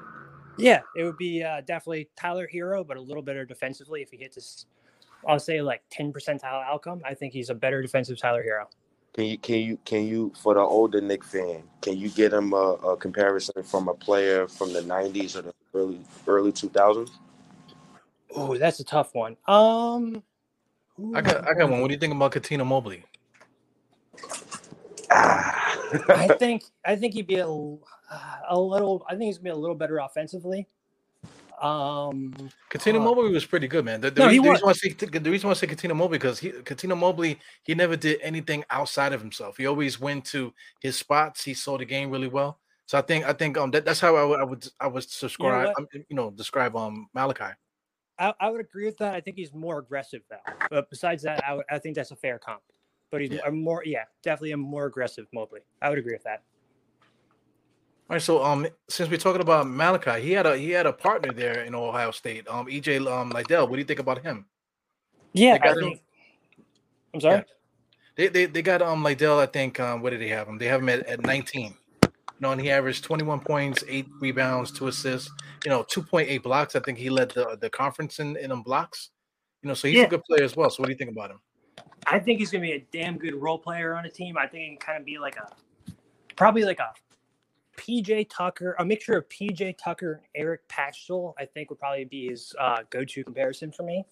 Yeah, 0.58 0.82
it 0.96 1.04
would 1.04 1.18
be 1.18 1.44
uh, 1.44 1.62
definitely 1.62 2.08
Tyler 2.16 2.48
Herro, 2.54 2.88
but 2.88 2.96
a 2.96 3.02
little 3.02 3.24
better 3.24 3.44
defensively. 3.46 4.02
If 4.02 4.12
he 4.12 4.18
hits 4.18 4.36
this, 4.36 4.66
I'll 5.28 5.40
say 5.40 5.62
like 5.62 5.84
10 5.92 6.14
percentile 6.14 6.64
outcome, 6.64 7.02
I 7.06 7.14
think 7.14 7.34
he's 7.34 7.50
a 7.50 7.56
better 7.56 7.82
defensive 7.82 8.18
Tyler 8.20 8.44
Herro. 8.44 8.66
can 9.14 9.26
you 9.26 9.38
can 9.38 9.60
you 9.60 9.78
can 9.86 10.06
you 10.06 10.32
for 10.42 10.54
the 10.54 10.62
older 10.62 11.02
Nick 11.02 11.24
fan? 11.24 11.64
Can 11.82 11.98
you 11.98 12.10
get 12.10 12.34
him 12.34 12.54
a, 12.54 12.58
a 12.58 12.98
comparison 12.98 13.64
from 13.64 13.88
a 13.88 13.94
player 13.94 14.48
from 14.48 14.74
the 14.74 14.82
'90s 14.82 15.36
or 15.36 15.42
the 15.44 15.54
early 15.74 16.00
early 16.28 16.52
2000s? 16.52 17.10
Oh, 18.36 18.58
that's 18.58 18.80
a 18.80 18.84
tough 18.84 19.14
one. 19.14 19.36
Um, 19.48 20.24
who 20.96 21.16
I 21.16 21.22
got 21.22 21.48
I 21.48 21.54
got 21.54 21.70
one. 21.70 21.82
What 21.82 21.88
do 21.88 21.94
you 21.94 22.00
think 22.00 22.14
about 22.14 22.32
Cuttino 22.32 22.66
Mobley? 22.66 23.04
Ah. 25.12 25.62
I 26.10 26.28
think 26.40 26.64
I 26.86 26.96
think 26.96 27.14
he'd 27.14 27.28
be 27.28 27.36
a, 27.36 27.48
a 27.48 28.60
little. 28.60 29.06
I 29.08 29.12
think 29.12 29.24
he's 29.24 29.38
gonna 29.38 29.46
be 29.46 29.50
a 29.50 29.56
little 29.56 29.76
better 29.76 30.00
offensively. 30.00 30.68
Um, 31.62 32.34
Cuttino 32.72 32.96
Uh, 32.96 33.02
Mobley 33.02 33.32
was 33.32 33.46
pretty 33.46 33.68
good, 33.68 33.86
man. 33.86 34.02
The, 34.02 34.10
the, 34.10 34.22
No, 34.22 34.28
re- 34.28 34.34
he 34.34 34.40
the 34.40 34.50
reason 34.50 34.66
why 34.66 34.72
I 34.72 34.74
say 34.74 34.90
the 34.90 35.30
reason 35.32 35.48
why 35.48 35.52
I 35.52 35.54
say 35.56 35.68
Cuttino 35.68 35.96
Mobley 35.96 36.18
because 36.18 36.40
he 36.40 36.50
Cuttino 36.52 36.98
Mobley 36.98 37.40
he 37.64 37.76
never 37.76 37.96
did 37.96 38.20
anything 38.22 38.64
outside 38.72 39.14
of 39.14 39.22
himself. 39.22 39.58
He 39.58 39.68
always 39.68 40.00
went 40.00 40.26
to 40.26 40.54
his 40.82 40.98
spots. 40.98 41.44
He 41.44 41.54
saw 41.54 41.78
the 41.78 41.86
game 41.86 42.10
really 42.10 42.28
well. 42.28 42.60
So 42.88 42.98
I 42.98 43.02
think 43.02 43.26
I 43.26 43.34
think 43.34 43.58
um 43.58 43.70
that, 43.72 43.86
that's 43.86 44.00
how 44.00 44.16
I 44.16 44.24
would 44.24 44.40
I 44.40 44.44
would 44.44 44.68
I 44.80 44.88
would 44.88 45.04
subscribe 45.04 45.68
what? 45.68 45.78
um, 45.78 45.88
you 46.10 46.16
know 46.16 46.32
describe 46.32 46.76
um 46.76 47.08
Malachi. 47.14 47.54
I, 48.18 48.34
I 48.40 48.50
would 48.50 48.62
agree 48.62 48.86
with 48.86 48.98
that. 48.98 49.14
I 49.16 49.22
think 49.22 49.38
he's 49.38 49.54
more 49.54 49.80
aggressive 49.80 50.22
though. 50.30 50.66
But 50.70 50.90
besides 50.90 51.24
that, 51.24 51.44
I, 51.44 51.60
I 51.70 51.80
think 51.80 51.96
that's 51.96 52.12
a 52.12 52.16
fair 52.16 52.40
comp. 52.40 52.62
But 53.10 53.22
he's 53.22 53.32
Yeah. 53.32 53.48
a 53.48 53.52
more, 53.52 53.84
yeah, 53.86 54.06
definitely 54.24 54.52
a 54.52 54.58
more 54.58 54.86
aggressive 54.86 55.28
Mobley. 55.34 55.62
I 55.82 55.90
would 55.90 55.98
agree 56.00 56.14
with 56.14 56.24
that. 56.24 56.44
All 58.12 58.16
right, 58.16 58.22
so 58.22 58.44
um 58.44 58.68
since 58.90 59.10
we're 59.10 59.16
talking 59.16 59.40
about 59.40 59.70
Malachi, 59.70 60.20
he 60.22 60.34
had 60.34 60.46
a 60.46 60.58
he 60.58 60.72
had 60.72 60.86
a 60.86 60.92
partner 60.92 61.32
there 61.32 61.62
in 61.62 61.74
Ohio 61.74 62.12
State. 62.12 62.46
Um 62.50 62.66
EJ 62.68 63.10
um 63.10 63.30
Liddell. 63.30 63.70
What 63.70 63.78
do 63.78 63.80
you 63.80 63.86
think 63.86 64.02
about 64.02 64.22
him? 64.22 64.48
Yeah, 65.32 65.58
I 65.62 65.74
think. 65.74 66.02
I'm 67.14 67.22
sorry. 67.22 67.38
Yeah. 67.38 67.44
They 68.18 68.28
they, 68.28 68.46
they 68.48 68.62
got 68.62 68.82
um 68.82 69.02
Liddell, 69.02 69.40
I 69.40 69.46
think 69.46 69.80
um 69.80 70.02
what 70.02 70.10
did 70.10 70.20
they 70.20 70.28
have 70.28 70.46
him? 70.50 70.58
They 70.58 70.66
have 70.66 70.82
him 70.82 70.90
at, 70.90 71.08
at 71.08 71.22
19. 71.22 71.74
You 72.04 72.12
know, 72.42 72.52
and 72.52 72.60
he 72.60 72.70
averaged 72.70 73.06
21 73.06 73.40
points, 73.40 73.82
eight 73.88 74.08
rebounds, 74.20 74.74
two 74.74 74.88
assists, 74.88 75.32
you 75.64 75.70
know, 75.70 75.84
2.8 75.84 76.44
blocks. 76.44 76.76
I 76.76 76.82
think 76.82 76.98
he 76.98 77.10
led 77.10 77.30
the, 77.30 77.58
the 77.62 77.70
conference 77.70 78.20
in, 78.20 78.36
in 78.36 78.62
blocks. 78.62 79.12
You 79.64 79.70
know, 79.70 79.74
so 79.74 79.88
he's 79.88 80.00
Yeah. 80.00 80.08
a 80.08 80.10
good 80.10 80.24
player 80.26 80.44
as 80.44 80.58
well. 80.58 80.70
So 80.70 80.82
what 80.82 80.88
do 80.88 80.92
you 80.92 80.98
think 80.98 81.12
about 81.12 81.32
him? 81.32 81.40
I 82.08 82.20
think 82.20 82.40
he's 82.40 82.52
gonna 82.52 82.64
be 82.64 82.74
a 82.74 82.86
damn 82.92 83.18
good 83.18 83.36
role 83.36 83.58
player 83.58 83.96
on 83.96 84.04
a 84.04 84.10
team. 84.10 84.38
I 84.38 84.48
think 84.48 84.64
he 84.64 84.68
can 84.72 84.78
kind 84.80 85.00
of 85.00 85.06
be 85.06 85.18
like 85.18 85.38
a, 85.38 85.50
probably 86.36 86.66
like 86.66 86.80
a 86.80 86.92
PJ 87.82 88.30
Tucker, 88.30 88.76
a 88.78 88.86
mixture 88.86 89.18
of 89.18 89.28
PJ 89.30 89.76
Tucker 89.78 90.14
and 90.14 90.26
Eric 90.36 90.68
Paschall. 90.70 91.34
I 91.40 91.46
think 91.46 91.70
would 91.70 91.80
probably 91.80 92.06
be 92.06 92.28
his 92.28 92.54
uh, 92.60 92.84
go-to 92.90 93.24
comparison 93.24 93.72
for 93.72 93.84
me. 93.84 94.06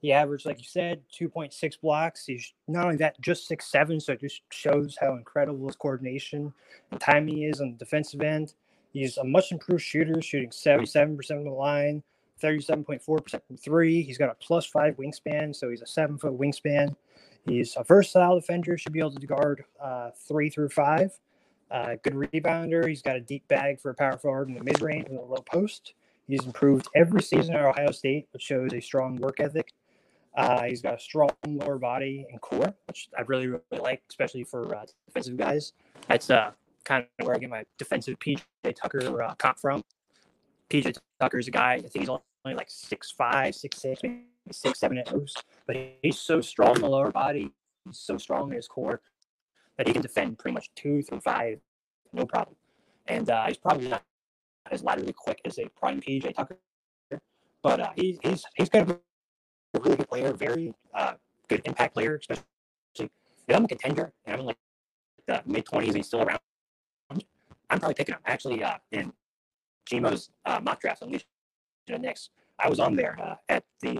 He 0.00 0.12
averaged, 0.12 0.46
like 0.46 0.58
you 0.58 0.64
said, 0.64 1.00
2.6 1.16 1.80
blocks. 1.80 2.26
He's 2.26 2.52
not 2.66 2.84
only 2.86 2.96
that, 2.96 3.20
just 3.20 3.46
six 3.46 3.70
seven. 3.70 4.00
So 4.00 4.14
it 4.14 4.20
just 4.20 4.42
shows 4.50 4.98
how 5.00 5.14
incredible 5.14 5.66
his 5.68 5.76
coordination 5.76 6.52
and 6.90 7.00
timing 7.00 7.42
is 7.42 7.60
on 7.60 7.70
the 7.72 7.78
defensive 7.78 8.20
end. 8.20 8.54
He's 8.92 9.16
a 9.16 9.24
much 9.24 9.52
improved 9.52 9.82
shooter, 9.82 10.20
shooting 10.20 10.50
77% 10.50 11.24
from 11.28 11.44
the 11.44 11.50
line, 11.50 12.02
37.4% 12.42 13.02
from 13.46 13.56
three. 13.56 14.02
He's 14.02 14.18
got 14.18 14.28
a 14.30 14.34
plus 14.34 14.66
five 14.66 14.96
wingspan, 14.96 15.54
so 15.54 15.70
he's 15.70 15.82
a 15.82 15.86
seven 15.86 16.18
foot 16.18 16.36
wingspan. 16.36 16.96
He's 17.46 17.74
a 17.76 17.84
versatile 17.84 18.38
defender, 18.38 18.76
should 18.76 18.92
be 18.92 18.98
able 18.98 19.14
to 19.14 19.26
guard 19.26 19.64
uh, 19.80 20.10
three 20.28 20.50
through 20.50 20.70
five. 20.70 21.12
Uh, 21.72 21.96
good 22.02 22.12
rebounder. 22.12 22.86
He's 22.86 23.00
got 23.00 23.16
a 23.16 23.20
deep 23.20 23.48
bag 23.48 23.80
for 23.80 23.90
a 23.90 23.94
power 23.94 24.18
forward 24.18 24.48
in 24.48 24.54
the 24.54 24.62
mid 24.62 24.82
range 24.82 25.06
and 25.08 25.16
the 25.16 25.22
low 25.22 25.42
post. 25.50 25.94
He's 26.28 26.44
improved 26.44 26.86
every 26.94 27.22
season 27.22 27.54
at 27.54 27.64
Ohio 27.64 27.90
State, 27.90 28.28
which 28.32 28.42
shows 28.42 28.72
a 28.74 28.80
strong 28.80 29.16
work 29.16 29.40
ethic. 29.40 29.72
Uh, 30.36 30.64
he's 30.64 30.82
got 30.82 30.94
a 30.94 31.00
strong 31.00 31.30
lower 31.44 31.78
body 31.78 32.26
and 32.30 32.40
core, 32.42 32.74
which 32.86 33.08
I 33.16 33.22
really, 33.22 33.48
really 33.48 33.62
like, 33.70 34.02
especially 34.10 34.44
for 34.44 34.74
uh, 34.74 34.84
defensive 35.06 35.36
guys. 35.38 35.72
That's 36.08 36.28
uh, 36.30 36.52
kind 36.84 37.06
of 37.18 37.26
where 37.26 37.34
I 37.34 37.38
get 37.38 37.48
my 37.48 37.64
defensive 37.78 38.18
PJ 38.18 38.42
Tucker 38.74 39.22
uh, 39.22 39.34
comp 39.34 39.58
from. 39.58 39.82
PJ 40.68 40.96
Tucker 41.20 41.38
is 41.38 41.48
a 41.48 41.50
guy, 41.50 41.74
I 41.74 41.80
think 41.80 41.98
he's 42.00 42.08
only 42.08 42.22
like 42.44 42.70
six 42.70 43.10
five, 43.10 43.54
six 43.54 43.80
six, 43.80 44.02
maybe 44.02 44.24
six 44.50 44.78
seven 44.78 44.98
at 44.98 45.12
most, 45.12 45.42
but 45.66 45.76
he's 46.02 46.18
so 46.18 46.40
strong 46.40 46.76
in 46.76 46.82
the 46.82 46.88
lower 46.88 47.10
body, 47.10 47.52
he's 47.86 47.98
so 47.98 48.16
strong 48.16 48.50
in 48.50 48.56
his 48.56 48.68
core 48.68 49.00
that 49.78 49.86
he 49.86 49.92
can 49.92 50.02
defend 50.02 50.38
pretty 50.38 50.54
much 50.54 50.70
two 50.74 51.02
through 51.02 51.20
five, 51.20 51.58
no 52.12 52.26
problem. 52.26 52.56
And 53.06 53.28
uh, 53.30 53.46
he's 53.46 53.56
probably 53.56 53.88
not 53.88 54.02
as 54.70 54.82
laterally 54.82 55.12
quick 55.12 55.40
as 55.44 55.58
a 55.58 55.68
prime 55.78 56.00
PJ 56.00 56.34
Tucker, 56.34 56.58
but 57.62 57.80
uh, 57.80 57.90
he, 57.96 58.18
he's 58.22 58.44
he's 58.56 58.68
kind 58.68 58.88
of 58.88 59.00
a 59.74 59.80
really 59.80 59.96
good 59.96 60.08
player, 60.08 60.32
very 60.32 60.74
uh, 60.94 61.14
good 61.48 61.62
impact 61.64 61.94
player, 61.94 62.16
especially 62.16 62.44
if 62.98 63.56
I'm 63.56 63.64
a 63.64 63.68
contender 63.68 64.12
and 64.24 64.34
I'm 64.34 64.40
in 64.40 64.46
like 64.46 64.58
the 65.26 65.42
mid 65.46 65.64
twenties 65.64 65.90
and 65.90 65.96
he's 65.96 66.06
still 66.06 66.22
around. 66.22 66.38
I'm 67.70 67.78
probably 67.78 67.94
picking 67.94 68.14
him 68.14 68.20
actually 68.26 68.62
uh, 68.62 68.76
in 68.90 69.12
Gmo's 69.90 70.30
uh, 70.44 70.60
mock 70.62 70.80
draft 70.80 71.02
on 71.02 71.10
Legion 71.10 71.26
of 71.90 72.00
Knicks. 72.02 72.28
I 72.58 72.68
was 72.68 72.78
on 72.78 72.96
there 72.96 73.18
uh, 73.20 73.36
at 73.48 73.64
the 73.80 73.98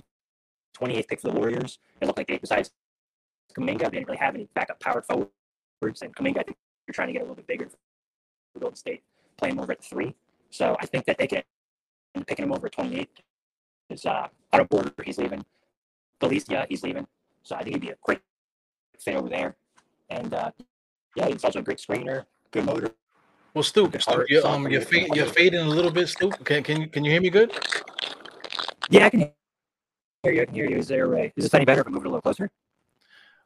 28th 0.78 1.08
pick 1.08 1.20
for 1.20 1.28
the 1.28 1.34
Warriors. 1.34 1.78
It 2.00 2.06
looked 2.06 2.18
like 2.18 2.28
they, 2.28 2.36
besides 2.36 2.70
Kuminga, 3.56 3.84
they 3.84 3.90
didn't 3.90 4.08
really 4.08 4.18
have 4.18 4.34
any 4.34 4.48
backup 4.54 4.78
powered 4.80 5.06
forwards. 5.82 6.02
And 6.02 6.14
Kuminga, 6.14 6.38
I 6.38 6.42
think 6.42 6.56
you're 6.86 6.94
trying 6.94 7.08
to 7.08 7.12
get 7.12 7.20
a 7.20 7.24
little 7.24 7.36
bit 7.36 7.46
bigger 7.46 7.68
for 7.68 8.60
Golden 8.60 8.76
State, 8.76 9.02
playing 9.36 9.58
over 9.58 9.72
at 9.72 9.82
three. 9.82 10.14
So 10.50 10.76
I 10.80 10.86
think 10.86 11.04
that 11.06 11.18
they 11.18 11.26
can 11.26 11.42
picking 12.26 12.44
him 12.44 12.52
over 12.52 12.66
at 12.66 12.72
28. 12.72 13.08
Is 13.90 14.06
uh, 14.06 14.28
of 14.52 14.70
Porter, 14.70 14.92
he's 15.04 15.18
leaving. 15.18 15.44
Bjelica, 16.20 16.66
he's 16.68 16.82
leaving. 16.82 17.06
So 17.42 17.56
I 17.56 17.62
think 17.62 17.74
he'd 17.76 17.80
be 17.80 17.90
a 17.90 17.96
great 18.02 18.20
fit 18.98 19.16
over 19.16 19.28
there. 19.28 19.56
And 20.10 20.32
uh, 20.32 20.50
yeah, 21.16 21.28
he's 21.28 21.44
also 21.44 21.58
a 21.58 21.62
great 21.62 21.78
screener, 21.78 22.24
good 22.50 22.64
motor. 22.64 22.90
Well, 23.54 23.62
Stoop 23.62 24.00
start. 24.00 24.30
you're, 24.30 24.46
um, 24.46 24.68
you're, 24.68 24.80
fade, 24.80 25.14
you're 25.14 25.26
fading 25.26 25.60
a 25.60 25.68
little 25.68 25.90
bit, 25.90 26.08
Stoop. 26.08 26.42
Can, 26.44 26.62
can 26.62 26.80
you 26.80 26.88
can 26.88 27.04
you 27.04 27.10
hear 27.10 27.20
me 27.20 27.28
good? 27.28 27.52
Yeah, 28.88 29.06
I 29.06 29.10
can 29.10 29.20
hear 29.20 30.32
you. 30.32 30.42
I 30.42 30.44
can 30.46 30.54
hear 30.54 30.70
you. 30.70 30.78
Is 30.78 30.88
there 30.88 31.12
a, 31.14 31.24
is 31.36 31.44
this 31.44 31.54
any 31.54 31.66
better 31.66 31.82
if 31.82 31.86
I 31.86 31.90
move 31.90 32.04
it 32.04 32.06
a 32.06 32.10
little 32.10 32.22
closer? 32.22 32.50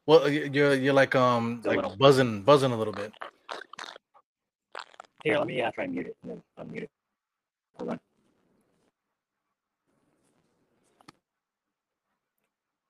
Well, 0.07 0.28
you're 0.28 0.74
you're 0.74 0.94
like 0.94 1.16
um 1.16 1.62
like 1.64 1.98
buzzing 1.98 2.42
buzzing 2.42 2.70
a 2.70 2.76
little 2.76 2.92
bit. 2.92 3.12
Here, 5.24 5.38
let 5.38 5.48
me 5.48 5.61
try 5.74 5.84
and 5.84 5.92
mute 5.92 6.07
it 6.07 6.16
and 6.22 6.30
then 6.30 6.42
unmute 6.59 6.82
it. 6.84 6.90
Hold 7.76 7.90
on. 7.90 8.00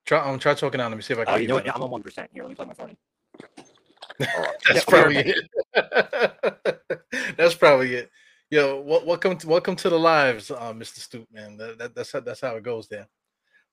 Try 0.04 0.18
um 0.20 0.38
try 0.38 0.52
talking 0.52 0.78
out. 0.80 0.90
Let 0.90 0.96
me 0.98 1.02
see 1.02 1.14
if 1.14 1.20
I 1.20 1.24
can. 1.24 1.34
Oh, 1.34 1.36
you 1.38 1.48
know 1.48 1.54
what? 1.54 1.64
better. 1.64 1.76
I'm 1.76 1.82
on 1.84 1.90
one 1.90 2.02
percent. 2.02 2.30
Here, 2.34 2.42
let 2.42 2.50
me 2.50 2.54
plug 2.54 2.68
my 2.68 2.74
phone 2.74 2.90
in. 2.90 2.96
That's 4.18 4.74
Yeah, 4.74 4.82
probably 4.86 5.16
it. 5.16 6.96
that's 7.36 7.54
probably 7.54 7.94
it. 7.94 8.10
Yo, 8.50 8.80
welcome 8.80 9.36
to 9.36 9.46
welcome 9.48 9.76
to 9.76 9.90
the 9.90 9.98
lives, 9.98 10.50
uh, 10.50 10.72
Mr. 10.72 10.98
Stoop, 11.00 11.26
man. 11.32 11.56
That, 11.56 11.78
that, 11.78 11.94
that's 11.94 12.12
how 12.12 12.20
that's 12.20 12.40
how 12.40 12.56
it 12.56 12.62
goes 12.62 12.88
there. 12.88 13.08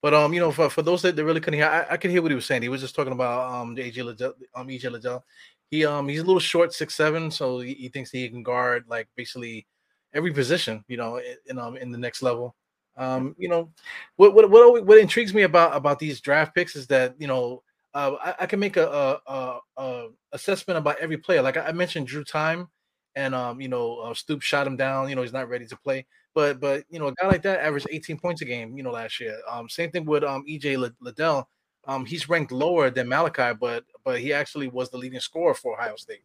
But 0.03 0.13
um, 0.13 0.33
you 0.33 0.41
know, 0.41 0.51
for, 0.51 0.69
for 0.69 0.81
those 0.81 1.01
that, 1.03 1.15
that 1.15 1.23
really 1.25 1.39
couldn't 1.39 1.59
hear, 1.59 1.69
I, 1.69 1.93
I 1.93 1.97
could 1.97 2.11
hear 2.11 2.21
what 2.21 2.29
he 2.29 2.35
was 2.35 2.45
saying. 2.45 2.61
He 2.61 2.69
was 2.69 2.81
just 2.81 2.93
talking 2.93 3.13
about 3.13 3.49
um 3.53 3.75
AJ 3.77 4.03
Liddell, 4.03 4.33
um 4.53 4.67
EJ 4.67 4.91
Liddell. 4.91 5.23
He 5.71 5.85
um 5.85 6.09
he's 6.09 6.19
a 6.19 6.25
little 6.25 6.41
short, 6.41 6.73
six 6.73 6.93
seven, 6.93 7.31
so 7.31 7.59
he, 7.61 7.73
he 7.73 7.87
thinks 7.89 8.11
he 8.11 8.29
can 8.29 8.43
guard 8.43 8.83
like 8.89 9.07
basically 9.15 9.65
every 10.13 10.33
position, 10.33 10.83
you 10.89 10.97
know, 10.97 11.21
in, 11.47 11.57
um 11.57 11.77
in 11.77 11.89
the 11.89 11.97
next 11.97 12.21
level. 12.21 12.53
Um, 12.97 13.33
you 13.39 13.47
know, 13.47 13.71
what 14.17 14.35
what 14.35 14.49
what, 14.51 14.85
what 14.85 14.99
intrigues 14.99 15.33
me 15.33 15.43
about 15.43 15.75
about 15.75 15.99
these 15.99 16.19
draft 16.19 16.53
picks 16.53 16.75
is 16.75 16.85
that 16.87 17.15
you 17.17 17.27
know 17.27 17.63
uh, 17.93 18.15
I, 18.21 18.35
I 18.41 18.45
can 18.45 18.59
make 18.59 18.75
a, 18.77 18.87
a, 18.87 19.19
a, 19.27 19.59
a 19.77 20.07
assessment 20.33 20.77
about 20.77 20.99
every 20.99 21.17
player. 21.17 21.41
Like 21.41 21.57
I, 21.57 21.67
I 21.67 21.71
mentioned, 21.71 22.07
Drew 22.07 22.25
Timme, 22.25 22.67
and 23.15 23.33
um, 23.33 23.61
you 23.61 23.69
know, 23.69 23.99
uh, 23.99 24.13
Stoop 24.13 24.41
shot 24.41 24.67
him 24.67 24.75
down. 24.75 25.09
You 25.09 25.15
know, 25.15 25.21
he's 25.21 25.33
not 25.33 25.47
ready 25.49 25.65
to 25.67 25.77
play. 25.77 26.05
But 26.35 26.59
but 26.59 26.83
you 26.89 26.99
know, 26.99 27.07
a 27.07 27.13
guy 27.13 27.27
like 27.27 27.43
that 27.43 27.61
averaged 27.61 27.87
18 27.89 28.19
points 28.19 28.41
a 28.41 28.45
game. 28.45 28.75
You 28.77 28.83
know, 28.83 28.91
last 28.91 29.19
year. 29.19 29.39
Um, 29.49 29.69
same 29.69 29.91
thing 29.91 30.05
with 30.05 30.23
um 30.23 30.43
EJ 30.49 30.77
Lid- 30.77 30.95
Liddell. 31.01 31.47
Um, 31.85 32.05
he's 32.05 32.29
ranked 32.29 32.51
lower 32.51 32.89
than 32.89 33.09
Malachi, 33.09 33.57
but 33.59 33.83
but 34.03 34.19
he 34.19 34.33
actually 34.33 34.67
was 34.67 34.89
the 34.89 34.97
leading 34.97 35.19
scorer 35.19 35.53
for 35.53 35.73
Ohio 35.79 35.95
State. 35.95 36.23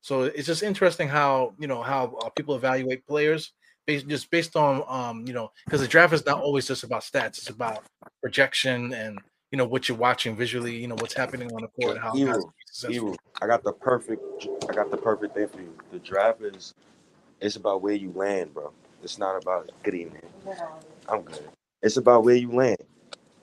So 0.00 0.24
it's 0.24 0.46
just 0.46 0.62
interesting 0.62 1.08
how 1.08 1.54
you 1.58 1.66
know 1.66 1.82
how 1.82 2.16
uh, 2.22 2.30
people 2.30 2.54
evaluate 2.54 3.06
players 3.06 3.52
based 3.86 4.08
just 4.08 4.30
based 4.30 4.56
on 4.56 4.82
um 4.88 5.26
you 5.26 5.32
know 5.32 5.50
because 5.64 5.80
the 5.80 5.88
draft 5.88 6.12
is 6.12 6.24
not 6.26 6.40
always 6.40 6.66
just 6.66 6.84
about 6.84 7.02
stats. 7.02 7.38
It's 7.38 7.50
about 7.50 7.84
projection 8.22 8.92
and 8.92 9.18
you 9.50 9.58
know 9.58 9.66
what 9.66 9.88
you're 9.88 9.98
watching 9.98 10.36
visually. 10.36 10.76
You 10.76 10.88
know 10.88 10.96
what's 10.96 11.14
happening 11.14 11.52
on 11.52 11.62
the 11.62 11.68
court. 11.68 11.98
How 11.98 12.10
guys 12.10 12.18
Hero, 12.18 12.32
can 12.32 12.40
be 12.42 12.52
successful. 12.66 13.06
Hero, 13.08 13.16
I 13.42 13.46
got 13.46 13.62
the 13.62 13.72
perfect. 13.72 14.22
I 14.68 14.74
got 14.74 14.90
the 14.90 14.96
perfect 14.96 15.34
thing 15.34 15.48
for 15.48 15.60
you. 15.60 15.74
The 15.92 15.98
draft 15.98 16.42
is. 16.42 16.74
It's 17.40 17.56
about 17.56 17.82
where 17.82 17.94
you 17.94 18.12
land, 18.14 18.54
bro. 18.54 18.72
It's 19.04 19.18
not 19.18 19.42
about 19.42 19.70
good 19.84 19.94
evening. 19.96 20.22
I'm 21.08 21.22
good. 21.22 21.40
It's 21.82 21.98
about 21.98 22.24
where 22.24 22.36
you 22.36 22.52
land, 22.52 22.78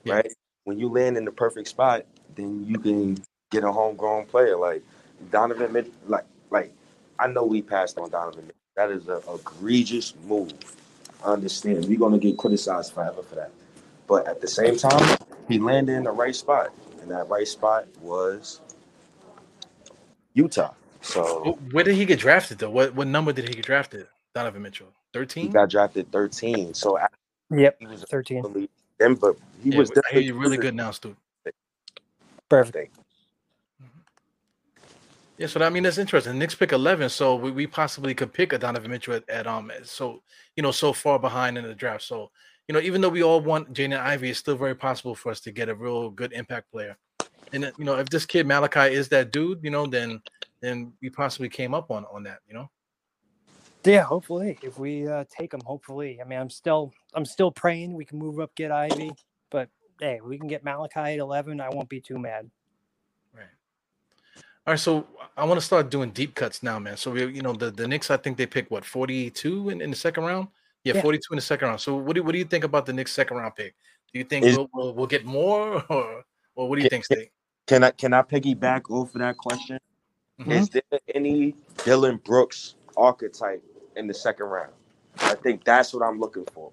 Yeah. 0.04 0.14
right? 0.14 0.32
When 0.64 0.78
you 0.78 0.88
land 0.88 1.16
in 1.18 1.24
the 1.24 1.32
perfect 1.32 1.68
spot, 1.68 2.06
then 2.36 2.64
you 2.66 2.78
can 2.78 3.18
get 3.50 3.64
a 3.64 3.72
homegrown 3.72 4.26
player 4.26 4.56
like 4.56 4.82
Donovan. 5.30 5.72
Mitchell. 5.72 5.92
Like, 6.08 6.24
like 6.50 6.72
I 7.18 7.28
know 7.28 7.44
we 7.44 7.62
passed 7.62 7.98
on 7.98 8.10
Donovan. 8.10 8.46
Mitchell. 8.46 8.56
That 8.76 8.90
is 8.90 9.08
a 9.08 9.22
egregious 9.34 10.14
move. 10.26 10.52
I 11.24 11.32
understand. 11.32 11.86
We're 11.86 11.98
gonna 11.98 12.18
get 12.18 12.38
criticized 12.38 12.92
forever 12.94 13.22
for 13.22 13.36
that. 13.36 13.52
But 14.08 14.28
at 14.28 14.40
the 14.40 14.48
same 14.48 14.76
time, 14.78 15.18
he 15.48 15.58
landed 15.58 15.94
in 15.96 16.04
the 16.04 16.12
right 16.12 16.36
spot, 16.36 16.72
and 17.02 17.10
that 17.10 17.28
right 17.28 17.48
spot 17.48 17.86
was 18.00 18.60
Utah. 20.34 20.74
So 21.02 21.44
Wh- 21.44 21.74
Where 21.74 21.84
did 21.84 21.96
he 21.96 22.06
get 22.06 22.20
drafted 22.20 22.58
though? 22.58 22.70
What 22.70 22.94
what 22.94 23.08
number 23.08 23.32
did 23.32 23.48
he 23.48 23.54
get 23.54 23.66
drafted? 23.66 24.08
Donovan 24.34 24.62
Mitchell, 24.62 24.92
he 25.40 25.48
thirteen. 25.48 25.50
got 25.50 25.70
drafted 25.70 26.10
13. 26.12 26.74
So 26.74 26.98
after 26.98 27.16
Yep, 27.50 27.80
he 27.80 27.86
was 27.86 28.04
13. 28.10 28.48
them, 28.98 29.16
but 29.16 29.36
he 29.62 29.70
Yeah, 29.70 29.78
was 29.78 29.90
I 30.12 30.20
definitely 30.20 30.26
you 30.26 30.34
really 30.34 30.58
good 30.58 30.74
now, 30.74 30.90
Stu. 30.92 31.16
Perfect. 32.50 32.96
Yeah, 35.38 35.48
so 35.48 35.62
I 35.62 35.70
mean 35.70 35.82
that's 35.82 35.98
interesting. 35.98 36.38
Knicks 36.38 36.54
pick 36.54 36.72
eleven, 36.72 37.08
so 37.10 37.34
we, 37.36 37.50
we 37.50 37.66
possibly 37.66 38.14
could 38.14 38.32
pick 38.32 38.52
a 38.52 38.58
Donovan 38.58 38.90
Mitchell 38.90 39.14
at, 39.14 39.28
at 39.28 39.46
um 39.48 39.72
so 39.84 40.22
you 40.56 40.62
know 40.62 40.70
so 40.70 40.92
far 40.92 41.18
behind 41.18 41.58
in 41.58 41.64
the 41.64 41.74
draft. 41.74 42.04
So 42.04 42.30
you 42.68 42.72
know 42.74 42.80
even 42.80 43.00
though 43.00 43.08
we 43.08 43.22
all 43.24 43.40
want 43.40 43.72
Jaden 43.74 43.98
Ivey, 43.98 44.30
it's 44.30 44.38
still 44.38 44.56
very 44.56 44.76
possible 44.76 45.14
for 45.14 45.30
us 45.32 45.40
to 45.40 45.52
get 45.52 45.68
a 45.68 45.74
real 45.74 46.10
good 46.10 46.32
impact 46.32 46.70
player. 46.70 46.96
And 47.52 47.72
you 47.78 47.84
know 47.84 47.98
if 47.98 48.08
this 48.10 48.26
kid 48.26 48.46
Malachi 48.46 48.94
is 48.94 49.08
that 49.10 49.32
dude, 49.32 49.60
you 49.64 49.70
know 49.70 49.86
then 49.86 50.22
then 50.62 50.92
we 51.02 51.10
possibly 51.10 51.48
came 51.48 51.74
up 51.74 51.90
on 51.90 52.04
on 52.12 52.22
that. 52.24 52.38
You 52.48 52.54
know. 52.54 52.70
Yeah, 53.84 54.02
hopefully 54.02 54.58
if 54.62 54.78
we 54.78 55.08
uh, 55.08 55.24
take 55.28 55.52
him, 55.52 55.60
hopefully. 55.64 56.20
I 56.20 56.24
mean, 56.24 56.38
I'm 56.38 56.50
still 56.50 56.92
I'm 57.14 57.24
still 57.24 57.50
praying 57.50 57.94
we 57.94 58.04
can 58.04 58.18
move 58.18 58.38
up, 58.40 58.54
get 58.54 58.70
Ivey, 58.70 59.12
but 59.50 59.68
hey, 60.00 60.20
we 60.22 60.38
can 60.38 60.46
get 60.48 60.62
Malachi 60.64 61.00
at 61.00 61.18
eleven. 61.18 61.60
I 61.60 61.68
won't 61.70 61.88
be 61.88 62.00
too 62.00 62.18
mad. 62.18 62.50
Right. 63.34 63.46
All 64.66 64.72
right, 64.72 64.78
so 64.80 65.06
I 65.36 65.44
want 65.44 65.58
to 65.60 65.64
start 65.66 65.90
doing 65.90 66.10
deep 66.10 66.34
cuts 66.34 66.62
now, 66.62 66.78
man. 66.78 66.96
So 66.96 67.10
we, 67.10 67.26
you 67.26 67.42
know, 67.42 67.52
the 67.54 67.70
the 67.70 67.88
Knicks, 67.88 68.10
I 68.10 68.16
think 68.16 68.36
they 68.36 68.46
pick 68.46 68.70
what 68.70 68.84
42 68.84 69.70
in, 69.70 69.80
in 69.80 69.90
the 69.90 69.96
second 69.96 70.24
round. 70.24 70.48
Yeah, 70.84 70.94
Yeah. 70.94 71.02
42 71.02 71.32
in 71.32 71.36
the 71.36 71.42
second 71.42 71.68
round. 71.68 71.80
So 71.80 71.96
what 71.96 72.14
do 72.14 72.22
what 72.22 72.32
do 72.32 72.38
you 72.38 72.44
think 72.44 72.64
about 72.64 72.86
the 72.86 72.92
Knicks 72.92 73.12
second 73.12 73.36
round 73.38 73.56
pick? 73.56 73.74
Do 74.12 74.18
you 74.18 74.24
think 74.24 74.44
Is- 74.44 74.56
we'll, 74.56 74.70
we'll 74.74 74.94
we'll 74.94 75.06
get 75.06 75.24
more, 75.24 75.84
or 75.90 76.24
or 76.54 76.68
what 76.68 76.76
do 76.76 76.82
you 76.82 76.84
Yeah, 76.86 76.90
think, 76.90 77.04
State? 77.04 77.30
Can 77.66 77.82
I 77.84 77.90
can 77.90 78.12
I 78.12 78.22
piggyback 78.22 78.90
off 78.90 79.14
of 79.14 79.20
that 79.20 79.36
question? 79.36 79.78
Mhm. 80.40 80.52
Is 80.52 80.68
there 80.68 80.82
any 81.14 81.54
Dillon 81.84 82.16
Brooks 82.24 82.74
archetype 82.96 83.62
in 83.96 84.06
the 84.06 84.14
second 84.14 84.46
round? 84.46 84.72
I 85.18 85.34
think 85.34 85.64
that's 85.64 85.92
what 85.92 86.02
I'm 86.02 86.18
looking 86.18 86.46
for. 86.52 86.72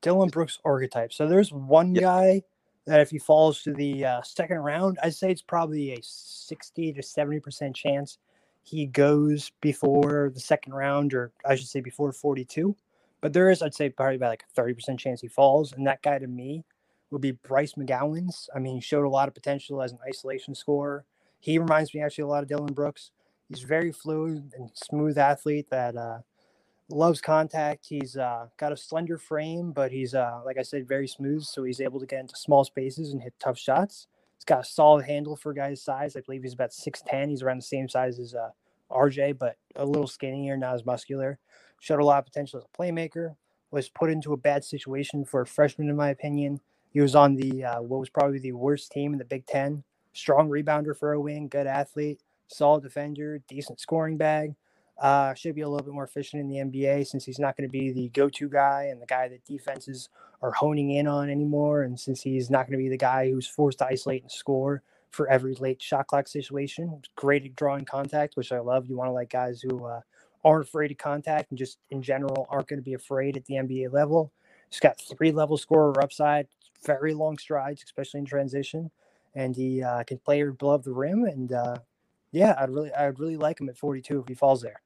Dillon 0.00 0.28
Brooks 0.30 0.58
archetype. 0.64 1.12
So 1.12 1.28
there's 1.28 1.52
one 1.52 1.92
guy 1.92 2.42
that 2.86 3.00
if 3.00 3.10
he 3.10 3.18
falls 3.18 3.62
to 3.62 3.72
the 3.72 4.04
uh, 4.04 4.22
second 4.22 4.58
round, 4.58 4.98
I'd 5.02 5.14
say 5.14 5.30
it's 5.30 5.42
probably 5.42 5.92
a 5.92 5.98
60 6.02 6.92
to 6.94 7.00
70% 7.00 7.74
chance 7.74 8.18
he 8.62 8.86
goes 8.86 9.50
before 9.60 10.30
the 10.32 10.40
second 10.40 10.74
round, 10.74 11.14
or 11.14 11.32
I 11.44 11.56
should 11.56 11.68
say 11.68 11.80
before 11.80 12.12
42. 12.12 12.76
But 13.20 13.32
there 13.32 13.50
is, 13.50 13.62
I'd 13.62 13.74
say, 13.74 13.88
probably 13.88 14.16
about 14.16 14.30
like 14.30 14.44
a 14.56 14.60
30% 14.60 14.98
chance 14.98 15.20
he 15.20 15.28
falls. 15.28 15.72
And 15.72 15.86
that 15.86 16.02
guy 16.02 16.18
to 16.18 16.26
me 16.26 16.64
would 17.10 17.20
be 17.20 17.32
Bryce 17.32 17.74
McGowens. 17.74 18.48
I 18.54 18.58
mean, 18.58 18.76
he 18.76 18.80
showed 18.80 19.04
a 19.04 19.10
lot 19.10 19.28
of 19.28 19.34
potential 19.34 19.82
as 19.82 19.92
an 19.92 19.98
isolation 20.06 20.54
scorer. 20.54 21.04
He 21.40 21.58
reminds 21.58 21.92
me 21.92 22.00
actually 22.00 22.22
a 22.22 22.28
lot 22.28 22.42
of 22.42 22.48
Dillon 22.48 22.72
Brooks. 22.72 23.10
He's 23.48 23.62
very 23.62 23.92
fluid 23.92 24.52
and 24.56 24.70
smooth 24.74 25.18
athlete 25.18 25.68
that 25.70 25.96
uh, 25.96 26.18
loves 26.92 27.20
contact. 27.22 27.86
He's 27.88 28.16
uh, 28.16 28.48
got 28.58 28.72
a 28.72 28.78
slender 28.78 29.18
frame, 29.18 29.72
but 29.72 29.92
he's 29.92 30.14
uh, 30.14 30.40
like 30.46 30.58
I 30.58 30.62
said, 30.62 30.88
very 30.88 31.08
smooth. 31.08 31.44
So 31.44 31.64
he's 31.64 31.80
able 31.80 32.00
to 32.00 32.06
get 32.06 32.20
into 32.20 32.36
small 32.36 32.64
spaces 32.64 33.12
and 33.12 33.22
hit 33.22 33.34
tough 33.40 33.58
shots. 33.58 34.08
He's 34.36 34.44
got 34.46 34.62
a 34.62 34.64
solid 34.64 35.06
handle 35.06 35.36
for 35.36 35.52
a 35.52 35.56
guy's 35.56 35.82
size. 35.82 36.16
I 36.16 36.20
believe 36.20 36.44
he's 36.44 36.54
about 36.54 36.74
six 36.74 37.02
ten. 37.06 37.30
He's 37.30 37.42
around 37.42 37.58
the 37.58 37.64
same 37.64 37.88
size 37.88 38.20
as 38.20 38.34
uh, 38.34 38.50
RJ, 38.92 39.38
but 39.38 39.56
a 39.76 39.86
little 39.86 40.08
skinnier, 40.08 40.56
not 40.56 40.76
as 40.76 40.86
muscular. 40.86 41.38
Showed 41.80 42.00
a 42.00 42.06
lot 42.06 42.20
of 42.20 42.26
potential 42.26 42.58
as 42.60 42.66
a 42.66 42.78
playmaker. 42.82 43.36
Was 43.72 43.90
put 43.90 44.10
into 44.10 44.32
a 44.34 44.38
bad 44.38 44.64
situation 44.64 45.24
for 45.24 45.42
a 45.42 45.46
freshman, 45.46 45.90
in 45.90 45.96
my 45.96 46.10
opinion. 46.10 46.60
He 46.92 47.00
was 47.00 47.16
on 47.16 47.36
the 47.36 47.64
uh, 47.64 47.82
what 47.82 48.00
was 48.00 48.10
probably 48.10 48.40
the 48.40 48.52
worst 48.52 48.92
team 48.92 49.12
in 49.12 49.18
the 49.18 49.26
Big 49.26 49.46
Ten. 49.46 49.84
Strong 50.12 50.50
rebounder 50.50 50.96
for 50.96 51.12
a 51.12 51.20
wing, 51.20 51.48
good 51.48 51.66
athlete, 51.66 52.20
solid 52.48 52.82
defender, 52.84 53.40
decent 53.48 53.80
scoring 53.80 54.18
bag. 54.18 54.54
Uh, 55.02 55.34
should 55.34 55.56
be 55.56 55.62
a 55.62 55.68
little 55.68 55.84
bit 55.84 55.92
more 55.92 56.04
efficient 56.04 56.40
in 56.40 56.48
the 56.48 56.58
NBA 56.58 57.04
since 57.08 57.24
he's 57.24 57.40
not 57.40 57.56
going 57.56 57.68
to 57.68 57.72
be 57.72 57.90
the 57.90 58.08
go-to 58.10 58.48
guy 58.48 58.86
and 58.88 59.02
the 59.02 59.06
guy 59.06 59.26
that 59.26 59.44
defenses 59.44 60.08
are 60.42 60.52
honing 60.52 60.92
in 60.92 61.08
on 61.08 61.28
anymore. 61.28 61.82
And 61.82 61.98
since 61.98 62.22
he's 62.22 62.50
not 62.50 62.68
going 62.68 62.78
to 62.78 62.82
be 62.82 62.88
the 62.88 62.96
guy 62.96 63.28
who's 63.28 63.48
forced 63.48 63.78
to 63.78 63.86
isolate 63.86 64.22
and 64.22 64.30
score 64.30 64.80
for 65.10 65.28
every 65.28 65.56
late 65.56 65.82
shot 65.82 66.06
clock 66.06 66.28
situation, 66.28 67.02
great 67.16 67.44
at 67.44 67.56
drawing 67.56 67.84
contact, 67.84 68.36
which 68.36 68.52
I 68.52 68.60
love. 68.60 68.88
You 68.88 68.96
want 68.96 69.08
to 69.08 69.12
like 69.12 69.28
guys 69.28 69.60
who 69.60 69.84
uh, 69.84 70.02
aren't 70.44 70.68
afraid 70.68 70.92
of 70.92 70.98
contact 70.98 71.50
and 71.50 71.58
just 71.58 71.78
in 71.90 72.00
general 72.00 72.46
aren't 72.48 72.68
going 72.68 72.78
to 72.78 72.84
be 72.84 72.94
afraid 72.94 73.36
at 73.36 73.44
the 73.46 73.54
NBA 73.54 73.92
level. 73.92 74.30
He's 74.70 74.78
got 74.78 75.00
three 75.00 75.32
level 75.32 75.58
scorer 75.58 76.00
upside, 76.00 76.46
very 76.86 77.12
long 77.12 77.38
strides, 77.38 77.82
especially 77.82 78.20
in 78.20 78.26
transition, 78.26 78.92
and 79.34 79.56
he 79.56 79.82
uh, 79.82 80.04
can 80.04 80.18
play 80.18 80.42
above 80.42 80.84
the 80.84 80.92
rim. 80.92 81.24
And 81.24 81.50
uh, 81.52 81.78
yeah, 82.30 82.54
I'd 82.56 82.70
really, 82.70 82.92
I'd 82.92 83.18
really 83.18 83.36
like 83.36 83.60
him 83.60 83.68
at 83.68 83.76
42 83.76 84.20
if 84.20 84.28
he 84.28 84.34
falls 84.34 84.62
there. 84.62 84.80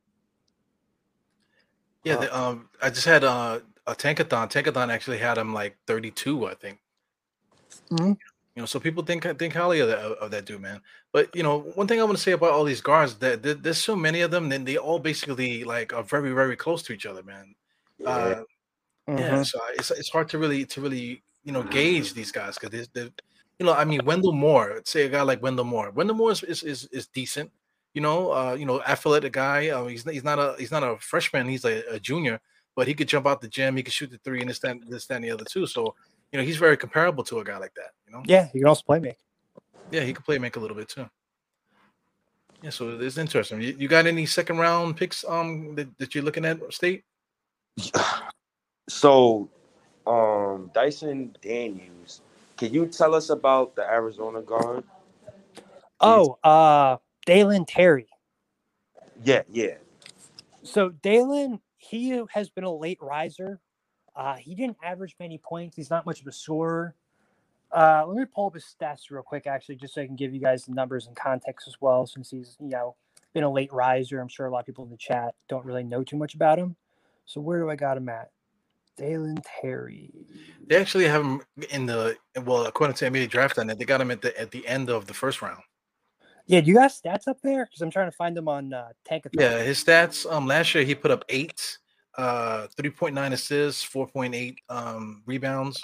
Yeah, 2.07 2.15
Uh, 2.15 2.21
the, 2.21 2.39
um, 2.39 2.69
I 2.81 2.89
just 2.91 3.05
had 3.07 3.25
uh, 3.25 3.59
a 3.87 3.95
Tankathon. 3.95 4.49
Tankathon 4.51 4.91
actually 4.93 5.19
had 5.19 5.39
him 5.39 5.53
like 5.53 5.77
32, 5.87 6.47
I 6.47 6.55
think. 6.55 6.79
Mhm. 7.91 8.17
You 8.55 8.63
know, 8.63 8.67
so 8.67 8.81
people 8.81 9.03
think 9.03 9.25
think 9.39 9.53
highly 9.53 9.81
of 9.81 9.89
that 9.89 9.99
of 9.99 10.31
that 10.31 10.45
dude, 10.47 10.61
man. 10.63 10.81
But 11.13 11.35
you 11.35 11.43
know, 11.43 11.59
one 11.75 11.87
thing 11.87 12.01
I 12.01 12.05
want 12.05 12.17
to 12.17 12.23
say 12.23 12.33
about 12.33 12.53
all 12.53 12.65
these 12.65 12.81
guards 12.81 13.17
that 13.17 13.43
there- 13.43 13.55
there's 13.55 13.79
so 13.79 13.95
many 13.97 14.23
of 14.23 14.31
them, 14.31 14.49
then 14.49 14.65
they 14.65 14.79
all 14.79 14.99
basically 14.99 15.65
like 15.65 15.93
are 15.93 16.03
very 16.05 16.33
very 16.33 16.57
close 16.57 16.83
to 16.85 16.93
each 16.95 17.07
other, 17.07 17.23
man. 17.23 17.55
Yeah. 17.99 18.09
Uh, 18.09 18.45
Mm-hmm. 19.09 19.19
yeah, 19.21 19.43
so 19.45 19.61
it's 19.79 19.91
it's 19.93 20.11
hard 20.11 20.29
to 20.31 20.39
really 20.39 20.65
to 20.67 20.81
really 20.81 21.23
you 21.45 21.53
know 21.53 21.63
gauge 21.63 22.13
these 22.15 22.33
guys 22.33 22.59
because 22.59 22.89
they 22.89 23.03
you 23.59 23.65
know 23.67 23.73
I 23.73 23.85
mean 23.85 24.05
Wendell 24.05 24.33
Moore, 24.33 24.81
say 24.85 25.05
a 25.07 25.09
guy 25.09 25.23
like 25.23 25.41
Wendell 25.43 25.65
Moore. 25.65 25.91
Wendell 25.93 26.17
Moore 26.17 26.33
is 26.33 26.43
is 26.43 26.63
is, 26.65 26.85
is 26.91 27.07
decent, 27.07 27.53
you 27.97 28.03
know, 28.03 28.31
uh, 28.31 28.53
you 28.53 28.67
know, 28.67 28.83
athletic 28.83 29.33
guy. 29.33 29.71
Uh, 29.71 29.87
he's 29.87 30.05
he's 30.05 30.23
not 30.23 30.39
a 30.39 30.55
he's 30.59 30.71
not 30.71 30.83
a 30.83 30.99
freshman, 30.99 31.49
he's 31.49 31.65
a, 31.65 31.83
a 31.95 31.99
junior, 31.99 32.39
but 32.77 32.87
he 32.87 32.93
could 32.93 33.09
jump 33.09 33.27
out 33.27 33.41
the 33.41 33.49
gym, 33.49 33.75
he 33.75 33.83
could 33.83 33.95
shoot 33.95 34.11
the 34.11 34.19
three, 34.19 34.43
and 34.43 34.51
this 34.51 34.59
that, 34.59 34.77
this 34.87 35.07
that, 35.07 35.15
and 35.17 35.25
the 35.25 35.31
other 35.31 35.47
too. 35.47 35.67
So 35.67 35.95
you 36.31 36.39
know 36.39 36.45
he's 36.45 36.59
very 36.59 36.77
comparable 36.77 37.25
to 37.25 37.39
a 37.39 37.45
guy 37.45 37.57
like 37.57 37.73
that. 37.75 37.93
You 38.07 38.13
know, 38.13 38.23
Yeah, 38.27 38.49
he 38.53 38.59
can 38.59 38.69
also 38.69 38.83
play 38.85 39.01
make. 39.01 39.17
yeah, 39.91 40.03
he 40.03 40.13
could 40.13 40.27
play 40.27 40.39
make 40.39 40.57
a 40.57 40.61
little 40.61 40.77
bit 40.77 40.91
too. 40.91 41.09
Yeah, 42.61 42.69
so 42.69 42.99
it's 43.01 43.17
interesting. 43.17 43.63
You, 43.63 43.75
you 43.79 43.89
got 43.89 44.07
any 44.07 44.27
second 44.27 44.59
round 44.59 44.99
picks 44.99 45.25
um 45.27 45.75
that, 45.77 45.89
that 45.97 46.15
you're 46.15 46.25
looking 46.25 46.45
at, 46.45 46.61
State? 46.73 47.03
So, 48.89 49.49
um, 50.07 50.71
Dyson 50.73 51.35
Daniels, 51.43 52.21
can 52.57 52.73
you 52.73 52.87
tell 52.87 53.17
us 53.17 53.31
about 53.31 53.75
the 53.75 53.83
Arizona 53.83 54.41
guard? 54.43 54.85
Oh, 56.01 56.39
uh, 56.45 56.99
Dalen 57.27 57.66
Terry. 57.66 58.09
Yeah, 59.22 59.43
yeah. 59.51 59.74
So 60.62 60.89
Dalen, 60.89 61.61
he 61.77 62.22
has 62.31 62.49
been 62.49 62.64
a 62.64 62.72
late 62.72 62.99
riser. 63.03 63.61
Uh, 64.14 64.37
he 64.37 64.55
didn't 64.55 64.79
average 64.83 65.14
many 65.20 65.39
points. 65.39 65.77
He's 65.77 65.91
not 65.91 66.07
much 66.07 66.22
of 66.22 66.27
a 66.27 66.33
scorer. 66.33 66.95
Uh, 67.70 68.05
let 68.07 68.16
me 68.16 68.24
pull 68.24 68.47
up 68.47 68.55
his 68.55 68.64
stats 68.64 69.11
real 69.11 69.22
quick, 69.22 69.47
actually, 69.47 69.77
just 69.77 69.95
so 69.95 70.03
I 70.03 70.07
can 70.07 70.16
give 70.16 70.33
you 70.33 70.41
guys 70.41 70.64
the 70.64 70.72
numbers 70.72 71.07
and 71.07 71.16
context 71.16 71.68
as 71.68 71.74
well. 71.81 72.07
Since 72.07 72.31
he's, 72.31 72.57
you 72.61 72.68
know, 72.68 72.95
been 73.35 73.45
a 73.45 73.53
late 73.53 73.72
riser, 73.72 74.20
I'm 74.20 74.29
sure 74.29 74.47
a 74.47 74.51
lot 74.51 74.61
of 74.61 74.66
people 74.66 74.85
in 74.85 74.91
the 74.91 74.97
chat 74.97 75.35
don't 75.49 75.64
really 75.64 75.85
know 75.85 76.03
too 76.03 76.16
much 76.16 76.35
about 76.35 76.59
him. 76.59 76.77
So 77.27 77.41
where 77.41 77.61
do 77.61 77.68
I 77.68 77.77
got 77.77 77.97
him 77.97 78.09
at? 78.09 78.31
Dalen 78.97 79.39
Terry. 79.61 80.11
They 80.66 80.77
actually 80.77 81.07
have 81.07 81.22
him 81.22 81.43
in 81.70 81.85
the 81.85 82.16
well, 82.45 82.64
according 82.64 82.95
to 82.97 83.11
NBA 83.11 83.29
Draft 83.29 83.59
Net, 83.59 83.79
they 83.79 83.85
got 83.85 84.01
him 84.01 84.11
at 84.11 84.22
the 84.22 84.39
at 84.41 84.51
the 84.53 84.66
end 84.66 84.89
of 84.89 85.07
the 85.07 85.12
first 85.12 85.43
round. 85.43 85.61
Yeah, 86.47 86.61
do 86.61 86.69
you 86.69 86.75
got 86.75 86.91
stats 86.91 87.27
up 87.27 87.41
there? 87.43 87.67
Because 87.67 87.81
I'm 87.81 87.91
trying 87.91 88.11
to 88.11 88.17
find 88.17 88.37
them 88.37 88.49
on 88.49 88.73
uh, 88.73 88.89
Tankathon. 89.09 89.31
Yeah, 89.33 89.63
his 89.63 89.83
stats. 89.83 90.31
Um, 90.31 90.47
last 90.47 90.75
year 90.75 90.85
he 90.85 90.95
put 90.95 91.11
up 91.11 91.25
eight, 91.29 91.79
uh, 92.17 92.69
three 92.77 92.91
point 92.91 93.15
nine 93.15 93.33
assists, 93.33 93.83
four 93.83 94.07
point 94.07 94.35
eight 94.35 94.59
um 94.69 95.23
rebounds. 95.27 95.83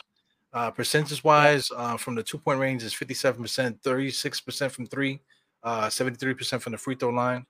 Uh, 0.53 0.71
percentage 0.71 1.25
wise, 1.25 1.71
uh, 1.77 1.97
from 1.97 2.15
the 2.15 2.23
two 2.23 2.39
point 2.39 2.61
range 2.61 2.83
is 2.85 2.93
fifty 2.93 3.15
seven 3.15 3.43
percent, 3.43 3.83
thirty 3.83 4.11
six 4.11 4.41
percent 4.41 4.71
from 4.71 4.87
three, 4.87 5.21
uh, 5.63 5.89
seventy 5.89 6.17
three 6.17 6.35
percent 6.35 6.63
from 6.63 6.73
the 6.73 6.79
free 6.79 6.95
throw 6.95 7.09
line. 7.09 7.45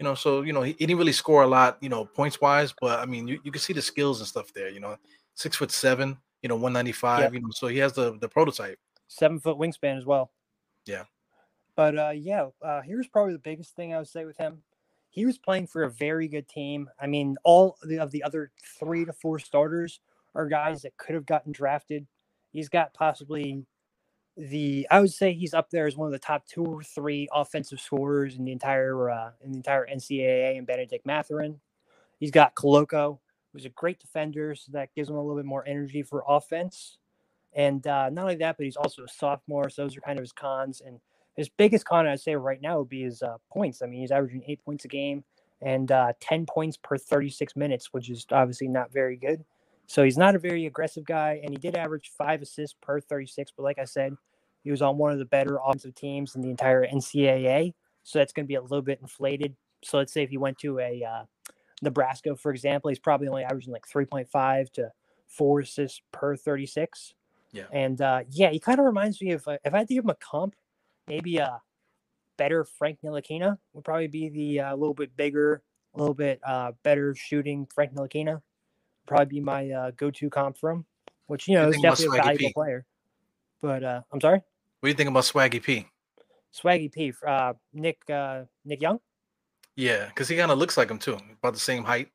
You 0.00 0.04
know, 0.04 0.14
so 0.14 0.42
you 0.42 0.52
know 0.52 0.62
he, 0.62 0.72
he 0.78 0.86
didn't 0.86 0.98
really 0.98 1.12
score 1.12 1.42
a 1.42 1.46
lot, 1.46 1.78
you 1.80 1.88
know, 1.88 2.04
points 2.04 2.40
wise, 2.40 2.72
but 2.80 3.00
I 3.00 3.06
mean 3.06 3.28
you, 3.28 3.40
you 3.44 3.52
can 3.52 3.60
see 3.60 3.72
the 3.72 3.82
skills 3.82 4.20
and 4.20 4.28
stuff 4.28 4.52
there. 4.54 4.70
You 4.70 4.80
know, 4.80 4.96
six 5.34 5.56
foot 5.56 5.70
seven, 5.70 6.16
you 6.42 6.48
know, 6.48 6.56
one 6.56 6.72
ninety 6.72 6.92
five. 6.92 7.34
You 7.34 7.40
know, 7.40 7.50
so 7.50 7.66
he 7.66 7.78
has 7.78 7.92
the 7.92 8.16
the 8.18 8.28
prototype. 8.28 8.78
seven 9.08 9.38
foot 9.38 9.58
wingspan 9.58 9.98
as 9.98 10.06
well. 10.06 10.30
Yeah. 10.86 11.04
But 11.76 11.98
uh, 11.98 12.12
yeah, 12.14 12.48
uh, 12.62 12.82
here's 12.82 13.08
probably 13.08 13.32
the 13.34 13.38
biggest 13.38 13.74
thing 13.76 13.94
I 13.94 13.98
would 13.98 14.08
say 14.08 14.24
with 14.24 14.36
him. 14.38 14.62
He 15.10 15.26
was 15.26 15.38
playing 15.38 15.66
for 15.68 15.82
a 15.84 15.90
very 15.90 16.28
good 16.28 16.48
team. 16.48 16.88
I 17.00 17.06
mean, 17.06 17.36
all 17.44 17.76
of 17.82 17.88
the, 17.88 17.98
of 17.98 18.10
the 18.10 18.22
other 18.22 18.50
three 18.78 19.04
to 19.04 19.12
four 19.12 19.38
starters 19.38 20.00
are 20.34 20.46
guys 20.48 20.82
that 20.82 20.96
could 20.96 21.14
have 21.14 21.26
gotten 21.26 21.52
drafted. 21.52 22.06
He's 22.52 22.68
got 22.68 22.94
possibly 22.94 23.66
the 24.36 24.86
I 24.90 25.00
would 25.00 25.12
say 25.12 25.34
he's 25.34 25.54
up 25.54 25.70
there 25.70 25.86
as 25.86 25.96
one 25.96 26.06
of 26.06 26.12
the 26.12 26.18
top 26.18 26.46
two 26.46 26.64
or 26.64 26.82
three 26.82 27.28
offensive 27.32 27.80
scorers 27.80 28.36
in 28.36 28.44
the 28.44 28.52
entire 28.52 29.10
uh, 29.10 29.30
in 29.44 29.52
the 29.52 29.58
entire 29.58 29.86
NCAA 29.86 30.56
and 30.58 30.66
Bennedict 30.66 31.06
Mathurin. 31.06 31.60
He's 32.20 32.30
got 32.30 32.54
Koloko, 32.54 33.18
who's 33.52 33.66
a 33.66 33.70
great 33.70 34.00
defender, 34.00 34.54
so 34.54 34.72
that 34.72 34.94
gives 34.94 35.10
him 35.10 35.16
a 35.16 35.20
little 35.22 35.36
bit 35.36 35.44
more 35.46 35.66
energy 35.66 36.02
for 36.02 36.24
offense. 36.28 36.98
And 37.54 37.86
uh, 37.86 38.10
not 38.10 38.22
only 38.22 38.36
that, 38.36 38.56
but 38.56 38.64
he's 38.64 38.76
also 38.76 39.04
a 39.04 39.08
sophomore, 39.08 39.70
so 39.70 39.82
those 39.82 39.96
are 39.96 40.02
kind 40.02 40.18
of 40.18 40.22
his 40.22 40.32
cons. 40.32 40.82
And 40.86 41.00
his 41.36 41.48
biggest 41.48 41.84
con, 41.84 42.06
I'd 42.06 42.20
say 42.20 42.36
right 42.36 42.60
now, 42.60 42.78
would 42.78 42.88
be 42.88 43.02
his 43.02 43.22
uh, 43.22 43.36
points. 43.50 43.82
I 43.82 43.86
mean, 43.86 44.00
he's 44.00 44.10
averaging 44.10 44.44
eight 44.46 44.64
points 44.64 44.84
a 44.84 44.88
game 44.88 45.24
and 45.60 45.90
uh, 45.90 46.12
10 46.20 46.46
points 46.46 46.76
per 46.76 46.98
36 46.98 47.56
minutes, 47.56 47.92
which 47.92 48.10
is 48.10 48.26
obviously 48.32 48.68
not 48.68 48.92
very 48.92 49.16
good. 49.16 49.44
So 49.86 50.02
he's 50.02 50.18
not 50.18 50.34
a 50.34 50.38
very 50.38 50.66
aggressive 50.66 51.04
guy, 51.04 51.40
and 51.42 51.50
he 51.50 51.56
did 51.56 51.76
average 51.76 52.10
five 52.16 52.42
assists 52.42 52.76
per 52.80 53.00
36. 53.00 53.52
But 53.56 53.62
like 53.62 53.78
I 53.78 53.84
said, 53.84 54.14
he 54.64 54.70
was 54.70 54.82
on 54.82 54.96
one 54.96 55.12
of 55.12 55.18
the 55.18 55.24
better 55.24 55.58
offensive 55.64 55.94
teams 55.94 56.34
in 56.34 56.42
the 56.42 56.50
entire 56.50 56.86
NCAA. 56.86 57.74
so 58.02 58.18
that's 58.18 58.32
going 58.32 58.44
to 58.44 58.48
be 58.48 58.54
a 58.54 58.62
little 58.62 58.82
bit 58.82 59.00
inflated. 59.00 59.54
So 59.84 59.98
let's 59.98 60.12
say 60.12 60.22
if 60.22 60.30
he 60.30 60.38
went 60.38 60.58
to 60.58 60.78
a 60.78 61.04
uh, 61.04 61.24
Nebraska, 61.82 62.36
for 62.36 62.52
example, 62.52 62.88
he's 62.88 62.98
probably 62.98 63.28
only 63.28 63.44
averaging 63.44 63.72
like 63.72 63.86
3.5 63.86 64.70
to 64.72 64.92
four 65.26 65.60
assists 65.60 66.00
per 66.12 66.36
36. 66.36 67.14
Yeah. 67.52 67.64
And 67.72 68.00
uh, 68.00 68.22
yeah, 68.30 68.50
he 68.50 68.60
kind 68.60 68.78
of 68.78 68.86
reminds 68.86 69.20
me 69.20 69.32
of 69.32 69.46
uh, 69.46 69.58
if 69.64 69.74
I 69.74 69.78
had 69.78 69.88
to 69.88 69.94
give 69.94 70.04
him 70.04 70.10
a 70.10 70.14
comp, 70.14 70.54
maybe 71.08 71.38
a 71.38 71.60
better 72.36 72.64
Frank 72.64 72.98
Ntilikina 73.04 73.58
would 73.72 73.84
probably 73.84 74.08
be 74.08 74.28
the 74.28 74.60
uh, 74.60 74.76
little 74.76 74.94
bit 74.94 75.16
bigger, 75.16 75.62
a 75.94 75.98
little 75.98 76.14
bit 76.14 76.40
uh, 76.44 76.72
better 76.82 77.14
shooting 77.14 77.66
Frank 77.74 77.94
Ntilikina. 77.94 78.40
Probably 79.06 79.26
be 79.26 79.40
my 79.40 79.70
uh, 79.70 79.90
go-to 79.96 80.30
comp 80.30 80.56
for 80.56 80.70
him, 80.70 80.84
which 81.26 81.48
you 81.48 81.54
know 81.54 81.68
is 81.68 81.80
definitely 81.80 82.18
a 82.18 82.22
valuable 82.22 82.48
P? 82.48 82.52
player. 82.52 82.86
But 83.60 83.84
uh, 83.84 84.02
I'm 84.12 84.20
sorry, 84.20 84.38
What 84.80 84.86
do 84.86 84.88
you 84.88 84.94
think 84.94 85.08
about 85.08 85.24
Swaggy 85.24 85.62
P? 85.62 85.86
Swaggy 86.54 86.92
P, 86.92 87.12
uh, 87.26 87.54
Nick 87.72 87.98
uh, 88.10 88.44
Nick 88.64 88.82
Young. 88.82 89.00
Yeah, 89.76 90.06
because 90.06 90.28
he 90.28 90.36
kind 90.36 90.50
of 90.50 90.58
looks 90.58 90.76
like 90.76 90.90
him 90.90 90.98
too, 90.98 91.18
about 91.40 91.54
the 91.54 91.60
same 91.60 91.84
height. 91.84 92.08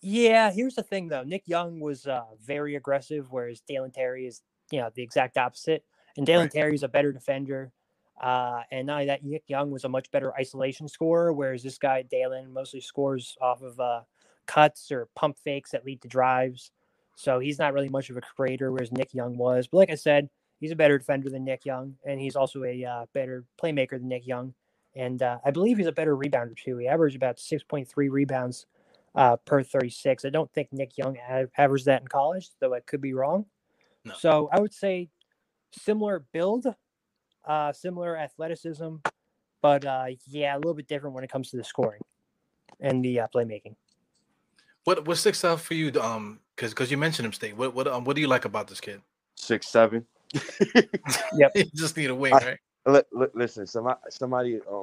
Yeah, 0.00 0.50
here's 0.50 0.74
the 0.74 0.82
thing 0.82 1.08
though. 1.08 1.22
Nick 1.22 1.46
Young 1.46 1.80
was 1.80 2.06
uh, 2.06 2.24
very 2.42 2.74
aggressive, 2.74 3.30
whereas 3.30 3.60
Dalen 3.60 3.92
Terry 3.92 4.26
is, 4.26 4.42
you 4.70 4.80
know, 4.80 4.90
the 4.94 5.02
exact 5.02 5.38
opposite. 5.38 5.84
And 6.16 6.26
Dalen 6.26 6.44
Right. 6.44 6.52
Terry 6.52 6.74
is 6.74 6.82
a 6.82 6.88
better 6.88 7.12
defender. 7.12 7.72
Uh, 8.20 8.62
and 8.70 8.86
not 8.86 8.94
only 8.94 9.06
that, 9.06 9.24
Nick 9.24 9.44
Young 9.48 9.70
was 9.70 9.84
a 9.84 9.88
much 9.88 10.10
better 10.10 10.32
isolation 10.34 10.88
scorer, 10.88 11.32
whereas 11.32 11.62
this 11.62 11.78
guy 11.78 12.02
Dalen 12.02 12.52
mostly 12.52 12.80
scores 12.80 13.36
off 13.40 13.62
of 13.62 13.78
uh, 13.80 14.02
cuts 14.46 14.90
or 14.92 15.08
pump 15.14 15.38
fakes 15.42 15.70
that 15.72 15.84
lead 15.84 16.02
to 16.02 16.08
drives. 16.08 16.70
So 17.16 17.38
he's 17.38 17.58
not 17.58 17.72
really 17.74 17.88
much 17.88 18.10
of 18.10 18.16
a 18.16 18.20
creator, 18.20 18.72
whereas 18.72 18.92
Nick 18.92 19.14
Young 19.14 19.36
was. 19.36 19.66
But 19.66 19.78
like 19.78 19.90
I 19.90 19.94
said, 19.96 20.28
he's 20.60 20.72
a 20.72 20.76
better 20.76 20.98
defender 20.98 21.30
than 21.30 21.44
Nick 21.44 21.64
Young, 21.64 21.96
and 22.04 22.20
he's 22.20 22.36
also 22.36 22.64
a 22.64 22.84
uh, 22.84 23.06
better 23.12 23.44
playmaker 23.62 23.92
than 23.92 24.08
Nick 24.08 24.26
Young. 24.26 24.54
And 24.96 25.22
uh, 25.22 25.38
I 25.44 25.50
believe 25.50 25.78
he's 25.78 25.86
a 25.86 25.92
better 25.92 26.16
rebounder 26.16 26.56
too. 26.56 26.78
He 26.78 26.86
averaged 26.86 27.16
about 27.16 27.38
6.3 27.38 27.88
rebounds 28.10 28.66
uh, 29.14 29.36
per 29.36 29.62
36. 29.62 30.24
I 30.24 30.30
don't 30.30 30.52
think 30.52 30.72
Nick 30.72 30.96
Young 30.96 31.16
a- 31.28 31.48
averaged 31.56 31.86
that 31.86 32.02
in 32.02 32.08
college, 32.08 32.50
though 32.60 32.74
I 32.74 32.80
could 32.80 33.00
be 33.00 33.14
wrong. 33.14 33.46
No. 34.04 34.14
So 34.18 34.48
I 34.52 34.60
would 34.60 34.74
say 34.74 35.08
similar 35.72 36.24
build, 36.32 36.66
uh, 37.46 37.72
similar 37.72 38.16
athleticism, 38.16 38.96
but 39.62 39.84
uh, 39.84 40.06
yeah, 40.26 40.56
a 40.56 40.58
little 40.58 40.74
bit 40.74 40.88
different 40.88 41.14
when 41.14 41.24
it 41.24 41.30
comes 41.30 41.50
to 41.50 41.56
the 41.56 41.64
scoring 41.64 42.00
and 42.80 43.04
the 43.04 43.20
uh, 43.20 43.26
playmaking. 43.34 43.76
What 44.84 45.06
what 45.06 45.16
sticks 45.16 45.44
out 45.44 45.60
for 45.60 45.74
you? 45.74 45.92
Um, 46.00 46.40
because 46.54 46.72
because 46.72 46.90
you 46.90 46.96
mentioned 46.98 47.26
him, 47.26 47.32
State. 47.32 47.56
What 47.56 47.74
what 47.74 47.86
um 47.86 48.04
what 48.04 48.16
do 48.16 48.22
you 48.22 48.28
like 48.28 48.44
about 48.44 48.68
this 48.68 48.80
kid? 48.80 49.00
Six 49.34 49.68
seven. 49.68 50.06
you 51.54 51.64
just 51.74 51.96
need 51.96 52.10
a 52.10 52.14
wing, 52.14 52.34
I- 52.34 52.44
right? 52.44 52.58
Li- 52.86 53.02
li- 53.12 53.28
listen, 53.32 53.66
somebody, 53.66 53.98
somebody, 54.10 54.60
um, 54.70 54.82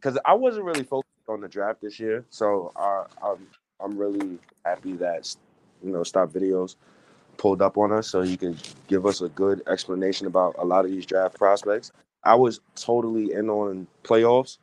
because 0.00 0.16
I 0.24 0.34
wasn't 0.34 0.66
really 0.66 0.84
focused 0.84 1.08
on 1.28 1.40
the 1.40 1.48
draft 1.48 1.80
this 1.80 1.98
year, 1.98 2.24
so 2.30 2.70
I, 2.76 3.06
I'm, 3.20 3.44
I'm 3.80 3.98
really 3.98 4.38
happy 4.64 4.92
that 4.98 5.34
you 5.82 5.90
know 5.90 6.04
Stop 6.04 6.30
Videos 6.30 6.76
pulled 7.38 7.62
up 7.62 7.78
on 7.78 7.92
us 7.92 8.08
so 8.08 8.22
he 8.22 8.36
can 8.36 8.56
give 8.88 9.06
us 9.06 9.20
a 9.20 9.28
good 9.30 9.62
explanation 9.68 10.26
about 10.26 10.54
a 10.58 10.64
lot 10.64 10.84
of 10.84 10.90
these 10.90 11.06
draft 11.06 11.36
prospects. 11.36 11.92
I 12.24 12.34
was 12.34 12.60
totally 12.76 13.32
in 13.32 13.50
on 13.50 13.86
playoffs. 14.02 14.58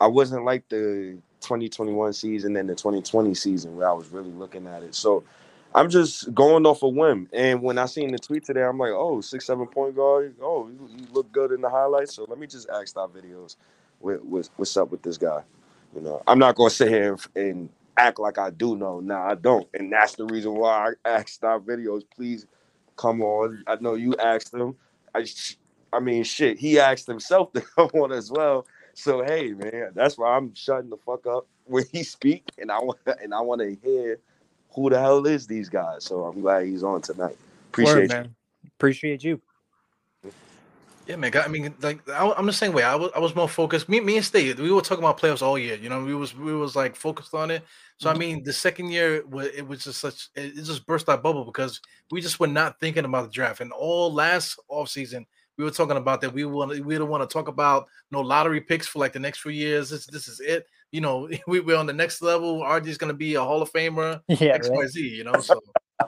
I 0.00 0.06
wasn't 0.06 0.44
like 0.44 0.68
the 0.68 1.18
2021 1.40 2.12
season 2.12 2.56
and 2.56 2.68
the 2.68 2.74
2020 2.74 3.34
season 3.34 3.76
where 3.76 3.88
I 3.88 3.92
was 3.92 4.08
really 4.10 4.30
looking 4.30 4.66
at 4.66 4.82
it. 4.82 4.94
So 4.94 5.24
I'm 5.74 5.90
just 5.90 6.32
going 6.34 6.66
off 6.66 6.82
a 6.82 6.88
whim. 6.88 7.28
And 7.32 7.62
when 7.62 7.78
I 7.78 7.86
seen 7.86 8.12
the 8.12 8.18
tweet 8.18 8.44
today, 8.44 8.62
I'm 8.62 8.78
like, 8.78 8.92
oh, 8.92 9.20
six, 9.20 9.46
seven 9.46 9.66
point 9.66 9.96
guard. 9.96 10.34
Oh, 10.42 10.68
you, 10.68 11.06
look 11.12 11.30
good 11.32 11.52
in 11.52 11.60
the 11.60 11.70
highlights. 11.70 12.14
So 12.14 12.26
let 12.28 12.38
me 12.38 12.46
just 12.46 12.68
ask 12.70 12.88
Stop 12.88 13.14
Videos 13.14 13.56
what, 14.00 14.24
what, 14.24 14.48
what's 14.56 14.76
up 14.76 14.90
with 14.90 15.02
this 15.02 15.18
guy. 15.18 15.42
You 15.94 16.02
know, 16.02 16.22
I'm 16.26 16.38
not 16.38 16.54
going 16.56 16.70
to 16.70 16.74
sit 16.76 16.88
here 16.88 17.16
and 17.34 17.68
act 17.98 18.20
like 18.20 18.38
I 18.38 18.50
do 18.50 18.76
know. 18.76 19.00
Nah, 19.00 19.30
I 19.30 19.36
don't. 19.36 19.68
And 19.74 19.92
that's 19.92 20.14
the 20.16 20.26
reason 20.26 20.54
why 20.54 20.92
I 21.04 21.08
asked 21.08 21.34
Stop 21.34 21.66
Videos, 21.66 22.04
please 22.14 22.46
come 22.96 23.22
on. 23.22 23.64
I 23.66 23.76
know 23.80 23.94
you 23.94 24.14
asked 24.16 24.52
them. 24.52 24.76
I, 25.14 25.26
I 25.92 26.00
mean, 26.00 26.24
shit, 26.24 26.58
he 26.58 26.80
asked 26.80 27.06
himself 27.06 27.52
to 27.54 27.60
come 27.60 27.90
on 27.94 28.12
as 28.12 28.30
well. 28.30 28.66
So 28.94 29.24
hey, 29.24 29.52
man, 29.52 29.92
that's 29.94 30.18
why 30.18 30.36
I'm 30.36 30.54
shutting 30.54 30.90
the 30.90 30.98
fuck 30.98 31.26
up 31.26 31.46
when 31.66 31.84
he 31.92 32.02
speak, 32.02 32.44
and 32.58 32.70
I 32.72 32.78
want 32.80 32.98
and 33.22 33.34
I 33.34 33.40
want 33.42 33.60
to 33.62 33.76
hear 33.82 34.18
who 34.74 34.90
the 34.90 35.00
hell 35.00 35.26
is 35.26 35.46
these 35.46 35.68
guys. 35.68 36.04
So 36.04 36.24
I'm 36.24 36.40
glad 36.40 36.66
he's 36.66 36.84
on 36.84 37.02
tonight. 37.02 37.36
Appreciate 37.70 37.94
Word, 37.94 38.08
you. 38.10 38.16
man. 38.16 38.34
Appreciate 38.78 39.24
you. 39.24 39.40
Yeah, 41.08 41.16
man. 41.16 41.34
I 41.34 41.48
mean, 41.48 41.74
like 41.80 42.06
I, 42.10 42.30
I'm 42.36 42.44
the 42.44 42.52
same 42.52 42.74
way. 42.74 42.82
I 42.82 42.94
was 42.94 43.10
I 43.16 43.18
was 43.18 43.34
more 43.34 43.48
focused. 43.48 43.88
Me 43.88 43.98
me 43.98 44.16
and 44.16 44.24
State, 44.24 44.58
we 44.58 44.70
were 44.70 44.82
talking 44.82 45.02
about 45.02 45.18
playoffs 45.18 45.40
all 45.40 45.58
year. 45.58 45.76
You 45.76 45.88
know, 45.88 46.04
we 46.04 46.14
was 46.14 46.36
we 46.36 46.54
was 46.54 46.76
like 46.76 46.94
focused 46.94 47.32
on 47.32 47.50
it. 47.50 47.64
So 47.96 48.10
I 48.10 48.12
mm-hmm. 48.12 48.20
mean, 48.20 48.42
the 48.42 48.52
second 48.52 48.90
year 48.90 49.16
it 49.16 49.66
was 49.66 49.84
just 49.84 50.00
such 50.00 50.28
it 50.34 50.54
just 50.54 50.86
burst 50.86 51.08
our 51.08 51.16
bubble 51.16 51.46
because 51.46 51.80
we 52.10 52.20
just 52.20 52.38
were 52.38 52.46
not 52.46 52.78
thinking 52.78 53.06
about 53.06 53.24
the 53.24 53.30
draft. 53.30 53.62
And 53.62 53.72
all 53.72 54.12
last 54.12 54.60
offseason, 54.70 55.24
we 55.56 55.64
were 55.64 55.70
talking 55.70 55.96
about 55.96 56.20
that 56.20 56.34
we 56.34 56.44
want 56.44 56.84
we 56.84 56.98
don't 56.98 57.08
want 57.08 57.28
to 57.28 57.32
talk 57.32 57.48
about 57.48 57.86
no 58.10 58.20
lottery 58.20 58.60
picks 58.60 58.86
for 58.86 58.98
like 58.98 59.14
the 59.14 59.18
next 59.18 59.40
few 59.40 59.50
years. 59.50 59.88
This 59.88 60.04
this 60.06 60.28
is 60.28 60.40
it. 60.40 60.66
You 60.92 61.00
know, 61.00 61.26
we, 61.46 61.60
we're 61.60 61.78
on 61.78 61.86
the 61.86 61.94
next 61.94 62.20
level. 62.20 62.60
RG's 62.60 62.98
gonna 62.98 63.14
be 63.14 63.34
a 63.34 63.42
Hall 63.42 63.62
of 63.62 63.72
Famer. 63.72 64.20
Yeah, 64.28 64.52
X 64.52 64.68
right? 64.68 64.76
Y 64.76 64.86
Z. 64.88 65.08
You 65.08 65.24
know, 65.24 65.40
so 65.40 65.58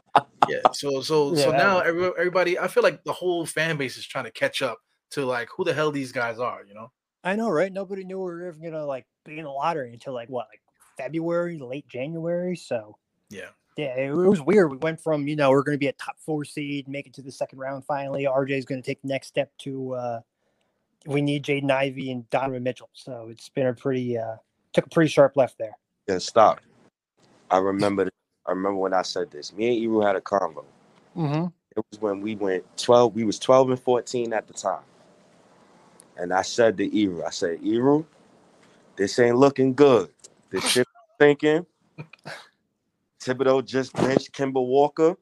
yeah. 0.48 0.60
So 0.72 1.00
so 1.00 1.34
so 1.34 1.52
now 1.52 1.78
every, 1.78 2.04
everybody, 2.18 2.58
I 2.58 2.68
feel 2.68 2.82
like 2.82 3.02
the 3.04 3.14
whole 3.14 3.46
fan 3.46 3.78
base 3.78 3.96
is 3.96 4.06
trying 4.06 4.26
to 4.26 4.30
catch 4.30 4.60
up 4.60 4.78
to 5.10 5.24
like 5.24 5.48
who 5.54 5.64
the 5.64 5.74
hell 5.74 5.90
these 5.90 6.12
guys 6.12 6.38
are. 6.38 6.64
You 6.66 6.74
know. 6.74 6.90
I 7.22 7.36
know, 7.36 7.50
right? 7.50 7.72
Nobody 7.72 8.04
knew 8.04 8.18
we 8.18 8.24
were 8.24 8.46
ever 8.46 8.58
gonna 8.58 8.84
like 8.86 9.06
be 9.24 9.38
in 9.38 9.44
the 9.44 9.50
lottery 9.50 9.92
until 9.92 10.14
like 10.14 10.28
what, 10.28 10.46
like 10.50 10.60
February, 10.96 11.58
late 11.58 11.86
January. 11.88 12.56
So 12.56 12.96
Yeah. 13.28 13.50
yeah, 13.76 13.94
it, 13.94 14.10
it 14.10 14.14
was 14.14 14.40
weird. 14.40 14.70
We 14.70 14.78
went 14.78 15.00
from 15.00 15.28
you 15.28 15.36
know 15.36 15.50
we're 15.50 15.62
gonna 15.62 15.78
be 15.78 15.88
a 15.88 15.92
top 15.92 16.16
four 16.18 16.44
seed, 16.44 16.88
make 16.88 17.06
it 17.06 17.14
to 17.14 17.22
the 17.22 17.32
second 17.32 17.58
round. 17.58 17.84
Finally, 17.84 18.24
RJ's 18.24 18.64
gonna 18.64 18.82
take 18.82 19.02
the 19.02 19.08
next 19.08 19.26
step 19.28 19.50
to. 19.58 19.94
uh 19.94 20.20
We 21.06 21.20
need 21.22 21.44
Jaden 21.44 21.70
Ivey 21.70 22.10
and 22.10 22.28
Donovan 22.30 22.62
Mitchell. 22.62 22.90
So 22.92 23.28
it's 23.30 23.48
been 23.48 23.66
a 23.66 23.74
pretty 23.74 24.16
uh 24.16 24.36
took 24.72 24.86
a 24.86 24.90
pretty 24.90 25.08
sharp 25.10 25.36
left 25.36 25.58
there. 25.58 25.76
Yeah, 26.06 26.18
stop. 26.18 26.60
I 27.50 27.58
remember. 27.70 28.08
I 28.46 28.52
remember 28.52 28.78
when 28.78 28.94
I 28.94 29.02
said 29.02 29.30
this. 29.30 29.52
Me 29.52 29.76
and 29.84 29.86
Iru 29.92 30.04
had 30.04 30.16
a 30.16 30.20
combo. 30.20 30.64
Mm-hmm. 31.16 31.46
It 31.76 31.84
was 31.90 32.00
when 32.00 32.20
we 32.20 32.34
went 32.34 32.64
12. 32.78 33.14
We 33.14 33.24
was 33.24 33.38
12 33.38 33.70
and 33.70 33.78
14 33.80 34.32
at 34.32 34.48
the 34.48 34.54
time. 34.54 34.80
And 36.20 36.34
I 36.34 36.42
said 36.42 36.76
to 36.76 37.02
Eru, 37.02 37.24
I 37.24 37.30
said, 37.30 37.60
Eru, 37.64 38.04
this 38.94 39.18
ain't 39.18 39.36
looking 39.36 39.72
good. 39.72 40.10
This 40.50 40.62
shit 40.68 40.86
thinking. 41.18 41.64
Thibodeau 43.20 43.64
just 43.64 43.94
benched 43.94 44.32
Kemba 44.32 44.64
Walker, 44.64 45.16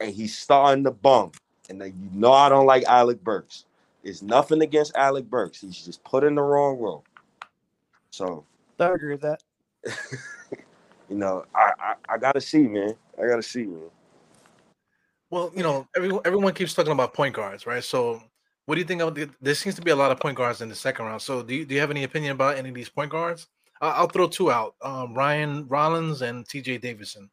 and 0.00 0.12
he's 0.12 0.36
starting 0.36 0.82
to 0.84 0.90
bum. 0.90 1.30
And 1.70 1.80
then 1.80 1.94
you 2.00 2.18
know 2.18 2.32
I 2.32 2.48
don't 2.48 2.66
like 2.66 2.82
Alec 2.84 3.22
Burks. 3.22 3.64
It's 4.02 4.22
nothing 4.22 4.60
against 4.62 4.96
Alec 4.96 5.30
Burks. 5.30 5.60
He's 5.60 5.84
just 5.84 6.02
put 6.02 6.24
in 6.24 6.34
the 6.34 6.42
wrong 6.42 6.78
role. 6.78 7.04
So, 8.10 8.44
I 8.80 8.86
agree 8.86 9.12
with 9.12 9.20
that. 9.20 9.42
you 11.08 11.16
know, 11.16 11.44
I, 11.54 11.72
I 11.78 11.94
I 12.08 12.18
gotta 12.18 12.40
see, 12.40 12.66
man. 12.66 12.94
I 13.20 13.26
gotta 13.28 13.42
see, 13.42 13.64
man. 13.64 13.90
Well, 15.30 15.52
you 15.54 15.62
know, 15.62 15.86
everyone 15.96 16.22
everyone 16.24 16.54
keeps 16.54 16.74
talking 16.74 16.92
about 16.92 17.14
point 17.14 17.34
guards, 17.34 17.66
right? 17.66 17.84
So, 17.84 18.22
what 18.66 18.76
do 18.76 18.80
you 18.80 18.86
think 18.86 19.02
of 19.02 19.14
the, 19.14 19.28
there 19.40 19.54
seems 19.54 19.74
to 19.76 19.82
be 19.82 19.90
a 19.90 19.96
lot 19.96 20.12
of 20.12 20.20
point 20.20 20.36
guards 20.36 20.60
in 20.60 20.68
the 20.68 20.74
second 20.74 21.06
round. 21.06 21.20
So, 21.22 21.42
do 21.42 21.54
you, 21.54 21.64
do 21.64 21.74
you 21.74 21.80
have 21.80 21.90
any 21.90 22.04
opinion 22.04 22.32
about 22.32 22.56
any 22.56 22.68
of 22.68 22.74
these 22.74 22.88
point 22.88 23.10
guards? 23.10 23.48
I- 23.80 23.90
I'll 23.90 24.08
throw 24.08 24.28
two 24.28 24.50
out: 24.50 24.74
um, 24.82 25.14
Ryan 25.14 25.66
Rollins 25.68 26.22
and 26.22 26.46
T.J. 26.48 26.78
Davison. 26.78 27.28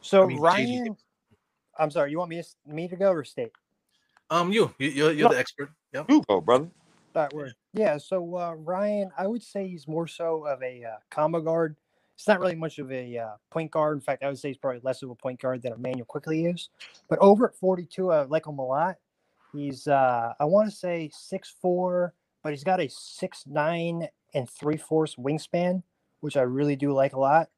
So 0.00 0.22
I 0.22 0.26
mean, 0.26 0.38
JD. 0.38 0.42
Ryan, 0.42 0.96
I'm 1.78 1.90
sorry. 1.90 2.10
You 2.10 2.18
want 2.18 2.30
me 2.30 2.42
to 2.42 2.48
me 2.72 2.88
to 2.88 2.96
go 2.96 3.10
or 3.12 3.24
state? 3.24 3.52
Um, 4.30 4.52
you, 4.52 4.72
you 4.78 4.88
you're, 4.88 5.12
you're 5.12 5.28
No. 5.28 5.34
the 5.34 5.40
expert. 5.40 5.70
Yep. 5.92 6.06
You 6.10 6.22
go, 6.28 6.40
brother. 6.40 6.68
That 7.14 7.32
word. 7.32 7.54
Yeah. 7.72 7.96
So 7.98 8.36
uh, 8.36 8.54
Ryan, 8.54 9.10
I 9.18 9.26
would 9.26 9.42
say 9.42 9.66
he's 9.66 9.88
more 9.88 10.06
so 10.06 10.46
of 10.46 10.62
a 10.62 10.84
uh, 10.84 10.96
combo 11.10 11.40
guard. 11.40 11.76
It's 12.14 12.26
not 12.26 12.40
really 12.40 12.56
much 12.56 12.78
of 12.78 12.90
a 12.90 13.16
uh, 13.18 13.28
point 13.50 13.70
guard. 13.70 13.96
In 13.96 14.00
fact, 14.00 14.22
I 14.24 14.28
would 14.28 14.38
say 14.38 14.48
he's 14.48 14.56
probably 14.56 14.80
less 14.82 15.02
of 15.02 15.10
a 15.10 15.14
point 15.14 15.40
guard 15.40 15.62
than 15.62 15.72
Immanuel 15.72 16.04
Quickley 16.04 16.46
is. 16.46 16.68
But 17.08 17.18
over 17.20 17.48
at 17.48 17.54
42, 17.54 18.10
I 18.10 18.22
like 18.24 18.46
him 18.46 18.58
a 18.58 18.66
lot. 18.66 18.96
He's 19.58 19.88
uh, 19.88 20.34
I 20.38 20.44
want 20.44 20.70
to 20.70 20.74
say 20.74 21.10
six 21.12 21.54
four, 21.60 22.14
but 22.42 22.52
he's 22.52 22.64
got 22.64 22.80
a 22.80 22.88
six 22.88 23.44
nine 23.46 24.08
and 24.34 24.48
three 24.48 24.76
fourths 24.76 25.16
wingspan, 25.16 25.82
which 26.20 26.36
I 26.36 26.42
really 26.42 26.76
do 26.76 26.92
like 26.92 27.14
a 27.14 27.18
lot. 27.18 27.48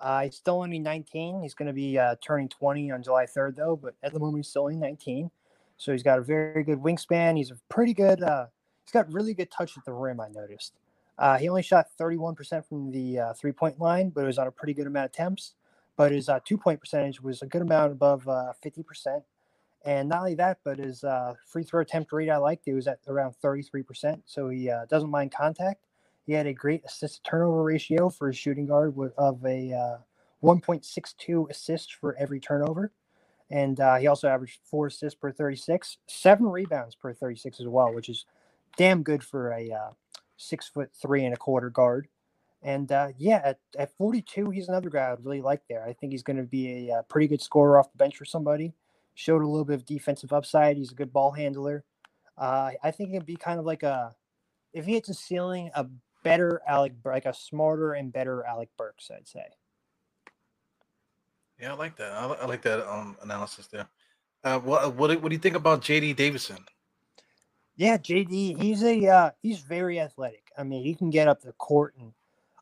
Uh, 0.00 0.22
he's 0.22 0.36
still 0.36 0.62
only 0.62 0.78
19. 0.78 1.42
He's 1.42 1.54
going 1.54 1.66
to 1.66 1.72
be 1.72 1.98
uh, 1.98 2.14
turning 2.24 2.48
20 2.48 2.92
on 2.92 3.02
July 3.02 3.26
3rd, 3.26 3.56
though. 3.56 3.74
But 3.74 3.94
at 4.04 4.12
the 4.12 4.20
moment, 4.20 4.44
he's 4.44 4.48
still 4.48 4.62
only 4.62 4.76
19. 4.76 5.30
So 5.76 5.90
he's 5.90 6.04
got 6.04 6.20
a 6.20 6.22
very 6.22 6.62
good 6.62 6.78
wingspan. 6.78 7.36
He's 7.36 7.50
a 7.50 7.56
pretty 7.68 7.94
good. 7.94 8.22
Uh, 8.22 8.46
he's 8.84 8.92
got 8.92 9.12
really 9.12 9.34
good 9.34 9.50
touch 9.50 9.76
at 9.76 9.84
the 9.84 9.92
rim. 9.92 10.20
I 10.20 10.28
noticed. 10.28 10.74
Uh, 11.18 11.36
he 11.38 11.48
only 11.48 11.62
shot 11.62 11.86
31% 12.00 12.64
from 12.68 12.92
the 12.92 13.18
uh, 13.18 13.32
three 13.34 13.50
point 13.50 13.80
line, 13.80 14.10
but 14.10 14.22
it 14.22 14.26
was 14.26 14.38
on 14.38 14.46
a 14.46 14.52
pretty 14.52 14.74
good 14.74 14.86
amount 14.86 15.06
of 15.06 15.10
attempts. 15.10 15.54
But 15.96 16.12
his 16.12 16.28
uh, 16.28 16.38
two 16.44 16.58
point 16.58 16.78
percentage 16.78 17.20
was 17.20 17.42
a 17.42 17.46
good 17.46 17.62
amount 17.62 17.90
above 17.90 18.28
uh, 18.28 18.52
50%. 18.64 19.22
And 19.84 20.08
not 20.08 20.20
only 20.20 20.34
that, 20.34 20.58
but 20.64 20.78
his 20.78 21.04
uh, 21.04 21.34
free 21.46 21.62
throw 21.62 21.80
attempt 21.80 22.12
rate 22.12 22.30
I 22.30 22.36
liked. 22.36 22.66
It 22.66 22.74
was 22.74 22.88
at 22.88 22.98
around 23.06 23.34
33%. 23.42 24.22
So 24.26 24.48
he 24.48 24.70
uh, 24.70 24.86
doesn't 24.86 25.10
mind 25.10 25.32
contact. 25.32 25.84
He 26.26 26.32
had 26.32 26.46
a 26.46 26.52
great 26.52 26.84
assist 26.84 27.24
turnover 27.24 27.62
ratio 27.62 28.10
for 28.10 28.28
a 28.28 28.34
shooting 28.34 28.66
guard 28.66 28.94
of 29.16 29.44
a 29.44 29.72
uh, 29.72 29.98
1.62 30.44 31.50
assists 31.50 31.92
for 31.92 32.16
every 32.16 32.40
turnover. 32.40 32.92
And 33.50 33.80
uh, 33.80 33.96
he 33.96 34.06
also 34.08 34.28
averaged 34.28 34.60
four 34.64 34.88
assists 34.88 35.18
per 35.18 35.32
36, 35.32 35.96
seven 36.06 36.46
rebounds 36.46 36.94
per 36.94 37.14
36 37.14 37.60
as 37.60 37.66
well, 37.66 37.94
which 37.94 38.10
is 38.10 38.26
damn 38.76 39.02
good 39.02 39.24
for 39.24 39.52
a 39.52 39.70
uh, 39.70 39.90
six 40.36 40.68
foot 40.68 40.90
three 41.00 41.24
and 41.24 41.32
a 41.32 41.38
quarter 41.38 41.70
guard. 41.70 42.08
And 42.62 42.90
uh, 42.90 43.08
yeah, 43.16 43.40
at, 43.44 43.58
at 43.78 43.96
42, 43.96 44.50
he's 44.50 44.68
another 44.68 44.90
guy 44.90 45.10
I'd 45.10 45.24
really 45.24 45.40
like 45.40 45.62
there. 45.68 45.84
I 45.84 45.92
think 45.92 46.12
he's 46.12 46.22
going 46.22 46.36
to 46.38 46.42
be 46.42 46.88
a, 46.88 46.94
a, 46.94 46.98
uh, 46.98 47.02
pretty 47.02 47.28
good 47.28 47.40
scorer 47.40 47.78
off 47.78 47.92
the 47.92 47.98
bench 47.98 48.16
for 48.16 48.24
somebody. 48.24 48.74
Showed 49.18 49.42
a 49.42 49.48
little 49.48 49.64
bit 49.64 49.74
of 49.74 49.84
defensive 49.84 50.32
upside. 50.32 50.76
He's 50.76 50.92
a 50.92 50.94
good 50.94 51.12
ball 51.12 51.32
handler. 51.32 51.82
Uh, 52.36 52.70
I 52.84 52.92
think 52.92 53.10
he'd 53.10 53.26
be 53.26 53.34
kind 53.34 53.58
of 53.58 53.66
like 53.66 53.82
a, 53.82 54.14
if 54.72 54.84
he 54.84 54.92
hits 54.92 55.08
a 55.08 55.14
ceiling, 55.14 55.72
a 55.74 55.86
better 56.22 56.62
Alec, 56.68 56.92
like 57.04 57.26
a 57.26 57.34
smarter 57.34 57.94
and 57.94 58.12
better 58.12 58.44
Alec 58.44 58.68
Burks, 58.78 59.10
I'd 59.12 59.26
say. 59.26 59.42
Yeah, 61.60 61.72
I 61.72 61.74
like 61.74 61.96
that. 61.96 62.12
I, 62.12 62.26
I 62.26 62.46
like 62.46 62.62
that 62.62 62.88
um, 62.88 63.16
analysis 63.20 63.66
there. 63.66 63.88
Uh, 64.44 64.60
what, 64.60 64.94
what 64.94 65.20
what 65.20 65.30
do 65.30 65.34
you 65.34 65.40
think 65.40 65.56
about 65.56 65.82
JD 65.82 66.14
Davison? 66.14 66.64
Yeah, 67.74 67.96
JD, 67.96 68.62
he's 68.62 68.84
a 68.84 69.04
uh, 69.04 69.30
he's 69.42 69.58
very 69.58 69.98
athletic. 69.98 70.44
I 70.56 70.62
mean, 70.62 70.84
he 70.84 70.94
can 70.94 71.10
get 71.10 71.26
up 71.26 71.42
the 71.42 71.50
court 71.54 71.94
in 71.98 72.12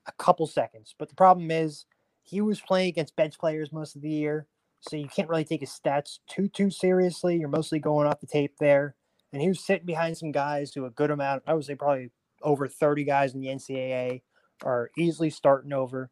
a 0.06 0.12
couple 0.12 0.46
seconds. 0.46 0.94
But 0.98 1.10
the 1.10 1.14
problem 1.16 1.50
is, 1.50 1.84
he 2.22 2.40
was 2.40 2.62
playing 2.62 2.88
against 2.88 3.14
bench 3.14 3.38
players 3.38 3.72
most 3.72 3.94
of 3.94 4.00
the 4.00 4.08
year, 4.08 4.46
so 4.80 4.96
you 4.96 5.08
can't 5.08 5.28
really 5.28 5.44
take 5.44 5.60
his 5.60 5.70
stats 5.70 6.18
too 6.28 6.48
too 6.48 6.70
seriously. 6.70 7.36
You're 7.36 7.48
mostly 7.48 7.78
going 7.78 8.06
off 8.06 8.20
the 8.20 8.26
tape 8.26 8.54
there, 8.58 8.94
and 9.32 9.42
he 9.42 9.48
was 9.48 9.64
sitting 9.64 9.86
behind 9.86 10.16
some 10.16 10.32
guys 10.32 10.72
who 10.72 10.84
a 10.84 10.90
good 10.90 11.10
amount, 11.10 11.42
I 11.46 11.54
would 11.54 11.64
say 11.64 11.74
probably 11.74 12.10
over 12.42 12.68
30 12.68 13.04
guys 13.04 13.34
in 13.34 13.40
the 13.40 13.48
NCAA 13.48 14.22
are 14.62 14.90
easily 14.96 15.30
starting 15.30 15.72
over. 15.72 16.10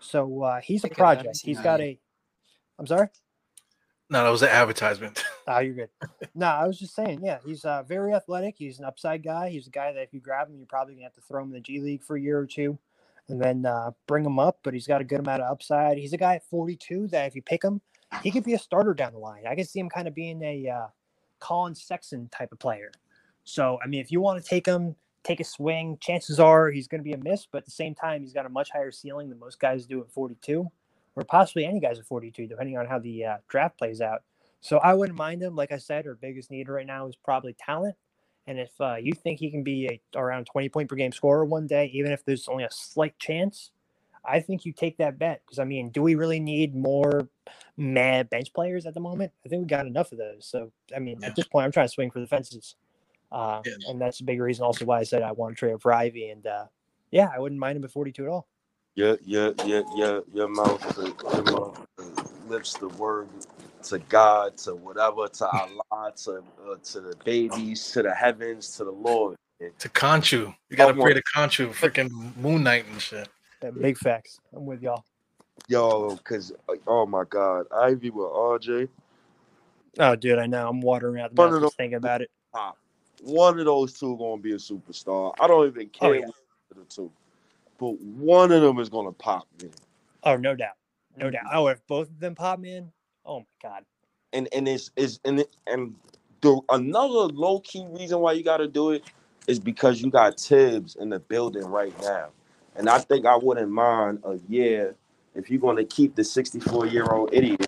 So 0.00 0.42
uh, 0.42 0.60
he's 0.60 0.84
a 0.84 0.88
project. 0.88 1.40
He's 1.42 1.60
got 1.60 1.80
a 1.80 1.98
I'm 2.78 2.86
sorry. 2.86 3.08
No, 4.10 4.24
that 4.24 4.30
was 4.30 4.42
an 4.42 4.48
advertisement. 4.48 5.24
oh, 5.46 5.60
you're 5.60 5.74
good. 5.74 5.88
no, 6.34 6.46
I 6.46 6.66
was 6.66 6.78
just 6.78 6.94
saying, 6.94 7.20
yeah, 7.22 7.38
he's 7.44 7.64
uh, 7.64 7.82
very 7.84 8.12
athletic. 8.12 8.56
He's 8.58 8.78
an 8.78 8.84
upside 8.84 9.22
guy. 9.22 9.48
He's 9.48 9.66
a 9.66 9.70
guy 9.70 9.92
that 9.92 10.02
if 10.02 10.12
you 10.12 10.20
grab 10.20 10.48
him, 10.48 10.56
you're 10.58 10.66
probably 10.66 10.94
gonna 10.94 11.04
have 11.04 11.14
to 11.14 11.20
throw 11.20 11.42
him 11.42 11.48
in 11.48 11.54
the 11.54 11.60
G 11.60 11.80
League 11.80 12.02
for 12.02 12.16
a 12.16 12.20
year 12.20 12.38
or 12.38 12.46
two, 12.46 12.78
and 13.28 13.40
then 13.40 13.64
uh, 13.64 13.92
bring 14.06 14.24
him 14.24 14.38
up. 14.38 14.58
But 14.62 14.74
he's 14.74 14.86
got 14.86 15.00
a 15.00 15.04
good 15.04 15.20
amount 15.20 15.42
of 15.42 15.50
upside. 15.50 15.96
He's 15.96 16.12
a 16.12 16.18
guy 16.18 16.34
at 16.34 16.48
42 16.50 17.08
that 17.08 17.26
if 17.26 17.34
you 17.34 17.42
pick 17.42 17.62
him, 17.62 17.80
he 18.22 18.30
could 18.30 18.44
be 18.44 18.54
a 18.54 18.58
starter 18.58 18.94
down 18.94 19.12
the 19.12 19.18
line. 19.18 19.44
I 19.48 19.54
can 19.54 19.64
see 19.64 19.80
him 19.80 19.88
kind 19.88 20.08
of 20.08 20.14
being 20.14 20.42
a 20.42 20.68
uh, 20.68 20.86
Collin 21.40 21.74
Sexton 21.74 22.28
type 22.28 22.52
of 22.52 22.58
player. 22.58 22.92
So, 23.44 23.78
I 23.82 23.88
mean, 23.88 24.00
if 24.00 24.12
you 24.12 24.20
want 24.20 24.42
to 24.42 24.48
take 24.48 24.66
him, 24.66 24.94
take 25.24 25.40
a 25.40 25.44
swing. 25.44 25.98
Chances 26.00 26.38
are 26.38 26.70
he's 26.70 26.88
going 26.88 27.00
to 27.00 27.04
be 27.04 27.12
a 27.12 27.18
miss, 27.18 27.46
but 27.50 27.58
at 27.58 27.64
the 27.64 27.70
same 27.70 27.94
time, 27.94 28.22
he's 28.22 28.32
got 28.32 28.46
a 28.46 28.48
much 28.48 28.70
higher 28.70 28.90
ceiling 28.90 29.28
than 29.28 29.38
most 29.38 29.58
guys 29.60 29.86
do 29.86 30.00
at 30.00 30.10
42 30.10 30.70
or 31.14 31.24
possibly 31.24 31.64
any 31.64 31.80
guys 31.80 31.98
at 31.98 32.06
42, 32.06 32.46
depending 32.46 32.78
on 32.78 32.86
how 32.86 32.98
the 32.98 33.24
uh, 33.24 33.36
draft 33.48 33.78
plays 33.78 34.00
out. 34.00 34.22
So 34.60 34.78
I 34.78 34.94
wouldn't 34.94 35.18
mind 35.18 35.42
him. 35.42 35.56
Like 35.56 35.72
I 35.72 35.78
said, 35.78 36.06
our 36.06 36.14
biggest 36.14 36.50
need 36.50 36.68
right 36.68 36.86
now 36.86 37.08
is 37.08 37.16
probably 37.16 37.54
talent. 37.58 37.96
And 38.46 38.58
if 38.58 38.70
uh, 38.80 38.96
you 38.96 39.12
think 39.12 39.38
he 39.38 39.50
can 39.50 39.62
be 39.62 39.86
a 40.14 40.18
around 40.18 40.46
20 40.46 40.68
point 40.68 40.88
per 40.88 40.96
game 40.96 41.12
scorer 41.12 41.44
one 41.44 41.66
day, 41.66 41.90
even 41.92 42.12
if 42.12 42.24
there's 42.24 42.48
only 42.48 42.64
a 42.64 42.70
slight 42.70 43.18
chance, 43.18 43.70
I 44.24 44.40
think 44.40 44.64
you 44.64 44.72
take 44.72 44.98
that 44.98 45.18
bet. 45.18 45.42
Because 45.44 45.58
I 45.58 45.64
mean, 45.64 45.90
do 45.90 46.02
we 46.02 46.14
really 46.14 46.40
need 46.40 46.74
more 46.74 47.28
mad 47.76 48.30
bench 48.30 48.52
players 48.52 48.86
at 48.86 48.94
the 48.94 49.00
moment? 49.00 49.32
I 49.44 49.48
think 49.48 49.62
we 49.62 49.66
got 49.66 49.86
enough 49.86 50.12
of 50.12 50.18
those. 50.18 50.46
So 50.46 50.72
I 50.94 50.98
mean, 50.98 51.18
yeah. 51.20 51.28
at 51.28 51.36
this 51.36 51.46
point, 51.46 51.64
I'm 51.64 51.72
trying 51.72 51.88
to 51.88 51.92
swing 51.92 52.10
for 52.10 52.20
the 52.20 52.26
fences, 52.26 52.76
uh, 53.30 53.62
yeah. 53.64 53.72
and 53.88 54.00
that's 54.00 54.20
a 54.20 54.24
big 54.24 54.40
reason 54.40 54.64
also 54.64 54.84
why 54.84 54.98
I 54.98 55.04
said 55.04 55.22
I 55.22 55.32
want 55.32 55.56
to 55.56 55.58
trade 55.58 55.80
for 55.80 55.92
Ivey. 55.92 56.28
And 56.28 56.46
uh, 56.46 56.66
yeah, 57.10 57.28
I 57.34 57.38
wouldn't 57.38 57.60
mind 57.60 57.76
him 57.76 57.84
at 57.84 57.90
42 57.90 58.24
at 58.24 58.28
all 58.28 58.48
your 58.94 59.18
your 59.24 59.54
your 59.64 59.84
your 59.96 60.24
your 60.32 60.48
mouth, 60.48 60.94
to, 60.96 61.14
your 61.34 61.44
mouth 61.44 61.86
lips 62.48 62.74
the 62.74 62.88
word 62.88 63.28
to 63.84 63.98
God, 63.98 64.56
to 64.58 64.74
whatever, 64.74 65.28
to 65.28 65.46
Allah, 65.46 66.12
to 66.24 66.42
uh, 66.68 66.76
to 66.84 67.00
the 67.00 67.16
babies, 67.24 67.90
to 67.92 68.02
the 68.02 68.14
heavens, 68.14 68.76
to 68.76 68.84
the 68.84 68.90
Lord. 68.90 69.36
To 69.78 69.88
Khonshu, 69.88 70.54
you 70.70 70.76
gotta 70.76 70.94
pray 70.94 71.14
to 71.14 71.22
Khonshu, 71.34 71.72
freaking 71.72 72.36
Moon 72.36 72.64
Knight 72.64 72.84
and 72.90 73.00
shit. 73.00 73.28
Big 73.70 73.98
facts. 73.98 74.40
I'm 74.54 74.66
with 74.66 74.82
y'all. 74.82 75.04
Yo, 75.68 76.16
cause 76.24 76.52
oh 76.86 77.06
my 77.06 77.24
God, 77.28 77.66
Ivey 77.72 78.10
with 78.10 78.26
RJ. 78.26 78.88
Oh, 79.98 80.16
dude, 80.16 80.38
I 80.38 80.46
know. 80.46 80.68
I'm 80.68 80.80
watering 80.80 81.20
out 81.20 81.34
the 81.34 81.50
mouth 81.50 81.74
thinking 81.74 81.96
about 81.96 82.22
it. 82.22 82.30
One 83.22 83.58
of 83.58 83.64
those 83.66 83.92
two 83.92 84.16
gonna 84.16 84.40
be 84.40 84.52
a 84.52 84.56
superstar. 84.56 85.32
I 85.38 85.46
don't 85.46 85.68
even 85.68 85.90
oh, 85.94 85.98
care 85.98 86.10
oh, 86.10 86.12
yeah. 86.14 86.26
the 86.74 86.84
two 86.88 87.12
but 87.82 88.00
one 88.00 88.52
of 88.52 88.62
them 88.62 88.78
is 88.78 88.88
going 88.88 89.06
to 89.06 89.12
pop, 89.12 89.48
man. 89.60 89.72
Oh, 90.22 90.36
no 90.36 90.54
doubt, 90.54 90.76
no 91.16 91.30
doubt. 91.30 91.46
Mm-hmm. 91.46 91.56
Oh, 91.58 91.66
if 91.66 91.84
both 91.88 92.08
of 92.08 92.20
them 92.20 92.36
pop, 92.36 92.60
man, 92.60 92.92
oh 93.26 93.40
my 93.40 93.44
god. 93.60 93.84
And 94.32 94.48
and 94.54 94.68
it's 94.68 94.92
is 94.94 95.18
and 95.24 95.40
it, 95.40 95.56
and 95.66 95.92
the 96.42 96.60
another 96.70 97.26
low 97.34 97.58
key 97.58 97.84
reason 97.90 98.20
why 98.20 98.32
you 98.34 98.44
got 98.44 98.58
to 98.58 98.68
do 98.68 98.92
it 98.92 99.02
is 99.48 99.58
because 99.58 100.00
you 100.00 100.12
got 100.12 100.38
Thibs 100.38 100.94
in 100.94 101.08
the 101.08 101.18
building 101.18 101.64
right 101.64 101.92
now, 102.02 102.28
and 102.76 102.88
I 102.88 102.98
think 102.98 103.26
I 103.26 103.36
wouldn't 103.36 103.70
mind 103.70 104.20
a 104.24 104.38
year 104.48 104.94
if 105.34 105.50
you're 105.50 105.60
going 105.60 105.76
to 105.76 105.84
keep 105.84 106.14
the 106.14 106.24
64 106.24 106.86
year 106.86 107.04
old 107.04 107.32
idiot 107.32 107.66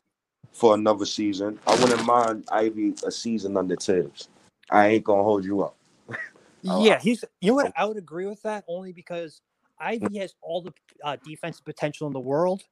for 0.53 0.75
another 0.75 1.05
season. 1.05 1.59
I 1.67 1.75
wouldn't 1.81 2.05
mind 2.05 2.45
Ivey 2.51 2.95
a 3.05 3.11
season 3.11 3.57
under 3.57 3.77
Thibs. 3.77 4.29
I 4.71 4.89
ain't 4.89 5.05
gonna 5.05 5.23
hold 5.23 5.45
you 5.45 5.63
up. 5.63 5.77
yeah, 6.63 6.99
he's. 6.99 7.25
You 7.41 7.51
know 7.51 7.57
what? 7.57 7.73
I 7.77 7.85
would 7.85 7.99
agree 7.99 8.27
with 8.27 8.43
that 8.43 8.65
only 8.67 8.93
because 8.93 9.43
Ivey 9.79 10.19
has 10.19 10.35
all 10.41 10.63
the 10.63 10.73
uh, 11.03 11.17
defensive 11.25 11.65
potential 11.65 12.07
in 12.07 12.13
the 12.13 12.21
world. 12.21 12.63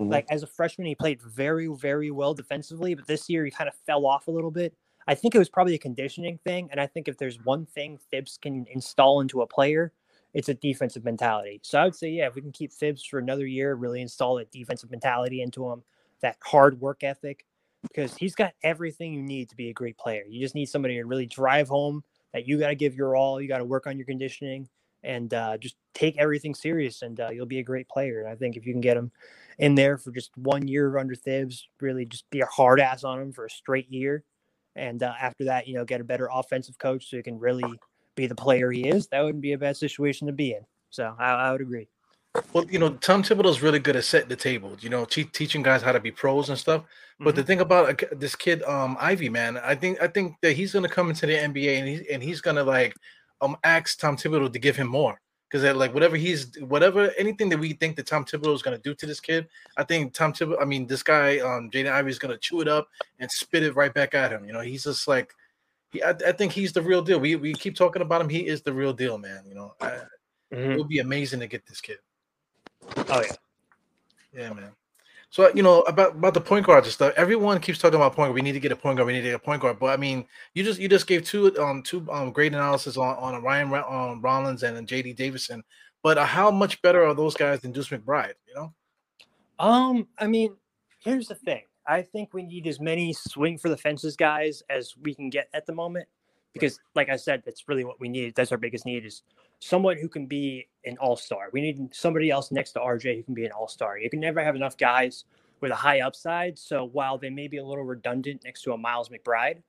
Mm-hmm. 0.00 0.12
Like 0.12 0.26
as 0.30 0.42
a 0.42 0.46
freshman, 0.46 0.86
he 0.86 0.94
played 0.94 1.20
very, 1.20 1.66
very 1.66 2.10
well 2.10 2.34
defensively, 2.34 2.94
but 2.94 3.06
this 3.06 3.28
year 3.28 3.44
he 3.44 3.50
kind 3.50 3.68
of 3.68 3.74
fell 3.86 4.06
off 4.06 4.28
a 4.28 4.30
little 4.30 4.50
bit. 4.50 4.74
I 5.08 5.14
think 5.14 5.34
it 5.34 5.38
was 5.38 5.48
probably 5.48 5.74
a 5.74 5.78
conditioning 5.78 6.38
thing, 6.44 6.68
and 6.70 6.80
I 6.80 6.86
think 6.86 7.08
if 7.08 7.18
there's 7.18 7.38
one 7.44 7.66
thing 7.66 7.98
Thibs 8.10 8.38
can 8.40 8.66
install 8.70 9.20
into 9.20 9.42
a 9.42 9.46
player, 9.46 9.92
it's 10.34 10.48
a 10.48 10.54
defensive 10.54 11.04
mentality. 11.04 11.60
So 11.62 11.78
I 11.78 11.84
would 11.84 11.94
say, 11.94 12.10
yeah, 12.10 12.26
if 12.26 12.34
we 12.34 12.40
can 12.40 12.52
keep 12.52 12.72
Thibs 12.72 13.04
for 13.04 13.18
another 13.18 13.46
year, 13.46 13.74
really 13.74 14.00
install 14.00 14.36
that 14.36 14.50
defensive 14.50 14.90
mentality 14.90 15.42
into 15.42 15.68
him, 15.70 15.82
that 16.20 16.36
hard 16.42 16.80
work 16.80 17.04
ethic, 17.04 17.44
because 17.82 18.16
he's 18.16 18.34
got 18.34 18.52
everything 18.62 19.12
you 19.12 19.22
need 19.22 19.48
to 19.50 19.56
be 19.56 19.68
a 19.68 19.72
great 19.72 19.98
player. 19.98 20.24
You 20.28 20.40
just 20.40 20.54
need 20.54 20.66
somebody 20.66 20.94
to 20.94 21.04
really 21.04 21.26
drive 21.26 21.68
home 21.68 22.02
that 22.32 22.46
you 22.46 22.58
got 22.58 22.68
to 22.68 22.74
give 22.74 22.94
your 22.94 23.16
all. 23.16 23.40
You 23.40 23.48
got 23.48 23.58
to 23.58 23.64
work 23.64 23.86
on 23.86 23.98
your 23.98 24.06
conditioning 24.06 24.68
and 25.02 25.34
uh, 25.34 25.58
just 25.58 25.76
take 25.94 26.16
everything 26.16 26.54
serious, 26.54 27.02
and 27.02 27.18
uh, 27.20 27.28
you'll 27.30 27.44
be 27.44 27.58
a 27.58 27.64
great 27.64 27.88
player. 27.88 28.20
And 28.20 28.28
I 28.28 28.36
think 28.36 28.56
if 28.56 28.64
you 28.64 28.72
can 28.72 28.80
get 28.80 28.96
him 28.96 29.10
in 29.58 29.74
there 29.74 29.98
for 29.98 30.12
just 30.12 30.30
one 30.36 30.68
year 30.68 30.96
under 30.96 31.16
Thibs, 31.16 31.68
really 31.80 32.06
just 32.06 32.30
be 32.30 32.40
a 32.40 32.46
hard 32.46 32.80
ass 32.80 33.02
on 33.02 33.20
him 33.20 33.32
for 33.32 33.46
a 33.46 33.50
straight 33.50 33.90
year, 33.90 34.22
and 34.76 35.02
uh, 35.02 35.12
after 35.20 35.44
that, 35.46 35.66
you 35.66 35.74
know, 35.74 35.84
get 35.84 36.00
a 36.00 36.04
better 36.04 36.28
offensive 36.32 36.78
coach 36.78 37.10
so 37.10 37.16
you 37.16 37.22
can 37.22 37.38
really 37.38 37.64
be 38.14 38.26
the 38.26 38.34
player 38.34 38.70
he 38.70 38.88
is. 38.88 39.06
That 39.08 39.22
wouldn't 39.22 39.42
be 39.42 39.52
a 39.52 39.58
bad 39.58 39.76
situation 39.76 40.26
to 40.26 40.32
be 40.32 40.52
in. 40.52 40.64
So 40.90 41.14
I, 41.18 41.32
I 41.32 41.52
would 41.52 41.60
agree. 41.60 41.88
Well, 42.52 42.64
you 42.70 42.78
know, 42.78 42.90
Tom 42.94 43.22
Thibodeau's 43.22 43.62
really 43.62 43.78
good 43.78 43.96
at 43.96 44.04
setting 44.04 44.28
the 44.28 44.36
table. 44.36 44.76
You 44.80 44.88
know, 44.88 45.04
te- 45.04 45.24
teaching 45.24 45.62
guys 45.62 45.82
how 45.82 45.92
to 45.92 46.00
be 46.00 46.10
pros 46.10 46.48
and 46.48 46.58
stuff. 46.58 46.84
But 47.18 47.30
mm-hmm. 47.30 47.36
the 47.36 47.42
thing 47.44 47.60
about 47.60 48.02
this 48.12 48.34
kid, 48.34 48.62
um, 48.62 48.96
Ivey, 48.98 49.28
man, 49.28 49.58
I 49.58 49.74
think 49.74 50.00
I 50.00 50.06
think 50.06 50.36
that 50.40 50.52
he's 50.52 50.72
gonna 50.72 50.88
come 50.88 51.10
into 51.10 51.26
the 51.26 51.34
NBA 51.34 51.78
and 51.78 51.88
he's 51.88 52.00
and 52.10 52.22
he's 52.22 52.40
gonna 52.40 52.64
like 52.64 52.94
um 53.42 53.56
ask 53.64 53.98
Tom 53.98 54.16
Thibodeau 54.16 54.52
to 54.52 54.58
give 54.58 54.76
him 54.76 54.88
more 54.88 55.20
because 55.52 55.76
like 55.76 55.92
whatever 55.92 56.16
he's 56.16 56.58
whatever 56.60 57.12
anything 57.18 57.50
that 57.50 57.58
we 57.58 57.74
think 57.74 57.96
that 57.96 58.06
Tom 58.06 58.24
Thibodeau 58.24 58.54
is 58.54 58.62
going 58.62 58.76
to 58.76 58.82
do 58.82 58.94
to 58.94 59.06
this 59.06 59.20
kid, 59.20 59.46
I 59.76 59.84
think 59.84 60.14
Tom 60.14 60.32
Thibodeau, 60.32 60.60
I 60.60 60.64
mean 60.64 60.86
this 60.86 61.02
guy 61.02 61.38
um 61.40 61.70
Jaden 61.70 61.92
Ivey 61.92 62.10
is 62.10 62.18
going 62.18 62.32
to 62.32 62.40
chew 62.40 62.62
it 62.62 62.68
up 62.68 62.88
and 63.18 63.30
spit 63.30 63.62
it 63.62 63.76
right 63.76 63.92
back 63.92 64.14
at 64.14 64.32
him. 64.32 64.46
You 64.46 64.52
know, 64.52 64.60
he's 64.60 64.84
just 64.84 65.06
like 65.06 65.34
he, 65.92 66.02
I, 66.02 66.10
I, 66.10 66.32
think 66.32 66.52
he's 66.52 66.72
the 66.72 66.82
real 66.82 67.02
deal. 67.02 67.20
We 67.20 67.36
we 67.36 67.52
keep 67.52 67.76
talking 67.76 68.02
about 68.02 68.20
him. 68.20 68.28
He 68.28 68.46
is 68.46 68.62
the 68.62 68.72
real 68.72 68.92
deal, 68.92 69.18
man. 69.18 69.42
You 69.46 69.54
know, 69.54 69.74
I, 69.80 69.86
mm-hmm. 70.52 70.72
it 70.72 70.78
would 70.78 70.88
be 70.88 70.98
amazing 70.98 71.40
to 71.40 71.46
get 71.46 71.66
this 71.66 71.80
kid. 71.80 71.98
Oh 72.96 73.22
yeah, 73.22 73.36
yeah, 74.32 74.52
man. 74.52 74.72
So 75.30 75.50
you 75.54 75.62
know 75.62 75.80
about 75.82 76.16
about 76.16 76.34
the 76.34 76.40
point 76.40 76.66
guard 76.66 76.84
and 76.84 76.92
stuff. 76.92 77.14
Everyone 77.16 77.58
keeps 77.60 77.78
talking 77.78 77.96
about 77.96 78.14
point 78.14 78.28
guard. 78.28 78.34
We 78.34 78.42
need 78.42 78.52
to 78.52 78.60
get 78.60 78.72
a 78.72 78.76
point 78.76 78.96
guard. 78.96 79.06
We 79.06 79.14
need 79.14 79.22
to 79.22 79.28
get 79.28 79.34
a 79.36 79.38
point 79.38 79.62
guard. 79.62 79.78
But 79.78 79.86
I 79.86 79.96
mean, 79.96 80.26
you 80.54 80.62
just 80.62 80.80
you 80.80 80.88
just 80.88 81.06
gave 81.06 81.24
two 81.24 81.58
um 81.58 81.82
two 81.82 82.06
um 82.10 82.32
great 82.32 82.52
analysis 82.52 82.96
on 82.96 83.16
on 83.16 83.42
Ryan 83.42 83.72
um, 83.72 84.20
Rollins 84.20 84.62
and 84.62 84.86
J.D. 84.86 85.14
Davison. 85.14 85.62
But 86.02 86.18
uh, 86.18 86.26
how 86.26 86.50
much 86.50 86.82
better 86.82 87.04
are 87.04 87.14
those 87.14 87.34
guys 87.34 87.60
than 87.60 87.72
Deuce 87.72 87.88
McBride? 87.88 88.34
You 88.46 88.54
know. 88.54 88.74
Um, 89.58 90.08
I 90.18 90.26
mean, 90.26 90.56
here's 90.98 91.28
the 91.28 91.34
thing. 91.34 91.62
I 91.92 92.02
think 92.02 92.32
we 92.32 92.42
need 92.42 92.66
as 92.66 92.80
many 92.80 93.12
swing 93.12 93.58
for 93.58 93.68
the 93.68 93.76
fences 93.76 94.16
guys 94.16 94.62
as 94.70 94.94
we 95.02 95.14
can 95.14 95.28
get 95.28 95.48
at 95.52 95.66
the 95.66 95.74
moment, 95.74 96.08
because, 96.52 96.80
like 96.94 97.10
I 97.10 97.16
said, 97.16 97.42
that's 97.44 97.68
really 97.68 97.84
what 97.84 98.00
we 98.00 98.08
need. 98.08 98.34
That's 98.34 98.50
our 98.50 98.58
biggest 98.58 98.86
need 98.86 99.04
is 99.04 99.22
someone 99.60 99.98
who 99.98 100.08
can 100.08 100.26
be 100.26 100.68
an 100.86 100.96
all 100.98 101.16
star. 101.16 101.50
We 101.52 101.60
need 101.60 101.94
somebody 101.94 102.30
else 102.30 102.50
next 102.50 102.72
to 102.72 102.80
RJ 102.80 103.16
who 103.16 103.22
can 103.22 103.34
be 103.34 103.44
an 103.44 103.52
all 103.52 103.68
star. 103.68 103.98
You 103.98 104.08
can 104.08 104.20
never 104.20 104.42
have 104.42 104.56
enough 104.56 104.76
guys 104.76 105.24
with 105.60 105.70
a 105.70 105.76
high 105.76 106.00
upside. 106.00 106.58
So 106.58 106.84
while 106.84 107.18
they 107.18 107.30
may 107.30 107.46
be 107.46 107.58
a 107.58 107.64
little 107.64 107.84
redundant 107.84 108.42
next 108.44 108.62
to 108.62 108.72
a 108.72 108.78
Miles 108.78 109.10
McBride, 109.10 109.62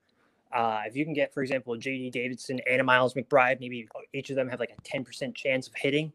uh, 0.52 0.84
if 0.86 0.96
you 0.96 1.04
can 1.04 1.14
get, 1.14 1.34
for 1.34 1.44
example, 1.44 1.76
JD 1.76 2.12
Davison 2.12 2.60
and 2.70 2.80
a 2.80 2.84
Miles 2.84 3.16
McBride, 3.16 3.60
maybe 3.60 3.88
each 4.14 4.30
of 4.30 4.38
them 4.38 4.48
have 4.48 4.60
like 4.60 4.72
a 4.78 4.82
10% 4.82 5.36
chance 5.36 5.68
of 5.68 5.74
hitting 5.76 6.14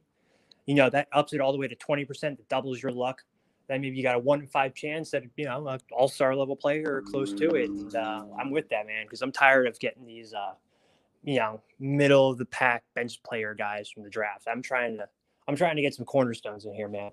you 0.68 0.74
know, 0.74 0.90
that 0.90 1.08
ups 1.12 1.32
it 1.32 1.40
all 1.40 1.50
the 1.50 1.58
way 1.58 1.66
to 1.66 1.74
20%, 1.74 2.20
that 2.20 2.48
doubles 2.50 2.82
your 2.82 2.92
luck. 2.92 3.24
Then 3.68 3.82
maybe 3.82 3.96
you 3.96 4.02
got 4.02 4.14
a 4.14 4.18
one 4.18 4.40
in 4.40 4.46
five 4.46 4.74
chance 4.74 5.10
that, 5.10 5.24
you 5.36 5.44
know, 5.44 5.68
an 5.68 5.78
all 5.92 6.08
star 6.08 6.34
level 6.34 6.56
player 6.56 6.96
or 6.96 7.02
close 7.02 7.32
to 7.34 7.50
it. 7.50 7.68
And 7.68 7.94
uh, 7.94 8.24
I'm 8.38 8.50
with 8.50 8.68
that, 8.70 8.86
man, 8.86 9.04
because 9.04 9.22
I'm 9.22 9.32
tired 9.32 9.66
of 9.66 9.78
getting 9.78 10.06
these, 10.06 10.32
uh, 10.32 10.54
you 11.22 11.38
know, 11.38 11.60
middle 11.78 12.30
of 12.30 12.38
the 12.38 12.46
pack 12.46 12.84
bench 12.94 13.22
player 13.22 13.54
guys 13.54 13.90
from 13.90 14.04
the 14.04 14.10
draft. 14.10 14.48
I'm 14.50 14.62
trying 14.62 14.96
to, 14.96 15.08
I'm 15.46 15.56
trying 15.56 15.76
to 15.76 15.82
get 15.82 15.94
some 15.94 16.06
cornerstones 16.06 16.64
in 16.64 16.74
here, 16.74 16.88
man. 16.88 17.10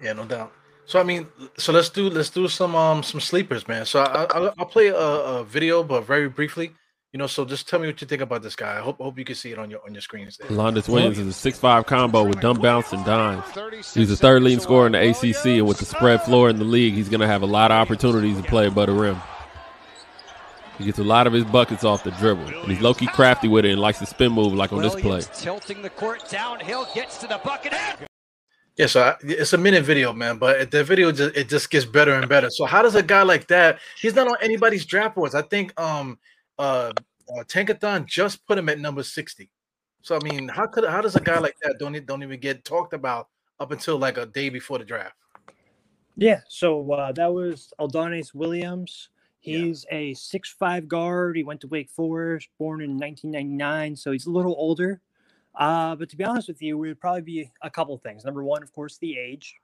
Yeah, 0.00 0.12
no 0.12 0.24
doubt. 0.24 0.52
So 0.86 1.00
I 1.00 1.04
mean, 1.04 1.26
so 1.56 1.72
let's 1.72 1.88
do 1.88 2.10
let's 2.10 2.30
do 2.30 2.48
some 2.48 2.74
um 2.74 3.02
some 3.02 3.20
sleepers, 3.20 3.66
man. 3.68 3.86
So 3.86 4.02
I, 4.02 4.24
I 4.24 4.52
I'll 4.58 4.66
play 4.66 4.88
a, 4.88 4.96
a 4.96 5.44
video, 5.44 5.82
but 5.82 6.02
very 6.02 6.28
briefly. 6.28 6.74
You 7.12 7.18
know, 7.18 7.26
so 7.26 7.44
just 7.44 7.68
tell 7.68 7.78
me 7.78 7.86
what 7.88 8.00
you 8.00 8.06
think 8.06 8.22
about 8.22 8.40
this 8.42 8.56
guy. 8.56 8.78
I 8.78 8.80
hope 8.80 8.96
hope 8.96 9.18
you 9.18 9.24
can 9.26 9.34
see 9.34 9.52
it 9.52 9.58
on 9.58 9.70
your 9.70 9.80
on 9.84 9.92
your 9.92 10.00
screens. 10.00 10.38
There. 10.38 10.48
Alondes 10.48 10.88
Williams 10.88 11.18
is 11.18 11.26
a 11.26 11.32
six-five 11.34 11.84
combo 11.84 12.24
with 12.24 12.40
dumb 12.40 12.58
bounce 12.58 12.90
and 12.90 13.04
dimes. 13.04 13.44
He's 13.92 14.08
the 14.08 14.16
third 14.16 14.42
leading 14.42 14.60
scorer 14.60 14.86
in 14.86 14.92
the 14.92 15.10
ACC, 15.10 15.58
and 15.58 15.66
with 15.66 15.76
the 15.76 15.84
spread 15.84 16.22
floor 16.22 16.48
in 16.48 16.58
the 16.58 16.64
league, 16.64 16.94
he's 16.94 17.10
going 17.10 17.20
to 17.20 17.26
have 17.26 17.42
a 17.42 17.46
lot 17.46 17.70
of 17.70 17.74
opportunities 17.74 18.38
to 18.38 18.42
play 18.44 18.66
above 18.66 18.86
the 18.86 18.94
rim. 18.94 19.20
He 20.78 20.86
gets 20.86 20.98
a 20.98 21.04
lot 21.04 21.26
of 21.26 21.34
his 21.34 21.44
buckets 21.44 21.84
off 21.84 22.02
the 22.02 22.12
dribble, 22.12 22.46
and 22.46 22.72
he's 22.72 22.80
low-key 22.80 23.08
crafty 23.08 23.46
with 23.46 23.66
it 23.66 23.72
and 23.72 23.80
likes 23.80 23.98
to 23.98 24.06
spin 24.06 24.32
move 24.32 24.54
like 24.54 24.72
on 24.72 24.80
this 24.80 24.94
play. 24.94 25.20
Tilting 25.34 25.82
the 25.82 25.90
court 25.90 26.26
downhill, 26.30 26.88
gets 26.94 27.18
to 27.18 27.26
the 27.26 27.38
bucket. 27.44 27.74
Yeah, 28.78 28.86
so 28.86 29.02
I, 29.02 29.16
it's 29.20 29.52
a 29.52 29.58
minute 29.58 29.84
video, 29.84 30.14
man, 30.14 30.38
but 30.38 30.70
the 30.70 30.82
video 30.82 31.12
just 31.12 31.36
it 31.36 31.50
just 31.50 31.68
gets 31.68 31.84
better 31.84 32.14
and 32.14 32.26
better. 32.26 32.48
So 32.48 32.64
how 32.64 32.80
does 32.80 32.94
a 32.94 33.02
guy 33.02 33.22
like 33.22 33.48
that? 33.48 33.80
He's 34.00 34.14
not 34.14 34.28
on 34.28 34.36
anybody's 34.40 34.86
draft 34.86 35.14
boards. 35.14 35.34
I 35.34 35.42
think 35.42 35.78
um 35.78 36.18
uh, 36.58 36.92
uh 37.28 37.44
Tankathon 37.44 38.06
just 38.06 38.46
put 38.46 38.58
him 38.58 38.68
at 38.68 38.78
number 38.78 39.02
60. 39.02 39.50
So 40.02 40.16
I 40.16 40.24
mean, 40.24 40.48
how 40.48 40.66
could 40.66 40.84
how 40.84 41.00
does 41.00 41.16
a 41.16 41.20
guy 41.20 41.38
like 41.38 41.56
that 41.62 41.76
don't 41.78 42.06
don't 42.06 42.22
even 42.22 42.40
get 42.40 42.64
talked 42.64 42.92
about 42.92 43.28
up 43.60 43.70
until 43.70 43.98
like 43.98 44.18
a 44.18 44.26
day 44.26 44.48
before 44.48 44.78
the 44.78 44.84
draft? 44.84 45.14
Yeah, 46.16 46.40
so 46.48 46.92
uh, 46.92 47.12
that 47.12 47.32
was 47.32 47.72
Alondes 47.78 48.34
Williams. 48.34 49.08
He's 49.40 49.86
yeah. 49.90 49.98
a 49.98 50.14
six-five 50.14 50.86
guard. 50.86 51.36
He 51.36 51.42
went 51.42 51.60
to 51.62 51.66
Wake 51.68 51.90
Forest, 51.90 52.48
born 52.58 52.80
in 52.80 52.90
1999, 52.90 53.96
so 53.96 54.12
he's 54.12 54.26
a 54.26 54.30
little 54.30 54.54
older. 54.56 55.00
Uh, 55.54 55.96
but 55.96 56.08
to 56.10 56.16
be 56.16 56.24
honest 56.24 56.48
with 56.48 56.62
you, 56.62 56.76
it 56.76 56.78
would 56.78 57.00
probably 57.00 57.22
be 57.22 57.50
a 57.62 57.70
couple 57.70 57.96
things. 57.98 58.24
Number 58.24 58.44
one, 58.44 58.62
of 58.62 58.72
course, 58.72 58.98
the 58.98 59.18
age. 59.18 59.56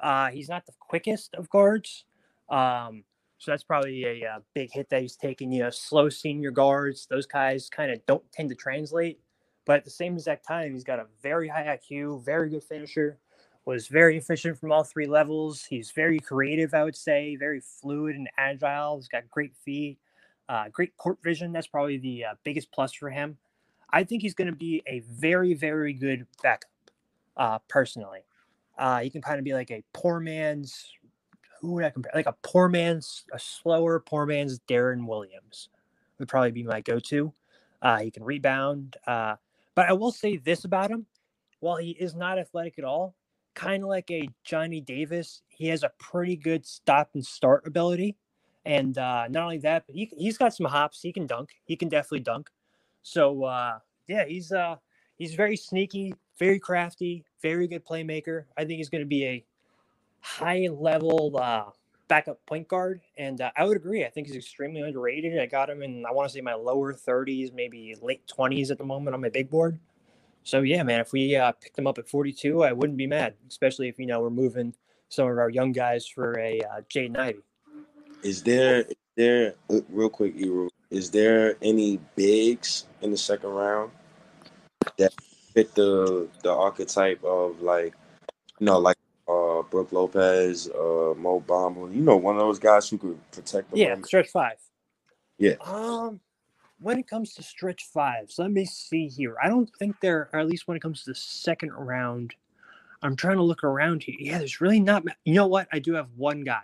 Uh, 0.00 0.28
he's 0.28 0.48
not 0.48 0.66
the 0.66 0.72
quickest 0.78 1.34
of 1.34 1.48
guards. 1.48 2.04
Um, 2.48 3.04
so 3.42 3.50
that's 3.50 3.64
probably 3.64 4.04
a, 4.04 4.24
uh, 4.24 4.38
big 4.54 4.70
hit 4.70 4.88
that 4.90 5.02
he's 5.02 5.16
taking. 5.16 5.50
You 5.50 5.64
know, 5.64 5.70
slow 5.70 6.08
senior 6.08 6.52
guards, 6.52 7.08
those 7.10 7.26
guys 7.26 7.68
kind 7.68 7.90
of 7.90 8.06
don't 8.06 8.22
tend 8.30 8.50
to 8.50 8.54
translate. 8.54 9.18
But 9.66 9.78
at 9.78 9.84
the 9.84 9.90
same 9.90 10.14
exact 10.14 10.46
time, 10.46 10.74
he's 10.74 10.84
got 10.84 11.00
a 11.00 11.06
very 11.24 11.48
high 11.48 11.76
IQ, 11.76 12.24
very 12.24 12.50
good 12.50 12.62
finisher, 12.62 13.18
was 13.64 13.88
very 13.88 14.16
efficient 14.16 14.60
from 14.60 14.70
all 14.70 14.84
three 14.84 15.08
levels. 15.08 15.64
He's 15.64 15.90
very 15.90 16.20
creative, 16.20 16.72
I 16.72 16.84
would 16.84 16.94
say, 16.94 17.34
very 17.34 17.60
fluid 17.60 18.14
and 18.14 18.28
agile. 18.38 18.96
He's 18.96 19.08
got 19.08 19.28
great 19.28 19.56
feet, 19.64 19.98
uh, 20.48 20.68
great 20.68 20.96
court 20.96 21.18
vision. 21.24 21.52
That's 21.52 21.66
probably 21.66 21.98
the 21.98 22.24
uh, 22.24 22.34
biggest 22.44 22.70
plus 22.70 22.92
for 22.92 23.10
him. 23.10 23.38
I 23.90 24.04
think 24.04 24.22
he's 24.22 24.34
going 24.34 24.50
to 24.50 24.56
be 24.56 24.84
a 24.86 25.00
very, 25.00 25.54
very 25.54 25.94
good 25.94 26.28
backup, 26.44 26.70
uh, 27.36 27.58
personally. 27.68 28.20
Uh, 28.78 29.00
he 29.00 29.10
can 29.10 29.20
kind 29.20 29.38
of 29.40 29.44
be 29.44 29.52
like 29.52 29.72
a 29.72 29.82
poor 29.92 30.20
man's 30.20 30.86
who 31.62 31.72
would 31.72 31.84
I 31.84 31.90
compare? 31.90 32.12
Like 32.14 32.26
a 32.26 32.36
poor 32.42 32.68
man's, 32.68 33.24
a 33.32 33.38
slower 33.38 34.00
poor 34.00 34.26
man's 34.26 34.58
Deron 34.68 35.06
Williams 35.06 35.68
would 36.18 36.28
probably 36.28 36.50
be 36.50 36.64
my 36.64 36.80
go-to. 36.80 37.32
Uh, 37.80 37.98
he 37.98 38.10
can 38.10 38.22
rebound, 38.22 38.96
uh, 39.06 39.36
but 39.74 39.88
I 39.88 39.92
will 39.92 40.12
say 40.12 40.36
this 40.36 40.64
about 40.64 40.90
him: 40.90 41.06
while 41.60 41.76
he 41.76 41.92
is 41.92 42.14
not 42.14 42.38
athletic 42.38 42.78
at 42.78 42.84
all, 42.84 43.14
kind 43.54 43.82
of 43.82 43.88
like 43.88 44.10
a 44.10 44.28
Johnny 44.44 44.80
Davis, 44.80 45.42
he 45.48 45.68
has 45.68 45.82
a 45.82 45.92
pretty 45.98 46.36
good 46.36 46.66
stop 46.66 47.10
and 47.14 47.24
start 47.24 47.66
ability. 47.66 48.16
And 48.64 48.96
uh, 48.98 49.26
not 49.28 49.44
only 49.44 49.58
that, 49.58 49.84
but 49.86 49.96
he, 49.96 50.12
he's 50.16 50.38
got 50.38 50.54
some 50.54 50.66
hops. 50.66 51.00
He 51.02 51.12
can 51.12 51.26
dunk. 51.26 51.50
He 51.64 51.76
can 51.76 51.88
definitely 51.88 52.20
dunk. 52.20 52.50
So 53.02 53.44
uh, 53.44 53.78
yeah, 54.06 54.24
he's 54.24 54.52
uh, 54.52 54.76
he's 55.18 55.34
very 55.34 55.56
sneaky, 55.56 56.14
very 56.38 56.60
crafty, 56.60 57.24
very 57.40 57.66
good 57.66 57.84
playmaker. 57.84 58.44
I 58.56 58.64
think 58.64 58.78
he's 58.78 58.88
going 58.88 59.02
to 59.02 59.08
be 59.08 59.24
a 59.24 59.44
high 60.22 60.68
level 60.70 61.36
uh, 61.36 61.64
backup 62.08 62.44
point 62.46 62.68
guard. 62.68 63.00
And 63.18 63.40
uh, 63.40 63.50
I 63.56 63.64
would 63.64 63.76
agree. 63.76 64.04
I 64.04 64.08
think 64.08 64.28
he's 64.28 64.36
extremely 64.36 64.80
underrated. 64.80 65.38
I 65.38 65.46
got 65.46 65.68
him 65.68 65.82
in, 65.82 66.06
I 66.06 66.12
want 66.12 66.28
to 66.28 66.32
say, 66.32 66.40
my 66.40 66.54
lower 66.54 66.94
30s, 66.94 67.52
maybe 67.52 67.94
late 68.00 68.22
20s 68.26 68.70
at 68.70 68.78
the 68.78 68.84
moment 68.84 69.14
on 69.14 69.20
my 69.20 69.28
big 69.28 69.50
board. 69.50 69.78
So, 70.44 70.62
yeah, 70.62 70.82
man, 70.82 71.00
if 71.00 71.12
we 71.12 71.36
uh, 71.36 71.52
picked 71.52 71.78
him 71.78 71.86
up 71.86 71.98
at 71.98 72.08
42, 72.08 72.64
I 72.64 72.72
wouldn't 72.72 72.96
be 72.96 73.06
mad, 73.06 73.34
especially 73.48 73.88
if, 73.88 73.98
you 73.98 74.06
know, 74.06 74.20
we're 74.20 74.30
moving 74.30 74.74
some 75.08 75.28
of 75.28 75.38
our 75.38 75.50
young 75.50 75.72
guys 75.72 76.06
for 76.06 76.38
a 76.38 76.60
uh, 76.60 76.80
Jaden 76.88 77.16
Ivey. 77.16 77.40
Is 78.22 78.42
there, 78.42 78.86
there, 79.16 79.54
uh, 79.70 79.80
real 79.88 80.08
quick, 80.08 80.34
Eru, 80.36 80.68
is 80.90 81.10
there 81.10 81.56
any 81.62 81.98
bigs 82.16 82.86
in 83.00 83.10
the 83.10 83.16
second 83.16 83.50
round 83.50 83.90
that 84.98 85.12
fit 85.54 85.74
the 85.74 86.28
the 86.42 86.52
archetype 86.52 87.22
of 87.24 87.60
like, 87.62 87.94
you 88.58 88.66
know, 88.66 88.78
like 88.78 88.96
uh, 89.62 89.70
Brook 89.70 89.92
Lopez, 89.92 90.68
uh, 90.68 91.14
Mo 91.16 91.42
Bamba. 91.46 91.94
You 91.94 92.02
know, 92.02 92.16
one 92.16 92.36
of 92.36 92.40
those 92.40 92.58
guys 92.58 92.88
who 92.88 92.98
could 92.98 93.18
protect 93.32 93.70
the 93.70 93.78
Yeah, 93.78 93.96
stretch 94.02 94.30
five. 94.30 94.58
Yeah. 95.38 95.54
Um, 95.64 96.20
when 96.80 96.98
it 96.98 97.08
comes 97.08 97.34
to 97.34 97.42
stretch 97.42 97.84
fives, 97.84 98.38
let 98.38 98.50
me 98.50 98.64
see 98.64 99.08
here. 99.08 99.36
I 99.42 99.48
don't 99.48 99.70
think 99.78 100.00
there, 100.00 100.28
or 100.32 100.40
at 100.40 100.48
least 100.48 100.68
when 100.68 100.76
it 100.76 100.80
comes 100.80 101.04
to 101.04 101.10
the 101.10 101.14
second 101.14 101.72
round, 101.72 102.34
I'm 103.02 103.16
trying 103.16 103.36
to 103.36 103.42
look 103.42 103.64
around 103.64 104.02
here. 104.02 104.16
Yeah, 104.18 104.38
there's 104.38 104.60
really 104.60 104.80
not. 104.80 105.04
You 105.24 105.34
know 105.34 105.46
what? 105.46 105.68
I 105.72 105.78
do 105.78 105.94
have 105.94 106.08
one 106.16 106.44
guy. 106.44 106.62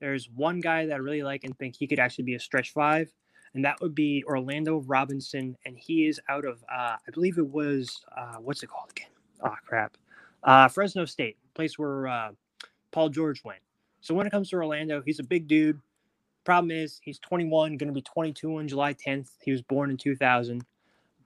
There's 0.00 0.30
one 0.30 0.60
guy 0.60 0.86
that 0.86 0.94
I 0.94 0.98
really 0.98 1.22
like 1.22 1.44
and 1.44 1.56
think 1.58 1.76
he 1.76 1.86
could 1.86 1.98
actually 1.98 2.24
be 2.24 2.34
a 2.34 2.40
stretch 2.40 2.72
five, 2.72 3.12
and 3.54 3.64
that 3.64 3.80
would 3.80 3.94
be 3.94 4.24
Orlando 4.26 4.78
Robinson. 4.86 5.56
And 5.66 5.78
he 5.78 6.06
is 6.06 6.20
out 6.28 6.46
of, 6.46 6.64
uh, 6.72 6.96
I 7.06 7.10
believe 7.12 7.38
it 7.38 7.48
was, 7.48 8.02
uh, 8.16 8.36
what's 8.36 8.62
it 8.62 8.68
called 8.68 8.90
again? 8.90 9.10
Oh 9.42 9.54
crap, 9.66 9.96
uh, 10.42 10.68
Fresno 10.68 11.04
State 11.04 11.36
place 11.60 11.78
where 11.78 12.08
uh, 12.08 12.30
Paul 12.90 13.10
George 13.10 13.44
went. 13.44 13.60
So 14.00 14.14
when 14.14 14.26
it 14.26 14.30
comes 14.30 14.48
to 14.48 14.56
Orlando, 14.56 15.02
he's 15.04 15.18
a 15.18 15.22
big 15.22 15.46
dude. 15.46 15.78
Problem 16.44 16.70
is, 16.70 17.00
he's 17.04 17.18
21, 17.18 17.76
going 17.76 17.88
to 17.88 17.92
be 17.92 18.00
22 18.00 18.56
on 18.56 18.66
July 18.66 18.94
10th. 18.94 19.28
He 19.42 19.52
was 19.52 19.60
born 19.60 19.90
in 19.90 19.98
2000, 19.98 20.64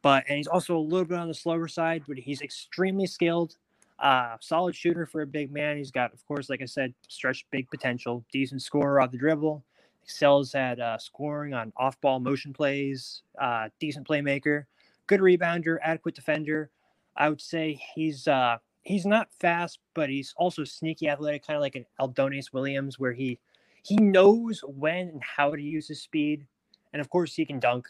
but 0.02 0.24
and 0.28 0.36
he's 0.36 0.48
also 0.48 0.77
a 0.77 0.81
little 0.81 1.05
bit 1.06 1.19
on 1.19 1.28
the 1.28 1.35
slower 1.35 1.69
side, 1.69 2.02
but 2.09 2.19
he's 2.19 2.43
extremely 2.43 3.06
skilled. 3.06 3.56
Uh, 4.01 4.36
solid 4.40 4.74
shooter 4.74 5.06
for 5.06 5.23
a 5.23 5.27
big 5.27 5.52
man. 5.52 5.77
He's 5.77 5.93
got, 5.93 6.12
of 6.12 6.27
course, 6.27 6.51
like 6.51 6.61
I 6.61 6.65
said, 6.65 6.93
stretch 7.06 7.47
big 7.52 7.70
potential. 7.70 8.24
Decent 8.32 8.61
scorer 8.61 9.01
off 9.01 9.12
the 9.12 9.19
dribble. 9.19 9.62
Excels 10.02 10.52
at 10.56 10.81
uh, 10.81 10.98
scoring 10.98 11.55
on 11.55 11.73
off-ball 11.77 12.19
motion 12.19 12.52
plays. 12.52 13.23
Uh, 13.40 13.69
decent 13.78 14.06
playmaker. 14.06 14.65
Good 15.06 15.20
rebounder. 15.20 15.78
Adequate 15.81 16.16
defender. 16.16 16.70
I 17.16 17.28
would 17.28 17.40
say 17.40 17.81
he's 17.94 18.27
uh, 18.27 18.59
he's 18.85 19.06
not 19.06 19.32
fast, 19.32 19.78
but 19.94 20.09
he's 20.09 20.35
also 20.36 20.65
sneaky 20.65 21.09
athletic, 21.09 21.47
kind 21.47 21.56
of 21.56 21.62
like 21.62 21.74
an 21.74 21.86
Alondes 21.98 22.52
Williams, 22.52 22.98
where 22.98 23.12
he 23.12 23.39
he 23.82 23.97
knows 23.97 24.61
when 24.66 25.09
and 25.09 25.23
how 25.23 25.51
to 25.55 25.61
use 25.61 25.89
his 25.89 26.01
speed, 26.01 26.47
and 26.93 27.01
of 27.01 27.11
course 27.11 27.35
he 27.35 27.44
can 27.44 27.59
dunk. 27.61 27.89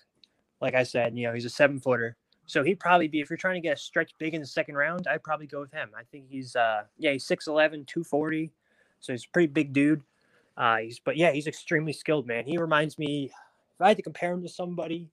Like 0.60 0.74
I 0.74 0.84
said, 0.84 1.16
you 1.16 1.26
know 1.26 1.34
he's 1.34 1.44
a 1.44 1.50
seven 1.50 1.80
footer, 1.80 2.16
so 2.46 2.62
he'd 2.62 2.80
probably 2.80 3.08
be 3.08 3.20
if 3.20 3.28
you're 3.28 3.36
trying 3.36 3.54
to 3.54 3.60
get 3.60 3.76
a 3.76 3.80
stretch 3.80 4.12
big 4.18 4.34
in 4.34 4.40
the 4.40 4.46
second 4.46 4.76
round, 4.76 5.06
I'd 5.06 5.22
probably 5.22 5.46
go 5.46 5.60
with 5.60 5.72
him. 5.72 5.90
I 5.96 6.04
think 6.04 6.26
he's 6.28 6.56
uh 6.56 6.84
yeah 6.96 7.12
he's 7.12 7.26
6'11", 7.26 7.86
240, 7.86 8.50
so 9.00 9.12
he's 9.12 9.24
a 9.24 9.28
pretty 9.32 9.48
big 9.48 9.72
dude. 9.72 10.02
Uh, 10.56 10.78
he's 10.78 11.00
but 11.00 11.16
yeah 11.16 11.32
he's 11.32 11.46
extremely 11.46 11.92
skilled, 11.92 12.26
man. 12.26 12.44
He 12.46 12.58
reminds 12.58 12.98
me 12.98 13.30
if 13.74 13.80
I 13.80 13.88
had 13.88 13.96
to 13.96 14.02
compare 14.02 14.32
him 14.32 14.42
to 14.42 14.48
somebody, 14.48 15.10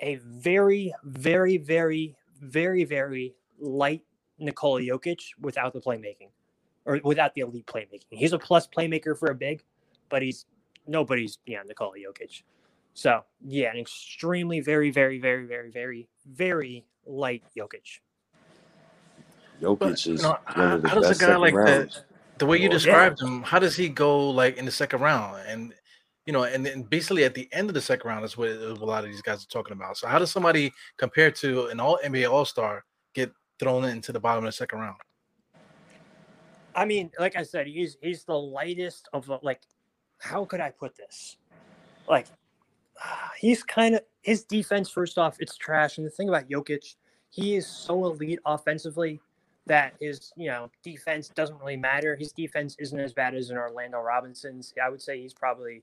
a 0.00 0.16
very 0.16 0.94
very 1.04 1.58
very 1.58 2.16
very 2.40 2.84
very 2.84 3.34
light 3.60 4.02
Nikola 4.38 4.80
Jokic 4.80 5.20
without 5.40 5.72
the 5.72 5.80
playmaking 5.80 6.30
or 6.84 7.00
without 7.04 7.34
the 7.34 7.42
elite 7.42 7.66
playmaking. 7.66 8.04
He's 8.10 8.32
a 8.32 8.38
plus 8.38 8.66
playmaker 8.66 9.16
for 9.18 9.30
a 9.30 9.34
big, 9.34 9.62
but 10.08 10.22
he's 10.22 10.46
nobody's 10.86 11.36
beyond 11.44 11.68
Nikola 11.68 11.96
Jokic. 11.96 12.42
So 12.94 13.22
yeah, 13.46 13.70
an 13.70 13.78
extremely 13.78 14.60
very, 14.60 14.90
very, 14.90 15.20
very, 15.20 15.46
very, 15.46 15.70
very, 15.70 16.08
very 16.26 16.84
light 17.06 17.44
Jokic. 17.56 18.00
Jokic 19.60 19.78
but, 19.78 19.92
is 19.92 20.06
you 20.06 20.16
know, 20.16 20.38
one 20.54 20.72
of 20.72 20.82
the 20.82 20.88
how 20.88 20.94
does 21.00 21.20
a 21.20 21.26
guy 21.26 21.36
like 21.36 21.54
rounds. 21.54 21.94
that? 21.94 22.04
The 22.38 22.46
way 22.46 22.58
you 22.58 22.68
described 22.68 23.18
yeah. 23.20 23.28
him, 23.28 23.42
how 23.42 23.58
does 23.58 23.76
he 23.76 23.88
go 23.88 24.30
like 24.30 24.56
in 24.56 24.64
the 24.64 24.70
second 24.70 25.00
round? 25.00 25.42
And 25.46 25.74
you 26.26 26.32
know, 26.32 26.44
and 26.44 26.64
then 26.64 26.82
basically 26.82 27.24
at 27.24 27.34
the 27.34 27.48
end 27.52 27.70
of 27.70 27.74
the 27.74 27.80
second 27.80 28.08
round 28.08 28.24
is 28.24 28.36
what 28.36 28.48
a 28.48 28.74
lot 28.74 29.02
of 29.02 29.10
these 29.10 29.22
guys 29.22 29.42
are 29.42 29.48
talking 29.48 29.72
about. 29.72 29.96
So 29.96 30.06
how 30.06 30.18
does 30.18 30.30
somebody 30.30 30.72
compare 30.96 31.30
to 31.30 31.66
an 31.66 31.80
all 31.80 31.98
NBA 32.04 32.30
All 32.30 32.44
Star 32.44 32.84
get 33.14 33.32
thrown 33.58 33.84
into 33.84 34.12
the 34.12 34.20
bottom 34.20 34.44
of 34.44 34.48
the 34.48 34.52
second 34.52 34.80
round. 34.80 34.96
I 36.74 36.84
mean, 36.84 37.10
like 37.18 37.36
I 37.36 37.42
said, 37.42 37.66
he's 37.66 37.96
he's 38.02 38.24
the 38.24 38.38
lightest 38.38 39.08
of 39.12 39.28
like. 39.42 39.60
How 40.20 40.44
could 40.44 40.60
I 40.60 40.70
put 40.70 40.96
this? 40.96 41.36
Like, 42.08 42.26
he's 43.38 43.62
kind 43.62 43.96
of 43.96 44.02
his 44.22 44.44
defense. 44.44 44.90
First 44.90 45.18
off, 45.18 45.36
it's 45.40 45.56
trash. 45.56 45.98
And 45.98 46.06
the 46.06 46.10
thing 46.10 46.28
about 46.28 46.48
Jokic, 46.48 46.94
he 47.30 47.56
is 47.56 47.66
so 47.66 48.06
elite 48.06 48.40
offensively 48.44 49.20
that 49.66 49.94
his 50.00 50.32
you 50.36 50.48
know 50.48 50.70
defense 50.82 51.28
doesn't 51.28 51.58
really 51.58 51.76
matter. 51.76 52.16
His 52.16 52.32
defense 52.32 52.76
isn't 52.78 52.98
as 52.98 53.12
bad 53.12 53.34
as 53.34 53.50
an 53.50 53.58
Orlando 53.58 54.00
Robinson's. 54.00 54.72
I 54.82 54.88
would 54.88 55.02
say 55.02 55.20
he's 55.20 55.34
probably 55.34 55.82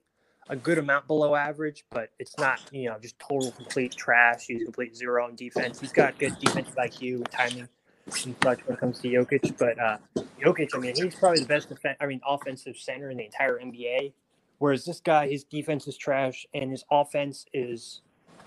a 0.49 0.55
good 0.55 0.77
amount 0.77 1.07
below 1.07 1.35
average, 1.35 1.85
but 1.89 2.09
it's 2.19 2.37
not 2.37 2.61
you 2.71 2.89
know 2.89 2.97
just 3.01 3.17
total 3.19 3.51
complete 3.51 3.95
trash. 3.95 4.45
He's 4.47 4.63
complete 4.63 4.95
zero 4.95 5.25
on 5.25 5.35
defense. 5.35 5.79
He's 5.79 5.93
got 5.93 6.17
good 6.19 6.37
defensive 6.39 6.75
IQ, 6.75 7.15
and 7.15 7.31
timing, 7.31 7.69
and 8.05 8.35
such 8.43 8.65
when 8.65 8.77
it 8.77 8.79
comes 8.79 8.99
to 8.99 9.07
Jokic. 9.07 9.57
But 9.57 9.79
uh, 9.79 9.97
Jokic, 10.41 10.75
I 10.75 10.77
mean, 10.77 10.95
he's 10.95 11.15
probably 11.15 11.41
the 11.41 11.47
best 11.47 11.69
defense. 11.69 11.97
I 11.99 12.05
mean, 12.05 12.21
offensive 12.27 12.77
center 12.77 13.09
in 13.09 13.17
the 13.17 13.25
entire 13.25 13.59
NBA. 13.59 14.13
Whereas 14.57 14.85
this 14.85 15.01
guy, 15.01 15.27
his 15.27 15.43
defense 15.43 15.87
is 15.87 15.97
trash 15.97 16.47
and 16.53 16.71
his 16.71 16.85
offense 16.89 17.45
is 17.53 18.01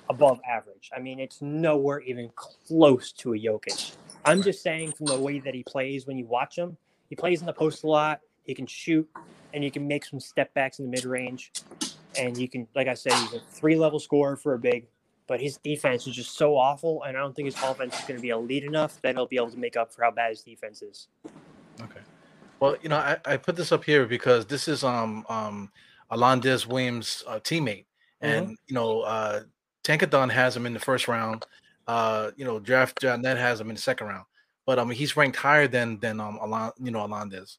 above 0.08 0.40
average. 0.48 0.90
I 0.96 1.00
mean, 1.00 1.20
it's 1.20 1.42
nowhere 1.42 2.00
even 2.00 2.30
close 2.34 3.12
to 3.12 3.34
a 3.34 3.38
Jokic. 3.38 3.94
I'm 4.24 4.42
just 4.42 4.62
saying 4.62 4.92
from 4.92 5.06
the 5.06 5.18
way 5.18 5.38
that 5.40 5.54
he 5.54 5.62
plays 5.62 6.06
when 6.06 6.16
you 6.16 6.26
watch 6.26 6.56
him, 6.56 6.76
he 7.10 7.16
plays 7.16 7.40
in 7.40 7.46
the 7.46 7.52
post 7.52 7.84
a 7.84 7.86
lot. 7.86 8.20
He 8.44 8.54
can 8.54 8.66
shoot 8.66 9.08
and 9.52 9.62
he 9.62 9.70
can 9.70 9.86
make 9.86 10.04
some 10.04 10.20
step 10.20 10.52
backs 10.54 10.78
in 10.78 10.86
the 10.86 10.90
mid 10.90 11.04
range. 11.04 11.52
And 12.18 12.36
you 12.36 12.48
can, 12.48 12.66
like 12.74 12.88
I 12.88 12.94
said, 12.94 13.12
he's 13.12 13.34
a 13.34 13.40
three 13.40 13.76
level 13.76 14.00
scorer 14.00 14.36
for 14.36 14.54
a 14.54 14.58
big, 14.58 14.86
but 15.26 15.40
his 15.40 15.56
defense 15.58 16.06
is 16.06 16.16
just 16.16 16.36
so 16.36 16.56
awful. 16.56 17.02
And 17.04 17.16
I 17.16 17.20
don't 17.20 17.34
think 17.34 17.46
his 17.46 17.62
offense 17.62 17.98
is 17.98 18.04
going 18.04 18.16
to 18.16 18.22
be 18.22 18.30
elite 18.30 18.64
enough 18.64 19.00
that 19.02 19.14
he'll 19.14 19.26
be 19.26 19.36
able 19.36 19.50
to 19.50 19.58
make 19.58 19.76
up 19.76 19.92
for 19.92 20.02
how 20.02 20.10
bad 20.10 20.30
his 20.30 20.42
defense 20.42 20.82
is. 20.82 21.08
Okay. 21.80 22.00
Well, 22.60 22.76
you 22.82 22.88
know, 22.88 22.96
I, 22.96 23.18
I 23.24 23.36
put 23.36 23.56
this 23.56 23.72
up 23.72 23.84
here 23.84 24.06
because 24.06 24.46
this 24.46 24.68
is 24.68 24.82
um 24.82 25.24
um 25.28 25.70
Alondes 26.10 26.66
Williams' 26.66 27.22
uh, 27.26 27.38
teammate, 27.38 27.84
and 28.20 28.46
mm-hmm. 28.46 28.54
you 28.66 28.74
know, 28.74 29.02
uh, 29.02 29.42
Tankathon 29.84 30.30
has 30.30 30.56
him 30.56 30.66
in 30.66 30.72
the 30.72 30.80
first 30.80 31.06
round. 31.06 31.46
Uh, 31.86 32.30
you 32.36 32.44
know, 32.44 32.58
Draft 32.58 33.00
John 33.00 33.22
Net 33.22 33.36
has 33.36 33.60
him 33.60 33.68
in 33.68 33.76
the 33.76 33.80
second 33.80 34.08
round, 34.08 34.24
but 34.66 34.78
I 34.78 34.82
um, 34.82 34.88
mean, 34.88 34.98
he's 34.98 35.16
ranked 35.16 35.36
higher 35.36 35.68
than 35.68 36.00
than 36.00 36.20
um 36.20 36.38
Alon, 36.42 36.72
you 36.82 36.90
know 36.90 37.04
Alondes. 37.04 37.58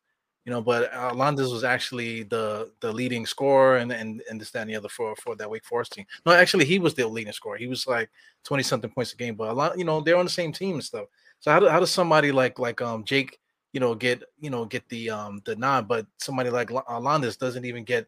You 0.50 0.56
know, 0.56 0.62
but 0.62 0.90
Alondes 0.92 1.52
was 1.52 1.64
actually 1.64 2.24
the 2.24 2.72
the 2.80 2.92
leading 2.92 3.28
scorer 3.28 3.78
and 3.78 3.92
and 3.92 4.24
and 4.32 4.42
this 4.42 4.50
that 4.50 4.62
and 4.62 4.70
the 4.72 4.76
other 4.76 4.90
for 4.90 5.16
for 5.18 5.36
that 5.36 5.48
Wake 5.48 5.64
Forest 5.64 5.92
team. 5.92 6.08
No, 6.26 6.32
actually, 6.32 6.66
he 6.66 6.80
was 6.80 6.96
the 6.96 7.08
leading 7.08 7.32
scorer. 7.34 7.56
He 7.56 7.68
was 7.68 7.86
like 7.86 8.10
twenty 8.44 8.64
something 8.64 8.90
points 8.90 9.14
a 9.14 9.16
game. 9.16 9.36
But 9.36 9.50
a 9.50 9.54
lot, 9.54 9.78
you 9.78 9.84
know, 9.84 10.02
they're 10.02 10.18
on 10.18 10.26
the 10.26 10.32
same 10.32 10.52
team 10.52 10.74
and 10.74 10.84
stuff. 10.84 11.06
So 11.40 11.52
how, 11.52 11.60
do, 11.60 11.68
how 11.68 11.80
does 11.80 11.92
somebody 11.92 12.32
like 12.32 12.58
like 12.58 12.82
um 12.82 13.04
Jake, 13.04 13.38
you 13.74 13.80
know, 13.80 13.94
get 13.94 14.24
you 14.40 14.50
know 14.50 14.66
get 14.66 14.90
the 14.90 15.12
um 15.12 15.40
the 15.46 15.56
nod, 15.56 15.88
but 15.88 16.08
somebody 16.18 16.50
like 16.50 16.72
Alondes 16.72 17.38
doesn't 17.38 17.66
even 17.66 17.84
get 17.84 18.08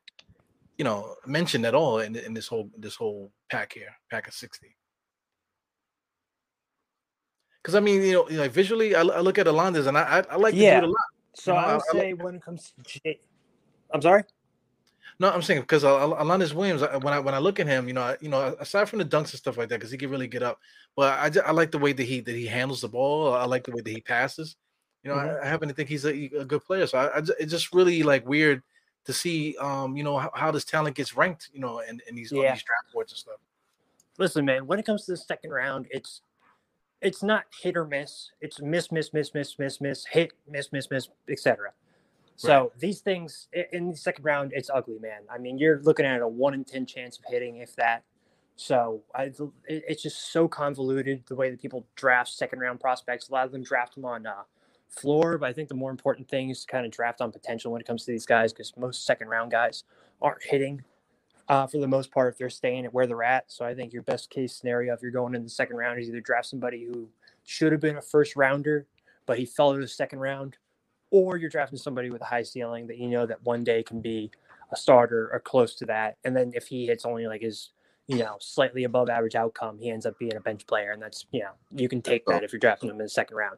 you 0.80 0.84
know 0.84 1.13
mentioned 1.27 1.68
at 1.68 1.76
all 1.76 1.99
in, 1.99 2.15
in 2.15 2.34
this 2.34 2.47
whole 2.47 2.72
this 2.76 2.95
whole 2.95 3.31
pack 3.51 3.72
here, 3.73 3.93
pack 4.09 4.27
of 4.27 4.34
sixty. 4.34 4.76
Because 7.61 7.76
I 7.76 7.81
mean, 7.81 8.01
you 8.01 8.13
know, 8.13 8.27
like 8.31 8.51
visually, 8.51 8.95
I, 8.95 9.01
I 9.01 9.19
look 9.19 9.38
at 9.38 9.45
Alondes 9.45 9.85
and 9.85 9.95
I 9.95 10.01
I, 10.01 10.23
I 10.31 10.35
like 10.38 10.55
yeah. 10.55 10.80
the 10.80 10.88
dude 10.88 10.89
a 10.89 10.91
lot. 10.91 11.10
So 11.34 11.53
you 11.53 11.62
know, 11.62 11.66
I 11.66 11.74
would 11.74 11.84
I, 11.94 11.99
say 11.99 12.14
when 12.14 12.36
it 12.36 12.41
comes 12.41 12.74
to 12.76 12.99
Jay, 12.99 13.20
I'm 13.94 14.02
sorry. 14.02 14.24
No, 15.20 15.30
I'm 15.30 15.41
saying 15.41 15.62
because 15.62 15.84
Alondes 15.84 16.53
Williams, 16.53 16.82
when 16.82 17.14
I 17.14 17.20
when 17.20 17.34
I 17.34 17.40
look 17.40 17.60
at 17.60 17.68
him, 17.68 17.88
you 17.88 17.94
know, 17.94 18.16
you 18.22 18.30
know, 18.30 18.56
aside 18.60 18.90
from 18.90 18.99
the 18.99 19.06
dunks 19.06 19.32
and 19.32 19.40
stuff 19.40 19.58
like 19.58 19.70
that, 19.70 19.76
because 19.76 19.91
he 19.91 19.98
can 19.98 20.10
really 20.10 20.28
get 20.28 20.41
up, 20.41 20.60
but 20.95 21.18
I 21.20 21.30
just, 21.30 21.45
I 21.45 21.52
like 21.52 21.72
the 21.72 21.78
way 21.78 21.94
that 21.94 22.03
he 22.03 22.22
that 22.22 22.36
he 22.36 22.48
handles 22.48 22.82
the 22.82 22.88
ball. 22.88 23.34
I 23.34 23.45
like 23.45 23.64
the 23.66 23.72
way 23.72 23.82
that 23.82 23.90
he 23.91 24.02
passes. 24.02 24.56
You 25.03 25.12
know, 25.12 25.18
mm-hmm. 25.18 25.44
I, 25.44 25.45
I, 25.45 25.49
happen 25.49 25.68
to 25.68 25.74
think 25.74 25.90
he's 25.90 26.06
a, 26.06 26.12
a 26.40 26.45
good 26.45 26.64
player. 26.64 26.86
So 26.88 26.98
I, 26.98 27.18
I 27.18 27.22
just, 27.22 27.40
it's 27.40 27.52
just 27.52 27.74
really 27.74 28.03
like 28.03 28.28
weird 28.28 28.62
to 29.06 29.14
see, 29.14 29.56
um, 29.58 29.98
you 29.98 30.03
know, 30.03 30.18
how, 30.18 30.32
how 30.34 30.52
this 30.52 30.66
talent 30.66 30.95
gets 30.95 31.16
ranked, 31.16 31.49
you 31.53 31.60
know, 31.60 31.82
and 31.88 32.02
and 32.08 32.18
these, 32.18 32.32
yeah. 32.32 32.53
these 32.53 32.64
draft 32.64 32.94
boards 32.94 33.12
and 33.12 33.20
stuff. 33.20 33.38
Listen, 34.18 34.45
man, 34.45 34.68
when 34.68 34.80
it 34.80 34.86
comes 34.86 35.06
to 35.06 35.12
the 35.12 35.18
second 35.18 35.52
round, 35.52 35.88
it's 35.91 36.22
it's 37.02 37.23
not 37.23 37.45
hit 37.61 37.76
or 37.76 37.86
miss. 37.86 38.32
It's 38.41 38.61
miss, 38.61 38.91
miss, 38.91 39.14
miss, 39.14 39.34
miss, 39.34 39.57
miss, 39.57 39.82
miss, 39.82 40.06
hit, 40.06 40.34
miss, 40.49 40.72
miss, 40.72 40.90
miss, 40.90 41.10
etc. 41.30 41.72
So 42.36 42.60
right. 42.60 42.80
these 42.80 43.02
things 43.02 43.48
in 43.72 43.90
the 43.90 43.98
second 43.98 44.23
round, 44.23 44.52
it's 44.53 44.69
ugly, 44.73 44.99
man. 44.99 45.22
I 45.30 45.38
mean, 45.38 45.57
you're 45.57 45.82
looking 45.82 46.06
at 46.06 46.22
a 46.22 46.28
one 46.28 46.53
in 46.53 46.64
ten 46.64 46.86
chance 46.86 47.18
of 47.18 47.26
hitting, 47.28 47.57
if 47.57 47.76
that. 47.76 48.03
So 48.56 49.02
I, 49.15 49.32
it's 49.68 50.03
just 50.03 50.32
so 50.32 50.48
convoluted 50.48 51.23
the 51.28 51.36
way 51.36 51.49
that 51.49 51.61
people 51.61 51.86
draft 51.95 52.30
second 52.30 52.60
round 52.60 52.80
prospects. 52.80 53.30
A 53.30 53.32
lot 53.32 53.45
of 53.45 53.52
them 53.52 53.64
draft 53.64 53.95
them 53.95 54.06
on 54.06 54.28
uh, 54.28 54.44
floor, 54.88 55.38
but 55.38 55.49
I 55.49 55.53
think 55.53 55.69
the 55.69 55.76
more 55.76 55.90
important 55.90 56.30
thing 56.30 56.49
is 56.49 56.61
to 56.65 56.68
kind 56.72 56.86
of 56.86 56.91
draft 56.91 57.22
on 57.22 57.32
potential 57.32 57.72
when 57.72 57.82
it 57.82 57.88
comes 57.88 58.06
to 58.06 58.11
these 58.11 58.26
guys 58.26 58.53
because 58.53 58.73
most 58.78 59.06
second 59.06 59.30
round 59.30 59.52
guys 59.52 59.84
aren't 60.22 60.44
hitting 60.44 60.84
uh, 61.52 61.68
for 61.68 61.80
the 61.80 61.88
most 61.88 62.11
part 62.11 62.34
if 62.34 62.38
they're 62.38 62.49
staying 62.49 62.86
at 62.86 62.94
where 62.94 63.06
they're 63.06 63.23
at. 63.23 63.52
So 63.52 63.65
I 63.65 63.76
think 63.76 63.91
your 63.91 64.03
best 64.03 64.30
case 64.30 64.56
scenario 64.56 64.94
if 64.94 65.02
you're 65.02 65.11
going 65.11 65.36
in 65.36 65.44
the 65.44 65.49
second 65.49 65.76
round 65.76 65.99
is 65.99 66.07
either 66.07 66.22
draft 66.22 66.48
somebody 66.48 66.86
who 66.86 67.10
should 67.44 67.73
have 67.73 67.82
been 67.82 67.98
a 67.98 68.02
first 68.02 68.38
rounder, 68.38 68.88
but 69.26 69.38
he 69.38 69.45
fell 69.45 69.73
to 69.73 69.80
the 69.82 69.88
second 69.88 70.19
round, 70.19 70.56
or 71.10 71.36
you're 71.36 71.49
drafting 71.49 71.78
somebody 71.78 72.10
with 72.10 72.22
a 72.22 72.26
high 72.26 72.41
ceiling 72.41 72.88
that 72.88 72.98
you 72.98 73.10
know 73.10 73.26
that 73.26 73.44
one 73.44 73.65
day 73.65 73.84
can 73.84 73.99
be 73.99 74.32
a 74.72 74.78
starter 74.78 75.30
or 75.34 75.41
close 75.41 75.76
to 75.76 75.86
that. 75.88 76.15
And 76.23 76.34
then 76.34 76.53
if 76.56 76.68
he 76.68 76.86
hits 76.86 77.03
only 77.03 77.28
like 77.28 77.41
his 77.41 77.72
you 78.07 78.18
know, 78.18 78.36
slightly 78.40 78.84
above 78.86 79.10
average 79.10 79.36
outcome, 79.36 79.78
he 79.78 79.90
ends 79.90 80.06
up 80.06 80.18
being 80.19 80.36
a 80.36 80.41
bench 80.41 80.65
player. 80.68 80.91
And 80.91 81.02
that's, 81.02 81.26
you 81.32 81.41
know, 81.41 81.52
you 81.73 81.88
can 81.88 82.02
take 82.02 82.26
that 82.26 82.44
if 82.44 82.52
you're 82.52 82.60
drafting 82.60 82.90
him 82.90 82.95
in 82.95 83.03
the 83.03 83.10
second 83.10 83.38
round. 83.38 83.57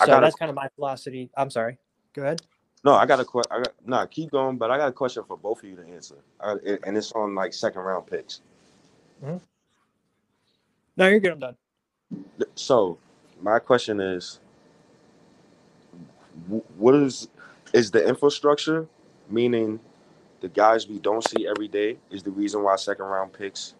So 0.00 0.20
that's 0.20 0.34
kind 0.34 0.50
of 0.50 0.56
my 0.56 0.68
philosophy. 0.74 1.30
I'm 1.36 1.50
sorry. 1.50 1.78
Go 2.12 2.22
ahead. 2.22 2.42
No, 2.84 2.94
I 2.94 3.06
got 3.06 3.20
a 3.20 3.24
question. 3.24 3.52
I 3.52 3.58
got 3.58 3.74
no, 3.86 4.06
keep 4.06 4.30
going, 4.32 4.58
but 4.58 4.70
I 4.70 4.78
got 4.78 4.88
a 4.88 4.92
question 4.92 5.24
for 5.26 5.36
both 5.38 5.62
of 5.62 5.70
you 5.70 5.76
to 5.76 5.86
answer, 5.86 6.16
I, 6.40 6.52
and 6.84 6.96
it's 6.96 7.12
on 7.12 7.34
like 7.34 7.54
second 7.54 7.82
round 7.82 8.06
picks. 8.08 8.42
Mm-hmm. 9.24 9.38
No, 10.96 11.08
you're 11.08 11.20
good. 11.20 11.32
I'm 11.32 11.38
done. 11.40 11.56
So, 12.56 12.98
my 13.42 13.58
question 13.60 14.00
is, 14.00 14.40
what 16.78 16.94
is 16.96 17.28
is 17.74 17.90
the 17.92 18.06
infrastructure, 18.06 18.86
meaning 19.30 19.80
the 20.40 20.48
guys 20.48 20.88
we 20.88 20.98
don't 21.00 21.26
see 21.28 21.46
every 21.48 21.68
day, 21.68 21.98
is 22.10 22.22
the 22.22 22.30
reason 22.32 22.62
why 22.62 22.76
second 22.76 23.06
round 23.06 23.32
picks, 23.32 23.74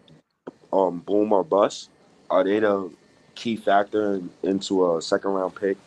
um, 0.73 0.99
boom 0.99 1.33
or 1.33 1.43
bust? 1.43 1.89
Are 2.29 2.43
they 2.43 2.59
the 2.59 2.91
key 3.35 3.57
factor 3.57 4.15
in, 4.15 4.29
into 4.43 4.95
a 4.97 5.01
second 5.01 5.31
round 5.31 5.55
pick? 5.55 5.77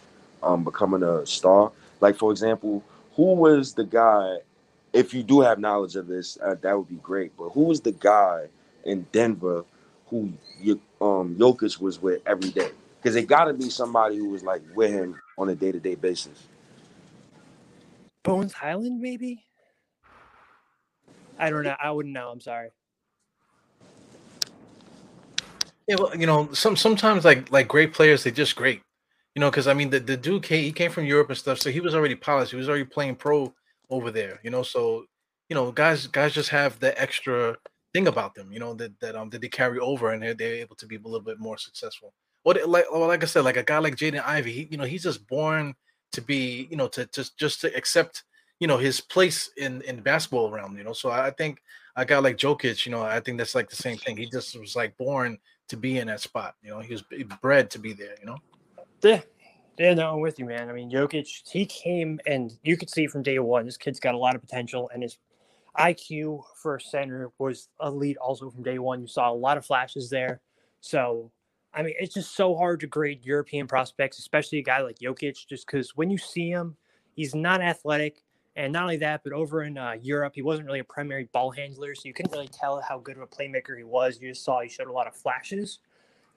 um, 0.43 0.65
becoming 0.65 1.05
a 1.05 1.27
star. 1.27 1.73
Like 2.01 2.16
for 2.16 2.32
example, 2.32 2.85
who 3.19 3.35
was 3.35 3.74
the 3.74 3.82
guy? 3.82 4.36
If 4.93 5.12
you 5.12 5.24
do 5.24 5.40
have 5.40 5.59
knowledge 5.59 5.97
of 5.97 6.07
this, 6.07 6.39
uh, 6.40 6.55
that 6.62 6.78
would 6.78 6.89
be 6.89 6.95
great. 7.03 7.36
But 7.36 7.49
who 7.51 7.65
was 7.65 7.81
the 7.81 7.90
guy 7.90 8.47
in 8.85 9.07
Denver 9.11 9.65
who 10.07 10.32
you, 10.61 10.81
um, 11.01 11.35
Jokic 11.35 11.81
was 11.81 12.01
with 12.01 12.23
every 12.24 12.51
day? 12.51 12.70
Because 13.03 13.16
it 13.16 13.27
got 13.27 13.47
to 13.47 13.55
be 13.55 13.70
somebody 13.70 14.16
who 14.16 14.28
was 14.28 14.45
like 14.45 14.62
with 14.73 14.93
him 14.93 15.20
on 15.36 15.49
a 15.49 15.57
day 15.57 15.73
to 15.73 15.81
day 15.81 15.97
basis. 15.97 16.47
Bones 18.23 18.53
Hyland, 18.53 19.01
maybe. 19.01 19.45
I 21.40 21.51
don't 21.51 21.65
know. 21.65 21.74
I 21.82 21.90
wouldn't 21.90 22.15
know. 22.15 22.31
I'm 22.31 22.40
sorry. 22.40 22.70
Yeah, 25.89 25.97
well, 25.99 26.16
you 26.16 26.27
know, 26.27 26.51
some 26.53 26.77
sometimes 26.77 27.24
like 27.24 27.51
like 27.51 27.66
great 27.66 27.93
players, 27.93 28.23
they're 28.23 28.32
just 28.32 28.55
great. 28.55 28.81
You 29.39 29.40
know, 29.40 29.52
because 29.52 29.69
I 29.69 29.73
mean, 29.73 29.90
the, 29.90 30.01
the 30.01 30.16
dude 30.16 30.44
he 30.47 30.73
came 30.73 30.90
from 30.90 31.05
Europe 31.05 31.28
and 31.28 31.39
stuff, 31.39 31.60
so 31.60 31.70
he 31.70 31.78
was 31.78 31.94
already 31.94 32.16
polished. 32.16 32.51
He 32.51 32.56
was 32.56 32.69
already 32.69 32.82
playing 32.82 33.15
pro 33.15 33.55
over 33.89 34.10
there. 34.10 34.40
You 34.43 34.51
know, 34.51 34.65
so 34.65 35.05
you 35.48 35.55
know, 35.55 35.70
guys 35.70 36.09
guys 36.09 36.32
just 36.32 36.48
have 36.48 36.81
the 36.81 37.01
extra 37.01 37.56
thing 37.94 38.09
about 38.09 38.35
them. 38.35 38.51
You 38.51 38.59
know 38.59 38.74
that 38.74 38.98
that 38.98 39.15
um 39.15 39.31
that 39.31 39.40
they 39.40 39.48
carry 39.48 39.78
over 39.78 40.10
and 40.10 40.20
they're, 40.20 40.35
they're 40.35 40.56
able 40.56 40.74
to 40.74 40.86
be 40.86 40.97
a 40.97 40.98
little 40.98 41.20
bit 41.20 41.39
more 41.39 41.56
successful. 41.56 42.12
What 42.43 42.69
like 42.69 42.86
well, 42.90 43.06
like 43.06 43.23
I 43.23 43.27
said, 43.27 43.44
like 43.44 43.56
a 43.56 43.62
guy 43.62 43.78
like 43.78 43.94
Jaden 43.94 44.27
Ivey, 44.27 44.51
he, 44.51 44.69
you 44.73 44.77
know, 44.77 44.82
he's 44.82 45.05
just 45.05 45.24
born 45.28 45.77
to 46.10 46.20
be, 46.20 46.66
you 46.69 46.77
know, 46.77 46.89
to 46.89 47.06
just 47.06 47.39
just 47.39 47.60
to 47.60 47.73
accept, 47.77 48.24
you 48.59 48.66
know, 48.66 48.77
his 48.78 49.01
place 49.01 49.52
in 49.56 49.82
in 49.82 50.01
basketball 50.01 50.51
realm. 50.51 50.77
You 50.77 50.82
know, 50.82 50.94
so 50.94 51.12
I 51.12 51.31
think 51.31 51.62
a 51.94 52.05
guy 52.05 52.19
like 52.19 52.39
Jokic, 52.39 52.85
you 52.86 52.90
know, 52.90 53.02
I 53.02 53.20
think 53.20 53.39
that's 53.39 53.55
like 53.55 53.70
the 53.70 53.77
same 53.77 53.98
thing. 53.98 54.16
He 54.16 54.27
just 54.28 54.59
was 54.59 54.74
like 54.74 54.97
born 54.97 55.39
to 55.69 55.77
be 55.77 55.98
in 55.98 56.09
that 56.09 56.23
spot. 56.23 56.56
You 56.60 56.70
know, 56.70 56.81
he 56.81 56.93
was 56.93 57.05
bred 57.40 57.70
to 57.70 57.78
be 57.78 57.93
there. 57.93 58.16
You 58.19 58.27
know. 58.27 58.39
Yeah, 59.03 59.20
yeah, 59.79 59.95
no, 59.95 60.15
I'm 60.15 60.20
with 60.20 60.39
you, 60.39 60.45
man. 60.45 60.69
I 60.69 60.73
mean, 60.73 60.91
Jokic, 60.91 61.49
he 61.49 61.66
came 61.66 62.19
and 62.27 62.53
you 62.65 62.77
could 62.77 62.91
see 62.91 63.07
from 63.07 63.23
day 63.23 63.39
one, 63.39 63.65
this 63.65 63.77
kid's 63.77 64.01
got 64.01 64.15
a 64.15 64.19
lot 64.19 64.35
of 64.35 64.41
potential, 64.41 64.91
and 64.93 65.03
his 65.03 65.19
IQ 65.79 66.43
for 66.61 66.79
center 66.81 67.31
was 67.39 67.69
elite 67.83 68.16
also 68.16 68.51
from 68.51 68.62
day 68.65 68.79
one. 68.79 69.01
You 69.01 69.07
saw 69.07 69.31
a 69.31 69.35
lot 69.35 69.57
of 69.57 69.65
flashes 69.65 70.11
there. 70.11 70.41
So, 70.81 71.31
I 71.73 71.83
mean, 71.83 71.95
it's 72.01 72.15
just 72.15 72.35
so 72.35 72.57
hard 72.57 72.81
to 72.81 72.89
grade 72.89 73.25
European 73.25 73.69
prospects, 73.69 74.19
especially 74.19 74.59
a 74.59 74.62
guy 74.62 74.81
like 74.81 74.99
Jokic, 74.99 75.47
just 75.49 75.66
because 75.66 75.97
when 75.97 76.11
you 76.11 76.19
see 76.19 76.51
him, 76.51 76.77
he's 77.15 77.35
not 77.35 77.61
athletic. 77.61 78.25
And 78.57 78.73
not 78.73 78.83
only 78.83 78.97
that, 78.97 79.20
but 79.23 79.33
over 79.33 79.62
in 79.62 79.79
uh, 79.79 79.95
Europe, 80.03 80.33
he 80.35 80.43
wasn't 80.43 80.66
really 80.66 80.81
a 80.81 80.85
primary 80.85 81.29
ball 81.33 81.53
handler. 81.53 81.95
So 81.95 82.03
you 82.07 82.15
couldn't 82.15 82.33
really 82.33 82.49
tell 82.49 82.81
how 82.81 82.99
good 82.99 83.16
of 83.16 83.23
a 83.23 83.27
playmaker 83.29 83.77
he 83.77 83.85
was. 83.85 84.19
You 84.20 84.31
just 84.31 84.45
saw 84.45 84.61
he 84.61 84.69
showed 84.69 84.89
a 84.89 84.93
lot 84.93 85.07
of 85.07 85.15
flashes 85.15 85.79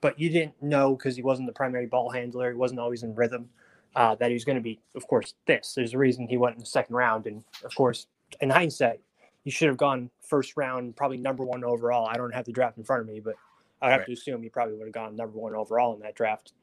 but 0.02 0.18
you 0.18 0.28
didn't 0.28 0.60
know 0.62 0.94
because 0.94 1.16
he 1.16 1.22
wasn't 1.22 1.46
the 1.46 1.54
primary 1.54 1.86
ball 1.86 2.10
handler. 2.10 2.50
He 2.50 2.56
wasn't 2.56 2.80
always 2.80 3.02
in 3.02 3.14
rhythm. 3.14 3.48
Uh, 3.94 4.14
that 4.14 4.28
he 4.28 4.34
was 4.34 4.44
going 4.44 4.56
to 4.56 4.62
be, 4.62 4.80
of 4.94 5.06
course, 5.06 5.34
this. 5.46 5.74
There's 5.74 5.92
a 5.92 5.98
reason 5.98 6.26
he 6.26 6.38
went 6.38 6.54
in 6.54 6.60
the 6.60 6.66
second 6.66 6.96
round, 6.96 7.26
and 7.26 7.44
of 7.62 7.74
course, 7.74 8.06
in 8.40 8.48
hindsight, 8.48 9.00
he 9.44 9.50
should 9.50 9.68
have 9.68 9.76
gone 9.76 10.08
first 10.22 10.56
round, 10.56 10.96
probably 10.96 11.18
number 11.18 11.44
one 11.44 11.62
overall. 11.62 12.06
I 12.06 12.16
don't 12.16 12.32
have 12.32 12.46
the 12.46 12.52
draft 12.52 12.78
in 12.78 12.84
front 12.84 13.02
of 13.02 13.06
me, 13.06 13.20
but 13.20 13.34
I'd 13.82 13.90
have 13.90 14.00
right. 14.00 14.06
to 14.06 14.12
assume 14.14 14.42
he 14.42 14.48
probably 14.48 14.76
would 14.76 14.86
have 14.86 14.94
gone 14.94 15.14
number 15.14 15.38
one 15.38 15.54
overall 15.54 15.94
in 15.94 16.00
that 16.00 16.14
draft. 16.14 16.54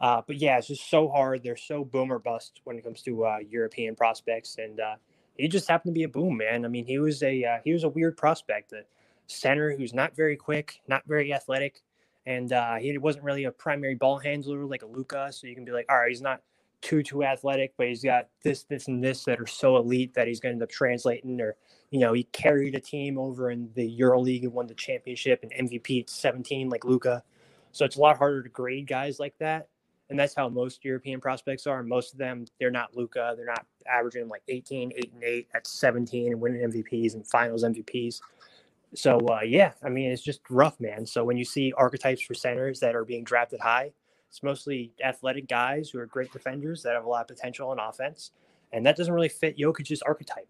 Uh, 0.00 0.22
but 0.26 0.36
yeah, 0.38 0.58
it's 0.58 0.66
just 0.66 0.90
so 0.90 1.08
hard. 1.08 1.44
They're 1.44 1.56
so 1.56 1.84
boom 1.84 2.12
or 2.12 2.18
bust 2.18 2.60
when 2.64 2.76
it 2.76 2.82
comes 2.82 3.02
to 3.02 3.26
uh, 3.26 3.38
European 3.48 3.94
prospects, 3.94 4.56
and 4.58 4.80
uh, 4.80 4.96
he 5.36 5.46
just 5.46 5.68
happened 5.68 5.94
to 5.94 5.98
be 5.98 6.02
a 6.02 6.08
boom 6.08 6.36
man. 6.38 6.64
I 6.64 6.68
mean, 6.68 6.84
he 6.84 6.98
was 6.98 7.22
a 7.22 7.44
uh, 7.44 7.58
he 7.62 7.72
was 7.72 7.84
a 7.84 7.88
weird 7.88 8.16
prospect, 8.16 8.72
a 8.72 8.82
center 9.28 9.76
who's 9.76 9.94
not 9.94 10.16
very 10.16 10.36
quick, 10.36 10.80
not 10.88 11.04
very 11.06 11.32
athletic, 11.32 11.82
and 12.26 12.52
uh, 12.52 12.76
he 12.76 12.96
wasn't 12.98 13.24
really 13.24 13.44
a 13.44 13.52
primary 13.52 13.94
ball 13.94 14.18
handler 14.18 14.64
like 14.64 14.82
a 14.82 14.86
Luka. 14.86 15.28
So 15.32 15.46
you 15.46 15.54
can 15.54 15.64
be 15.64 15.72
like, 15.72 15.86
all 15.88 15.98
right, 15.98 16.08
he's 16.08 16.22
not 16.22 16.40
too 16.80 17.02
too 17.02 17.24
athletic, 17.24 17.74
but 17.76 17.86
he's 17.86 18.02
got 18.02 18.28
this, 18.42 18.64
this, 18.64 18.88
and 18.88 19.02
this 19.02 19.24
that 19.24 19.40
are 19.40 19.46
so 19.46 19.76
elite 19.76 20.14
that 20.14 20.26
he's 20.26 20.40
going 20.40 20.52
to 20.52 20.54
end 20.54 20.62
up 20.62 20.70
translating. 20.70 21.40
Or 21.40 21.56
you 21.90 22.00
know, 22.00 22.12
he 22.12 22.24
carried 22.24 22.74
a 22.74 22.80
team 22.80 23.18
over 23.18 23.50
in 23.50 23.70
the 23.74 23.98
EuroLeague 23.98 24.42
and 24.42 24.52
won 24.52 24.66
the 24.66 24.74
championship 24.74 25.42
and 25.42 25.68
MVP 25.68 26.02
at 26.02 26.10
17 26.10 26.68
like 26.68 26.84
Luka. 26.84 27.22
So 27.72 27.84
it's 27.84 27.96
a 27.96 28.00
lot 28.00 28.18
harder 28.18 28.42
to 28.42 28.48
grade 28.48 28.86
guys 28.86 29.18
like 29.18 29.36
that 29.38 29.68
and 30.12 30.18
that's 30.18 30.34
how 30.34 30.46
most 30.46 30.84
European 30.84 31.22
prospects 31.22 31.66
are. 31.66 31.82
Most 31.82 32.12
of 32.12 32.18
them, 32.18 32.44
they're 32.60 32.70
not 32.70 32.94
Luka. 32.94 33.32
They're 33.34 33.46
not 33.46 33.64
averaging 33.86 34.28
like 34.28 34.42
18, 34.46 34.92
8 34.94 35.12
and 35.14 35.24
8 35.24 35.48
at 35.54 35.66
17 35.66 36.32
and 36.32 36.40
winning 36.40 36.70
MVPs 36.70 37.14
and 37.14 37.26
finals 37.26 37.64
MVPs. 37.64 38.20
So 38.94 39.18
uh, 39.28 39.40
yeah, 39.42 39.72
I 39.82 39.88
mean 39.88 40.10
it's 40.10 40.22
just 40.22 40.40
rough, 40.50 40.78
man. 40.80 41.06
So 41.06 41.24
when 41.24 41.36
you 41.36 41.44
see 41.44 41.72
archetypes 41.76 42.22
for 42.22 42.34
centers 42.34 42.80
that 42.80 42.94
are 42.94 43.04
being 43.04 43.24
drafted 43.24 43.60
high, 43.60 43.92
it's 44.28 44.42
mostly 44.42 44.92
athletic 45.04 45.48
guys 45.48 45.90
who 45.90 45.98
are 45.98 46.06
great 46.06 46.32
defenders 46.32 46.82
that 46.82 46.94
have 46.94 47.04
a 47.04 47.08
lot 47.08 47.22
of 47.30 47.36
potential 47.36 47.70
on 47.70 47.78
offense, 47.78 48.32
and 48.72 48.84
that 48.86 48.96
doesn't 48.96 49.12
really 49.12 49.28
fit 49.28 49.58
Jokic's 49.58 50.02
archetype. 50.02 50.48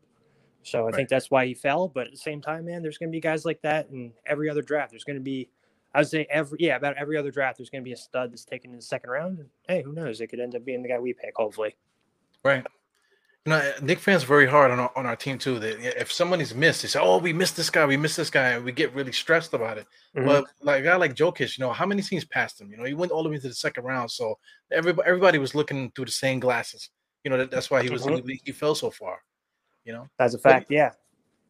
So 0.64 0.80
I 0.80 0.84
right. 0.84 0.94
think 0.94 1.08
that's 1.08 1.30
why 1.30 1.46
he 1.46 1.54
fell. 1.54 1.88
But 1.88 2.06
at 2.06 2.12
the 2.12 2.18
same 2.18 2.40
time, 2.40 2.64
man, 2.66 2.82
there's 2.82 2.98
going 2.98 3.10
to 3.10 3.16
be 3.16 3.20
guys 3.20 3.44
like 3.44 3.60
that 3.62 3.88
in 3.90 4.12
every 4.26 4.48
other 4.48 4.62
draft. 4.62 4.90
There's 4.90 5.04
going 5.04 5.18
to 5.18 5.22
be 5.22 5.48
I 5.94 6.00
would 6.00 6.08
say 6.08 6.26
every 6.30 6.58
yeah 6.60 6.76
about 6.76 6.96
every 6.96 7.16
other 7.18 7.30
draft 7.30 7.58
there's 7.58 7.70
going 7.70 7.82
to 7.82 7.84
be 7.84 7.92
a 7.92 7.96
stud 7.96 8.32
that's 8.32 8.44
taken 8.44 8.70
in 8.70 8.76
the 8.76 8.82
second 8.82 9.10
round. 9.10 9.38
And 9.38 9.48
hey, 9.68 9.82
who 9.82 9.92
knows? 9.92 10.20
It 10.20 10.28
could 10.28 10.40
end 10.40 10.54
up 10.54 10.64
being 10.64 10.82
the 10.82 10.88
guy 10.88 10.98
we 10.98 11.12
pick. 11.12 11.34
Hopefully. 11.36 11.76
Right. 12.44 12.66
You 13.44 13.50
know, 13.50 13.72
Knick 13.82 13.98
fans 13.98 14.22
very 14.22 14.46
hard 14.46 14.70
on 14.70 14.78
our, 14.78 14.92
on 14.94 15.04
our 15.04 15.16
team 15.16 15.36
too. 15.36 15.58
That 15.58 16.00
if 16.00 16.12
somebody's 16.12 16.54
missed, 16.54 16.82
they 16.82 16.88
say, 16.88 17.00
"Oh, 17.02 17.18
we 17.18 17.32
missed 17.32 17.56
this 17.56 17.70
guy, 17.70 17.84
we 17.86 17.96
missed 17.96 18.16
this 18.16 18.30
guy," 18.30 18.50
and 18.50 18.64
we 18.64 18.70
get 18.70 18.94
really 18.94 19.10
stressed 19.10 19.52
about 19.52 19.78
it. 19.78 19.86
Mm-hmm. 20.16 20.26
But 20.26 20.44
like 20.60 20.80
a 20.80 20.84
guy 20.84 20.96
like 20.96 21.14
Jokic, 21.14 21.58
you 21.58 21.64
know, 21.64 21.72
how 21.72 21.84
many 21.84 22.02
teams 22.02 22.24
passed 22.24 22.60
him? 22.60 22.70
You 22.70 22.76
know, 22.76 22.84
he 22.84 22.94
went 22.94 23.10
all 23.10 23.24
the 23.24 23.28
way 23.28 23.38
to 23.38 23.48
the 23.48 23.54
second 23.54 23.84
round, 23.84 24.10
so 24.10 24.38
everybody 24.70 25.08
everybody 25.08 25.38
was 25.38 25.54
looking 25.56 25.90
through 25.90 26.04
the 26.04 26.12
same 26.12 26.38
glasses. 26.38 26.90
You 27.24 27.30
know, 27.30 27.38
that, 27.38 27.50
that's 27.50 27.70
why 27.70 27.82
he 27.82 27.90
was 27.90 28.02
mm-hmm. 28.02 28.28
he, 28.28 28.40
he 28.44 28.52
fell 28.52 28.76
so 28.76 28.90
far. 28.90 29.18
You 29.84 29.92
know, 29.92 30.08
that's 30.18 30.34
a 30.34 30.38
fact. 30.38 30.68
But, 30.68 30.74
yeah 30.74 30.90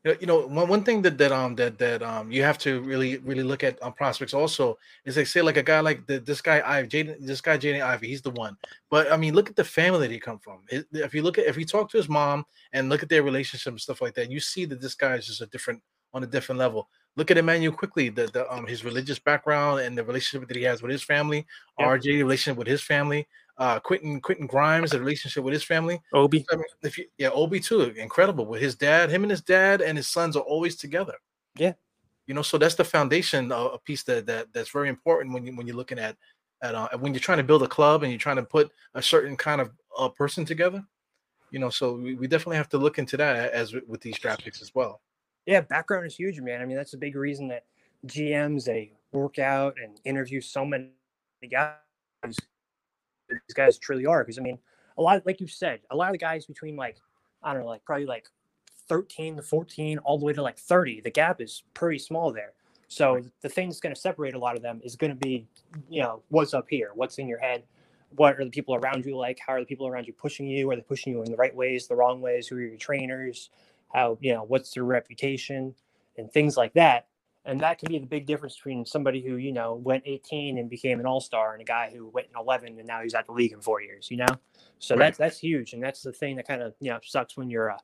you 0.05 0.27
know 0.27 0.47
one, 0.47 0.69
one 0.69 0.83
thing 0.83 1.01
that 1.03 1.17
that 1.19 1.31
um 1.31 1.55
that 1.55 1.79
that 1.79 2.03
um 2.03 2.33
you 2.33 2.43
have 2.43 2.59
to 2.59 2.81
really 2.81 3.19
really 3.19 3.45
look 3.45 3.63
at 3.63 3.81
um, 3.83 3.93
prospects 3.93 4.35
also 4.35 4.77
is 5.05 5.15
they 5.15 5.25
say 5.25 5.43
like 5.43 5.57
a 5.57 5.63
guy 5.63 5.81
like 5.81 6.07
the, 6.07 6.19
this 6.19 6.41
guy 6.41 6.61
Ivey 6.65 6.89
Jaden 6.89 7.25
this 7.25 7.41
guy 7.41 7.57
Jaden 7.57 7.85
Ivey 7.85 8.09
he's 8.09 8.23
the 8.23 8.31
one. 8.31 8.57
But 8.91 9.13
I 9.13 9.17
mean 9.17 9.35
look 9.35 9.49
at 9.49 9.57
the 9.57 9.65
family 9.65 10.01
that 10.01 10.11
he 10.11 10.19
come 10.19 10.39
from. 10.39 10.61
If 10.71 11.15
you 11.15 11.23
look 11.23 11.39
at 11.39 11.47
if 11.47 11.57
you 11.57 11.65
talk 11.65 11.91
to 11.91 11.97
his 11.97 12.09
mom 12.09 12.45
and 12.73 12.89
look 12.89 13.03
at 13.03 13.09
their 13.09 13.23
relationship 13.23 13.73
and 13.73 13.81
stuff 13.81 14.03
like 14.03 14.15
that 14.15 14.31
you 14.31 14.41
see 14.41 14.65
that 14.65 14.81
this 14.81 14.95
guy 14.95 15.15
is 15.15 15.27
just 15.27 15.41
a 15.41 15.47
different 15.47 15.81
on 16.15 16.25
a 16.25 16.27
different 16.27 16.59
level. 16.59 16.89
Look 17.15 17.31
at 17.31 17.39
Immanuel 17.39 17.75
Quickley 17.75 18.09
the, 18.09 18.27
the 18.27 18.53
um 18.53 18.67
his 18.67 18.85
religious 18.85 19.21
background 19.21 19.81
and 19.81 19.97
the 19.97 20.05
relationship 20.05 20.49
that 20.49 20.57
he 20.57 20.65
has 20.65 20.83
with 20.83 20.91
his 20.91 21.05
family 21.05 21.47
yep. 21.79 21.89
RJ 21.89 22.19
relationship 22.19 22.59
with 22.59 22.67
his 22.67 22.83
family 22.83 23.29
uh 23.59 23.81
Quentin 23.81 24.21
Quentin 24.21 24.47
Grimes, 24.47 24.91
the 24.91 25.01
relationship 25.01 25.45
with 25.45 25.53
his 25.53 25.65
family. 25.65 26.01
Obi. 26.13 26.45
I 26.51 26.57
mean, 26.57 26.65
if 26.83 26.99
you, 26.99 27.07
yeah, 27.19 27.29
Obi 27.29 27.61
too, 27.61 27.83
incredible. 27.97 28.47
With 28.47 28.61
his 28.61 28.75
dad, 28.75 29.11
him 29.11 29.23
and 29.25 29.31
his 29.31 29.43
dad 29.43 29.81
and 29.81 29.97
his 29.97 30.09
sons 30.09 30.37
are 30.37 30.43
always 30.43 30.77
together. 30.77 31.15
Yeah. 31.57 31.75
You 32.27 32.35
know, 32.35 32.43
so 32.43 32.57
that's 32.57 32.77
the 32.77 32.85
foundation 32.85 33.53
of 33.53 33.75
a 33.75 33.79
piece 33.79 34.05
that, 34.05 34.27
that 34.27 34.53
that's 34.53 34.71
very 34.71 34.89
important 34.89 35.35
when 35.35 35.45
you 35.45 35.57
when 35.57 35.67
you're 35.67 35.77
looking 35.77 35.99
at 35.99 36.17
at 36.63 36.75
uh, 36.75 36.89
when 36.99 37.13
you're 37.13 37.21
trying 37.21 37.39
to 37.39 37.45
build 37.45 37.63
a 37.63 37.69
club 37.69 38.03
and 38.03 38.13
you're 38.13 38.19
trying 38.19 38.37
to 38.37 38.43
put 38.43 38.71
a 38.95 39.03
certain 39.03 39.37
kind 39.37 39.61
of 39.61 39.71
uh, 39.99 40.09
person 40.09 40.45
together. 40.45 40.85
You 41.51 41.59
know, 41.59 41.69
so 41.69 41.95
we, 41.95 42.15
we 42.15 42.27
definitely 42.27 42.57
have 42.57 42.71
to 42.71 42.79
look 42.79 42.99
into 42.99 43.17
that 43.19 43.53
as 43.53 43.75
with, 43.75 43.87
with 43.87 44.01
these 44.01 44.19
draft 44.19 44.45
picks 44.45 44.63
as 44.63 44.75
well. 44.75 45.03
Yeah, 45.45 45.61
background 45.61 46.07
is 46.07 46.17
huge, 46.17 46.41
man. 46.41 46.63
I 46.63 46.65
mean, 46.65 46.77
that's 46.77 46.95
a 46.95 46.99
big 46.99 47.17
reason 47.17 47.49
that 47.49 47.65
GMs 48.07 48.65
they 48.65 48.93
work 49.13 49.39
out 49.39 49.77
and 49.83 50.01
interview 50.05 50.41
so 50.41 50.65
many 50.65 50.89
guys 51.51 51.77
these 53.33 53.55
guys 53.55 53.79
truly 53.79 54.07
are. 54.07 54.23
Because 54.23 54.39
I 54.39 54.43
mean, 54.43 54.59
a 54.99 55.03
lot, 55.03 55.17
of, 55.17 55.27
like 55.27 55.41
you 55.41 55.47
said, 55.47 55.81
a 55.91 55.97
lot 55.97 56.09
of 56.09 56.13
the 56.13 56.19
guys 56.19 56.47
between 56.47 56.77
like 56.77 56.99
I 57.43 57.53
don't 57.53 57.63
know, 57.63 57.69
like 57.69 57.85
probably 57.85 58.07
like 58.07 58.27
13 58.89 59.37
to 59.37 59.43
14, 59.43 59.99
all 59.99 60.19
the 60.19 60.25
way 60.25 60.33
to 60.33 60.43
like 60.43 60.59
30, 60.59 61.01
the 61.01 61.11
gap 61.11 61.41
is 61.41 61.63
pretty 61.75 61.99
small 61.99 62.33
there. 62.33 62.53
So 62.89 63.23
the 63.41 63.49
thing 63.49 63.69
that's 63.69 63.81
going 63.81 63.95
to 63.95 64.01
separate 64.01 64.35
a 64.35 64.39
lot 64.39 64.55
of 64.55 64.63
them 64.63 64.81
is 64.85 64.97
going 64.97 65.13
to 65.13 65.17
be, 65.17 65.47
you 65.89 66.03
know, 66.03 66.23
what's 66.29 66.53
up 66.53 66.67
here, 66.69 66.91
what's 66.95 67.19
in 67.19 67.27
your 67.27 67.39
head, 67.39 67.65
what 68.17 68.39
are 68.39 68.45
the 68.45 68.51
people 68.51 68.75
around 68.75 69.07
you 69.07 69.17
like, 69.17 69.39
how 69.45 69.55
are 69.55 69.61
the 69.61 69.67
people 69.67 69.87
around 69.87 70.07
you 70.07 70.13
pushing 70.13 70.47
you, 70.47 70.71
are 70.71 70.77
they 70.77 70.83
pushing 70.83 71.15
you 71.15 71.23
in 71.23 71.31
the 71.31 71.37
right 71.37 71.55
ways, 71.55 71.87
the 71.87 71.97
wrong 71.97 72.21
ways, 72.21 72.47
who 72.47 72.57
are 72.57 72.61
your 72.61 72.77
trainers, 72.77 73.49
how 73.95 74.19
you 74.21 74.35
know 74.35 74.45
what's 74.45 74.75
their 74.75 74.85
reputation, 74.85 75.75
and 76.19 76.31
things 76.31 76.59
like 76.59 76.75
that 76.75 77.07
and 77.45 77.61
that 77.61 77.79
can 77.79 77.89
be 77.89 77.99
the 77.99 78.07
big 78.07 78.27
difference 78.27 78.55
between 78.57 78.87
somebody 78.87 79.21
who 79.21 79.37
you 79.37 79.53
know 79.53 79.75
went 79.75 80.03
18 80.07 80.59
and 80.59 80.71
became 80.71 81.01
an 81.01 81.07
all-star 81.07 81.53
and 81.53 81.63
a 81.63 81.65
guy 81.65 81.91
who 81.95 82.09
went 82.09 82.29
in 82.29 82.39
11 82.39 82.79
and 82.79 82.87
now 82.87 83.03
he's 83.03 83.15
at 83.15 83.27
the 83.27 83.33
league 83.33 83.53
in 83.53 83.61
four 83.61 83.83
years 83.83 84.11
you 84.11 84.17
know? 84.17 84.27
So 84.79 84.95
right. 84.95 85.07
that's 85.07 85.19
that's 85.19 85.39
huge 85.39 85.73
and 85.73 85.83
that's 85.83 86.03
the 86.03 86.13
thing 86.13 86.37
that 86.37 86.47
kind 86.47 86.63
of 86.63 86.75
you 86.81 86.91
know 86.91 86.99
sucks 87.03 87.37
when 87.37 87.51
you're 87.51 87.69
a, 87.69 87.79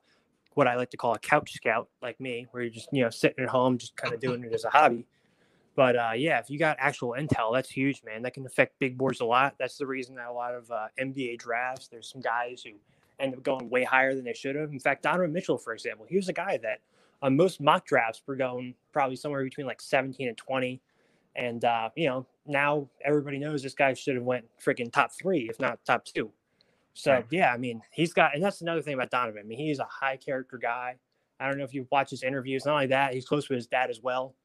what 0.53 0.67
i 0.67 0.75
like 0.75 0.89
to 0.91 0.97
call 0.97 1.13
a 1.13 1.19
couch 1.19 1.53
scout 1.53 1.89
like 2.01 2.19
me 2.19 2.47
where 2.51 2.63
you're 2.63 2.71
just 2.71 2.89
you 2.91 3.03
know 3.03 3.09
sitting 3.09 3.43
at 3.43 3.49
home 3.49 3.77
just 3.77 3.95
kind 3.95 4.13
of 4.13 4.19
doing 4.19 4.43
it 4.43 4.53
as 4.53 4.65
a 4.65 4.69
hobby. 4.69 5.05
But 5.75 5.95
uh, 5.95 6.11
yeah 6.15 6.39
if 6.39 6.49
you 6.49 6.59
got 6.59 6.77
actual 6.79 7.15
intel 7.17 7.53
that's 7.53 7.69
huge 7.69 8.01
man. 8.03 8.23
That 8.23 8.33
can 8.33 8.45
affect 8.45 8.79
big 8.79 8.97
boards 8.97 9.21
a 9.21 9.25
lot. 9.25 9.55
That's 9.59 9.77
the 9.77 9.87
reason 9.87 10.15
that 10.15 10.27
a 10.27 10.33
lot 10.33 10.53
of 10.53 10.69
uh, 10.71 10.87
nba 10.99 11.37
drafts 11.37 11.87
there's 11.87 12.09
some 12.09 12.21
guys 12.21 12.63
who 12.65 12.71
end 13.19 13.33
up 13.33 13.43
going 13.43 13.69
way 13.69 13.83
higher 13.83 14.15
than 14.15 14.23
they 14.23 14.33
should 14.33 14.55
have. 14.55 14.71
In 14.71 14.79
fact 14.79 15.03
donovan 15.03 15.31
mitchell 15.31 15.57
for 15.57 15.73
example 15.73 16.05
he 16.09 16.17
was 16.17 16.27
a 16.27 16.33
guy 16.33 16.57
that 16.63 16.79
on 17.21 17.35
most 17.35 17.61
mock 17.61 17.85
drafts 17.85 18.21
we're 18.25 18.35
going 18.35 18.73
probably 18.91 19.15
somewhere 19.15 19.43
between 19.43 19.67
like 19.67 19.81
17 19.81 20.27
and 20.27 20.37
20 20.37 20.81
and 21.35 21.63
uh, 21.65 21.89
you 21.95 22.07
know 22.07 22.25
now 22.45 22.87
everybody 23.05 23.37
knows 23.37 23.61
this 23.61 23.73
guy 23.73 23.93
should 23.93 24.15
have 24.15 24.23
went 24.23 24.45
freaking 24.63 24.91
top 24.91 25.11
three 25.13 25.47
if 25.49 25.59
not 25.59 25.79
top 25.85 26.05
two. 26.05 26.31
So 26.93 27.13
right. 27.13 27.25
yeah 27.29 27.53
i 27.53 27.57
mean 27.57 27.81
he's 27.91 28.13
got 28.13 28.33
and 28.33 28.43
that's 28.43 28.61
another 28.61 28.81
thing 28.81 28.93
about 28.93 29.11
donovan. 29.11 29.41
I 29.43 29.47
mean 29.47 29.59
he's 29.59 29.79
a 29.79 29.87
high 29.89 30.17
character 30.17 30.57
guy. 30.57 30.95
I 31.39 31.47
don't 31.47 31.57
know 31.57 31.63
if 31.63 31.73
you 31.73 31.87
watch 31.91 32.09
his 32.09 32.23
interviews 32.23 32.65
not 32.65 32.73
only 32.73 32.87
that 32.87 33.13
he's 33.13 33.25
close 33.25 33.49
with 33.49 33.57
his 33.57 33.67
dad 33.67 33.89
as 33.89 34.01
well. 34.01 34.35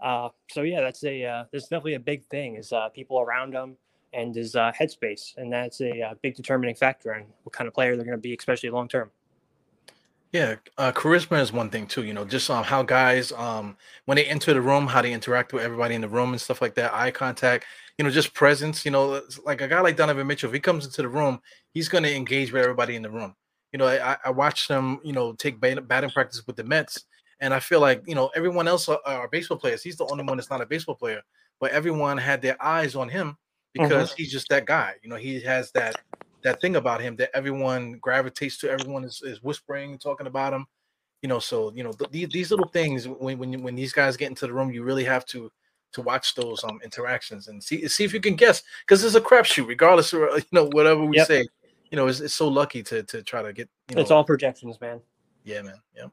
Uh, 0.00 0.28
so 0.50 0.62
yeah 0.62 0.80
that's 0.80 1.02
a 1.04 1.24
uh, 1.24 1.44
that's 1.52 1.64
definitely 1.64 1.94
a 1.94 2.00
big 2.00 2.24
thing 2.26 2.56
is 2.56 2.72
uh, 2.72 2.88
people 2.90 3.20
around 3.20 3.54
him 3.54 3.76
and 4.12 4.34
his 4.34 4.56
uh, 4.56 4.72
headspace. 4.78 5.36
And 5.36 5.52
that's 5.52 5.80
a, 5.80 6.00
a 6.00 6.08
uh, 6.08 6.14
big 6.22 6.34
determining 6.34 6.74
factor 6.74 7.12
in 7.14 7.26
what 7.42 7.52
kind 7.52 7.68
of 7.68 7.74
player 7.74 7.96
they're 7.96 8.04
going 8.04 8.16
to 8.16 8.22
be 8.22 8.34
especially 8.34 8.70
long 8.70 8.88
term 8.88 9.10
yeah, 10.32 10.56
uh, 10.76 10.92
charisma 10.92 11.40
is 11.40 11.52
one 11.52 11.70
thing 11.70 11.86
too. 11.86 12.04
You 12.04 12.12
know, 12.12 12.24
just 12.24 12.50
um, 12.50 12.64
how 12.64 12.82
guys 12.82 13.32
um, 13.32 13.76
when 14.06 14.16
they 14.16 14.24
enter 14.24 14.52
the 14.52 14.60
room, 14.60 14.86
how 14.86 15.02
they 15.02 15.12
interact 15.12 15.52
with 15.52 15.62
everybody 15.62 15.94
in 15.94 16.00
the 16.00 16.08
room 16.08 16.32
and 16.32 16.40
stuff 16.40 16.60
like 16.60 16.74
that. 16.74 16.92
Eye 16.92 17.10
contact. 17.10 17.64
You 17.98 18.04
know, 18.04 18.10
just 18.10 18.34
presence. 18.34 18.84
You 18.84 18.90
know, 18.90 19.22
like 19.44 19.60
a 19.60 19.68
guy 19.68 19.80
like 19.80 19.96
Donovan 19.96 20.26
Mitchell, 20.26 20.48
if 20.48 20.54
he 20.54 20.60
comes 20.60 20.84
into 20.84 21.02
the 21.02 21.08
room, 21.08 21.40
he's 21.72 21.88
going 21.88 22.04
to 22.04 22.14
engage 22.14 22.52
with 22.52 22.62
everybody 22.62 22.96
in 22.96 23.02
the 23.02 23.10
room. 23.10 23.34
You 23.72 23.78
know, 23.78 23.86
I, 23.86 24.16
I 24.24 24.30
watched 24.30 24.68
him. 24.68 25.00
You 25.04 25.12
know, 25.12 25.32
take 25.32 25.60
batting 25.60 26.10
practice 26.10 26.46
with 26.46 26.56
the 26.56 26.64
Mets, 26.64 27.04
and 27.40 27.54
I 27.54 27.60
feel 27.60 27.80
like 27.80 28.02
you 28.06 28.14
know 28.14 28.30
everyone 28.34 28.68
else 28.68 28.88
are, 28.88 29.00
are 29.06 29.28
baseball 29.28 29.58
players. 29.58 29.82
He's 29.82 29.96
the 29.96 30.06
only 30.06 30.24
one 30.24 30.36
that's 30.36 30.50
not 30.50 30.60
a 30.60 30.66
baseball 30.66 30.96
player, 30.96 31.22
but 31.60 31.70
everyone 31.70 32.18
had 32.18 32.42
their 32.42 32.62
eyes 32.62 32.96
on 32.96 33.08
him 33.08 33.28
mm-hmm. 33.28 33.84
because 33.84 34.10
mm-hmm. 34.10 34.22
he's 34.22 34.32
just 34.32 34.48
that 34.48 34.66
guy. 34.66 34.94
You 35.02 35.08
know, 35.08 35.16
he 35.16 35.40
has 35.42 35.70
that 35.72 35.96
that 36.42 36.60
thing 36.60 36.76
about 36.76 37.00
him 37.00 37.16
that 37.16 37.30
everyone 37.34 37.92
gravitates 37.98 38.56
to. 38.58 38.70
Everyone 38.70 39.04
is, 39.04 39.22
is 39.24 39.42
whispering, 39.42 39.98
talking 39.98 40.26
about 40.26 40.52
him. 40.52 40.66
You 41.22 41.28
know, 41.28 41.38
so 41.38 41.72
you 41.74 41.82
know 41.82 41.92
th- 41.92 42.30
these 42.30 42.50
little 42.50 42.68
things 42.68 43.08
when 43.08 43.38
when 43.38 43.62
when 43.62 43.74
these 43.74 43.92
guys 43.92 44.16
get 44.16 44.28
into 44.28 44.46
the 44.46 44.52
room, 44.52 44.70
you 44.70 44.82
really 44.82 45.04
have 45.04 45.24
to 45.26 45.50
to 45.92 46.02
watch 46.02 46.34
those 46.34 46.62
um 46.64 46.78
interactions 46.84 47.48
and 47.48 47.62
see 47.62 47.88
see 47.88 48.04
if 48.04 48.12
you 48.12 48.20
can 48.20 48.36
guess 48.36 48.62
because 48.80 49.02
it's 49.02 49.14
a 49.14 49.20
crapshoot, 49.20 49.66
regardless 49.66 50.12
of 50.12 50.20
you 50.20 50.42
know 50.52 50.68
whatever 50.72 51.04
we 51.04 51.16
yep. 51.16 51.26
say. 51.26 51.46
You 51.90 51.96
know, 51.96 52.08
it's, 52.08 52.18
it's 52.18 52.34
so 52.34 52.48
lucky 52.48 52.82
to 52.84 53.02
to 53.04 53.22
try 53.22 53.42
to 53.42 53.52
get. 53.52 53.68
You 53.88 53.96
know, 53.96 54.02
it's 54.02 54.10
all 54.10 54.24
projections, 54.24 54.80
man. 54.80 55.00
Yeah, 55.44 55.62
man. 55.62 55.80
Yeah. 55.96 56.06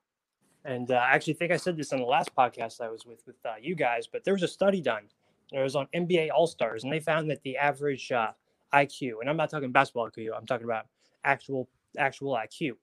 And 0.65 0.91
uh, 0.91 0.95
I 0.95 1.11
actually 1.11 1.33
think 1.33 1.51
I 1.51 1.57
said 1.57 1.75
this 1.75 1.91
on 1.91 1.99
the 1.99 2.05
last 2.05 2.33
podcast 2.35 2.79
I 2.79 2.89
was 2.89 3.05
with 3.05 3.21
with 3.25 3.35
uh, 3.45 3.55
you 3.61 3.75
guys, 3.75 4.07
but 4.07 4.23
there 4.23 4.33
was 4.33 4.43
a 4.43 4.47
study 4.47 4.81
done. 4.81 5.03
It 5.51 5.59
was 5.59 5.75
on 5.75 5.87
NBA 5.93 6.29
All 6.33 6.47
Stars, 6.47 6.83
and 6.83 6.93
they 6.93 6.99
found 6.99 7.29
that 7.29 7.41
the 7.43 7.57
average 7.57 8.11
uh, 8.11 8.31
IQ, 8.73 9.15
and 9.21 9.29
I'm 9.29 9.37
not 9.37 9.49
talking 9.49 9.71
basketball 9.71 10.09
IQ. 10.09 10.29
I'm 10.37 10.45
talking 10.45 10.65
about 10.65 10.87
actual 11.23 11.69
actual 11.97 12.33
IQ. 12.35 12.73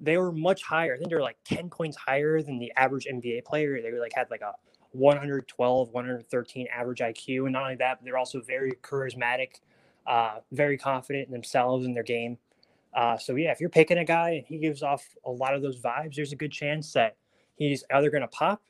They 0.00 0.16
were 0.16 0.32
much 0.32 0.62
higher. 0.62 0.94
I 0.94 0.98
think 0.98 1.08
they're 1.10 1.22
like 1.22 1.38
10 1.44 1.70
points 1.70 1.96
higher 1.96 2.42
than 2.42 2.58
the 2.58 2.72
average 2.76 3.06
NBA 3.10 3.44
player. 3.44 3.80
They 3.80 3.90
were 3.90 3.98
like 3.98 4.12
had 4.14 4.30
like 4.30 4.42
a 4.42 4.52
112, 4.92 5.90
113 5.90 6.66
average 6.74 7.00
IQ, 7.00 7.44
and 7.44 7.52
not 7.52 7.62
only 7.62 7.76
that, 7.76 7.98
but 7.98 8.04
they're 8.04 8.18
also 8.18 8.40
very 8.40 8.72
charismatic, 8.82 9.60
uh, 10.06 10.40
very 10.52 10.76
confident 10.76 11.26
in 11.26 11.32
themselves 11.32 11.86
and 11.86 11.94
their 11.94 12.02
game. 12.02 12.38
Uh, 12.94 13.16
so 13.18 13.34
yeah, 13.34 13.50
if 13.50 13.60
you're 13.60 13.70
picking 13.70 13.98
a 13.98 14.04
guy 14.04 14.30
and 14.30 14.46
he 14.46 14.58
gives 14.58 14.82
off 14.82 15.04
a 15.24 15.30
lot 15.30 15.54
of 15.54 15.62
those 15.62 15.80
vibes, 15.80 16.14
there's 16.14 16.32
a 16.32 16.36
good 16.36 16.52
chance 16.52 16.92
that 16.92 17.16
he's 17.56 17.84
either 17.92 18.10
going 18.10 18.22
to 18.22 18.28
pop 18.28 18.62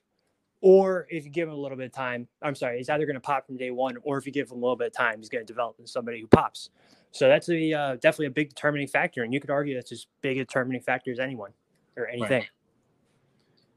or 0.61 1.07
if 1.11 1.25
you 1.25 1.31
give 1.31 1.49
him 1.49 1.55
a 1.55 1.59
little 1.59 1.77
bit 1.77 1.87
of 1.87 1.93
time, 1.93 2.27
I'm 2.43 2.55
sorry, 2.55 2.79
he's 2.79 2.89
either 2.89 3.07
going 3.07 3.15
to 3.15 3.21
pop 3.21 3.47
from 3.47 3.57
day 3.57 3.71
one, 3.71 3.97
or 4.03 4.19
if 4.19 4.27
you 4.27 4.33
give 4.33 4.51
him 4.51 4.59
a 4.59 4.61
little 4.61 4.77
bit 4.77 4.89
of 4.89 4.93
time, 4.95 5.19
he's 5.19 5.29
going 5.29 5.45
to 5.45 5.53
develop 5.53 5.77
into 5.79 5.91
somebody 5.91 6.21
who 6.21 6.27
pops. 6.27 6.71
So 7.13 7.29
that's 7.29 7.49
a 7.49 7.73
uh, 7.73 7.95
definitely 7.95 8.27
a 8.27 8.31
big 8.31 8.51
determining 8.51 8.89
factor, 8.89 9.23
and 9.23 9.33
you 9.33 9.41
could 9.41 9.51
argue 9.51 9.75
that's 9.75 9.93
as 9.93 10.07
big 10.23 10.39
a 10.39 10.41
determining 10.41 10.83
factor 10.83 11.11
as 11.11 11.19
anyone 11.19 11.53
or 11.97 12.07
anything. 12.07 12.41
Right. 12.41 12.51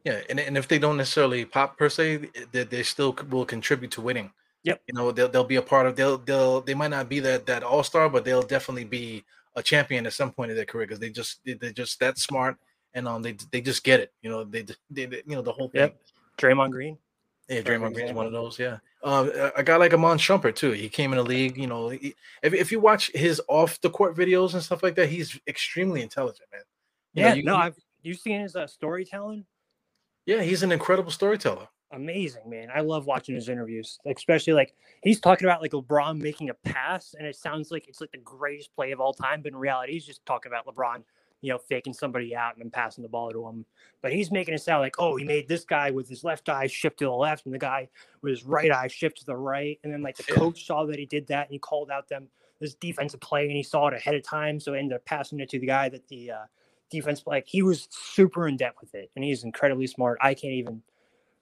Yeah, 0.06 0.22
and, 0.30 0.40
and 0.40 0.58
if 0.58 0.68
they 0.68 0.80
don't 0.80 0.98
necessarily 0.98 1.46
pop 1.46 1.78
per 1.78 1.90
se, 1.90 2.30
they, 2.52 2.64
they 2.64 2.84
still 2.84 3.16
will 3.30 3.46
contribute 3.46 3.92
to 3.92 4.02
winning. 4.02 4.32
Yep. 4.64 4.82
You 4.88 4.94
know, 4.94 5.12
they'll 5.12 5.30
they'll 5.30 5.44
be 5.44 5.56
a 5.58 5.62
part 5.62 5.86
of 5.86 5.96
they'll 5.96 6.18
they'll 6.18 6.62
they 6.62 6.74
might 6.74 6.90
not 6.90 7.08
be 7.10 7.20
that 7.22 7.46
that 7.46 7.64
all 7.64 7.84
star, 7.84 8.10
but 8.10 8.26
they'll 8.26 8.42
definitely 8.42 8.86
be 8.86 9.24
a 9.56 9.64
champion 9.64 10.06
at 10.06 10.14
some 10.14 10.32
point 10.32 10.52
in 10.52 10.58
their 10.58 10.66
career 10.66 10.86
because 10.86 11.00
they 11.00 11.10
just 11.10 11.40
they're 11.46 11.72
just 11.72 12.00
that 12.00 12.18
smart 12.18 12.58
and 12.94 13.08
um 13.08 13.22
they 13.22 13.36
they 13.52 13.62
just 13.62 13.84
get 13.84 14.00
it. 14.00 14.14
You 14.22 14.30
know, 14.30 14.44
they 14.44 14.64
they, 14.90 15.06
they 15.06 15.24
you 15.26 15.36
know 15.36 15.42
the 15.42 15.52
whole 15.52 15.70
thing. 15.70 15.82
Yep. 15.82 16.02
Draymond 16.40 16.72
Green. 16.72 16.98
Yeah, 17.48 17.62
Draymond 17.62 17.94
Green 17.94 18.08
is 18.08 18.14
one 18.14 18.26
of 18.26 18.32
those. 18.32 18.60
Yeah, 18.60 18.78
um, 19.04 19.32
a 19.56 19.64
guy 19.64 19.76
like 19.78 19.94
Iman 19.94 20.18
Shumpert 20.18 20.56
too. 20.56 20.72
He 20.72 20.90
came 20.90 21.12
in 21.14 21.18
the 21.18 21.24
league. 21.24 21.58
You 21.58 21.68
know, 21.68 21.90
he, 21.90 22.16
if 22.44 22.54
if 22.54 22.72
you 22.72 22.80
watch 22.80 23.12
his 23.14 23.42
off 23.48 23.82
the 23.82 23.90
court 23.90 24.16
videos 24.16 24.54
and 24.54 24.64
stuff 24.64 24.84
like 24.84 24.96
that, 24.96 25.10
he's 25.10 25.40
extremely 25.48 26.02
intelligent, 26.02 26.48
man. 26.52 26.62
You 27.14 27.24
yeah, 27.24 27.30
know, 27.30 27.36
you, 27.36 27.44
no, 27.44 27.56
I've 27.56 27.76
you 28.04 28.14
seen 28.14 28.42
his 28.42 28.56
uh, 28.56 28.68
storytelling. 28.68 29.46
Yeah, 30.26 30.42
he's 30.42 30.64
an 30.64 30.72
incredible 30.72 31.12
storyteller. 31.12 31.68
Amazing, 31.92 32.48
man. 32.48 32.68
I 32.74 32.82
love 32.82 33.08
watching 33.08 33.34
his 33.34 33.50
interviews, 33.50 33.98
especially 34.06 34.54
like 34.54 34.76
he's 35.02 35.20
talking 35.20 35.48
about 35.48 35.60
like 35.60 35.72
LeBron 35.72 36.22
making 36.22 36.52
a 36.52 36.54
pass, 36.54 37.16
and 37.18 37.26
it 37.26 37.36
sounds 37.36 37.72
like 37.72 37.88
it's 37.88 38.00
like 38.00 38.12
the 38.12 38.20
greatest 38.20 38.76
play 38.76 38.92
of 38.92 39.00
all 39.00 39.14
time, 39.14 39.42
but 39.42 39.54
in 39.54 39.58
reality, 39.58 39.94
he's 39.94 40.06
just 40.06 40.24
talking 40.28 40.52
about 40.52 40.68
LeBron 40.68 41.04
you 41.42 41.52
know, 41.52 41.58
faking 41.58 41.94
somebody 41.94 42.36
out 42.36 42.56
and 42.56 42.64
then 42.64 42.72
passing 42.72 43.02
the 43.02 43.10
ball 43.10 43.32
to 43.32 43.48
him. 43.48 43.66
But 44.02 44.12
he's 44.12 44.32
making 44.32 44.54
it 44.54 44.62
sound 44.62 44.82
like, 44.82 44.96
oh, 45.00 45.16
he 45.16 45.24
made 45.24 45.48
this 45.48 45.64
guy 45.64 45.92
with 45.92 46.10
his 46.10 46.24
left 46.24 46.50
eye 46.50 46.68
shift 46.68 47.00
to 47.00 47.06
the 47.06 47.12
left 47.12 47.46
and 47.46 47.54
the 47.54 47.60
guy 47.60 47.90
with 48.22 48.32
his 48.32 48.44
right 48.44 48.72
eye 48.72 48.88
shift 48.88 49.20
to 49.20 49.26
the 49.26 49.36
right. 49.36 49.80
And 49.84 49.94
then 49.94 50.02
like 50.02 50.18
the 50.18 50.24
coach 50.34 50.66
saw 50.66 50.86
that 50.86 51.00
he 51.00 51.06
did 51.06 51.28
that 51.28 51.48
and 51.48 51.54
he 51.54 51.60
called 51.60 51.90
out 51.90 52.10
them 52.10 52.28
this 52.60 52.76
defensive 52.76 53.22
play 53.22 53.46
and 53.46 53.56
he 53.56 53.64
saw 53.64 53.88
it 53.88 53.94
ahead 53.94 54.16
of 54.16 54.24
time. 54.24 54.60
So 54.60 54.74
ended 54.74 54.96
up 54.96 55.06
passing 55.06 55.40
it 55.40 55.50
to 55.50 55.60
the 55.60 55.68
guy 55.68 55.90
that 55.90 56.08
the 56.10 56.32
uh, 56.32 56.46
defense 56.90 57.24
like 57.26 57.48
he 57.48 57.62
was 57.62 57.88
super 57.90 58.48
in 58.48 58.58
depth 58.58 58.82
with 58.82 58.94
it 58.96 59.10
and 59.16 59.24
he's 59.24 59.44
incredibly 59.44 59.88
smart. 59.88 60.18
I 60.22 60.34
can't 60.34 60.54
even, 60.54 60.82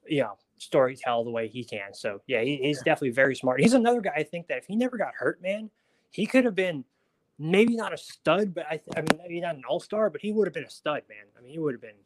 you 0.06 0.22
know, 0.22 0.36
story 0.58 0.96
tell 0.96 1.24
the 1.24 1.30
way 1.30 1.48
he 1.48 1.64
can. 1.64 1.92
So 1.92 2.20
yeah, 2.28 2.42
he, 2.42 2.56
he's 2.56 2.82
definitely 2.82 3.10
very 3.10 3.34
smart. 3.34 3.60
He's 3.60 3.74
another 3.74 4.00
guy 4.00 4.12
I 4.16 4.22
think 4.22 4.46
that 4.46 4.58
if 4.58 4.66
he 4.66 4.76
never 4.76 4.96
got 4.96 5.14
hurt, 5.14 5.42
man, 5.42 5.70
he 6.12 6.24
could 6.24 6.44
have 6.44 6.54
been– 6.54 6.84
maybe 7.38 7.76
not 7.76 7.92
a 7.92 7.98
stud, 7.98 8.54
but 8.54 8.66
I, 8.66 8.80
I 8.96 9.00
mean, 9.00 9.20
maybe 9.22 9.40
not 9.40 9.56
an 9.56 9.62
all 9.68 9.80
star, 9.80 10.10
but 10.10 10.20
he 10.20 10.32
would 10.32 10.46
have 10.46 10.54
been 10.54 10.64
a 10.64 10.70
stud, 10.70 11.02
man. 11.08 11.24
I 11.36 11.42
mean, 11.42 11.52
he 11.52 11.58
would 11.58 11.74
have 11.74 11.80
been. 11.80 11.96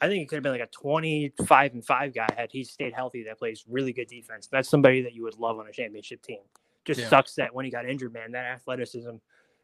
I 0.00 0.08
think 0.08 0.20
he 0.20 0.26
could 0.26 0.36
have 0.36 0.42
been 0.42 0.52
like 0.52 0.60
a 0.60 0.66
25 0.66 1.72
and 1.72 1.84
5 1.84 2.14
guy 2.14 2.26
had 2.36 2.50
he 2.52 2.64
stayed 2.64 2.92
healthy 2.92 3.22
that 3.24 3.38
plays 3.38 3.64
really 3.68 3.92
good 3.92 4.08
defense. 4.08 4.48
That's 4.48 4.68
somebody 4.68 5.00
that 5.02 5.14
you 5.14 5.22
would 5.22 5.38
love 5.38 5.58
on 5.58 5.66
a 5.66 5.72
championship 5.72 6.20
team. 6.20 6.40
Just 6.84 7.00
yeah. 7.00 7.08
sucks 7.08 7.34
that 7.36 7.54
when 7.54 7.64
he 7.64 7.70
got 7.70 7.88
injured, 7.88 8.12
man, 8.12 8.32
that 8.32 8.44
athleticism 8.44 9.12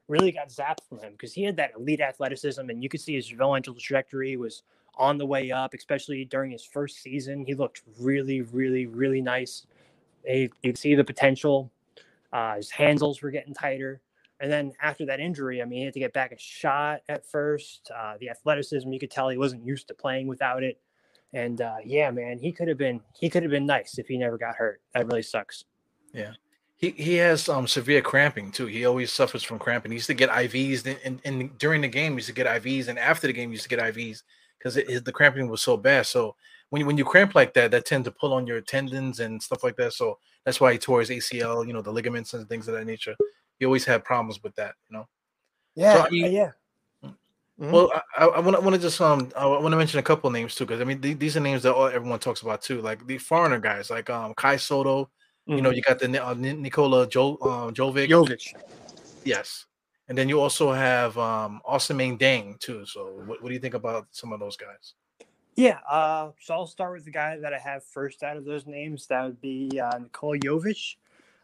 really 0.09 0.33
got 0.33 0.49
zapped 0.49 0.89
from 0.89 0.99
him 1.01 1.13
because 1.13 1.35
he 1.35 1.43
had 1.43 1.57
that 1.57 1.73
elite 1.77 2.01
athleticism 2.01 2.71
and 2.71 2.83
you 2.83 2.89
could 2.89 3.01
see 3.01 3.15
his 3.15 3.29
developmental 3.29 3.75
trajectory 3.75 4.37
was 4.37 4.63
on 4.97 5.19
the 5.19 5.27
way 5.27 5.51
up, 5.51 5.75
especially 5.75 6.25
during 6.25 6.51
his 6.51 6.65
first 6.65 7.03
season. 7.03 7.45
He 7.45 7.55
looked 7.55 7.83
really, 7.99 8.41
really, 8.41 8.87
really 8.87 9.21
nice. 9.21 9.67
You 10.27 10.49
could 10.63 10.79
see 10.79 10.95
the 10.95 11.05
potential. 11.05 11.71
Uh, 12.33 12.57
his 12.57 12.71
handles 12.71 13.21
were 13.21 13.31
getting 13.31 13.53
tighter. 13.53 14.01
And 14.41 14.51
then 14.51 14.73
after 14.81 15.05
that 15.07 15.21
injury, 15.21 15.61
I 15.61 15.67
mean, 15.67 15.81
he 15.81 15.85
had 15.85 15.95
to 15.95 16.01
get 16.01 16.15
back 16.15 16.33
a 16.33 16.39
shot 16.39 17.03
at 17.09 17.27
first. 17.27 17.91
Uh, 17.95 18.15
the 18.19 18.31
athleticism, 18.31 18.91
you 18.91 18.99
could 18.99 19.11
tell 19.11 19.29
he 19.29 19.37
wasn't 19.37 19.67
used 19.67 19.87
to 19.89 19.95
playing 19.95 20.27
without 20.27 20.62
it. 20.62 20.81
And 21.35 21.61
uh, 21.61 21.77
yeah, 21.85 22.11
man, 22.11 22.39
he 22.39 22.51
could 22.51 22.67
have 22.67 22.79
been 22.79 23.01
he 23.19 23.29
could 23.29 23.43
have 23.43 23.53
been 23.53 23.67
nice 23.67 23.99
if 23.99 24.09
he 24.09 24.17
never 24.17 24.39
got 24.39 24.57
hurt. 24.57 24.81
That 24.95 25.07
really 25.07 25.23
sucks. 25.23 25.65
Yeah. 26.12 26.33
He, 26.77 26.91
he 26.91 27.15
has 27.17 27.49
um 27.49 27.69
severe 27.69 28.01
cramping 28.01 28.51
too. 28.51 28.67
He 28.67 28.87
always 28.87 29.12
suffers 29.12 29.43
from 29.43 29.59
cramping. 29.59 29.93
He 29.93 29.97
used 29.97 30.09
to 30.09 30.15
get 30.15 30.31
IVs 30.31 30.87
and, 30.87 30.99
and, 31.05 31.21
and 31.25 31.59
during 31.59 31.83
the 31.83 31.89
game 31.89 32.12
he 32.12 32.17
used 32.17 32.29
to 32.29 32.33
get 32.33 32.47
IVs 32.47 32.89
and 32.89 32.99
after 32.99 33.27
the 33.27 33.33
game 33.33 33.51
he 33.51 33.55
used 33.55 33.65
to 33.65 33.69
get 33.69 33.79
IVs 33.79 34.23
because 34.59 34.75
the 34.75 35.12
cramping 35.12 35.49
was 35.49 35.62
so 35.62 35.77
bad. 35.77 36.07
So 36.07 36.35
when 36.71 36.81
you, 36.81 36.87
when 36.87 36.99
you 36.99 37.05
cramp 37.05 37.35
like 37.35 37.55
that, 37.55 37.71
that 37.71 37.87
tend 37.87 38.05
to 38.07 38.11
pull 38.11 38.33
on 38.33 38.47
your 38.47 38.61
tendons 38.61 39.21
and 39.21 39.43
stuff 39.43 39.62
like 39.62 39.77
that. 39.77 39.93
So 39.93 40.19
that's 40.45 40.61
why 40.61 40.73
he 40.73 40.79
tore 40.79 41.01
his 41.01 41.11
ACL, 41.11 41.67
you 41.67 41.73
know, 41.73 41.83
the 41.83 41.93
ligaments 41.93 42.35
and 42.35 42.49
things 42.49 42.67
of 42.67 42.75
that 42.75 42.87
nature 42.87 43.17
he 43.61 43.66
always 43.66 43.85
had 43.85 44.03
problems 44.03 44.43
with 44.43 44.57
that, 44.57 44.74
you 44.89 44.97
know. 44.97 45.07
Yeah, 45.77 45.95
so, 45.95 46.07
I 46.07 46.11
mean, 46.11 46.32
yeah. 46.32 46.51
Mm-hmm. 47.05 47.73
Well, 47.73 47.93
I, 48.16 48.41
want 48.41 48.57
I 48.57 48.61
want 48.61 48.74
to 48.74 48.81
just 48.81 48.99
um 49.03 49.31
I 49.37 49.45
want 49.45 49.70
to 49.70 49.77
mention 49.77 49.99
a 49.99 50.03
couple 50.03 50.31
names 50.31 50.55
too 50.55 50.65
because 50.65 50.81
I 50.81 50.85
mean 50.85 51.01
th- 51.03 51.19
these 51.19 51.37
are 51.37 51.41
names 51.41 51.62
that 51.65 51.74
all, 51.74 51.89
everyone 51.89 52.19
talks 52.19 52.41
about 52.41 52.62
too, 52.62 52.81
like 52.81 53.07
the 53.07 53.19
foreigner 53.19 53.61
guys 53.61 53.91
like 53.91 54.09
um 54.09 54.32
Kai 54.35 54.57
Sotto. 54.57 55.05
Mm-hmm. 55.05 55.53
You 55.53 55.62
know, 55.62 55.69
mm-hmm. 55.69 55.77
you 55.77 55.82
got 55.82 55.99
the 55.99 56.27
uh, 56.27 56.35
Nikola 56.35 57.07
jo- 57.07 57.37
uh, 57.43 57.70
Jovic. 57.70 58.09
Jovic. 58.09 58.55
Yes, 59.24 59.66
and 60.09 60.16
then 60.16 60.31
you 60.31 60.41
also 60.41 60.73
have 60.73 61.19
um 61.19 61.61
Ousmane 61.69 62.19
Dieng 62.19 62.59
too. 62.59 62.87
So 62.87 63.23
what, 63.27 63.43
what 63.43 63.49
do 63.49 63.55
you 63.55 63.61
think 63.61 63.74
about 63.74 64.07
some 64.11 64.32
of 64.32 64.41
those 64.41 64.57
guys? 64.57 64.95
Yeah, 65.57 65.81
uh, 65.91 66.31
so 66.41 66.55
I'll 66.55 66.66
start 66.66 66.95
with 66.95 67.05
the 67.05 67.11
guy 67.11 67.37
that 67.37 67.53
I 67.53 67.59
have 67.59 67.85
first 67.85 68.23
out 68.23 68.39
of 68.39 68.47
those 68.47 68.66
names. 68.66 69.07
That 69.09 69.24
would 69.24 69.41
be 69.43 69.78
uh, 69.78 69.99
Nikola 69.99 70.39
Jovic. 70.39 70.97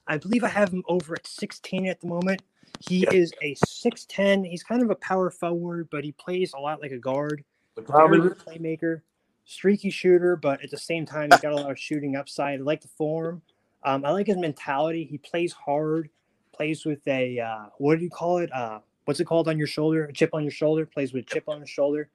I 0.08 0.18
believe 0.18 0.44
I 0.44 0.48
have 0.48 0.72
him 0.72 0.84
over 0.88 1.14
at 1.14 1.26
16 1.26 1.86
at 1.86 2.00
the 2.00 2.06
moment. 2.06 2.42
He 2.80 3.00
yep. 3.00 3.14
is 3.14 3.32
a 3.42 3.54
6'10. 3.54 4.46
He's 4.46 4.62
kind 4.62 4.82
of 4.82 4.90
a 4.90 4.94
power 4.96 5.30
forward, 5.30 5.88
but 5.90 6.04
he 6.04 6.12
plays 6.12 6.52
a 6.52 6.58
lot 6.58 6.80
like 6.80 6.92
a 6.92 6.98
guard. 6.98 7.44
Very 7.76 7.88
playmaker, 8.30 9.02
streaky 9.44 9.90
shooter, 9.90 10.36
but 10.36 10.62
at 10.62 10.70
the 10.70 10.78
same 10.78 11.04
time, 11.06 11.28
he's 11.30 11.40
got 11.40 11.52
a 11.52 11.56
lot 11.56 11.70
of 11.70 11.78
shooting 11.78 12.16
upside. 12.16 12.60
I 12.60 12.62
like 12.62 12.82
the 12.82 12.88
form. 12.88 13.42
Um, 13.84 14.04
I 14.04 14.10
like 14.10 14.26
his 14.26 14.36
mentality. 14.36 15.04
He 15.04 15.18
plays 15.18 15.52
hard, 15.52 16.08
plays 16.52 16.84
with 16.84 17.06
a, 17.06 17.40
uh, 17.40 17.66
what 17.78 17.98
do 17.98 18.04
you 18.04 18.10
call 18.10 18.38
it? 18.38 18.52
Uh, 18.52 18.80
what's 19.04 19.20
it 19.20 19.24
called 19.26 19.48
on 19.48 19.58
your 19.58 19.66
shoulder? 19.66 20.04
A 20.04 20.12
chip 20.12 20.30
on 20.32 20.42
your 20.42 20.50
shoulder, 20.50 20.86
plays 20.86 21.12
with 21.12 21.24
a 21.24 21.34
chip 21.34 21.48
on 21.48 21.60
his 21.60 21.70
shoulder. 21.70 22.08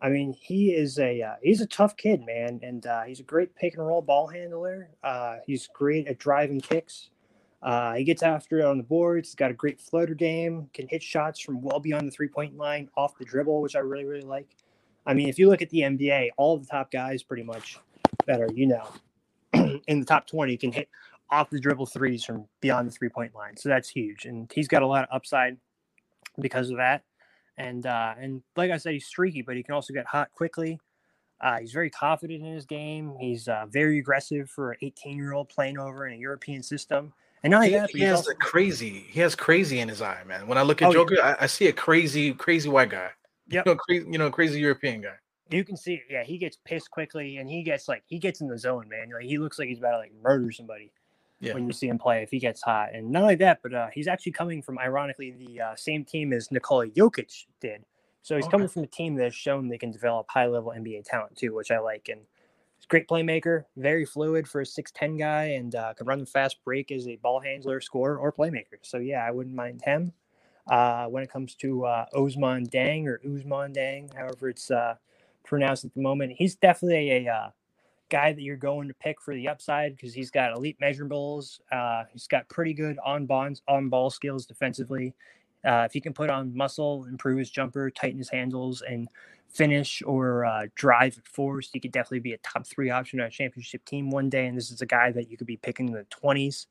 I 0.00 0.10
mean, 0.10 0.34
he 0.34 0.74
is 0.74 0.98
a 0.98 1.22
uh, 1.22 1.34
he's 1.42 1.62
a 1.62 1.66
tough 1.66 1.96
kid, 1.96 2.24
man, 2.24 2.60
and 2.62 2.86
uh, 2.86 3.04
he's 3.04 3.20
a 3.20 3.22
great 3.22 3.54
pick 3.54 3.74
and 3.74 3.86
roll 3.86 4.02
ball 4.02 4.26
handler. 4.26 4.90
Uh, 5.02 5.36
he's 5.46 5.68
great 5.68 6.06
at 6.06 6.18
driving 6.18 6.60
kicks. 6.60 7.08
Uh, 7.66 7.94
he 7.94 8.04
gets 8.04 8.22
after 8.22 8.60
it 8.60 8.64
on 8.64 8.78
the 8.78 8.84
boards. 8.84 9.28
He's 9.28 9.34
got 9.34 9.50
a 9.50 9.54
great 9.54 9.80
floater 9.80 10.14
game, 10.14 10.70
can 10.72 10.86
hit 10.86 11.02
shots 11.02 11.40
from 11.40 11.60
well 11.60 11.80
beyond 11.80 12.06
the 12.06 12.12
three 12.12 12.28
point 12.28 12.56
line 12.56 12.88
off 12.96 13.18
the 13.18 13.24
dribble, 13.24 13.60
which 13.60 13.74
I 13.74 13.80
really, 13.80 14.04
really 14.04 14.22
like. 14.24 14.46
I 15.04 15.14
mean, 15.14 15.28
if 15.28 15.36
you 15.36 15.48
look 15.48 15.62
at 15.62 15.70
the 15.70 15.80
NBA, 15.80 16.30
all 16.36 16.58
the 16.58 16.66
top 16.66 16.92
guys 16.92 17.24
pretty 17.24 17.42
much 17.42 17.80
that 18.26 18.40
are, 18.40 18.48
you 18.54 18.68
know, 18.68 18.88
in 19.88 19.98
the 19.98 20.06
top 20.06 20.28
20 20.28 20.56
can 20.58 20.70
hit 20.70 20.88
off 21.28 21.50
the 21.50 21.58
dribble 21.58 21.86
threes 21.86 22.24
from 22.24 22.46
beyond 22.60 22.86
the 22.86 22.92
three 22.92 23.08
point 23.08 23.34
line. 23.34 23.56
So 23.56 23.68
that's 23.68 23.88
huge. 23.88 24.26
And 24.26 24.48
he's 24.54 24.68
got 24.68 24.82
a 24.82 24.86
lot 24.86 25.02
of 25.02 25.08
upside 25.12 25.56
because 26.40 26.70
of 26.70 26.76
that. 26.76 27.02
And, 27.58 27.84
uh, 27.84 28.14
and 28.16 28.42
like 28.54 28.70
I 28.70 28.76
said, 28.76 28.92
he's 28.92 29.06
streaky, 29.06 29.42
but 29.42 29.56
he 29.56 29.64
can 29.64 29.74
also 29.74 29.92
get 29.92 30.06
hot 30.06 30.30
quickly. 30.30 30.78
Uh, 31.40 31.58
he's 31.58 31.72
very 31.72 31.90
confident 31.90 32.44
in 32.44 32.52
his 32.52 32.64
game. 32.64 33.16
He's 33.18 33.48
uh, 33.48 33.66
very 33.68 33.98
aggressive 33.98 34.48
for 34.48 34.70
an 34.70 34.78
18 34.82 35.16
year 35.16 35.32
old 35.32 35.48
playing 35.48 35.78
over 35.78 36.06
in 36.06 36.14
a 36.14 36.16
European 36.16 36.62
system. 36.62 37.12
And 37.46 37.52
not 37.52 37.90
he, 37.90 37.98
he 37.98 38.04
has 38.04 38.18
also... 38.18 38.32
crazy. 38.34 39.06
He 39.08 39.20
has 39.20 39.36
crazy 39.36 39.78
in 39.78 39.88
his 39.88 40.02
eye, 40.02 40.22
man. 40.26 40.48
When 40.48 40.58
I 40.58 40.62
look 40.62 40.82
at 40.82 40.88
oh, 40.88 40.92
Joker, 40.92 41.14
yeah. 41.14 41.36
I, 41.38 41.44
I, 41.44 41.46
see 41.46 41.68
a 41.68 41.72
crazy, 41.72 42.34
crazy 42.34 42.68
white 42.68 42.90
guy. 42.90 43.10
Yeah, 43.48 43.62
you 43.64 43.72
know, 43.72 43.76
crazy, 43.76 44.06
you 44.10 44.18
know, 44.18 44.30
crazy 44.30 44.58
European 44.58 45.00
guy. 45.00 45.14
You 45.50 45.62
can 45.62 45.76
see. 45.76 46.02
Yeah, 46.10 46.24
he 46.24 46.38
gets 46.38 46.58
pissed 46.64 46.90
quickly, 46.90 47.36
and 47.36 47.48
he 47.48 47.62
gets 47.62 47.86
like 47.86 48.02
he 48.06 48.18
gets 48.18 48.40
in 48.40 48.48
the 48.48 48.58
zone, 48.58 48.88
man. 48.88 49.10
Like 49.14 49.26
he 49.26 49.38
looks 49.38 49.60
like 49.60 49.68
he's 49.68 49.78
about 49.78 49.92
to 49.92 49.98
like 49.98 50.12
murder 50.24 50.50
somebody. 50.50 50.90
Yeah. 51.38 51.54
When 51.54 51.68
you 51.68 51.72
see 51.72 51.86
him 51.86 51.98
play, 51.98 52.24
if 52.24 52.30
he 52.30 52.40
gets 52.40 52.62
hot, 52.62 52.94
and 52.94 53.12
not 53.12 53.22
only 53.22 53.36
that, 53.36 53.60
but 53.62 53.72
uh, 53.72 53.88
he's 53.94 54.08
actually 54.08 54.32
coming 54.32 54.60
from 54.60 54.76
ironically 54.80 55.30
the 55.30 55.60
uh, 55.60 55.76
same 55.76 56.04
team 56.04 56.32
as 56.32 56.50
Nikola 56.50 56.88
Jokic 56.88 57.44
did. 57.60 57.84
So 58.22 58.34
he's 58.34 58.46
okay. 58.46 58.50
coming 58.50 58.66
from 58.66 58.82
a 58.82 58.88
team 58.88 59.14
that 59.16 59.24
has 59.24 59.34
shown 59.36 59.68
they 59.68 59.78
can 59.78 59.92
develop 59.92 60.26
high 60.28 60.46
level 60.46 60.72
NBA 60.76 61.04
talent 61.04 61.36
too, 61.36 61.54
which 61.54 61.70
I 61.70 61.78
like. 61.78 62.08
And 62.10 62.22
great 62.86 63.08
playmaker, 63.08 63.64
very 63.76 64.04
fluid 64.04 64.46
for 64.48 64.60
a 64.60 64.64
6'10 64.64 65.18
guy, 65.18 65.44
and 65.44 65.74
uh, 65.74 65.94
can 65.94 66.06
run 66.06 66.18
the 66.20 66.26
fast 66.26 66.62
break 66.64 66.92
as 66.92 67.08
a 67.08 67.16
ball 67.16 67.40
handler, 67.40 67.80
scorer, 67.80 68.18
or 68.18 68.32
playmaker. 68.32 68.78
So, 68.82 68.98
yeah, 68.98 69.24
I 69.26 69.30
wouldn't 69.30 69.56
mind 69.56 69.82
him. 69.82 70.12
Uh, 70.70 71.06
when 71.06 71.22
it 71.22 71.30
comes 71.30 71.54
to 71.56 71.86
uh, 71.86 72.06
Osman 72.14 72.64
Dang 72.64 73.08
or 73.08 73.20
Usman 73.24 73.72
Dang, 73.72 74.10
however 74.16 74.50
it's 74.50 74.70
uh, 74.70 74.96
pronounced 75.44 75.84
at 75.84 75.94
the 75.94 76.02
moment, 76.02 76.34
he's 76.38 76.56
definitely 76.56 77.26
a, 77.26 77.32
uh, 77.32 77.48
guy 78.08 78.32
that 78.32 78.42
you're 78.42 78.56
going 78.56 78.88
to 78.88 78.94
pick 78.94 79.20
for 79.20 79.34
the 79.34 79.48
upside 79.48 79.96
because 79.96 80.14
he's 80.14 80.30
got 80.30 80.52
elite 80.56 80.78
measurables. 80.80 81.60
Uh, 81.72 82.04
he's 82.12 82.26
got 82.26 82.48
pretty 82.48 82.72
good 82.74 82.98
on 83.04 83.26
bonds, 83.26 83.62
on 83.68 83.88
ball 83.88 84.10
skills 84.10 84.46
defensively. 84.46 85.14
Uh, 85.66 85.82
if 85.86 85.92
he 85.92 86.00
can 86.00 86.12
put 86.12 86.30
on 86.30 86.56
muscle, 86.56 87.06
improve 87.06 87.38
his 87.38 87.50
jumper, 87.50 87.90
tighten 87.90 88.18
his 88.18 88.30
handles, 88.30 88.82
and 88.88 89.08
finish 89.56 90.02
or 90.04 90.44
uh, 90.44 90.66
drive 90.74 91.18
at 91.18 91.26
force, 91.26 91.70
he 91.72 91.80
could 91.80 91.92
definitely 91.92 92.20
be 92.20 92.32
a 92.32 92.38
top 92.38 92.66
three 92.66 92.90
option 92.90 93.20
on 93.20 93.26
a 93.26 93.30
championship 93.30 93.84
team 93.84 94.10
one 94.10 94.28
day. 94.28 94.46
And 94.46 94.56
this 94.56 94.70
is 94.70 94.82
a 94.82 94.86
guy 94.86 95.12
that 95.12 95.30
you 95.30 95.36
could 95.36 95.46
be 95.46 95.56
picking 95.56 95.88
in 95.88 95.94
the 95.94 96.06
20s. 96.22 96.66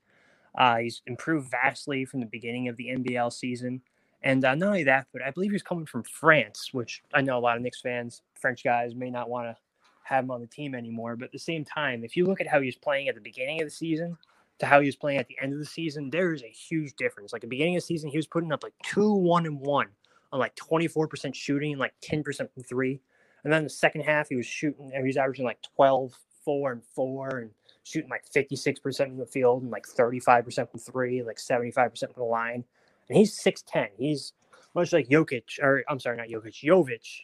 Uh, 0.56 0.76
he's 0.76 1.02
improved 1.06 1.50
vastly 1.50 2.04
from 2.04 2.20
the 2.20 2.26
beginning 2.26 2.68
of 2.68 2.76
the 2.76 2.88
NBL 2.88 3.32
season. 3.32 3.82
And 4.22 4.44
uh, 4.44 4.54
not 4.54 4.68
only 4.68 4.84
that, 4.84 5.06
but 5.12 5.22
I 5.22 5.30
believe 5.30 5.52
he's 5.52 5.62
coming 5.62 5.86
from 5.86 6.04
France, 6.04 6.70
which 6.72 7.02
I 7.12 7.20
know 7.20 7.38
a 7.38 7.40
lot 7.40 7.56
of 7.56 7.62
Knicks 7.62 7.80
fans, 7.80 8.22
French 8.40 8.64
guys, 8.64 8.94
may 8.94 9.10
not 9.10 9.28
want 9.28 9.48
to 9.48 9.56
have 10.04 10.24
him 10.24 10.30
on 10.30 10.40
the 10.40 10.46
team 10.46 10.74
anymore. 10.74 11.16
But 11.16 11.26
at 11.26 11.32
the 11.32 11.38
same 11.38 11.64
time, 11.64 12.04
if 12.04 12.16
you 12.16 12.24
look 12.24 12.40
at 12.40 12.46
how 12.46 12.60
he 12.60 12.66
was 12.66 12.76
playing 12.76 13.08
at 13.08 13.14
the 13.14 13.20
beginning 13.20 13.60
of 13.60 13.66
the 13.66 13.74
season 13.74 14.16
to 14.58 14.66
how 14.66 14.80
he 14.80 14.86
was 14.86 14.96
playing 14.96 15.18
at 15.18 15.28
the 15.28 15.36
end 15.42 15.52
of 15.52 15.58
the 15.58 15.66
season, 15.66 16.10
there 16.10 16.32
is 16.32 16.42
a 16.42 16.48
huge 16.48 16.94
difference. 16.96 17.32
Like 17.32 17.40
at 17.40 17.42
the 17.42 17.54
beginning 17.54 17.76
of 17.76 17.82
the 17.82 17.86
season, 17.86 18.10
he 18.10 18.16
was 18.16 18.26
putting 18.26 18.52
up 18.52 18.62
like 18.62 18.74
two, 18.82 19.12
one, 19.12 19.44
and 19.44 19.60
one 19.60 19.88
on 20.32 20.38
like 20.38 20.56
24% 20.56 21.34
shooting 21.34 21.72
and 21.72 21.80
like 21.80 21.94
10% 22.02 22.24
from 22.52 22.62
three. 22.62 23.00
And 23.44 23.52
then 23.52 23.64
the 23.64 23.70
second 23.70 24.02
half, 24.02 24.28
he 24.28 24.36
was 24.36 24.46
shooting, 24.46 24.90
and 24.92 25.02
he 25.02 25.06
was 25.06 25.16
averaging 25.16 25.44
like 25.44 25.62
12, 25.76 26.12
4, 26.44 26.72
and 26.72 26.82
4, 26.94 27.38
and 27.38 27.50
shooting 27.84 28.10
like 28.10 28.24
56% 28.34 28.96
from 28.96 29.16
the 29.18 29.26
field 29.26 29.62
and 29.62 29.70
like 29.70 29.86
35% 29.86 30.70
from 30.70 30.80
three, 30.80 31.22
like 31.22 31.36
75% 31.36 31.98
from 31.98 32.12
the 32.16 32.24
line. 32.24 32.64
And 33.08 33.16
he's 33.16 33.40
6'10. 33.40 33.88
He's 33.98 34.32
much 34.74 34.92
like 34.92 35.08
Jokic, 35.08 35.60
or 35.62 35.84
I'm 35.88 36.00
sorry, 36.00 36.16
not 36.16 36.28
Jokic, 36.28 36.64
Jovic, 36.64 37.20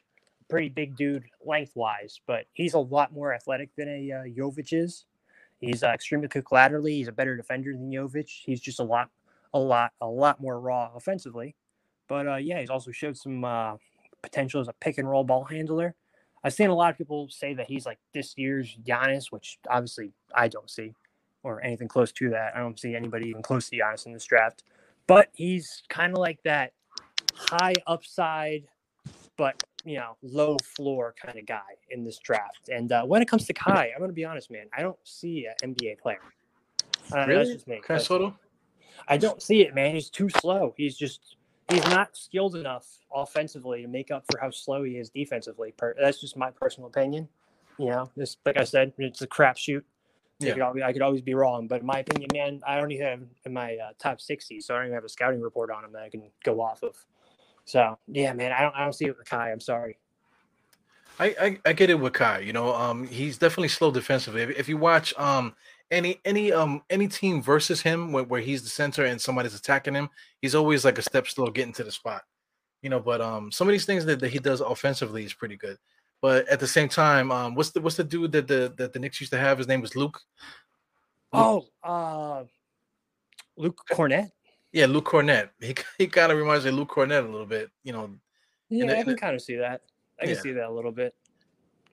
pretty 0.49 0.69
big 0.69 0.97
dude 0.97 1.24
lengthwise, 1.45 2.20
but 2.27 2.47
he's 2.53 2.74
a 2.74 2.79
lot 2.79 3.12
more 3.12 3.35
athletic 3.35 3.70
than 3.77 3.89
a 3.89 4.12
uh, 4.12 4.24
Jovic 4.24 4.73
is. 4.73 5.07
He's 5.61 5.83
uh, 5.83 5.89
extremely 5.89 6.29
quick 6.29 6.51
laterally. 6.53 6.95
He's 6.95 7.09
a 7.09 7.12
better 7.12 7.37
defender 7.37 7.73
than 7.73 7.91
Jovic. 7.91 8.29
He's 8.29 8.61
just 8.61 8.81
a 8.81 8.85
lot, 8.85 9.11
a 9.55 9.59
lot, 9.59 9.93
a 10.01 10.07
lot 10.07 10.41
more 10.41 10.61
raw 10.61 10.91
offensively. 10.95 11.55
But 12.13 12.29
uh, 12.29 12.37
yeah, 12.37 12.61
he's 12.61 12.69
also 12.69 12.91
showed 12.91 13.17
some 13.17 13.43
uh, 13.43 13.77
potential 14.21 14.61
as 14.61 14.69
a 14.69 14.75
pick 14.75 14.99
and 14.99 15.09
roll 15.09 15.25
ball 15.25 15.45
handler. 15.45 15.95
I've 16.45 16.53
seen 16.53 16.69
a 16.69 16.75
lot 16.75 16.91
of 16.91 16.99
people 16.99 17.27
say 17.31 17.55
that 17.55 17.69
he's 17.69 17.87
like 17.87 17.97
this 18.13 18.37
year's 18.37 18.77
Giannis, 18.87 19.33
which 19.33 19.59
obviously 19.71 20.13
I 20.35 20.49
don't 20.49 20.69
see, 20.69 20.93
or 21.43 21.63
anything 21.63 21.89
close 21.89 22.13
to 22.13 22.29
that. 22.29 22.55
I 22.55 22.59
don't 22.59 22.79
see 22.79 22.95
anybody 22.95 23.31
even 23.31 23.41
close 23.41 23.71
to 23.71 23.79
Giannis 23.79 24.05
in 24.05 24.13
this 24.13 24.27
draft. 24.27 24.63
But 25.07 25.31
he's 25.33 25.85
kind 25.89 26.13
of 26.13 26.19
like 26.19 26.39
that 26.43 26.75
high 27.35 27.73
upside, 27.87 28.65
but 29.39 29.65
you 29.87 29.97
know, 29.97 30.19
low 30.23 30.59
floor 30.77 31.15
kind 31.19 31.39
of 31.39 31.47
guy 31.47 31.61
in 31.89 32.05
this 32.05 32.19
draft. 32.19 32.69
And 32.69 32.93
uh, 32.93 33.05
when 33.05 33.23
it 33.23 33.29
comes 33.29 33.47
to 33.47 33.55
Kai, 33.55 33.91
I'm 33.91 34.01
going 34.01 34.11
to 34.11 34.15
be 34.15 34.27
honest, 34.27 34.51
man, 34.51 34.67
I 34.77 34.83
don't 34.83 34.99
see 35.05 35.47
an 35.47 35.75
NBA 35.75 36.01
player. 36.01 36.21
Uh, 37.11 37.25
Really? 37.27 37.39
That's 37.39 37.53
just 37.55 37.69
me. 37.69 37.81
Kai 37.83 37.97
Sotto? 37.97 38.37
I 39.09 39.17
don't 39.17 39.41
see 39.41 39.63
it, 39.63 39.75
man. 39.75 39.95
He's 39.95 40.11
too 40.11 40.29
slow. 40.29 40.75
He's 40.77 40.95
just 40.95 41.37
he's 41.73 41.86
not 41.86 42.16
skilled 42.16 42.57
enough 42.57 42.86
offensively 43.15 43.82
to 43.82 43.89
make 43.89 44.11
up 44.11 44.24
for 44.31 44.39
how 44.39 44.51
slow 44.51 44.82
he 44.82 44.99
is 44.99 45.11
defensively. 45.11 45.74
That's 46.01 46.20
just 46.20 46.36
my 46.36 46.51
personal 46.51 46.89
opinion. 46.89 47.28
You 47.78 47.86
know, 47.86 48.11
just 48.16 48.39
like 48.44 48.59
I 48.59 48.65
said, 48.65 48.93
it's 48.99 49.23
a 49.23 49.27
crapshoot. 49.27 49.82
I 50.40 50.47
Yeah. 50.47 50.53
could 50.55 50.62
always, 50.62 50.82
I 50.82 50.93
could 50.93 51.03
always 51.03 51.23
be 51.23 51.35
wrong, 51.35 51.69
but 51.69 51.81
in 51.81 51.86
my 51.86 52.01
opinion, 52.01 52.28
man, 52.32 52.61
I 52.66 52.77
don't 52.77 52.90
even 52.90 53.07
have 53.07 53.20
in 53.44 53.53
my 53.53 53.77
uh, 53.77 53.93
top 53.99 54.20
sixty, 54.20 54.61
so 54.61 54.74
I 54.74 54.78
don't 54.78 54.86
even 54.86 54.94
have 54.94 55.05
a 55.05 55.09
scouting 55.09 55.40
report 55.40 55.70
on 55.70 55.85
him 55.85 55.93
that 55.93 56.03
I 56.03 56.09
can 56.09 56.23
go 56.44 56.61
off 56.61 56.82
of. 56.82 56.97
So 57.65 57.99
yeah, 58.09 58.32
man, 58.32 58.53
I 58.53 58.62
don't 58.62 58.74
I 58.74 58.82
don't 58.82 58.93
see 58.93 59.07
it 59.07 59.16
with 59.16 59.28
Kai. 59.28 59.53
I'm 59.53 59.61
sorry. 59.61 59.99
I, 61.20 61.36
I 61.40 61.59
I 61.66 61.73
get 61.74 61.90
it 61.90 62.01
with 62.01 62.12
Kai. 62.12 62.40
You 62.40 62.53
know, 62.53 62.74
um, 62.74 63.07
he's 63.07 63.39
definitely 63.39 63.69
slow 63.69 63.90
defensively. 63.90 64.43
If, 64.43 64.51
if 64.51 64.69
you 64.69 64.77
watch 64.77 65.15
um 65.16 65.55
any 65.93 66.19
any 66.24 66.51
um 66.52 66.82
any 66.90 67.06
team 67.06 67.40
versus 67.40 67.81
him 67.81 68.10
where, 68.10 68.24
where 68.24 68.40
he's 68.40 68.62
the 68.64 68.69
center 68.69 69.05
and 69.05 69.20
somebody's 69.20 69.55
attacking 69.55 69.94
him, 69.94 70.09
he's 70.40 70.55
always 70.56 70.85
like 70.85 70.98
a 70.98 71.02
step 71.02 71.28
slow 71.28 71.47
getting 71.51 71.73
to 71.74 71.85
the 71.85 71.93
spot. 71.93 72.23
You 72.82 72.90
know, 72.90 72.98
but 72.98 73.20
um 73.20 73.52
some 73.52 73.69
of 73.69 73.73
these 73.73 73.86
things 73.86 74.05
that, 74.06 74.19
that 74.20 74.31
he 74.32 74.40
does 74.40 74.60
offensively 74.60 75.24
is 75.24 75.35
pretty 75.35 75.56
good. 75.56 75.77
But 76.20 76.48
at 76.48 76.60
the 76.60 76.66
same 76.69 76.89
time, 76.89 77.31
um, 77.32 77.55
what's 77.55 77.70
the 77.70 77.81
what's 77.81 77.97
the 77.97 78.05
dude 78.05 78.32
that 78.32 78.48
the 78.48 78.73
that 78.78 78.93
the 78.93 78.98
Knicks 78.98 79.20
used 79.20 79.32
to 79.32 79.39
have? 79.39 79.59
His 79.59 79.69
name 79.69 79.81
was 79.81 79.94
Luke. 79.97 80.20
Oh, 81.32 81.66
uh, 81.82 82.44
Luke 83.56 83.81
Kornet. 83.90 84.31
Yeah, 84.73 84.86
Luke 84.86 85.06
Kornet. 85.06 85.51
He 85.60 85.74
he 85.98 86.06
kind 86.06 86.31
of 86.32 86.39
reminds 86.39 86.64
me 86.64 86.70
of 86.70 86.77
Luke 86.77 86.90
Kornet 86.90 87.24
a 87.27 87.28
little 87.28 87.47
bit. 87.47 87.70
You 87.85 87.93
know, 87.93 88.10
Yeah, 88.69 88.86
the- 88.86 88.98
I 88.98 89.02
can 89.02 89.16
kind 89.16 89.35
of 89.35 89.43
see 89.43 89.56
that. 89.56 89.82
I 90.20 90.27
can 90.27 90.35
Yeah. 90.35 90.40
see 90.40 90.52
that 90.52 90.69
a 90.69 90.73
little 90.73 90.93
bit. 90.93 91.14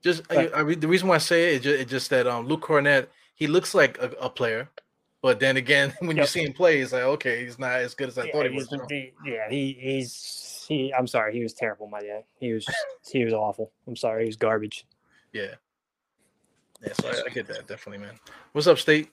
just 0.01 0.21
I, 0.31 0.35
But- 0.35 0.55
I, 0.55 0.59
re- 0.61 0.75
the 0.75 0.87
reason 0.87 1.07
why 1.09 1.15
I 1.15 1.19
say 1.19 1.49
it 1.49 1.57
is 1.57 1.61
just, 1.61 1.79
it's 1.81 1.91
just 1.91 2.09
that 2.11 2.27
um 2.27 2.47
Luke 2.47 2.61
Kornet 2.61 3.07
he 3.39 3.47
looks 3.47 3.73
like 3.73 3.97
a, 3.99 4.11
a 4.19 4.29
player, 4.29 4.69
but 5.21 5.39
then 5.39 5.57
again 5.57 5.93
when 6.01 6.17
you 6.17 6.25
see 6.25 6.43
him 6.43 6.53
play, 6.53 6.79
it's 6.81 6.91
like 6.91 7.03
okay, 7.03 7.43
he's 7.43 7.57
not 7.57 7.71
as 7.71 7.95
good 7.95 8.09
as 8.09 8.17
I 8.17 8.25
yeah, 8.25 8.31
thought 8.33 8.49
he 8.49 8.55
was. 8.55 8.69
he- 8.89 9.13
yeah, 9.25 9.49
he 9.49 9.77
he's 9.79 10.65
he. 10.67 10.93
I'm 10.93 11.07
sorry, 11.07 11.33
he 11.33 11.41
was 11.41 11.53
terrible, 11.53 11.87
my 11.87 12.01
dad. 12.01 12.25
He 12.39 12.53
was 12.53 12.67
he 13.09 13.23
was 13.23 13.33
awful. 13.33 13.71
I'm 13.87 13.95
sorry, 13.95 14.23
he 14.23 14.27
was 14.27 14.35
garbage. 14.35 14.85
Yeah, 15.33 15.55
yeah. 16.81 16.93
So 16.93 17.09
I, 17.09 17.23
I 17.25 17.33
get 17.33 17.47
that 17.47 17.67
definitely, 17.67 18.05
man. 18.05 18.19
What's 18.51 18.67
up, 18.67 18.77
State? 18.77 19.09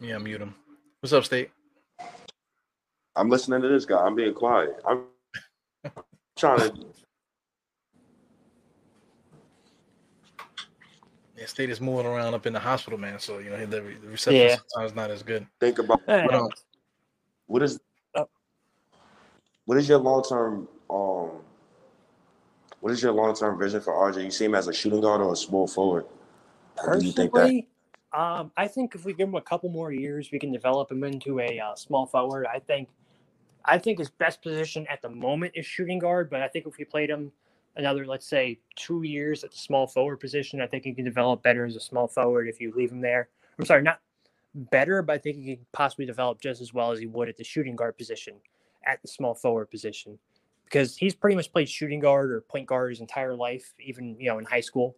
Yeah, 0.00 0.18
mute 0.18 0.40
him. 0.40 0.54
What's 1.00 1.12
up, 1.12 1.24
State? 1.24 1.50
I'm 3.14 3.28
listening 3.28 3.62
to 3.62 3.68
this 3.68 3.84
guy. 3.84 4.00
I'm 4.02 4.16
being 4.16 4.34
quiet. 4.34 4.74
I'm 4.86 5.04
trying 6.36 6.58
to. 6.58 6.74
Yeah, 11.42 11.48
State 11.48 11.70
is 11.70 11.80
moving 11.80 12.06
around 12.06 12.34
up 12.34 12.46
in 12.46 12.52
the 12.52 12.60
hospital, 12.60 12.96
man. 12.96 13.18
So 13.18 13.38
you 13.38 13.50
know 13.50 13.66
the, 13.66 13.80
the 13.80 14.08
reception 14.08 14.48
Yeah. 14.48 14.56
sometimes 14.70 14.94
not 14.94 15.10
as 15.10 15.24
good. 15.24 15.44
think 15.58 15.80
about 15.80 16.00
But, 16.06 16.32
um, 16.32 16.50
what 17.48 17.64
is 17.64 17.80
Oh. 18.14 18.28
what 19.64 19.76
is 19.76 19.88
your 19.88 19.98
long 19.98 20.22
term 20.22 20.68
um 20.88 21.30
what 22.78 22.92
is 22.92 23.02
your 23.02 23.10
long 23.10 23.34
term 23.34 23.58
vision 23.58 23.80
for 23.80 23.92
RJ? 23.92 24.22
You 24.22 24.30
see 24.30 24.44
him 24.44 24.54
as 24.54 24.68
a 24.68 24.72
shooting 24.72 25.00
guard 25.00 25.20
or 25.20 25.32
a 25.32 25.36
small 25.36 25.66
forward? 25.66 26.06
Or 26.86 26.96
do 26.96 27.06
you 27.06 27.10
think 27.10 27.32
that 27.32 27.40
Personally, 27.40 27.68
um, 28.12 28.52
I 28.56 28.68
think 28.68 28.94
if 28.94 29.04
we 29.04 29.12
give 29.12 29.28
him 29.28 29.34
a 29.34 29.42
couple 29.42 29.68
more 29.68 29.90
years, 29.90 30.30
we 30.30 30.38
can 30.38 30.52
develop 30.52 30.92
him 30.92 31.02
into 31.02 31.40
a 31.40 31.58
uh, 31.58 31.74
small 31.74 32.06
forward. 32.06 32.46
I 32.46 32.60
think, 32.60 32.88
I 33.64 33.78
think 33.78 33.98
his 33.98 34.10
best 34.10 34.42
position 34.42 34.86
at 34.88 35.02
the 35.02 35.08
moment 35.08 35.54
is 35.56 35.66
shooting 35.66 35.98
guard. 35.98 36.30
But 36.30 36.40
I 36.40 36.46
think 36.46 36.68
if 36.68 36.76
we 36.78 36.84
played 36.84 37.10
him 37.10 37.32
another, 37.76 38.06
let's 38.06 38.26
say, 38.26 38.58
two 38.76 39.02
years 39.02 39.44
at 39.44 39.50
the 39.50 39.56
small 39.56 39.86
forward 39.86 40.18
position, 40.18 40.60
I 40.60 40.66
think 40.66 40.84
he 40.84 40.92
can 40.92 41.04
develop 41.04 41.42
better 41.42 41.64
as 41.64 41.76
a 41.76 41.80
small 41.80 42.08
forward 42.08 42.48
if 42.48 42.60
you 42.60 42.72
leave 42.74 42.92
him 42.92 43.00
there. 43.00 43.28
I'm 43.58 43.64
sorry, 43.64 43.82
not 43.82 44.00
better, 44.54 45.02
but 45.02 45.14
I 45.14 45.18
think 45.18 45.36
he 45.36 45.56
can 45.56 45.66
possibly 45.72 46.06
develop 46.06 46.40
just 46.40 46.60
as 46.60 46.74
well 46.74 46.92
as 46.92 46.98
he 46.98 47.06
would 47.06 47.28
at 47.28 47.36
the 47.36 47.44
shooting 47.44 47.76
guard 47.76 47.96
position, 47.96 48.34
at 48.86 49.00
the 49.02 49.08
small 49.08 49.34
forward 49.34 49.70
position, 49.70 50.18
because 50.64 50.96
he's 50.96 51.14
pretty 51.14 51.36
much 51.36 51.52
played 51.52 51.68
shooting 51.68 52.00
guard 52.00 52.30
or 52.30 52.40
point 52.42 52.66
guard 52.66 52.90
his 52.90 53.00
entire 53.00 53.34
life, 53.34 53.72
even 53.80 54.16
you 54.18 54.28
know 54.28 54.38
in 54.38 54.44
high 54.44 54.60
school. 54.60 54.96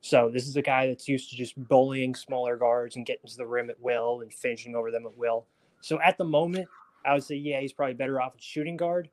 So 0.00 0.30
this 0.32 0.46
is 0.46 0.56
a 0.56 0.62
guy 0.62 0.86
that's 0.86 1.08
used 1.08 1.30
to 1.30 1.36
just 1.36 1.56
bullying 1.68 2.14
smaller 2.14 2.56
guards 2.56 2.96
and 2.96 3.06
getting 3.06 3.26
to 3.26 3.36
the 3.36 3.46
rim 3.46 3.70
at 3.70 3.80
will 3.80 4.20
and 4.20 4.32
finishing 4.32 4.76
over 4.76 4.90
them 4.90 5.06
at 5.06 5.16
will. 5.16 5.46
So 5.80 5.98
at 6.02 6.18
the 6.18 6.24
moment, 6.24 6.68
I 7.06 7.14
would 7.14 7.24
say 7.24 7.36
yeah, 7.36 7.60
he's 7.60 7.72
probably 7.72 7.94
better 7.94 8.20
off 8.20 8.34
at 8.34 8.42
shooting 8.42 8.76
guard, 8.76 9.08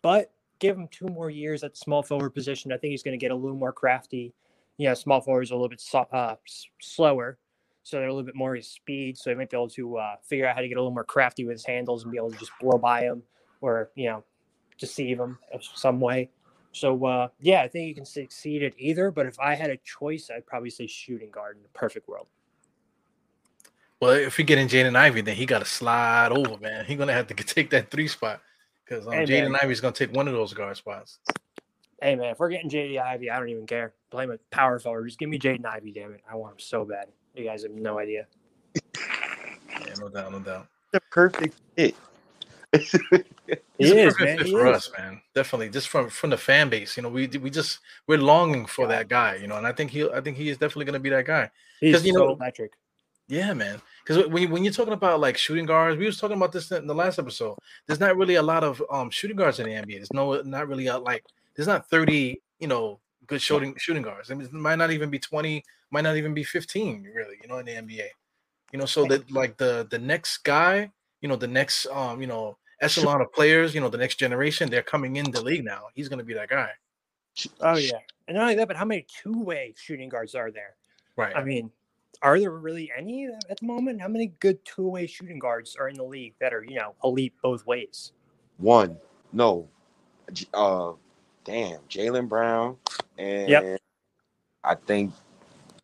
but 0.00 0.32
give 0.62 0.78
him 0.78 0.86
two 0.92 1.08
more 1.08 1.28
years 1.28 1.64
at 1.64 1.72
the 1.72 1.76
small 1.76 2.04
forward 2.04 2.30
position. 2.30 2.72
I 2.72 2.76
think 2.76 2.92
he's 2.92 3.02
going 3.02 3.18
to 3.18 3.22
get 3.22 3.32
a 3.32 3.34
little 3.34 3.56
more 3.56 3.72
crafty. 3.72 4.32
You 4.78 4.88
know, 4.88 4.94
small 4.94 5.20
forwards 5.20 5.50
are 5.50 5.54
a 5.54 5.56
little 5.56 5.68
bit 5.68 5.80
so, 5.80 6.06
uh, 6.12 6.36
slower, 6.80 7.36
so 7.82 7.96
they're 7.96 8.06
a 8.06 8.12
little 8.12 8.24
bit 8.24 8.36
more 8.36 8.54
his 8.54 8.68
speed. 8.68 9.18
So 9.18 9.30
he 9.30 9.36
might 9.36 9.50
be 9.50 9.56
able 9.56 9.68
to 9.70 9.98
uh, 9.98 10.14
figure 10.22 10.46
out 10.46 10.54
how 10.54 10.62
to 10.62 10.68
get 10.68 10.76
a 10.76 10.80
little 10.80 10.94
more 10.94 11.04
crafty 11.04 11.44
with 11.44 11.54
his 11.54 11.66
handles 11.66 12.04
and 12.04 12.12
be 12.12 12.16
able 12.16 12.30
to 12.30 12.38
just 12.38 12.52
blow 12.60 12.78
by 12.78 13.02
him 13.02 13.22
or 13.60 13.90
you 13.96 14.08
know 14.08 14.24
deceive 14.78 15.18
him 15.18 15.36
some 15.60 16.00
way. 16.00 16.30
So 16.70 17.04
uh, 17.04 17.28
yeah, 17.40 17.62
I 17.62 17.68
think 17.68 17.88
you 17.88 17.94
can 17.94 18.06
succeed 18.06 18.62
at 18.62 18.72
either. 18.78 19.10
But 19.10 19.26
if 19.26 19.38
I 19.40 19.56
had 19.56 19.68
a 19.68 19.76
choice, 19.78 20.30
I'd 20.34 20.46
probably 20.46 20.70
say 20.70 20.86
shooting 20.86 21.30
guard 21.30 21.56
in 21.56 21.62
the 21.62 21.68
perfect 21.70 22.08
world. 22.08 22.28
Well, 24.00 24.12
if 24.12 24.38
we 24.38 24.44
get 24.44 24.58
in 24.58 24.68
Jaden 24.68 24.96
Ivey, 24.96 25.20
then 25.20 25.36
he 25.36 25.44
got 25.44 25.60
to 25.60 25.64
slide 25.64 26.32
over, 26.32 26.56
man. 26.58 26.84
He's 26.84 26.98
gonna 26.98 27.12
have 27.12 27.26
to 27.26 27.34
take 27.34 27.70
that 27.70 27.90
three 27.90 28.06
spot 28.06 28.40
because 28.92 29.06
um, 29.06 29.12
Hey, 29.12 29.24
Jaden 29.24 29.50
man. 29.52 29.60
Ivey's 29.62 29.80
gonna 29.80 29.92
take 29.94 30.12
one 30.12 30.28
of 30.28 30.34
those 30.34 30.52
guard 30.52 30.76
spots. 30.76 31.18
Hey 32.00 32.16
man, 32.16 32.32
if 32.32 32.38
we're 32.40 32.50
getting 32.50 32.68
JD 32.68 33.00
Ivey, 33.00 33.30
I 33.30 33.38
don't 33.38 33.48
even 33.48 33.66
care. 33.66 33.94
Play 34.10 34.24
him 34.24 34.32
at 34.32 34.50
power 34.50 34.78
forward. 34.78 35.06
Just 35.06 35.18
give 35.18 35.28
me 35.28 35.38
Jaden 35.38 35.64
Ivey, 35.64 35.92
damn 35.92 36.12
it. 36.12 36.20
I 36.30 36.34
want 36.34 36.54
him 36.54 36.58
so 36.60 36.84
bad. 36.84 37.06
You 37.34 37.44
guys 37.44 37.62
have 37.62 37.72
no 37.72 37.98
idea. 37.98 38.26
Yeah, 38.74 39.94
no 40.00 40.08
doubt, 40.08 40.32
no 40.32 40.40
doubt. 40.40 40.66
the 40.92 41.00
perfect 41.10 41.54
fit? 41.76 41.94
He 43.78 43.88
is, 43.98 44.14
perfect 44.14 44.20
man. 44.20 44.38
fit 44.38 44.46
He 44.46 44.52
for 44.52 44.66
is. 44.68 44.76
us, 44.76 44.90
man. 44.96 45.20
Definitely, 45.34 45.68
just 45.70 45.88
from 45.88 46.08
from 46.08 46.30
the 46.30 46.36
fan 46.36 46.68
base. 46.68 46.96
You 46.96 47.02
know, 47.02 47.08
we 47.08 47.26
we 47.26 47.50
just 47.50 47.80
we're 48.06 48.18
longing 48.18 48.64
for 48.66 48.86
that 48.86 49.08
guy. 49.08 49.34
You 49.36 49.46
know, 49.48 49.56
and 49.56 49.66
I 49.66 49.72
think 49.72 49.90
he 49.90 50.08
I 50.08 50.20
think 50.20 50.36
he 50.36 50.48
is 50.48 50.56
definitely 50.56 50.84
gonna 50.84 51.00
be 51.00 51.10
that 51.10 51.24
guy. 51.26 51.50
He's 51.80 51.96
'Cause, 51.96 52.04
you 52.06 52.12
so 52.12 52.20
know- 52.20 52.30
electric. 52.32 52.72
Yeah, 53.28 53.52
man. 53.54 53.80
Because 54.04 54.26
when 54.28 54.50
when 54.50 54.64
you're 54.64 54.72
talking 54.72 54.92
about 54.92 55.20
like 55.20 55.36
shooting 55.36 55.66
guards, 55.66 55.98
we 55.98 56.06
was 56.06 56.18
talking 56.18 56.36
about 56.36 56.52
this 56.52 56.70
in 56.72 56.86
the 56.86 56.94
last 56.94 57.18
episode. 57.18 57.56
There's 57.86 58.00
not 58.00 58.16
really 58.16 58.36
a 58.36 58.42
lot 58.42 58.64
of 58.64 58.82
um 58.90 59.10
shooting 59.10 59.36
guards 59.36 59.60
in 59.60 59.66
the 59.66 59.72
NBA. 59.72 59.96
There's 59.96 60.12
no 60.12 60.40
not 60.42 60.68
really 60.68 60.88
a, 60.88 60.98
like 60.98 61.24
there's 61.54 61.68
not 61.68 61.88
30 61.88 62.40
you 62.58 62.68
know 62.68 63.00
good 63.26 63.40
shooting 63.40 63.74
shooting 63.78 64.02
guards. 64.02 64.30
I 64.30 64.34
mean, 64.34 64.46
it 64.46 64.52
might 64.52 64.76
not 64.76 64.90
even 64.90 65.10
be 65.10 65.18
20, 65.18 65.62
might 65.90 66.02
not 66.02 66.16
even 66.16 66.34
be 66.34 66.44
15 66.44 67.08
really. 67.14 67.36
You 67.42 67.48
know, 67.48 67.58
in 67.58 67.66
the 67.66 67.72
NBA. 67.72 68.08
You 68.72 68.78
know, 68.78 68.86
so 68.86 69.04
that 69.06 69.30
like 69.30 69.56
the 69.58 69.86
the 69.90 69.98
next 69.98 70.38
guy, 70.38 70.90
you 71.20 71.28
know, 71.28 71.36
the 71.36 71.46
next 71.46 71.86
um 71.86 72.20
you 72.20 72.26
know 72.26 72.56
echelon 72.80 73.20
of 73.20 73.32
players, 73.32 73.74
you 73.74 73.80
know, 73.80 73.88
the 73.88 73.98
next 73.98 74.16
generation, 74.16 74.68
they're 74.68 74.82
coming 74.82 75.16
in 75.16 75.30
the 75.30 75.40
league 75.40 75.64
now. 75.64 75.84
He's 75.94 76.08
gonna 76.08 76.24
be 76.24 76.34
that 76.34 76.48
guy, 76.48 76.70
Oh 77.60 77.76
yeah, 77.76 77.98
and 78.26 78.36
not 78.36 78.42
only 78.42 78.54
that, 78.56 78.68
but 78.68 78.76
how 78.76 78.84
many 78.84 79.06
two-way 79.22 79.74
shooting 79.76 80.08
guards 80.08 80.34
are 80.34 80.50
there? 80.50 80.74
right? 81.16 81.36
I 81.36 81.44
mean, 81.44 81.70
are 82.22 82.38
there 82.38 82.50
really 82.52 82.90
any 82.96 83.26
at 83.50 83.58
the 83.60 83.66
moment? 83.66 84.00
How 84.00 84.08
many 84.08 84.28
good 84.40 84.64
two-way 84.64 85.06
shooting 85.06 85.38
guards 85.38 85.76
are 85.76 85.88
in 85.88 85.96
the 85.96 86.04
league 86.04 86.34
that 86.40 86.54
are 86.54 86.64
you 86.64 86.76
know 86.76 86.94
elite 87.04 87.34
both 87.42 87.66
ways? 87.66 88.12
One, 88.58 88.96
no. 89.32 89.68
Uh 90.54 90.92
damn, 91.44 91.80
Jaylen 91.90 92.28
Brown, 92.28 92.76
and 93.18 93.48
Yep. 93.48 93.80
I 94.64 94.74
think 94.76 95.12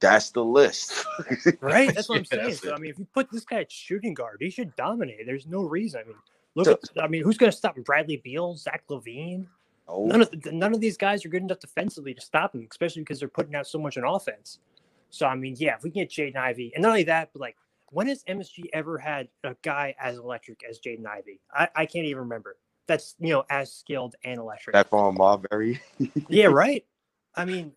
that's 0.01 0.31
the 0.31 0.45
list. 0.45 1.05
Right? 1.61 1.93
That's 1.95 2.09
what 2.09 2.19
I'm 2.19 2.25
saying. 2.25 2.55
So. 2.55 2.73
I 2.73 2.79
mean, 2.79 2.91
if 2.93 2.99
you 2.99 3.07
put 3.13 3.31
this 3.33 3.45
guy 3.45 3.61
at 3.61 3.73
shooting 3.73 4.15
guard, 4.15 4.37
he 4.41 4.51
should 4.51 4.75
dominate. 4.77 5.27
There's 5.27 5.47
no 5.47 5.63
reason. 5.63 6.01
I 6.01 6.05
mean, 6.05 6.17
look 6.55 6.67
So- 6.67 6.73
at. 6.73 7.03
I 7.03 7.09
mean, 7.09 7.25
who's 7.25 7.37
going 7.37 7.51
to 7.51 7.57
stop 7.57 7.77
him? 7.77 7.83
Bradley 7.83 8.19
Beal, 8.19 8.55
Zach 8.55 8.85
LaVine. 8.89 9.47
oh, 9.89 10.07
None 10.07 10.23
of 10.23 10.31
none 10.53 10.73
of 10.73 10.81
these 10.81 10.97
guys 10.97 11.25
are 11.25 11.29
good 11.29 11.43
enough 11.43 11.59
defensively 11.59 12.15
to 12.15 12.21
stop 12.21 12.55
him, 12.55 12.67
especially 12.71 13.03
because 13.03 13.19
they're 13.19 13.29
putting 13.29 13.57
out 13.57 13.67
so 13.67 13.79
much 13.81 13.99
on 13.99 14.05
offense. 14.05 14.61
So 15.11 15.27
I 15.27 15.35
mean, 15.35 15.57
yeah, 15.59 15.77
if 15.77 15.83
we 15.83 15.91
can 15.91 16.03
get 16.03 16.11
Jaden 16.11 16.37
Ivey, 16.37 16.73
and 16.75 16.83
not 16.83 16.91
only 16.91 17.05
that, 17.05 17.31
but 17.33 17.41
like, 17.41 17.57
when 17.91 18.09
has 18.09 18.23
MSG 18.25 18.65
ever 18.73 18.99
had 18.99 19.29
a 19.45 19.57
guy 19.63 19.95
as 20.01 20.19
electric 20.19 20.63
as 20.69 20.79
Jaden 20.79 21.07
Ivey? 21.07 21.41
I, 21.53 21.69
I 21.75 21.87
can't 21.87 22.07
even 22.07 22.23
remember. 22.23 22.57
That's 22.87 23.15
you 23.19 23.31
know 23.31 23.45
as 23.51 23.73
skilled 23.73 24.17
and 24.25 24.39
electric. 24.39 24.73
back 24.73 24.93
on 24.93 25.17
Marbury. 25.17 25.81
yeah, 26.29 26.47
right. 26.47 26.85
I 27.35 27.45
mean, 27.45 27.73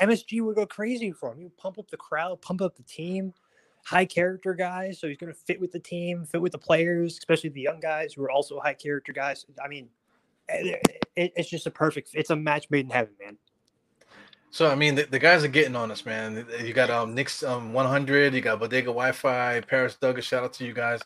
MSG 0.00 0.40
would 0.42 0.56
go 0.56 0.66
crazy 0.66 1.12
for 1.12 1.32
him. 1.32 1.38
He 1.38 1.44
would 1.44 1.56
pump 1.56 1.78
up 1.78 1.90
the 1.90 1.96
crowd, 1.96 2.40
pump 2.40 2.62
up 2.62 2.76
the 2.76 2.82
team. 2.82 3.34
High 3.84 4.04
character 4.04 4.54
guys, 4.54 5.00
so 5.00 5.08
he's 5.08 5.16
going 5.16 5.32
to 5.32 5.38
fit 5.38 5.60
with 5.60 5.72
the 5.72 5.80
team, 5.80 6.24
fit 6.24 6.40
with 6.40 6.52
the 6.52 6.58
players, 6.58 7.18
especially 7.18 7.50
the 7.50 7.62
young 7.62 7.80
guys 7.80 8.12
who 8.12 8.22
are 8.22 8.30
also 8.30 8.60
high 8.60 8.74
character 8.74 9.12
guys. 9.12 9.44
I 9.62 9.66
mean, 9.66 9.88
eh, 10.48 10.76
it, 11.16 11.32
it's 11.34 11.50
just 11.50 11.66
a 11.66 11.70
perfect. 11.72 12.10
It's 12.14 12.30
a 12.30 12.36
match 12.36 12.70
made 12.70 12.84
in 12.84 12.92
heaven, 12.92 13.14
man. 13.20 13.38
So 14.52 14.68
I 14.68 14.74
mean, 14.74 14.94
the, 14.94 15.04
the 15.04 15.18
guys 15.18 15.42
are 15.42 15.48
getting 15.48 15.74
on 15.74 15.90
us, 15.90 16.04
man. 16.04 16.46
You 16.62 16.74
got 16.74 16.90
um 16.90 17.14
Nick's 17.14 17.42
um 17.42 17.72
100, 17.72 18.34
you 18.34 18.42
got 18.42 18.60
Bodega 18.60 18.88
Wi-Fi, 18.88 19.62
Paris 19.62 19.96
Douglas. 19.96 20.26
Shout 20.26 20.44
out 20.44 20.52
to 20.54 20.66
you 20.66 20.74
guys, 20.74 21.00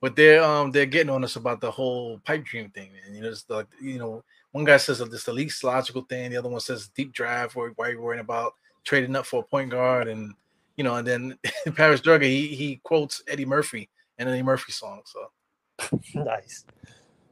but 0.00 0.16
they're 0.16 0.42
um 0.42 0.72
they're 0.72 0.84
getting 0.84 1.08
on 1.08 1.22
us 1.22 1.36
about 1.36 1.60
the 1.60 1.70
whole 1.70 2.18
pipe 2.24 2.44
dream 2.44 2.70
thing, 2.70 2.90
man. 2.92 3.14
You 3.14 3.22
know, 3.22 3.28
it's 3.28 3.44
like 3.48 3.68
you 3.80 4.00
know, 4.00 4.24
one 4.50 4.64
guy 4.64 4.78
says 4.78 5.00
it's 5.00 5.22
the 5.22 5.32
least 5.32 5.62
logical 5.62 6.02
thing, 6.02 6.30
the 6.30 6.38
other 6.38 6.48
one 6.48 6.60
says 6.60 6.88
deep 6.88 7.12
drive. 7.12 7.54
Why 7.54 7.70
are 7.78 7.90
you 7.92 8.00
worrying 8.00 8.20
about 8.20 8.54
trading 8.82 9.14
up 9.14 9.26
for 9.26 9.44
a 9.44 9.46
point 9.46 9.70
guard? 9.70 10.08
And 10.08 10.34
you 10.76 10.82
know, 10.82 10.96
and 10.96 11.06
then 11.06 11.38
Paris 11.76 12.00
Drugger 12.00 12.24
he 12.24 12.48
he 12.48 12.80
quotes 12.82 13.22
Eddie 13.28 13.46
Murphy 13.46 13.88
and 14.18 14.28
Eddie 14.28 14.42
Murphy 14.42 14.72
song. 14.72 15.02
So 15.04 16.00
nice. 16.14 16.64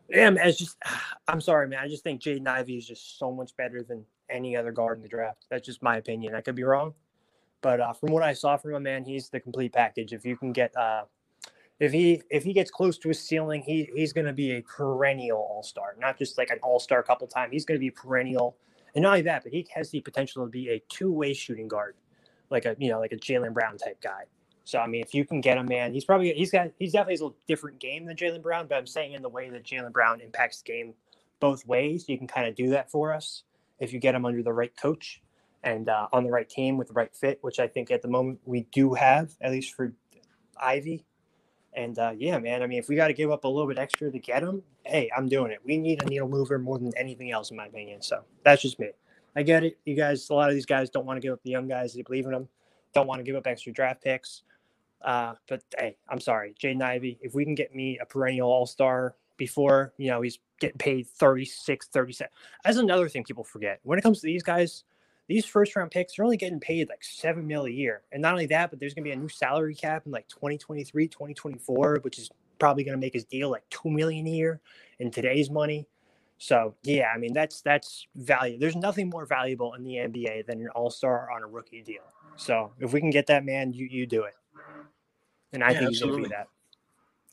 Yeah, 0.08 0.30
man. 0.30 0.46
It's 0.46 0.58
just, 0.58 0.76
I'm 1.26 1.40
sorry, 1.40 1.66
man. 1.66 1.80
I 1.80 1.88
just 1.88 2.04
think 2.04 2.20
Jaden 2.20 2.46
Ivey 2.46 2.76
is 2.76 2.86
just 2.86 3.18
so 3.18 3.32
much 3.32 3.56
better 3.56 3.82
than 3.82 4.04
any 4.30 4.56
other 4.56 4.72
guard 4.72 4.98
in 4.98 5.02
the 5.02 5.08
draft. 5.08 5.46
That's 5.50 5.66
just 5.66 5.82
my 5.82 5.96
opinion. 5.96 6.34
I 6.34 6.40
could 6.40 6.54
be 6.54 6.64
wrong, 6.64 6.94
but 7.60 7.80
uh, 7.80 7.92
from 7.92 8.12
what 8.12 8.22
I 8.22 8.32
saw 8.32 8.56
from 8.56 8.74
him, 8.74 8.82
man, 8.82 9.04
he's 9.04 9.28
the 9.28 9.40
complete 9.40 9.72
package. 9.72 10.12
If 10.12 10.24
you 10.24 10.36
can 10.36 10.52
get, 10.52 10.76
uh, 10.76 11.02
if 11.78 11.92
he 11.92 12.22
if 12.30 12.44
he 12.44 12.52
gets 12.52 12.70
close 12.70 12.98
to 12.98 13.08
his 13.08 13.20
ceiling, 13.20 13.62
he 13.62 13.90
he's 13.94 14.12
going 14.12 14.26
to 14.26 14.32
be 14.32 14.52
a 14.52 14.62
perennial 14.62 15.38
All 15.38 15.62
Star, 15.62 15.94
not 15.98 16.18
just 16.18 16.38
like 16.38 16.50
an 16.50 16.58
All 16.62 16.80
Star 16.80 17.02
couple 17.02 17.26
times. 17.26 17.52
He's 17.52 17.64
going 17.64 17.78
to 17.78 17.84
be 17.84 17.90
perennial, 17.90 18.56
and 18.94 19.02
not 19.02 19.10
only 19.10 19.22
that, 19.22 19.42
but 19.42 19.52
he 19.52 19.66
has 19.74 19.90
the 19.90 20.00
potential 20.00 20.44
to 20.44 20.50
be 20.50 20.70
a 20.70 20.82
two 20.88 21.12
way 21.12 21.34
shooting 21.34 21.68
guard, 21.68 21.96
like 22.50 22.64
a 22.64 22.76
you 22.78 22.90
know 22.90 23.00
like 23.00 23.12
a 23.12 23.16
Jaylen 23.16 23.52
Brown 23.52 23.78
type 23.78 24.00
guy. 24.00 24.24
So 24.64 24.80
I 24.80 24.86
mean, 24.86 25.02
if 25.02 25.14
you 25.14 25.24
can 25.24 25.40
get 25.40 25.58
him, 25.58 25.66
man, 25.66 25.92
he's 25.92 26.04
probably 26.04 26.32
he's 26.32 26.50
got 26.50 26.70
he's 26.78 26.92
definitely 26.92 27.14
a 27.14 27.24
little 27.24 27.36
different 27.46 27.78
game 27.78 28.06
than 28.06 28.16
Jaylen 28.16 28.42
Brown. 28.42 28.66
But 28.66 28.78
I'm 28.78 28.86
saying 28.86 29.12
in 29.12 29.22
the 29.22 29.28
way 29.28 29.50
that 29.50 29.64
Jaylen 29.64 29.92
Brown 29.92 30.20
impacts 30.20 30.62
the 30.62 30.72
game 30.72 30.94
both 31.40 31.66
ways, 31.66 32.08
you 32.08 32.16
can 32.16 32.26
kind 32.26 32.48
of 32.48 32.54
do 32.54 32.70
that 32.70 32.90
for 32.90 33.12
us 33.12 33.42
if 33.78 33.92
you 33.92 33.98
get 33.98 34.14
him 34.14 34.24
under 34.24 34.42
the 34.42 34.52
right 34.52 34.74
coach 34.76 35.22
and 35.62 35.88
uh, 35.88 36.08
on 36.12 36.24
the 36.24 36.30
right 36.30 36.48
team 36.48 36.76
with 36.76 36.88
the 36.88 36.94
right 36.94 37.14
fit, 37.14 37.38
which 37.42 37.58
I 37.58 37.66
think 37.66 37.90
at 37.90 38.02
the 38.02 38.08
moment 38.08 38.40
we 38.44 38.66
do 38.72 38.94
have, 38.94 39.32
at 39.40 39.50
least 39.52 39.74
for 39.74 39.92
Ivey. 40.56 41.04
And 41.74 41.98
uh, 41.98 42.12
yeah, 42.16 42.38
man, 42.38 42.62
I 42.62 42.66
mean, 42.66 42.78
if 42.78 42.88
we 42.88 42.96
got 42.96 43.08
to 43.08 43.12
give 43.12 43.30
up 43.30 43.44
a 43.44 43.48
little 43.48 43.68
bit 43.68 43.78
extra 43.78 44.10
to 44.10 44.18
get 44.18 44.42
him, 44.42 44.62
hey, 44.84 45.10
I'm 45.14 45.28
doing 45.28 45.50
it. 45.50 45.58
We 45.64 45.76
need 45.76 46.02
a 46.02 46.06
needle 46.06 46.28
mover 46.28 46.58
more 46.58 46.78
than 46.78 46.92
anything 46.96 47.32
else, 47.32 47.50
in 47.50 47.56
my 47.56 47.66
opinion. 47.66 48.00
So 48.00 48.22
that's 48.44 48.62
just 48.62 48.78
me. 48.78 48.90
I 49.34 49.42
get 49.42 49.62
it. 49.64 49.78
You 49.84 49.94
guys, 49.94 50.30
a 50.30 50.34
lot 50.34 50.48
of 50.48 50.54
these 50.54 50.64
guys 50.64 50.88
don't 50.88 51.04
want 51.04 51.18
to 51.18 51.20
give 51.20 51.34
up 51.34 51.42
the 51.42 51.50
young 51.50 51.68
guys. 51.68 51.92
They 51.92 52.02
believe 52.02 52.24
in 52.24 52.32
them. 52.32 52.48
Don't 52.94 53.06
want 53.06 53.18
to 53.18 53.24
give 53.24 53.36
up 53.36 53.46
extra 53.46 53.72
draft 53.72 54.02
picks. 54.02 54.42
Uh, 55.02 55.34
but 55.46 55.62
hey, 55.78 55.98
I'm 56.08 56.20
sorry, 56.20 56.54
Jaden 56.58 56.82
Ivey. 56.82 57.18
If 57.20 57.34
we 57.34 57.44
can 57.44 57.54
get 57.54 57.74
me 57.74 57.98
a 57.98 58.06
perennial 58.06 58.48
All 58.48 58.64
Star 58.64 59.14
before, 59.36 59.92
you 59.96 60.08
know, 60.08 60.22
he's 60.22 60.38
getting 60.60 60.78
paid 60.78 61.06
36, 61.06 61.88
37. 61.88 62.30
That's 62.64 62.76
another 62.78 63.08
thing 63.08 63.24
people 63.24 63.44
forget. 63.44 63.80
When 63.82 63.98
it 63.98 64.02
comes 64.02 64.20
to 64.20 64.26
these 64.26 64.42
guys, 64.42 64.84
these 65.28 65.44
first 65.44 65.74
round 65.76 65.90
picks, 65.90 66.16
they're 66.16 66.24
only 66.24 66.36
getting 66.36 66.60
paid 66.60 66.88
like 66.88 67.02
seven 67.04 67.46
mil 67.46 67.66
a 67.66 67.70
year. 67.70 68.02
And 68.12 68.22
not 68.22 68.32
only 68.32 68.46
that, 68.46 68.70
but 68.70 68.78
there's 68.78 68.94
going 68.94 69.04
to 69.04 69.08
be 69.08 69.12
a 69.12 69.16
new 69.16 69.28
salary 69.28 69.74
cap 69.74 70.04
in 70.06 70.12
like 70.12 70.28
2023, 70.28 71.08
2024, 71.08 71.98
which 72.02 72.18
is 72.18 72.30
probably 72.58 72.84
going 72.84 72.96
to 72.96 73.00
make 73.00 73.12
his 73.14 73.24
deal 73.24 73.50
like 73.50 73.68
two 73.70 73.90
million 73.90 74.26
a 74.26 74.30
year 74.30 74.60
in 74.98 75.10
today's 75.10 75.50
money. 75.50 75.86
So 76.38 76.74
yeah, 76.82 77.08
I 77.14 77.18
mean 77.18 77.32
that's 77.32 77.62
that's 77.62 78.06
value. 78.14 78.58
There's 78.58 78.76
nothing 78.76 79.08
more 79.08 79.24
valuable 79.24 79.74
in 79.74 79.84
the 79.84 79.94
NBA 79.96 80.46
than 80.46 80.60
an 80.60 80.68
all 80.68 80.90
star 80.90 81.30
on 81.30 81.42
a 81.42 81.46
rookie 81.46 81.82
deal. 81.82 82.02
So 82.36 82.72
if 82.78 82.92
we 82.92 83.00
can 83.00 83.10
get 83.10 83.26
that 83.28 83.44
man, 83.44 83.72
you 83.72 83.86
you 83.90 84.06
do 84.06 84.24
it. 84.24 84.34
And 85.52 85.64
I 85.64 85.72
Yeah, 85.72 85.78
think 85.78 85.88
he's 85.88 86.00
gonna 86.00 86.12
absolutely. 86.12 86.28
do 86.28 86.34
that. 86.34 86.48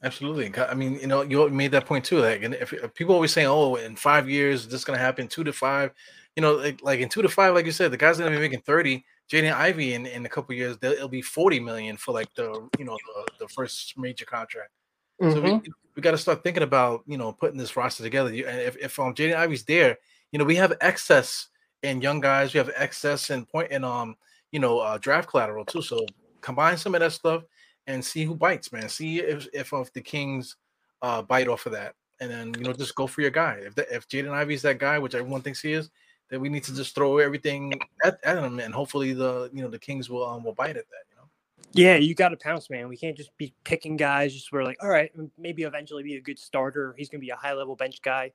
Absolutely. 0.03 0.51
I 0.61 0.73
mean, 0.73 0.99
you 0.99 1.07
know, 1.07 1.21
you 1.21 1.47
made 1.49 1.71
that 1.71 1.85
point 1.85 2.03
too. 2.03 2.19
Like, 2.19 2.43
and 2.43 2.53
if, 2.55 2.73
if 2.73 2.93
people 2.93 3.15
always 3.15 3.31
saying, 3.31 3.47
"Oh, 3.47 3.75
in 3.75 3.95
five 3.95 4.29
years, 4.29 4.65
this 4.65 4.73
is 4.81 4.85
going 4.85 4.97
to 4.99 5.03
happen," 5.03 5.27
two 5.29 5.45
to 5.45 5.53
five, 5.53 5.91
you 6.35 6.41
know, 6.41 6.55
like, 6.55 6.83
like 6.83 6.99
in 6.99 7.07
two 7.07 7.21
to 7.21 7.29
five, 7.29 7.53
like 7.53 7.65
you 7.65 7.71
said, 7.71 7.89
the 7.91 7.97
guy's 7.97 8.17
going 8.17 8.29
to 8.31 8.37
be 8.37 8.41
making 8.41 8.61
thirty. 8.61 9.05
Jaden 9.31 9.53
Ivey 9.53 9.93
in, 9.93 10.05
in 10.05 10.25
a 10.25 10.29
couple 10.29 10.53
years, 10.55 10.77
it'll 10.81 11.07
be 11.07 11.21
forty 11.21 11.59
million 11.59 11.95
for 11.95 12.11
like 12.11 12.27
the 12.35 12.67
you 12.77 12.83
know 12.83 12.97
the, 13.15 13.45
the 13.45 13.47
first 13.47 13.97
major 13.97 14.25
contract. 14.25 14.71
So 15.21 15.41
Mhm. 15.41 15.61
we, 15.63 15.71
we 15.95 16.01
got 16.01 16.11
to 16.11 16.17
start 16.17 16.43
thinking 16.43 16.63
about 16.63 17.03
you 17.07 17.17
know 17.17 17.31
putting 17.31 17.57
this 17.57 17.77
roster 17.77 18.03
together. 18.03 18.33
You- 18.33 18.47
And 18.47 18.59
if 18.59 18.75
if 18.77 18.99
um, 18.99 19.13
Jaden 19.15 19.35
Ivey's 19.37 19.63
there, 19.63 19.97
you 20.33 20.39
know, 20.39 20.43
we 20.45 20.55
have 20.57 20.73
excess 20.81 21.47
in 21.81 22.01
young 22.01 22.19
guys. 22.19 22.53
We 22.53 22.57
have 22.57 22.71
excess 22.75 23.29
in 23.29 23.45
point 23.45 23.71
in 23.71 23.85
um 23.85 24.17
you 24.51 24.59
know 24.59 24.79
uh, 24.79 24.97
draft 24.97 25.29
collateral 25.29 25.63
too. 25.63 25.81
So 25.81 26.05
combine 26.41 26.75
some 26.77 26.93
of 26.93 26.99
that 26.99 27.13
stuff 27.13 27.43
and 27.87 28.03
see 28.03 28.25
who 28.25 28.35
bites, 28.35 28.71
man. 28.71 28.89
See 28.89 29.19
if 29.19 29.47
if, 29.53 29.73
if 29.73 29.93
the 29.93 30.01
Kings 30.01 30.55
uh, 31.01 31.21
bite 31.21 31.47
off 31.47 31.65
of 31.65 31.73
that, 31.73 31.95
and 32.19 32.31
then 32.31 32.53
you 32.57 32.63
know 32.63 32.73
just 32.73 32.95
go 32.95 33.07
for 33.07 33.21
your 33.21 33.31
guy. 33.31 33.59
If 33.61 33.75
the, 33.75 33.93
if 33.93 34.07
Jaden 34.07 34.31
Ivey's 34.31 34.61
that 34.63 34.79
guy, 34.79 34.99
which 34.99 35.15
everyone 35.15 35.41
thinks 35.41 35.61
he 35.61 35.73
is, 35.73 35.89
then 36.29 36.41
we 36.41 36.49
need 36.49 36.63
to 36.63 36.75
just 36.75 36.95
throw 36.95 37.17
everything 37.17 37.73
at, 38.03 38.19
at 38.23 38.37
him, 38.37 38.59
and 38.59 38.73
hopefully 38.73 39.13
the 39.13 39.49
you 39.53 39.61
know 39.61 39.69
the 39.69 39.79
Kings 39.79 40.09
will 40.09 40.25
um, 40.25 40.43
will 40.43 40.53
bite 40.53 40.77
at 40.77 40.89
that. 40.89 41.03
You 41.11 41.17
know. 41.17 41.29
Yeah, 41.73 41.95
you 41.95 42.15
got 42.15 42.29
to 42.29 42.37
pounce, 42.37 42.69
man. 42.69 42.87
We 42.87 42.97
can't 42.97 43.17
just 43.17 43.35
be 43.37 43.53
picking 43.63 43.97
guys. 43.97 44.33
Just 44.33 44.51
we're 44.51 44.63
like, 44.63 44.77
all 44.81 44.89
right, 44.89 45.11
maybe 45.37 45.63
eventually 45.63 46.03
be 46.03 46.15
a 46.15 46.21
good 46.21 46.39
starter. 46.39 46.95
He's 46.97 47.09
gonna 47.09 47.21
be 47.21 47.31
a 47.31 47.35
high 47.35 47.53
level 47.53 47.75
bench 47.75 48.01
guy. 48.01 48.31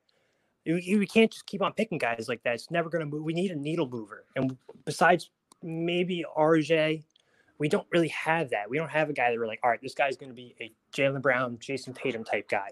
You- 0.65 0.99
we 0.99 1.07
can't 1.07 1.31
just 1.33 1.47
keep 1.47 1.63
on 1.63 1.73
picking 1.73 1.99
guys 1.99 2.27
like 2.29 2.43
that. 2.43 2.55
It's 2.55 2.71
never 2.71 2.91
gonna 2.91 3.07
move. 3.07 3.25
We 3.25 3.33
need 3.33 3.51
a 3.51 3.57
needle 3.57 3.89
mover. 3.89 4.27
And 4.37 4.57
besides 4.85 5.31
maybe 5.63 6.25
RJ, 6.37 7.05
we 7.59 7.69
don't 7.69 7.87
really 7.91 8.09
have 8.09 8.51
that. 8.51 8.71
We 8.71 8.79
don't 8.79 8.91
have 8.91 9.11
a 9.11 9.13
guy 9.13 9.31
that 9.31 9.39
we're 9.39 9.47
like, 9.47 9.61
all 9.63 9.71
right, 9.71 9.81
this 9.83 9.95
guy's 9.95 10.17
gonna 10.17 10.33
be 10.33 10.55
a 10.61 10.73
Jaylen 10.95 11.23
Brown, 11.23 11.59
Jayson 11.59 11.95
Tatum 11.95 12.25
type 12.25 12.49
guy. 12.49 12.71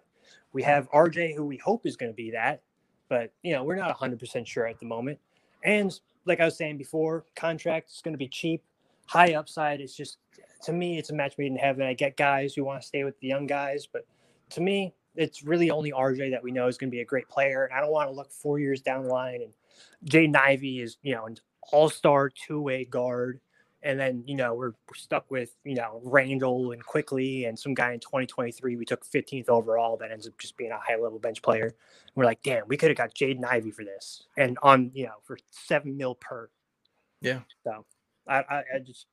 We 0.53 0.63
have 0.63 0.91
RJ, 0.91 1.35
who 1.35 1.45
we 1.45 1.59
hope 1.59 1.87
is 1.87 1.97
gonna 1.97 2.13
be 2.13 2.31
that, 2.33 2.63
but 3.09 3.33
you 3.43 3.53
know, 3.53 3.65
we're 3.65 3.77
not 3.77 3.89
100 3.89 4.19
percent 4.19 4.47
sure 4.47 4.67
at 4.67 4.79
the 4.79 4.87
moment. 4.87 5.19
And 5.65 5.99
like 6.25 6.41
I 6.41 6.45
was 6.45 6.57
saying 6.57 6.79
before, 6.79 7.25
contract 7.35 7.91
is 7.91 8.01
gonna 8.03 8.17
be 8.17 8.29
cheap, 8.29 8.63
high 9.07 9.35
upside. 9.35 9.81
It's 9.81 9.97
just 9.97 10.19
to 10.63 10.73
me, 10.73 10.99
it's 10.99 11.11
a 11.11 11.15
match 11.15 11.35
made 11.39 11.53
in 11.53 11.57
heaven. 11.57 11.87
I 11.87 11.95
get 11.95 12.17
guys 12.17 12.55
who 12.55 12.65
want 12.65 12.81
to 12.81 12.87
stay 12.87 13.05
with 13.05 13.19
the 13.21 13.29
young 13.29 13.47
guys, 13.47 13.87
but 13.87 14.07
to 14.51 14.61
me, 14.61 14.95
it's 15.15 15.43
really 15.43 15.71
only 15.71 15.93
RJ 15.93 16.31
that 16.31 16.43
we 16.43 16.51
know 16.51 16.67
is 16.69 16.77
going 16.79 16.91
to 16.91 16.95
be 16.95 17.01
a 17.01 17.05
great 17.05 17.29
player. 17.29 17.65
And 17.65 17.73
I 17.73 17.81
don't 17.81 17.91
want 17.91 18.09
to 18.09 18.15
look 18.15 18.31
four 18.31 18.59
years 18.59 18.81
down 18.81 19.05
the 19.05 19.09
line. 19.09 19.43
And 19.43 19.53
Jay 20.05 20.31
Ivey 20.35 20.81
is, 20.81 20.99
you 21.03 21.15
know, 21.15 21.27
an 21.27 21.37
all 21.73 21.89
star 21.89 22.31
two 22.31 22.61
way 22.61 22.85
guard. 22.85 23.41
And 23.87 24.01
then, 24.01 24.25
you 24.27 24.35
know, 24.35 24.53
we're, 24.53 24.73
we're 24.89 24.97
stuck 24.97 25.31
with, 25.31 25.55
you 25.63 25.77
know, 25.77 26.01
Randle 26.03 26.73
and 26.73 26.85
Quickley 26.85 27.45
and 27.45 27.57
some 27.57 27.73
guy 27.73 27.93
in 27.93 28.01
2023 28.01 28.75
we 28.75 28.85
took 28.85 29.07
15th 29.07 29.49
overall 29.49 29.97
that 29.99 30.11
ends 30.11 30.27
up 30.27 30.37
just 30.39 30.57
being 30.57 30.73
a 30.73 30.79
high 30.79 31.01
level 31.01 31.21
bench 31.21 31.41
player. 31.41 31.67
And 31.67 31.73
we're 32.17 32.25
like, 32.25 32.43
damn, 32.43 32.67
we 32.67 32.77
could 32.77 32.91
have 32.91 32.99
got 32.99 33.15
Jaden 33.15 33.45
Ivey 33.45 33.71
for 33.71 33.85
this 33.85 34.25
and 34.37 34.59
on, 34.61 34.91
you 34.93 35.05
know, 35.05 35.13
for 35.23 35.39
seven 35.53 35.97
mil 35.97 36.17
per. 36.17 36.51
Yeah. 37.21 37.41
So 37.63 37.87
I, 38.27 38.39
I, 38.39 38.63
I 38.75 38.79
just, 38.85 39.07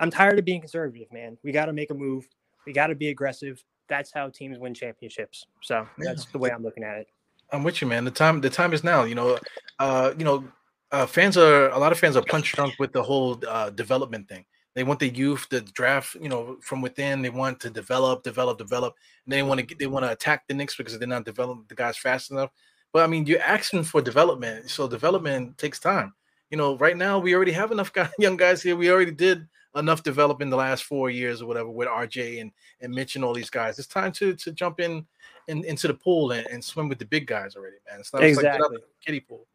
I'm 0.00 0.10
tired 0.10 0.40
of 0.40 0.44
being 0.44 0.60
conservative, 0.60 1.12
man. 1.12 1.38
We 1.44 1.52
got 1.52 1.66
to 1.66 1.72
make 1.72 1.92
a 1.92 1.94
move. 1.94 2.28
We 2.66 2.72
got 2.72 2.88
to 2.88 2.96
be 2.96 3.10
aggressive. 3.10 3.62
That's 3.88 4.12
how 4.12 4.28
teams 4.30 4.58
win 4.58 4.74
championships. 4.74 5.46
So 5.62 5.86
Yeah. 5.98 6.04
that's 6.04 6.24
the 6.24 6.38
way 6.38 6.50
I'm 6.50 6.64
looking 6.64 6.82
at 6.82 6.98
it. 6.98 7.06
I'm 7.52 7.62
with 7.62 7.80
you, 7.80 7.86
man. 7.86 8.04
The 8.04 8.10
time 8.10 8.40
the 8.40 8.50
time 8.50 8.72
is 8.72 8.82
now. 8.82 9.04
You 9.04 9.14
know, 9.14 9.38
uh, 9.78 10.14
you 10.18 10.24
know, 10.24 10.42
uh, 10.92 11.06
fans 11.06 11.36
are 11.36 11.70
a 11.70 11.78
lot 11.78 11.92
of 11.92 11.98
fans 11.98 12.16
are 12.16 12.22
punch 12.22 12.52
drunk 12.52 12.74
with 12.78 12.92
the 12.92 13.02
whole 13.02 13.40
uh, 13.48 13.70
development 13.70 14.28
thing. 14.28 14.44
They 14.74 14.84
want 14.84 15.00
the 15.00 15.08
youth, 15.08 15.46
the 15.48 15.62
draft, 15.62 16.16
you 16.16 16.28
know, 16.28 16.58
from 16.60 16.82
within. 16.82 17.22
They 17.22 17.30
want 17.30 17.60
to 17.60 17.70
develop, 17.70 18.22
develop, 18.22 18.58
develop. 18.58 18.94
And 19.24 19.32
they 19.32 19.42
want 19.42 19.58
to 19.58 19.66
get, 19.66 19.78
they 19.78 19.86
want 19.86 20.04
to 20.04 20.12
attack 20.12 20.46
the 20.46 20.54
Knicks 20.54 20.76
because 20.76 20.98
they're 20.98 21.08
not 21.08 21.24
developing 21.24 21.64
the 21.68 21.74
guys 21.74 21.96
fast 21.96 22.30
enough. 22.30 22.50
But 22.92 23.02
I 23.02 23.06
mean, 23.06 23.26
you're 23.26 23.40
asking 23.40 23.84
for 23.84 24.02
development, 24.02 24.70
so 24.70 24.86
development 24.86 25.56
takes 25.56 25.80
time. 25.80 26.12
You 26.50 26.58
know, 26.58 26.76
right 26.76 26.96
now 26.96 27.18
we 27.18 27.34
already 27.34 27.52
have 27.52 27.72
enough 27.72 27.92
guy, 27.94 28.10
young 28.18 28.36
guys 28.36 28.62
here. 28.62 28.76
We 28.76 28.90
already 28.90 29.12
did 29.12 29.48
enough 29.74 30.02
development 30.02 30.50
the 30.50 30.56
last 30.56 30.84
four 30.84 31.10
years 31.10 31.42
or 31.42 31.46
whatever 31.46 31.70
with 31.70 31.88
RJ 31.88 32.40
and 32.40 32.52
and 32.80 32.94
Mitch 32.94 33.16
and 33.16 33.24
all 33.24 33.34
these 33.34 33.50
guys. 33.50 33.78
It's 33.78 33.88
time 33.88 34.12
to 34.12 34.34
to 34.34 34.52
jump 34.52 34.80
in, 34.80 35.06
in 35.48 35.64
into 35.64 35.88
the 35.88 35.94
pool 35.94 36.32
and, 36.32 36.46
and 36.48 36.62
swim 36.62 36.88
with 36.88 36.98
the 36.98 37.06
big 37.06 37.26
guys 37.26 37.56
already, 37.56 37.76
man. 37.90 38.00
It's 38.00 38.12
not 38.12 38.22
it's 38.22 38.36
like 38.36 38.44
get 38.44 38.54
out 38.54 38.56
Exactly. 38.56 38.78
the 38.78 39.04
kiddie 39.04 39.20
pool. 39.20 39.46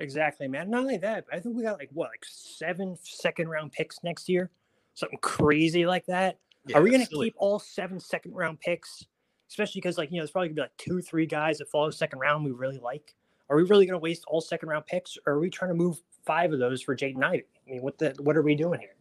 Exactly, 0.00 0.48
man. 0.48 0.70
Not 0.70 0.80
only 0.80 0.96
that, 0.96 1.26
I 1.30 1.38
think 1.38 1.56
we 1.56 1.62
got 1.62 1.78
like 1.78 1.90
what, 1.92 2.08
like 2.08 2.24
seven 2.26 2.96
second 3.02 3.48
round 3.48 3.72
picks 3.72 4.02
next 4.02 4.28
year, 4.28 4.50
something 4.94 5.18
crazy 5.20 5.86
like 5.86 6.06
that. 6.06 6.38
Yeah, 6.66 6.78
Are 6.78 6.82
we 6.82 6.90
going 6.90 7.04
to 7.04 7.08
keep 7.08 7.34
all 7.36 7.58
seven 7.58 8.00
second 8.00 8.32
round 8.32 8.60
picks? 8.60 9.04
Especially 9.48 9.80
because, 9.80 9.98
like, 9.98 10.10
you 10.10 10.16
know, 10.16 10.22
there's 10.22 10.30
probably 10.30 10.48
going 10.48 10.56
to 10.56 10.62
be 10.62 10.64
like 10.64 10.76
two, 10.78 11.02
three 11.02 11.26
guys 11.26 11.58
that 11.58 11.68
follow 11.68 11.90
second 11.90 12.18
round 12.18 12.44
we 12.44 12.52
really 12.52 12.78
like. 12.78 13.14
Are 13.50 13.56
we 13.56 13.64
really 13.64 13.84
going 13.84 13.98
to 13.98 14.02
waste 14.02 14.24
all 14.28 14.40
second 14.40 14.68
round 14.68 14.86
picks, 14.86 15.18
or 15.26 15.34
are 15.34 15.40
we 15.40 15.50
trying 15.50 15.70
to 15.70 15.74
move 15.74 16.00
five 16.24 16.52
of 16.52 16.60
those 16.60 16.80
for 16.80 16.96
Jaden 16.96 17.22
Ivey? 17.22 17.44
I 17.66 17.70
mean, 17.70 17.82
what 17.82 17.98
the 17.98 18.14
what 18.20 18.36
are 18.36 18.42
we 18.42 18.54
doing 18.54 18.80
here? 18.80 18.94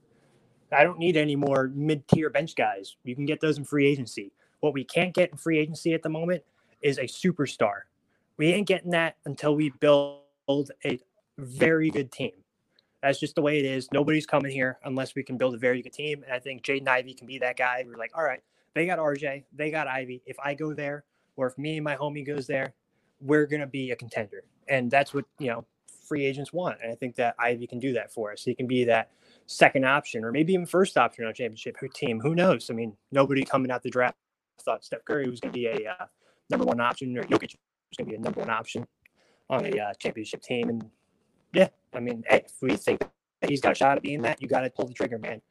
I 0.72 0.84
don't 0.84 1.00
need 1.00 1.18
any 1.18 1.36
more 1.36 1.72
mid 1.74 2.08
tier 2.08 2.30
bench 2.30 2.56
guys. 2.56 2.96
You 3.04 3.16
can 3.16 3.26
get 3.26 3.40
those 3.40 3.58
in 3.58 3.64
free 3.64 3.88
agency. 3.88 4.32
What 4.60 4.74
we 4.74 4.84
can't 4.84 5.14
get 5.14 5.32
in 5.32 5.38
free 5.38 5.60
agency 5.60 5.94
at 5.94 6.04
the 6.04 6.10
moment 6.10 6.44
is 6.82 6.98
a 6.98 7.04
superstar. 7.04 7.82
We 8.38 8.52
ain't 8.54 8.68
getting 8.68 8.92
that 8.92 9.18
until 9.26 9.56
we 9.56 9.70
build 9.80 10.22
a 10.86 11.00
very 11.38 11.90
good 11.90 12.12
team. 12.12 12.32
That's 13.02 13.20
just 13.20 13.36
the 13.36 13.42
way 13.42 13.60
it 13.60 13.66
is. 13.66 13.88
Nobody's 13.94 14.26
coming 14.26 14.52
here 14.52 14.78
unless 14.84 15.16
we 15.16 15.24
can 15.24 15.38
build 15.38 15.54
a 15.54 15.58
very 15.58 15.82
good 15.82 15.94
team. 15.94 16.24
And 16.24 16.34
I 16.34 16.40
think 16.40 16.64
Jaden 16.64 16.88
Ivey 16.88 17.14
can 17.14 17.28
be 17.28 17.38
that 17.40 17.58
guy. 17.58 17.84
We're 17.88 17.98
like, 17.98 18.12
all 18.16 18.24
right, 18.24 18.42
they 18.74 18.86
got 18.86 19.00
RJ, 19.00 19.46
they 19.54 19.72
got 19.72 19.88
Ivey. 19.88 20.22
If 20.26 20.38
I 20.44 20.54
go 20.54 20.74
there, 20.74 21.06
or 21.38 21.48
if 21.48 21.58
me 21.58 21.78
and 21.78 21.84
my 21.84 21.96
homie 21.96 22.26
goes 22.26 22.48
there, 22.48 22.74
we're 23.22 23.46
gonna 23.46 23.68
be 23.68 23.92
a 23.92 23.96
contender. 23.96 24.44
And 24.68 24.92
that's 24.92 25.14
what 25.14 25.26
you 25.40 25.48
know 25.48 25.66
free 26.08 26.26
agents 26.26 26.52
want. 26.52 26.78
And 26.84 26.92
I 26.92 26.96
think 26.96 27.16
that 27.16 27.36
Ivey 27.40 27.68
can 27.68 27.80
do 27.80 27.94
that 27.94 28.12
for 28.12 28.32
us. 28.32 28.44
He 28.44 28.54
can 28.54 28.68
be 28.68 28.84
that 28.86 29.12
second 29.46 29.86
option, 29.86 30.26
or 30.26 30.32
maybe 30.32 30.54
even 30.54 30.66
first 30.66 30.98
option 30.98 31.24
on 31.24 31.32
a 31.32 31.34
championship 31.34 31.78
team. 31.94 32.20
Who 32.20 32.36
knows? 32.36 32.70
I 32.70 32.74
mean, 32.74 32.98
nobody 33.12 33.44
coming 33.44 33.72
out 33.72 33.84
the 33.84 33.90
draft 33.90 34.18
thought 34.62 34.84
Steph 34.84 35.06
Curry 35.06 35.30
was 35.30 35.40
gonna 35.40 35.54
be 35.54 35.68
a 35.68 35.90
uh, 35.90 36.06
number 36.50 36.66
one 36.66 36.82
option, 36.82 37.18
or 37.18 37.24
Jokic 37.24 37.54
was 37.54 37.98
gonna 37.98 38.10
be 38.10 38.16
a 38.16 38.20
number 38.20 38.42
one 38.42 38.50
option 38.50 38.86
on 39.50 39.66
a 39.66 39.80
uh, 39.80 39.94
championship 39.96 40.42
team. 40.42 40.70
And 40.70 40.90
yeah, 41.54 41.70
I 41.94 42.00
mean, 42.00 42.24
hey, 42.28 42.44
if 42.46 42.54
we 42.62 42.76
think 42.76 43.00
that 43.42 43.50
he's 43.50 43.62
got 43.62 43.72
a 43.74 43.76
shot 43.76 43.98
at 43.98 44.04
being 44.04 44.22
that, 44.22 44.42
you 44.42 44.48
got 44.48 44.62
to 44.62 44.70
pull 44.70 44.86
the 44.86 44.94
trigger, 44.94 45.18
man. 45.18 45.42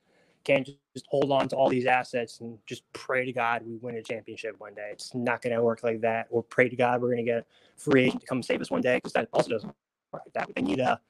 Can't 0.45 0.65
just, 0.65 0.79
just 0.95 1.07
hold 1.09 1.33
on 1.33 1.49
to 1.49 1.57
all 1.57 1.69
these 1.69 1.87
assets 1.87 2.41
and 2.41 2.59
just 2.67 2.83
pray 2.93 3.27
to 3.27 3.33
God 3.33 3.63
we 3.67 3.77
win 3.77 3.97
a 3.97 4.03
championship 4.03 4.55
one 4.59 4.75
day. 4.75 4.91
It's 4.93 5.15
not 5.15 5.43
going 5.43 5.55
to 5.55 5.63
work 5.63 5.83
like 5.83 6.01
that. 6.03 6.27
Or 6.31 6.43
pray 6.43 6.69
to 6.69 6.77
God 6.77 7.03
we're 7.03 7.09
going 7.09 7.25
to 7.25 7.31
get 7.31 7.39
a 7.39 7.45
free 7.77 8.05
agent 8.05 8.21
to 8.21 8.27
come 8.27 8.43
save 8.43 8.61
us 8.61 8.71
one 8.71 8.81
day 8.81 8.97
because 8.97 9.13
that 9.15 9.29
also 9.33 9.51
doesn't 9.51 9.75
work 10.13 10.23
like 10.25 10.33
that. 10.35 10.55
They 10.55 10.63
need 10.63 10.79
a 10.79 11.01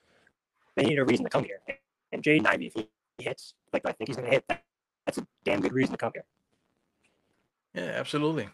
they 0.77 0.85
need 0.85 0.99
a 0.99 1.05
reason 1.05 1.25
to 1.25 1.31
come 1.31 1.45
here. 1.45 1.61
And 2.13 2.23
Jaden 2.23 2.47
Ivey, 2.47 2.67
if 2.69 2.75
he 2.75 2.89
hits 3.19 3.55
like 3.73 3.85
I 3.85 3.93
think 3.93 4.09
he's 4.09 4.17
going 4.17 4.31
to 4.31 4.35
hit, 4.35 4.45
that's 5.05 5.19
a 5.19 5.27
damn 5.45 5.61
good 5.61 5.73
reason 5.73 5.93
to 5.93 5.99
come 5.99 6.13
here. 6.15 6.25
Yeah, 7.75 7.93
absolutely. 7.95 8.49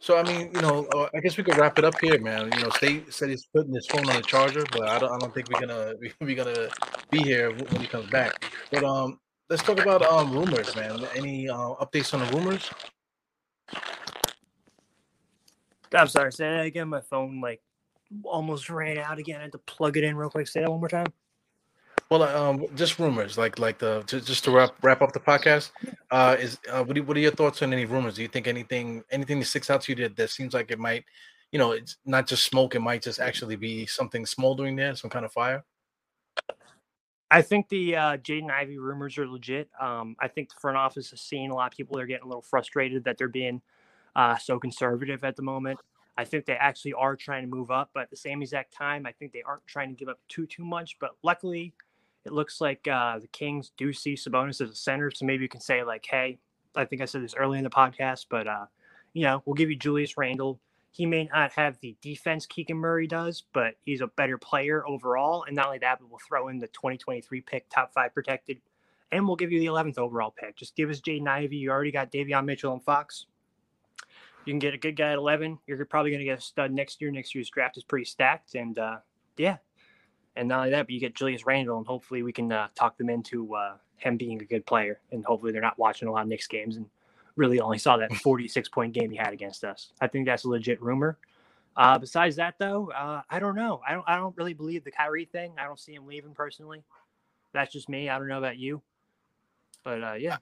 So 0.00 0.18
I 0.18 0.22
mean, 0.24 0.50
you 0.54 0.60
know, 0.60 0.86
uh, 0.94 1.08
I 1.14 1.20
guess 1.20 1.36
we 1.36 1.44
could 1.44 1.56
wrap 1.56 1.78
it 1.78 1.84
up 1.84 1.94
here, 2.00 2.20
man. 2.20 2.50
You 2.56 2.64
know, 2.64 2.70
State 2.70 3.12
said 3.12 3.30
he's 3.30 3.46
putting 3.54 3.72
his 3.74 3.86
phone 3.86 4.08
on 4.08 4.16
the 4.16 4.22
charger, 4.22 4.64
but 4.72 4.88
I 4.88 4.98
don't, 4.98 5.12
I 5.12 5.18
don't 5.18 5.32
think 5.32 5.48
we're 5.48 5.60
gonna 5.60 5.94
we, 6.00 6.12
we're 6.20 6.36
gonna 6.36 6.68
be 7.10 7.22
here 7.22 7.50
when 7.52 7.80
he 7.80 7.86
comes 7.86 8.08
back. 8.10 8.44
But 8.70 8.84
um, 8.84 9.18
let's 9.48 9.62
talk 9.62 9.78
about 9.78 10.02
um 10.02 10.32
rumors, 10.32 10.74
man. 10.74 11.04
Any 11.14 11.48
uh, 11.48 11.74
updates 11.80 12.14
on 12.14 12.20
the 12.20 12.36
rumors? 12.36 12.70
I'm 15.94 16.08
sorry, 16.08 16.32
say 16.32 16.48
that 16.48 16.66
again. 16.66 16.88
My 16.88 17.00
phone 17.00 17.40
like 17.40 17.60
almost 18.24 18.70
ran 18.70 18.98
out 18.98 19.18
again. 19.18 19.38
I 19.40 19.42
had 19.42 19.52
to 19.52 19.58
plug 19.58 19.96
it 19.96 20.04
in 20.04 20.16
real 20.16 20.30
quick. 20.30 20.48
Say 20.48 20.60
that 20.60 20.70
one 20.70 20.80
more 20.80 20.88
time. 20.88 21.12
Well, 22.12 22.24
uh, 22.24 22.50
um, 22.50 22.66
just 22.74 22.98
rumors, 22.98 23.38
like 23.38 23.58
like 23.58 23.78
the 23.78 24.02
just, 24.06 24.26
just 24.26 24.44
to 24.44 24.50
wrap 24.50 24.74
wrap 24.82 25.00
up 25.00 25.12
the 25.12 25.18
podcast. 25.18 25.70
Uh, 26.10 26.36
is 26.38 26.58
uh, 26.70 26.84
what, 26.84 26.94
do, 26.94 27.02
what 27.04 27.16
are 27.16 27.20
your 27.20 27.30
thoughts 27.30 27.62
on 27.62 27.72
any 27.72 27.86
rumors? 27.86 28.16
Do 28.16 28.20
you 28.20 28.28
think 28.28 28.46
anything 28.46 29.02
anything 29.10 29.38
that 29.38 29.46
sticks 29.46 29.70
out 29.70 29.80
to 29.80 29.92
you 29.92 29.96
that, 30.02 30.14
that 30.16 30.28
seems 30.28 30.52
like 30.52 30.70
it 30.70 30.78
might, 30.78 31.06
you 31.52 31.58
know, 31.58 31.72
it's 31.72 31.96
not 32.04 32.26
just 32.26 32.44
smoke. 32.44 32.74
It 32.74 32.80
might 32.80 33.00
just 33.00 33.18
actually 33.18 33.56
be 33.56 33.86
something 33.86 34.26
smoldering 34.26 34.76
there, 34.76 34.94
some 34.94 35.08
kind 35.08 35.24
of 35.24 35.32
fire. 35.32 35.64
I 37.30 37.40
think 37.40 37.70
the 37.70 37.96
uh, 37.96 38.16
Jaden 38.18 38.50
Ivey 38.50 38.76
rumors 38.76 39.16
are 39.16 39.26
legit. 39.26 39.70
Um, 39.80 40.14
I 40.20 40.28
think 40.28 40.50
the 40.50 40.60
front 40.60 40.76
office 40.76 41.14
is 41.14 41.20
seeing 41.22 41.50
a 41.50 41.54
lot 41.54 41.72
of 41.72 41.76
people 41.78 41.98
are 41.98 42.04
getting 42.04 42.24
a 42.24 42.28
little 42.28 42.42
frustrated 42.42 43.04
that 43.04 43.16
they're 43.16 43.28
being 43.28 43.62
uh, 44.14 44.36
so 44.36 44.58
conservative 44.58 45.24
at 45.24 45.36
the 45.36 45.42
moment. 45.42 45.80
I 46.18 46.24
think 46.26 46.44
they 46.44 46.56
actually 46.56 46.92
are 46.92 47.16
trying 47.16 47.44
to 47.44 47.48
move 47.48 47.70
up, 47.70 47.88
but 47.94 48.02
at 48.02 48.10
the 48.10 48.16
same 48.16 48.42
exact 48.42 48.74
time, 48.74 49.06
I 49.06 49.12
think 49.12 49.32
they 49.32 49.40
aren't 49.40 49.66
trying 49.66 49.88
to 49.88 49.94
give 49.94 50.10
up 50.10 50.18
too 50.28 50.44
too 50.44 50.66
much. 50.66 50.98
But 51.00 51.12
luckily, 51.22 51.72
it 52.24 52.32
looks 52.32 52.60
like 52.60 52.86
uh, 52.88 53.18
the 53.18 53.28
Kings 53.28 53.72
do 53.76 53.92
see 53.92 54.14
Sabonis 54.14 54.60
as 54.60 54.70
a 54.70 54.74
center, 54.74 55.10
so 55.10 55.24
maybe 55.24 55.42
you 55.42 55.48
can 55.48 55.60
say 55.60 55.82
like, 55.82 56.06
"Hey, 56.08 56.38
I 56.74 56.84
think 56.84 57.02
I 57.02 57.04
said 57.04 57.22
this 57.22 57.34
early 57.34 57.58
in 57.58 57.64
the 57.64 57.70
podcast, 57.70 58.26
but 58.28 58.46
uh, 58.46 58.66
you 59.12 59.22
know, 59.22 59.42
we'll 59.44 59.54
give 59.54 59.70
you 59.70 59.76
Julius 59.76 60.16
Randle. 60.16 60.60
He 60.90 61.06
may 61.06 61.24
not 61.32 61.52
have 61.52 61.78
the 61.80 61.96
defense 62.02 62.46
Keegan 62.46 62.76
Murray 62.76 63.06
does, 63.06 63.44
but 63.54 63.74
he's 63.84 64.02
a 64.02 64.08
better 64.08 64.36
player 64.36 64.86
overall. 64.86 65.44
And 65.44 65.56
not 65.56 65.66
only 65.66 65.78
that, 65.78 65.98
but 66.00 66.10
we'll 66.10 66.20
throw 66.26 66.48
in 66.48 66.58
the 66.58 66.66
2023 66.68 67.40
pick, 67.40 67.68
top 67.70 67.94
five 67.94 68.12
protected, 68.12 68.58
and 69.10 69.26
we'll 69.26 69.36
give 69.36 69.50
you 69.50 69.58
the 69.58 69.66
11th 69.66 69.96
overall 69.96 70.34
pick. 70.36 70.56
Just 70.56 70.76
give 70.76 70.90
us 70.90 71.00
Jaden 71.00 71.26
Ivey. 71.26 71.56
You 71.56 71.70
already 71.70 71.92
got 71.92 72.12
Davion 72.12 72.44
Mitchell 72.44 72.74
and 72.74 72.84
Fox. 72.84 73.26
You 74.44 74.52
can 74.52 74.58
get 74.58 74.74
a 74.74 74.78
good 74.78 74.96
guy 74.96 75.12
at 75.12 75.18
11. 75.18 75.58
You're 75.66 75.84
probably 75.86 76.10
going 76.10 76.20
to 76.20 76.26
get 76.26 76.38
a 76.38 76.42
stud 76.42 76.72
next 76.72 77.00
year. 77.00 77.10
Next 77.10 77.34
year's 77.34 77.48
draft 77.48 77.78
is 77.78 77.84
pretty 77.84 78.04
stacked, 78.04 78.54
and 78.54 78.78
uh, 78.78 78.98
yeah. 79.36 79.58
And 80.36 80.48
not 80.48 80.60
only 80.60 80.70
that, 80.70 80.86
but 80.86 80.90
you 80.90 81.00
get 81.00 81.14
Julius 81.14 81.46
Randle, 81.46 81.78
and 81.78 81.86
hopefully 81.86 82.22
we 82.22 82.32
can 82.32 82.50
uh, 82.50 82.68
talk 82.74 82.96
them 82.96 83.10
into 83.10 83.54
uh, 83.54 83.74
him 83.96 84.16
being 84.16 84.40
a 84.40 84.44
good 84.44 84.64
player. 84.64 84.98
And 85.10 85.24
hopefully 85.24 85.52
they're 85.52 85.60
not 85.60 85.78
watching 85.78 86.08
a 86.08 86.12
lot 86.12 86.22
of 86.22 86.28
Knicks 86.28 86.46
games 86.46 86.76
and 86.76 86.86
really 87.36 87.60
only 87.60 87.78
saw 87.78 87.96
that 87.98 88.14
46 88.22 88.68
point 88.68 88.92
game 88.92 89.10
he 89.10 89.16
had 89.16 89.32
against 89.32 89.64
us. 89.64 89.92
I 90.00 90.06
think 90.06 90.26
that's 90.26 90.44
a 90.44 90.48
legit 90.48 90.82
rumor. 90.82 91.18
Uh, 91.76 91.98
besides 91.98 92.36
that, 92.36 92.54
though, 92.58 92.90
uh, 92.90 93.22
I 93.30 93.38
don't 93.38 93.54
know. 93.54 93.80
I 93.86 93.94
don't. 93.94 94.04
I 94.06 94.16
don't 94.16 94.36
really 94.36 94.52
believe 94.52 94.84
the 94.84 94.90
Kyrie 94.90 95.24
thing. 95.24 95.52
I 95.58 95.64
don't 95.64 95.80
see 95.80 95.94
him 95.94 96.06
leaving 96.06 96.34
personally. 96.34 96.82
That's 97.54 97.72
just 97.72 97.88
me. 97.88 98.10
I 98.10 98.18
don't 98.18 98.28
know 98.28 98.38
about 98.38 98.58
you, 98.58 98.82
but 99.82 100.02
uh, 100.02 100.12
yeah. 100.14 100.36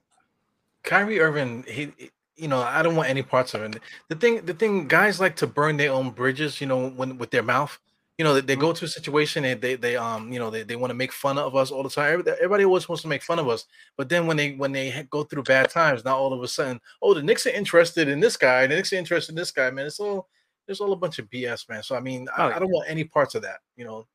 Kyrie 0.83 1.21
Irving, 1.21 1.63
he, 1.67 1.93
you 2.35 2.47
know, 2.47 2.61
I 2.61 2.81
don't 2.81 2.95
want 2.95 3.09
any 3.09 3.21
parts 3.21 3.53
of 3.53 3.61
it. 3.61 3.79
The 4.09 4.15
thing, 4.15 4.45
the 4.45 4.53
thing, 4.53 4.87
guys 4.87 5.19
like 5.21 5.37
to 5.37 5.47
burn 5.47 5.77
their 5.77 5.93
own 5.93 6.09
bridges. 6.09 6.59
You 6.59 6.67
know, 6.67 6.89
when 6.89 7.17
with 7.17 7.31
their 7.31 7.43
mouth. 7.43 7.79
You 8.17 8.25
know, 8.25 8.35
they, 8.35 8.41
they 8.41 8.55
go 8.55 8.71
to 8.71 8.85
a 8.85 8.87
situation 8.87 9.45
and 9.45 9.59
they, 9.59 9.75
they, 9.75 9.95
um, 9.95 10.31
you 10.31 10.37
know, 10.37 10.51
they, 10.51 10.61
they 10.63 10.75
want 10.75 10.91
to 10.91 10.95
make 10.95 11.11
fun 11.11 11.37
of 11.39 11.55
us 11.55 11.71
all 11.71 11.81
the 11.81 11.89
time. 11.89 12.23
Everybody, 12.27 12.65
always 12.65 12.87
wants 12.87 13.01
to 13.01 13.07
make 13.07 13.23
fun 13.23 13.39
of 13.39 13.47
us, 13.47 13.65
but 13.97 14.09
then 14.09 14.27
when 14.27 14.37
they 14.37 14.51
when 14.53 14.71
they 14.71 15.07
go 15.09 15.23
through 15.23 15.43
bad 15.43 15.69
times, 15.71 16.05
now 16.05 16.17
all 16.17 16.31
of 16.33 16.43
a 16.43 16.47
sudden, 16.47 16.79
oh, 17.01 17.13
the 17.15 17.23
Knicks 17.23 17.47
are 17.47 17.51
interested 17.51 18.07
in 18.07 18.19
this 18.19 18.37
guy, 18.37 18.67
the 18.67 18.75
Knicks 18.75 18.93
are 18.93 18.97
interested 18.97 19.31
in 19.31 19.37
this 19.37 19.51
guy, 19.51 19.71
man. 19.71 19.87
It's 19.87 19.99
all 19.99 20.27
there's 20.67 20.81
all 20.81 20.93
a 20.93 20.95
bunch 20.95 21.19
of 21.19 21.29
BS, 21.29 21.67
man. 21.69 21.81
So 21.83 21.95
I 21.95 21.99
mean, 21.99 22.27
Oh, 22.37 22.43
I, 22.43 22.49
yeah. 22.49 22.55
I 22.55 22.59
don't 22.59 22.69
want 22.69 22.89
any 22.89 23.03
parts 23.05 23.33
of 23.33 23.41
that. 23.41 23.59
You 23.75 23.85
know, 23.85 24.07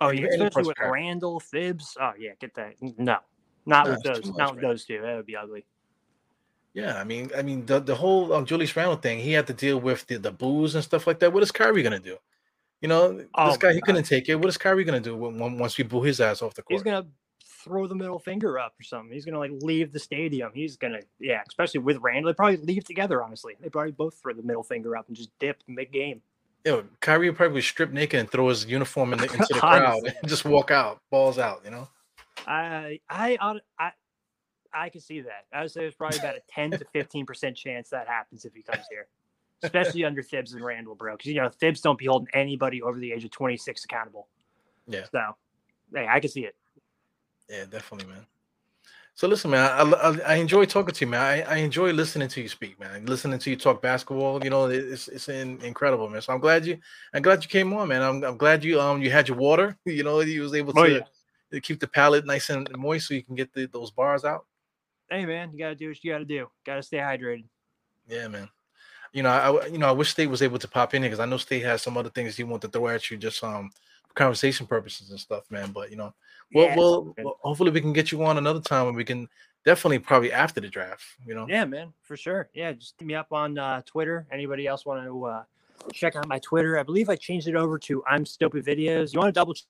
Oh, 0.00 0.08
any 0.08 0.24
especially 0.24 0.64
with. 0.68 0.78
Randle 0.80 1.38
Thibs. 1.40 1.96
Oh 2.00 2.12
yeah, 2.18 2.30
get 2.40 2.54
that. 2.54 2.74
No, 2.80 3.18
not 3.66 3.86
No, 3.86 3.92
with 3.92 4.02
those. 4.02 4.26
much, 4.26 4.36
not 4.36 4.54
with 4.54 4.62
man. 4.62 4.70
those 4.70 4.84
two. 4.84 5.00
That 5.02 5.16
would 5.16 5.26
be 5.26 5.36
ugly. 5.36 5.64
Yeah, 6.74 6.96
I 6.98 7.04
mean, 7.04 7.30
I 7.36 7.42
mean 7.42 7.66
the 7.66 7.78
the 7.80 7.94
whole 7.94 8.32
um, 8.32 8.46
Julius 8.46 8.74
Randle 8.74 8.96
thing. 8.96 9.18
He 9.18 9.32
had 9.32 9.46
to 9.48 9.52
deal 9.52 9.78
with 9.78 10.06
the, 10.06 10.16
the 10.16 10.32
booze 10.32 10.74
and 10.74 10.82
stuff 10.82 11.06
like 11.06 11.18
that. 11.20 11.32
What 11.32 11.42
is 11.42 11.52
Kyrie 11.52 11.82
gonna 11.82 11.98
do? 12.00 12.16
You 12.82 12.88
know, 12.88 13.24
Oh 13.34 13.48
this 13.48 13.56
guy 13.56 13.72
he 13.72 13.80
God. 13.80 13.86
couldn't 13.86 14.04
take 14.04 14.28
it. 14.28 14.34
What 14.34 14.48
is 14.48 14.58
Kyrie 14.58 14.84
gonna 14.84 15.00
do 15.00 15.16
when, 15.16 15.56
once 15.58 15.78
we 15.78 15.84
boo 15.84 16.02
his 16.02 16.20
ass 16.20 16.42
off 16.42 16.54
the 16.54 16.62
court? 16.62 16.74
He's 16.74 16.82
gonna 16.82 17.06
throw 17.64 17.86
the 17.86 17.94
middle 17.94 18.18
finger 18.18 18.58
up 18.58 18.74
or 18.78 18.82
something. 18.82 19.12
He's 19.12 19.24
gonna 19.24 19.38
like 19.38 19.52
leave 19.62 19.92
the 19.92 20.00
stadium. 20.00 20.50
He's 20.52 20.76
gonna 20.76 21.00
yeah, 21.20 21.42
especially 21.48 21.80
with 21.80 21.98
Randle. 21.98 22.32
They 22.32 22.34
probably 22.34 22.56
leave 22.58 22.84
together. 22.84 23.22
Honestly, 23.22 23.54
they 23.60 23.68
probably 23.68 23.92
both 23.92 24.18
throw 24.20 24.34
the 24.34 24.42
middle 24.42 24.64
finger 24.64 24.96
up 24.96 25.06
and 25.08 25.16
just 25.16 25.30
dip 25.38 25.62
mid 25.68 25.92
game. 25.92 26.20
Yo, 26.64 26.84
Kyrie 27.00 27.28
would 27.28 27.36
probably 27.36 27.62
strip 27.62 27.92
naked 27.92 28.20
and 28.20 28.30
throw 28.30 28.48
his 28.48 28.66
uniform 28.66 29.12
in 29.12 29.18
the, 29.18 29.24
into 29.24 29.46
the 29.48 29.54
crowd 29.60 30.02
and 30.04 30.28
just 30.28 30.44
walk 30.44 30.70
out, 30.70 31.00
balls 31.10 31.38
out. 31.38 31.62
You 31.64 31.70
know. 31.70 31.88
I 32.46 33.00
I 33.08 33.60
I 33.78 33.92
I 34.72 34.88
can 34.88 35.00
see 35.00 35.20
that. 35.20 35.46
I 35.52 35.62
would 35.62 35.70
say 35.70 35.82
there's 35.82 35.94
probably 35.94 36.18
about 36.18 36.36
a 36.36 36.42
10 36.50 36.72
to 36.72 36.84
15 36.92 37.26
percent 37.26 37.56
chance 37.56 37.90
that 37.90 38.08
happens 38.08 38.44
if 38.44 38.54
he 38.54 38.62
comes 38.62 38.84
here, 38.90 39.06
especially 39.62 40.04
under 40.04 40.22
Thibs 40.22 40.54
and 40.54 40.64
Randle, 40.64 40.94
bro. 40.94 41.16
Because 41.16 41.26
you 41.26 41.40
know 41.40 41.48
Thibs 41.48 41.80
don't 41.80 41.98
be 41.98 42.06
holding 42.06 42.28
anybody 42.34 42.82
over 42.82 42.98
the 42.98 43.12
age 43.12 43.24
of 43.24 43.30
26 43.30 43.84
accountable. 43.84 44.28
Yeah. 44.86 45.04
So, 45.10 45.36
hey, 45.94 46.06
I 46.08 46.20
can 46.20 46.30
see 46.30 46.44
it. 46.44 46.56
Yeah, 47.48 47.64
definitely, 47.64 48.12
man. 48.12 48.26
So 49.14 49.28
listen, 49.28 49.50
man, 49.50 49.70
I, 49.70 49.82
I, 49.82 50.18
I 50.26 50.34
enjoy 50.36 50.64
talking 50.64 50.94
to 50.94 51.04
you, 51.04 51.10
man. 51.10 51.20
I, 51.20 51.42
I 51.42 51.56
enjoy 51.56 51.92
listening 51.92 52.28
to 52.28 52.40
you 52.40 52.48
speak, 52.48 52.80
man. 52.80 53.04
Listening 53.04 53.38
to 53.40 53.50
you 53.50 53.56
talk 53.56 53.82
basketball, 53.82 54.42
you 54.42 54.48
know, 54.48 54.66
it's 54.66 55.06
it's 55.08 55.28
in, 55.28 55.60
incredible, 55.60 56.08
man. 56.08 56.22
So 56.22 56.32
I'm 56.32 56.40
glad 56.40 56.64
you, 56.64 56.78
I'm 57.12 57.20
glad 57.20 57.42
you 57.44 57.50
came 57.50 57.74
on, 57.74 57.88
man. 57.88 58.00
I'm, 58.00 58.24
I'm 58.24 58.38
glad 58.38 58.64
you 58.64 58.80
um 58.80 59.02
you 59.02 59.10
had 59.10 59.28
your 59.28 59.36
water, 59.36 59.76
you 59.84 60.02
know, 60.02 60.20
you 60.20 60.40
was 60.40 60.54
able 60.54 60.72
to, 60.72 60.80
Oh, 60.80 60.84
yeah. 60.84 61.00
to 61.50 61.60
keep 61.60 61.78
the 61.78 61.88
palate 61.88 62.24
nice 62.24 62.48
and 62.48 62.66
moist 62.76 63.08
so 63.08 63.14
you 63.14 63.22
can 63.22 63.34
get 63.34 63.52
the, 63.52 63.66
those 63.66 63.90
bars 63.90 64.24
out. 64.24 64.46
Hey, 65.10 65.26
man, 65.26 65.50
you 65.52 65.58
gotta 65.58 65.74
do 65.74 65.88
what 65.88 66.02
you 66.02 66.10
gotta 66.10 66.24
do. 66.24 66.48
Gotta 66.64 66.82
stay 66.82 66.96
hydrated. 66.96 67.44
Yeah, 68.08 68.28
man. 68.28 68.48
You 69.12 69.22
know, 69.22 69.30
I 69.30 69.66
you 69.66 69.78
know 69.78 69.88
I 69.88 69.92
wish 69.92 70.10
State 70.10 70.28
was 70.28 70.42
able 70.42 70.58
to 70.58 70.68
pop 70.68 70.94
in 70.94 71.02
here 71.02 71.10
because 71.10 71.20
I 71.20 71.26
know 71.26 71.36
State 71.36 71.64
has 71.64 71.82
some 71.82 71.96
other 71.96 72.10
things 72.10 72.36
he 72.36 72.44
want 72.44 72.62
to 72.62 72.68
throw 72.68 72.88
at 72.88 73.10
you 73.10 73.16
just 73.16 73.42
um 73.44 73.70
for 74.06 74.14
conversation 74.14 74.66
purposes 74.66 75.10
and 75.10 75.20
stuff, 75.20 75.50
man. 75.50 75.70
But 75.72 75.90
you 75.90 75.96
know, 75.96 76.14
well, 76.54 76.66
Yeah, 76.66 76.76
well, 76.76 77.14
well, 77.18 77.38
hopefully 77.42 77.70
we 77.70 77.80
can 77.80 77.92
get 77.92 78.12
you 78.12 78.24
on 78.24 78.38
another 78.38 78.60
time 78.60 78.88
and 78.88 78.96
we 78.96 79.04
can 79.04 79.28
definitely 79.64 79.98
probably 79.98 80.32
after 80.32 80.60
the 80.60 80.68
draft. 80.68 81.04
You 81.26 81.34
know, 81.34 81.46
Yeah, 81.48 81.64
man, 81.64 81.92
for 82.02 82.16
sure. 82.16 82.48
Yeah, 82.54 82.72
just 82.72 82.94
hit 82.98 83.06
me 83.06 83.14
up 83.14 83.32
on 83.32 83.58
uh, 83.58 83.82
Twitter. 83.84 84.26
Anybody 84.30 84.66
else 84.66 84.86
want 84.86 85.04
to 85.04 85.24
uh, 85.24 85.42
check 85.92 86.16
out 86.16 86.28
my 86.28 86.38
Twitter. 86.38 86.78
I 86.78 86.82
believe 86.82 87.08
I 87.08 87.16
changed 87.16 87.48
it 87.48 87.54
over 87.54 87.78
to 87.80 88.02
I'm 88.08 88.26
Stupid 88.26 88.64
Videos. 88.64 89.12
You 89.12 89.20
want 89.20 89.28
to 89.28 89.38
double 89.38 89.54
Check? 89.54 89.66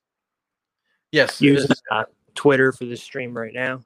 Yes, 1.10 1.42
use 1.42 1.70
uh, 1.90 2.04
Twitter 2.34 2.72
for 2.72 2.86
this 2.86 3.02
stream 3.02 3.36
right 3.36 3.52
now? 3.52 3.82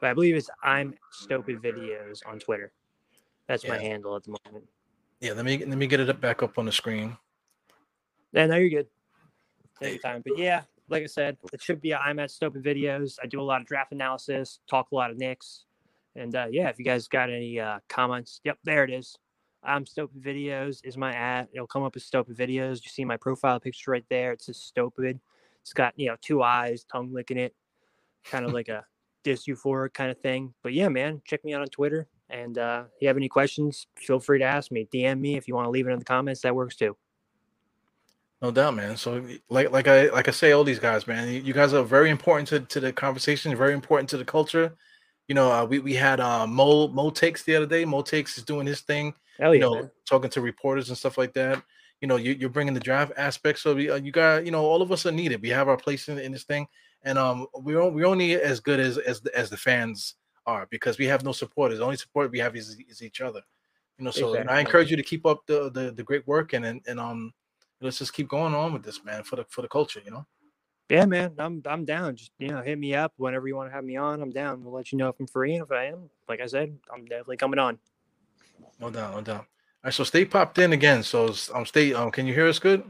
But 0.00 0.10
I 0.10 0.14
believe 0.14 0.36
it's 0.36 0.50
I'm 0.62 0.94
Stupid 1.10 1.62
Videos 1.62 2.20
on 2.26 2.38
Twitter. 2.38 2.72
That's 3.48 3.66
my 3.66 3.78
handle 3.78 4.16
at 4.16 4.24
the 4.24 4.36
moment. 4.44 4.68
Yeah, 5.20 5.32
let 5.32 5.44
me 5.44 5.58
let 5.58 5.78
me 5.78 5.86
get 5.86 6.00
it 6.00 6.10
up 6.10 6.20
back 6.20 6.42
up 6.42 6.58
on 6.58 6.66
the 6.66 6.72
screen. 6.72 7.16
Yeah, 8.32 8.46
no, 8.46 8.56
you're 8.56 8.68
good. 8.68 8.86
Take 9.80 9.94
your 9.94 10.02
time. 10.02 10.22
But 10.26 10.38
yeah, 10.38 10.62
like 10.88 11.02
I 11.02 11.06
said, 11.06 11.38
it 11.52 11.62
should 11.62 11.80
be 11.80 11.94
I'm 11.94 12.18
at 12.18 12.30
Stupid 12.30 12.62
Videos. 12.62 13.16
I 13.22 13.26
do 13.26 13.40
a 13.40 13.42
lot 13.42 13.60
of 13.60 13.66
draft 13.66 13.92
analysis, 13.92 14.60
talk 14.68 14.90
a 14.92 14.94
lot 14.94 15.10
of 15.10 15.16
Knicks. 15.16 15.64
And 16.14 16.34
uh, 16.34 16.46
yeah, 16.50 16.68
if 16.68 16.78
you 16.78 16.84
guys 16.84 17.08
got 17.08 17.30
any 17.30 17.58
uh, 17.60 17.78
comments, 17.88 18.40
yep, 18.44 18.58
there 18.64 18.84
it 18.84 18.90
is. 18.90 19.16
I'm 19.62 19.84
Stupid 19.86 20.22
Videos 20.22 20.80
is 20.84 20.96
my 20.96 21.12
ad. 21.12 21.48
It'll 21.52 21.66
come 21.66 21.82
up 21.82 21.96
as 21.96 22.04
Stupid 22.04 22.36
Videos. 22.36 22.84
You 22.84 22.90
see 22.90 23.04
my 23.04 23.16
profile 23.16 23.58
picture 23.58 23.90
right 23.90 24.04
there. 24.08 24.32
It 24.32 24.42
says 24.42 24.58
Stupid. 24.58 25.18
It's 25.62 25.72
got 25.72 25.94
you 25.96 26.08
know 26.08 26.16
two 26.20 26.42
eyes, 26.42 26.84
tongue 26.84 27.12
licking 27.12 27.38
it, 27.38 27.54
kind 28.24 28.44
of 28.44 28.52
like 28.52 28.68
a 28.68 28.84
dis 29.24 29.46
euphoric 29.46 29.94
kind 29.94 30.10
of 30.10 30.20
thing. 30.20 30.54
But 30.62 30.72
yeah, 30.72 30.88
man, 30.88 31.20
check 31.24 31.44
me 31.44 31.54
out 31.54 31.62
on 31.62 31.68
Twitter. 31.68 32.06
And 32.28 32.58
uh, 32.58 32.84
if 32.94 33.02
you 33.02 33.08
have 33.08 33.16
any 33.16 33.28
questions, 33.28 33.86
feel 33.96 34.18
free 34.18 34.40
to 34.40 34.44
ask 34.44 34.70
me. 34.72 34.88
DM 34.92 35.20
me 35.20 35.36
if 35.36 35.46
you 35.46 35.54
want 35.54 35.66
to 35.66 35.70
leave 35.70 35.86
it 35.86 35.92
in 35.92 35.98
the 35.98 36.04
comments. 36.04 36.42
That 36.42 36.54
works 36.54 36.76
too. 36.76 36.96
No 38.42 38.50
doubt, 38.50 38.74
man. 38.74 38.96
So 38.96 39.24
like 39.48 39.70
like 39.70 39.88
I 39.88 40.08
like 40.10 40.28
I 40.28 40.30
say, 40.30 40.52
all 40.52 40.64
these 40.64 40.78
guys, 40.78 41.06
man, 41.06 41.32
you, 41.32 41.52
guys 41.54 41.72
are 41.72 41.82
very 41.82 42.10
important 42.10 42.48
to, 42.48 42.60
to 42.60 42.80
the 42.80 42.92
conversation, 42.92 43.54
very 43.56 43.72
important 43.72 44.10
to 44.10 44.18
the 44.18 44.24
culture. 44.24 44.76
You 45.26 45.34
know, 45.34 45.50
uh, 45.50 45.64
we 45.64 45.78
we 45.78 45.94
had 45.94 46.20
uh, 46.20 46.46
Mo 46.46 46.88
Mo 46.88 47.10
takes 47.10 47.44
the 47.44 47.56
other 47.56 47.66
day. 47.66 47.84
Mo 47.84 48.02
takes 48.02 48.36
is 48.36 48.44
doing 48.44 48.66
his 48.66 48.82
thing. 48.82 49.14
Hell 49.38 49.54
you 49.54 49.60
yeah, 49.60 49.66
know, 49.66 49.74
man. 49.74 49.90
talking 50.08 50.30
to 50.30 50.40
reporters 50.40 50.88
and 50.88 50.98
stuff 50.98 51.16
like 51.16 51.32
that. 51.34 51.62
You 52.00 52.08
know, 52.08 52.16
you, 52.16 52.32
you're 52.34 52.50
bringing 52.50 52.74
the 52.74 52.80
draft 52.80 53.12
aspect. 53.16 53.58
So 53.58 53.74
we, 53.74 53.90
uh, 53.90 53.96
you 53.96 54.12
got, 54.12 54.44
you 54.44 54.52
know, 54.52 54.64
all 54.64 54.82
of 54.82 54.92
us 54.92 55.06
are 55.06 55.12
needed. 55.12 55.40
We 55.40 55.48
have 55.48 55.68
our 55.68 55.78
place 55.78 56.08
in, 56.08 56.18
in 56.18 56.32
this 56.32 56.44
thing, 56.44 56.66
and 57.04 57.18
um, 57.18 57.46
we're 57.54 57.88
we're 57.88 58.06
only 58.06 58.34
as 58.34 58.60
good 58.60 58.80
as 58.80 58.98
as 58.98 59.22
the, 59.22 59.36
as 59.36 59.48
the 59.48 59.56
fans 59.56 60.16
are 60.46 60.66
because 60.70 60.98
we 60.98 61.06
have 61.06 61.24
no 61.24 61.32
supporters. 61.32 61.78
The 61.78 61.84
only 61.84 61.96
support 61.96 62.30
we 62.30 62.38
have 62.38 62.56
is, 62.56 62.76
is 62.88 63.02
each 63.02 63.20
other. 63.20 63.42
You 63.98 64.04
know, 64.04 64.10
so 64.10 64.34
and 64.34 64.50
I 64.50 64.60
encourage 64.60 64.90
you 64.90 64.96
to 64.96 65.02
keep 65.02 65.24
up 65.24 65.46
the, 65.46 65.70
the 65.70 65.90
the 65.90 66.02
great 66.02 66.26
work 66.26 66.52
and 66.52 66.66
and 66.66 66.82
and 66.86 67.00
um, 67.00 67.32
let's 67.80 67.98
just 67.98 68.12
keep 68.12 68.28
going 68.28 68.54
on 68.54 68.72
with 68.72 68.82
this, 68.82 69.02
man, 69.04 69.22
for 69.22 69.36
the 69.36 69.44
for 69.48 69.62
the 69.62 69.68
culture. 69.68 70.00
You 70.04 70.10
know. 70.10 70.26
Yeah, 70.90 71.06
man, 71.06 71.32
I'm 71.38 71.62
I'm 71.66 71.84
down. 71.84 72.14
Just 72.14 72.30
you 72.38 72.48
know, 72.48 72.60
hit 72.60 72.78
me 72.78 72.94
up 72.94 73.12
whenever 73.16 73.48
you 73.48 73.56
want 73.56 73.70
to 73.70 73.74
have 73.74 73.84
me 73.84 73.96
on. 73.96 74.22
I'm 74.22 74.30
down. 74.30 74.62
We'll 74.62 74.74
let 74.74 74.92
you 74.92 74.98
know 74.98 75.08
if 75.08 75.18
I'm 75.18 75.26
free, 75.26 75.54
and 75.54 75.64
if 75.64 75.72
I 75.72 75.86
am, 75.86 76.10
like 76.28 76.40
I 76.40 76.46
said, 76.46 76.76
I'm 76.92 77.06
definitely 77.06 77.38
coming 77.38 77.58
on. 77.58 77.78
No 78.78 78.90
doubt, 78.90 79.14
no 79.14 79.20
doubt. 79.22 79.40
All 79.40 79.46
right, 79.84 79.94
so 79.94 80.04
stay 80.04 80.24
popped 80.24 80.58
in 80.58 80.72
again. 80.72 81.02
So 81.02 81.34
um, 81.54 81.64
stay. 81.64 81.94
Um, 81.94 82.10
can 82.10 82.26
you 82.26 82.34
hear 82.34 82.46
us 82.46 82.58
good? 82.58 82.84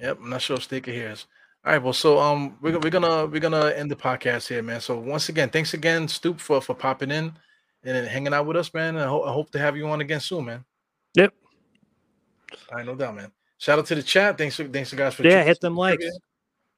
Yep, 0.00 0.18
I'm 0.22 0.30
not 0.30 0.42
sure 0.42 0.56
if 0.56 0.62
Stay 0.62 0.80
can 0.80 0.94
hear 0.94 1.10
us. 1.10 1.26
All 1.64 1.72
right, 1.72 1.82
well, 1.82 1.92
so 1.92 2.18
um, 2.18 2.56
we're, 2.62 2.78
we're 2.78 2.90
gonna 2.90 3.26
we're 3.26 3.40
gonna 3.40 3.70
end 3.70 3.90
the 3.90 3.96
podcast 3.96 4.48
here, 4.48 4.62
man. 4.62 4.80
So 4.80 4.98
once 4.98 5.28
again, 5.28 5.50
thanks 5.50 5.74
again, 5.74 6.08
Stoop, 6.08 6.40
for 6.40 6.62
for 6.62 6.74
popping 6.74 7.10
in 7.10 7.32
and 7.82 8.06
hanging 8.06 8.32
out 8.32 8.46
with 8.46 8.56
us, 8.56 8.72
man. 8.72 8.94
And 8.96 9.04
I, 9.04 9.08
ho- 9.08 9.24
I 9.24 9.32
hope 9.32 9.50
to 9.50 9.58
have 9.58 9.76
you 9.76 9.86
on 9.88 10.00
again 10.00 10.20
soon, 10.20 10.46
man. 10.46 10.64
Yep. 11.14 11.34
All 12.70 12.76
right, 12.76 12.86
no 12.86 12.94
doubt, 12.94 13.16
man. 13.16 13.32
Shout 13.58 13.78
out 13.78 13.86
to 13.86 13.94
the 13.96 14.02
chat. 14.02 14.38
Thanks, 14.38 14.56
for, 14.56 14.64
thanks, 14.68 14.92
guys 14.94 15.14
for 15.14 15.24
Yeah, 15.26 15.42
hit 15.42 15.60
them 15.60 15.76
likes. 15.76 16.04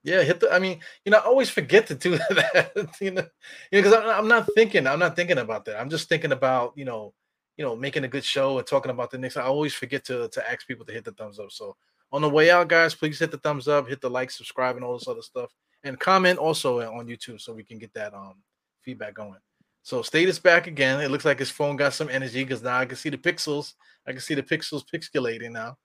yeah, 0.03 0.23
hit 0.23 0.41
the. 0.41 0.51
I 0.53 0.59
mean, 0.59 0.81
you 1.05 1.13
know, 1.13 1.19
I 1.19 1.25
always 1.25 1.51
forget 1.51 1.87
to 1.89 1.95
do 1.95 2.17
that. 2.31 2.89
you 3.01 3.11
know, 3.13 3.27
you 3.71 3.83
because 3.83 3.93
I'm, 3.93 4.09
I'm 4.09 4.29
not 4.29 4.49
thinking. 4.55 4.87
I'm 4.87 4.99
not 4.99 5.15
thinking 5.15 5.39
about 5.39 5.67
that. 5.67 5.79
I'm 5.79 5.91
just 5.91 6.09
thinking 6.09 6.33
about 6.33 6.73
you 6.75 6.87
know, 6.87 7.13
you 7.59 7.65
know, 7.65 7.77
making 7.77 8.05
a 8.05 8.09
good 8.09 8.25
show 8.25 8.57
and 8.59 8.67
talking 8.67 8.91
about 8.91 9.11
the 9.11 9.19
Knicks. 9.19 9.37
I 9.37 9.43
always 9.43 9.75
forget 9.75 10.05
to 10.07 10.29
to 10.31 10.51
ask 10.51 10.67
people 10.67 10.87
to 10.87 10.93
hit 10.93 11.05
the 11.05 11.13
thumbs 11.13 11.39
up. 11.39 11.53
So 11.53 11.77
on 12.13 12.23
the 12.23 12.29
way 12.29 12.51
out, 12.51 12.69
guys, 12.69 12.95
please 12.95 13.19
hit 13.19 13.31
the 13.31 13.39
thumbs 13.39 13.69
up, 13.69 13.89
hit 13.89 14.01
the 14.01 14.11
like, 14.11 14.31
subscribe, 14.31 14.77
and 14.77 14.85
all 14.85 14.95
this 14.99 15.09
other 15.09 15.23
stuff, 15.23 15.51
and 15.85 15.99
comment 15.99 16.39
also 16.39 16.81
on 16.81 17.07
YouTube 17.07 17.41
so 17.41 17.53
we 17.53 17.65
can 17.65 17.79
get 17.79 17.93
that 17.95 18.15
um 18.15 18.35
feedback 18.83 19.15
going. 19.15 19.39
So 19.83 20.03
State 20.03 20.29
is 20.29 20.39
back 20.39 20.67
again. 20.67 21.01
It 21.01 21.11
looks 21.11 21.25
like 21.25 21.39
his 21.39 21.51
phone 21.51 21.77
got 21.77 21.95
some 21.95 22.09
energy 22.11 22.45
because 22.45 22.63
now 22.63 22.79
I 22.79 22.87
can 22.87 22.97
see 22.97 23.09
the 23.09 23.19
pixels. 23.19 23.75
I 24.07 24.13
can 24.13 24.21
see 24.21 24.35
the 24.35 24.43
pixels 24.43 24.85
pixelating 24.93 25.53
now. 25.53 25.77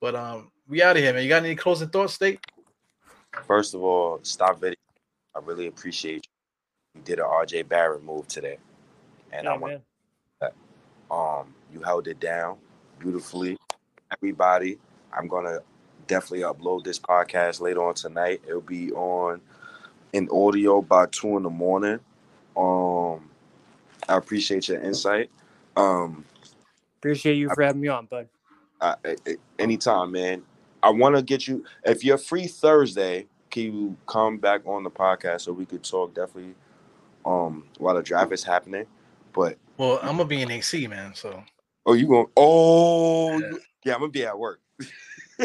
But 0.00 0.14
um, 0.14 0.50
we 0.68 0.82
out 0.82 0.96
of 0.96 1.02
here, 1.02 1.12
man. 1.12 1.22
You 1.22 1.28
got 1.28 1.44
any 1.44 1.54
closing 1.54 1.88
thoughts, 1.88 2.14
State? 2.14 2.40
First 3.46 3.74
of 3.74 3.82
all, 3.82 4.20
stop 4.22 4.60
video. 4.60 4.76
I 5.34 5.40
really 5.40 5.66
appreciate 5.66 6.26
you. 6.26 7.00
You 7.00 7.00
did 7.04 7.18
an 7.18 7.24
RJ 7.24 7.68
Barrett 7.68 8.04
move 8.04 8.28
today, 8.28 8.58
and 9.32 9.48
I 9.48 9.56
want 9.56 9.82
um 11.10 11.54
you 11.72 11.80
held 11.82 12.08
it 12.08 12.20
down 12.20 12.56
beautifully. 12.98 13.56
Everybody, 14.12 14.78
I'm 15.16 15.28
gonna 15.28 15.58
definitely 16.06 16.40
upload 16.40 16.84
this 16.84 16.98
podcast 16.98 17.60
later 17.60 17.82
on 17.84 17.94
tonight. 17.94 18.42
It'll 18.46 18.60
be 18.60 18.92
on 18.92 19.40
in 20.12 20.28
audio 20.30 20.80
by 20.82 21.06
two 21.06 21.36
in 21.36 21.42
the 21.42 21.50
morning. 21.50 21.98
Um, 22.56 23.30
I 24.08 24.16
appreciate 24.16 24.68
your 24.68 24.80
insight. 24.80 25.30
Um, 25.76 26.24
Appreciate 26.98 27.34
you 27.34 27.50
for 27.50 27.62
having 27.62 27.80
me 27.82 27.88
on, 27.88 28.06
bud. 28.06 28.28
I, 28.80 28.94
I- 29.04 29.16
I- 29.26 29.36
anytime, 29.58 30.12
man. 30.12 30.42
I 30.82 30.90
want 30.90 31.16
to 31.16 31.22
get 31.22 31.48
you. 31.48 31.64
If 31.84 32.04
you're 32.04 32.18
free 32.18 32.46
Thursday, 32.46 33.26
can 33.50 33.62
you 33.62 33.96
come 34.06 34.36
back 34.38 34.66
on 34.66 34.82
the 34.82 34.90
podcast 34.90 35.42
so 35.42 35.52
we 35.52 35.64
could 35.64 35.82
talk 35.82 36.14
definitely 36.14 36.54
um 37.24 37.64
while 37.78 37.94
the 37.94 38.02
draft 38.02 38.32
is 38.32 38.44
happening? 38.44 38.86
But 39.32 39.56
Well, 39.78 39.98
I'm 40.02 40.16
gonna 40.18 40.26
be 40.26 40.42
in 40.42 40.50
AC, 40.50 40.86
man. 40.86 41.14
So 41.14 41.42
oh, 41.86 41.94
you 41.94 42.06
going? 42.06 42.26
Oh, 42.36 43.38
Yeah. 43.38 43.50
yeah, 43.84 43.94
I'm 43.94 44.00
gonna 44.00 44.12
be 44.12 44.26
at 44.26 44.38
work. 44.38 44.60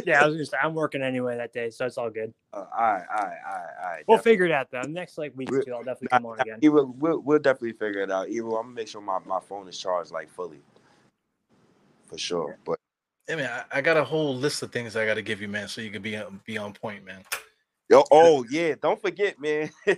Yeah, 0.05 0.23
I 0.23 0.27
was 0.27 0.35
gonna 0.35 0.45
say 0.45 0.57
I'm 0.61 0.73
working 0.73 1.01
anyway 1.01 1.37
that 1.37 1.53
day, 1.53 1.69
so 1.69 1.85
it's 1.85 1.97
all 1.97 2.09
good. 2.09 2.33
Uh, 2.53 2.57
all 2.57 2.65
right, 2.81 3.03
all 3.09 3.25
right, 3.25 3.37
all 3.47 3.53
right, 3.55 3.65
all 3.83 3.89
right. 3.91 4.03
We'll 4.07 4.17
definitely. 4.17 4.31
figure 4.33 4.45
it 4.45 4.51
out 4.51 4.67
though. 4.71 4.81
Next 4.83 5.17
like 5.17 5.33
week 5.35 5.51
or 5.51 5.57
We'll- 5.57 5.65
two, 5.65 5.73
I'll 5.73 5.83
definitely 5.83 6.07
Nah, 6.11 6.17
come 6.17 6.25
on 6.27 6.39
again. 6.39 6.59
Either, 6.61 6.85
we'll, 6.85 7.19
we'll 7.19 7.39
definitely 7.39 7.73
figure 7.73 8.01
it 8.01 8.11
out. 8.11 8.29
Either 8.29 8.45
I'm 8.47 8.51
gonna 8.51 8.69
make 8.69 8.87
sure 8.87 9.01
my, 9.01 9.19
my 9.25 9.39
phone 9.39 9.67
is 9.67 9.77
charged 9.77 10.11
like 10.11 10.29
fully, 10.29 10.59
for 12.07 12.17
sure. 12.17 12.57
But 12.65 12.79
I 13.29 13.35
mean, 13.35 13.45
I, 13.45 13.63
I 13.71 13.81
got 13.81 13.97
a 13.97 14.03
whole 14.03 14.35
list 14.35 14.63
of 14.63 14.71
things 14.71 14.95
I 14.95 15.05
got 15.05 15.15
to 15.15 15.21
give 15.21 15.41
you, 15.41 15.47
man, 15.47 15.67
so 15.67 15.81
you 15.81 15.91
can 15.91 16.01
be 16.01 16.15
on- 16.17 16.41
be 16.45 16.57
on 16.57 16.73
point, 16.73 17.05
man. 17.05 17.23
Yo, 17.89 18.03
oh 18.11 18.45
yeah, 18.49 18.75
don't 18.81 19.01
forget, 19.01 19.39
man. 19.39 19.69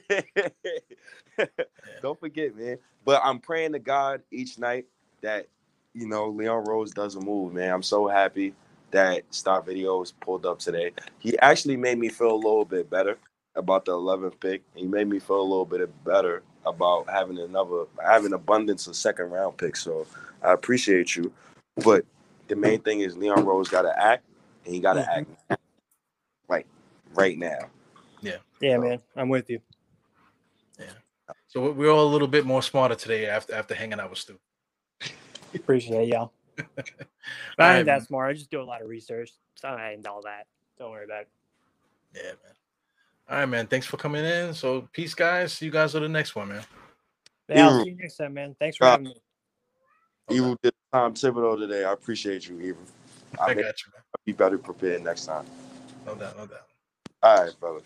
don't 2.01 2.19
forget, 2.19 2.55
man. 2.55 2.77
But 3.03 3.21
I'm 3.23 3.39
praying 3.39 3.73
to 3.73 3.79
God 3.79 4.21
each 4.31 4.57
night 4.57 4.85
that 5.21 5.47
you 5.93 6.07
know 6.07 6.29
Leon 6.29 6.63
Rose 6.65 6.91
doesn't 6.91 7.25
move, 7.25 7.53
man. 7.53 7.73
I'm 7.73 7.83
so 7.83 8.07
happy 8.07 8.53
that 8.91 9.23
Star 9.33 9.61
Videos 9.61 10.13
pulled 10.19 10.45
up 10.45 10.59
today. 10.59 10.91
He 11.19 11.37
actually 11.39 11.77
made 11.77 11.97
me 11.97 12.09
feel 12.09 12.31
a 12.31 12.35
little 12.35 12.65
bit 12.65 12.89
better 12.89 13.17
about 13.55 13.85
the 13.85 13.91
11th 13.91 14.39
pick. 14.39 14.61
He 14.75 14.85
made 14.85 15.07
me 15.07 15.19
feel 15.19 15.41
a 15.41 15.43
little 15.43 15.65
bit 15.65 15.89
better 16.03 16.43
about 16.65 17.09
having 17.09 17.39
another 17.39 17.85
having 18.03 18.33
abundance 18.33 18.87
of 18.87 18.95
second 18.95 19.31
round 19.31 19.57
picks. 19.57 19.83
So 19.83 20.05
I 20.41 20.53
appreciate 20.53 21.15
you. 21.15 21.31
But 21.83 22.05
the 22.47 22.55
main 22.55 22.81
thing 22.81 23.01
is 23.01 23.17
Leon 23.17 23.45
Rose 23.45 23.69
got 23.69 23.83
to 23.83 24.03
act, 24.03 24.23
and 24.65 24.73
he 24.73 24.79
got 24.79 24.93
to 24.93 25.01
mm-hmm. 25.01 25.19
act 25.19 25.29
now. 25.49 25.57
like 26.49 26.67
right 27.13 27.37
now. 27.37 27.69
Yeah, 28.21 28.37
Yeah, 28.59 28.77
man, 28.77 28.99
I'm 29.15 29.29
with 29.29 29.49
you. 29.49 29.59
Yeah. 30.79 30.85
So 31.47 31.61
we- 31.61 31.71
we're 31.71 31.91
all 31.91 32.07
a 32.07 32.11
little 32.11 32.27
bit 32.27 32.45
more 32.45 32.61
smarter 32.61 32.95
today 32.95 33.27
after 33.27 33.55
after 33.55 33.73
hanging 33.73 33.99
out 33.99 34.09
with 34.09 34.19
Stu. 34.19 34.39
Appreciate 35.53 36.03
it, 36.03 36.07
y'all. 36.09 36.31
But 36.55 36.65
I 37.59 37.63
Alright, 37.63 37.77
ain't 37.77 37.85
that 37.87 37.99
man. 37.99 38.05
smart. 38.07 38.29
I 38.29 38.33
just 38.33 38.51
do 38.51 38.61
a 38.61 38.63
lot 38.63 38.81
of 38.81 38.89
research. 38.89 39.31
So 39.55 39.67
I 39.67 39.91
ain't 39.91 40.07
all 40.07 40.21
that. 40.23 40.47
Don't 40.77 40.91
worry 40.91 41.05
about 41.05 41.21
it. 41.21 41.29
Yeah, 42.15 42.21
man. 42.23 42.55
All 43.29 43.37
right, 43.37 43.45
man. 43.45 43.67
Thanks 43.67 43.85
for 43.85 43.97
coming 43.97 44.25
in. 44.25 44.53
So 44.53 44.87
peace, 44.91 45.13
guys. 45.13 45.53
See 45.53 45.65
you 45.65 45.71
guys 45.71 45.95
on 45.95 46.01
the 46.01 46.09
next 46.09 46.35
one, 46.35 46.49
man. 46.49 46.63
Yeah, 47.47 47.67
I'll 47.67 47.83
see 47.83 47.89
you 47.89 47.95
next 47.97 48.17
time, 48.17 48.33
man. 48.33 48.55
Thanks 48.59 48.77
for 48.77 48.85
Uh, 48.85 48.91
having 48.91 49.05
me. 49.05 49.15
Evil 50.29 50.57
did 50.63 50.73
Tom 50.93 51.13
Thibodeau 51.13 51.57
today. 51.57 51.83
I 51.83 51.93
appreciate 51.93 52.47
you, 52.47 52.59
Evil. 52.59 52.83
I 53.39 53.49
I'll 53.49 53.55
got 53.55 53.57
you, 53.57 53.91
man. 53.93 54.03
be 54.25 54.31
better 54.31 54.57
prepared 54.57 55.03
next 55.03 55.25
time. 55.25 55.45
No 56.05 56.15
doubt, 56.15 56.37
no 56.37 56.45
doubt. 56.45 56.67
All 57.21 57.43
right, 57.43 57.59
brother. 57.59 57.81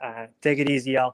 Uh, 0.00 0.26
take 0.40 0.58
it 0.58 0.70
easy, 0.70 0.92
y'all. 0.92 1.12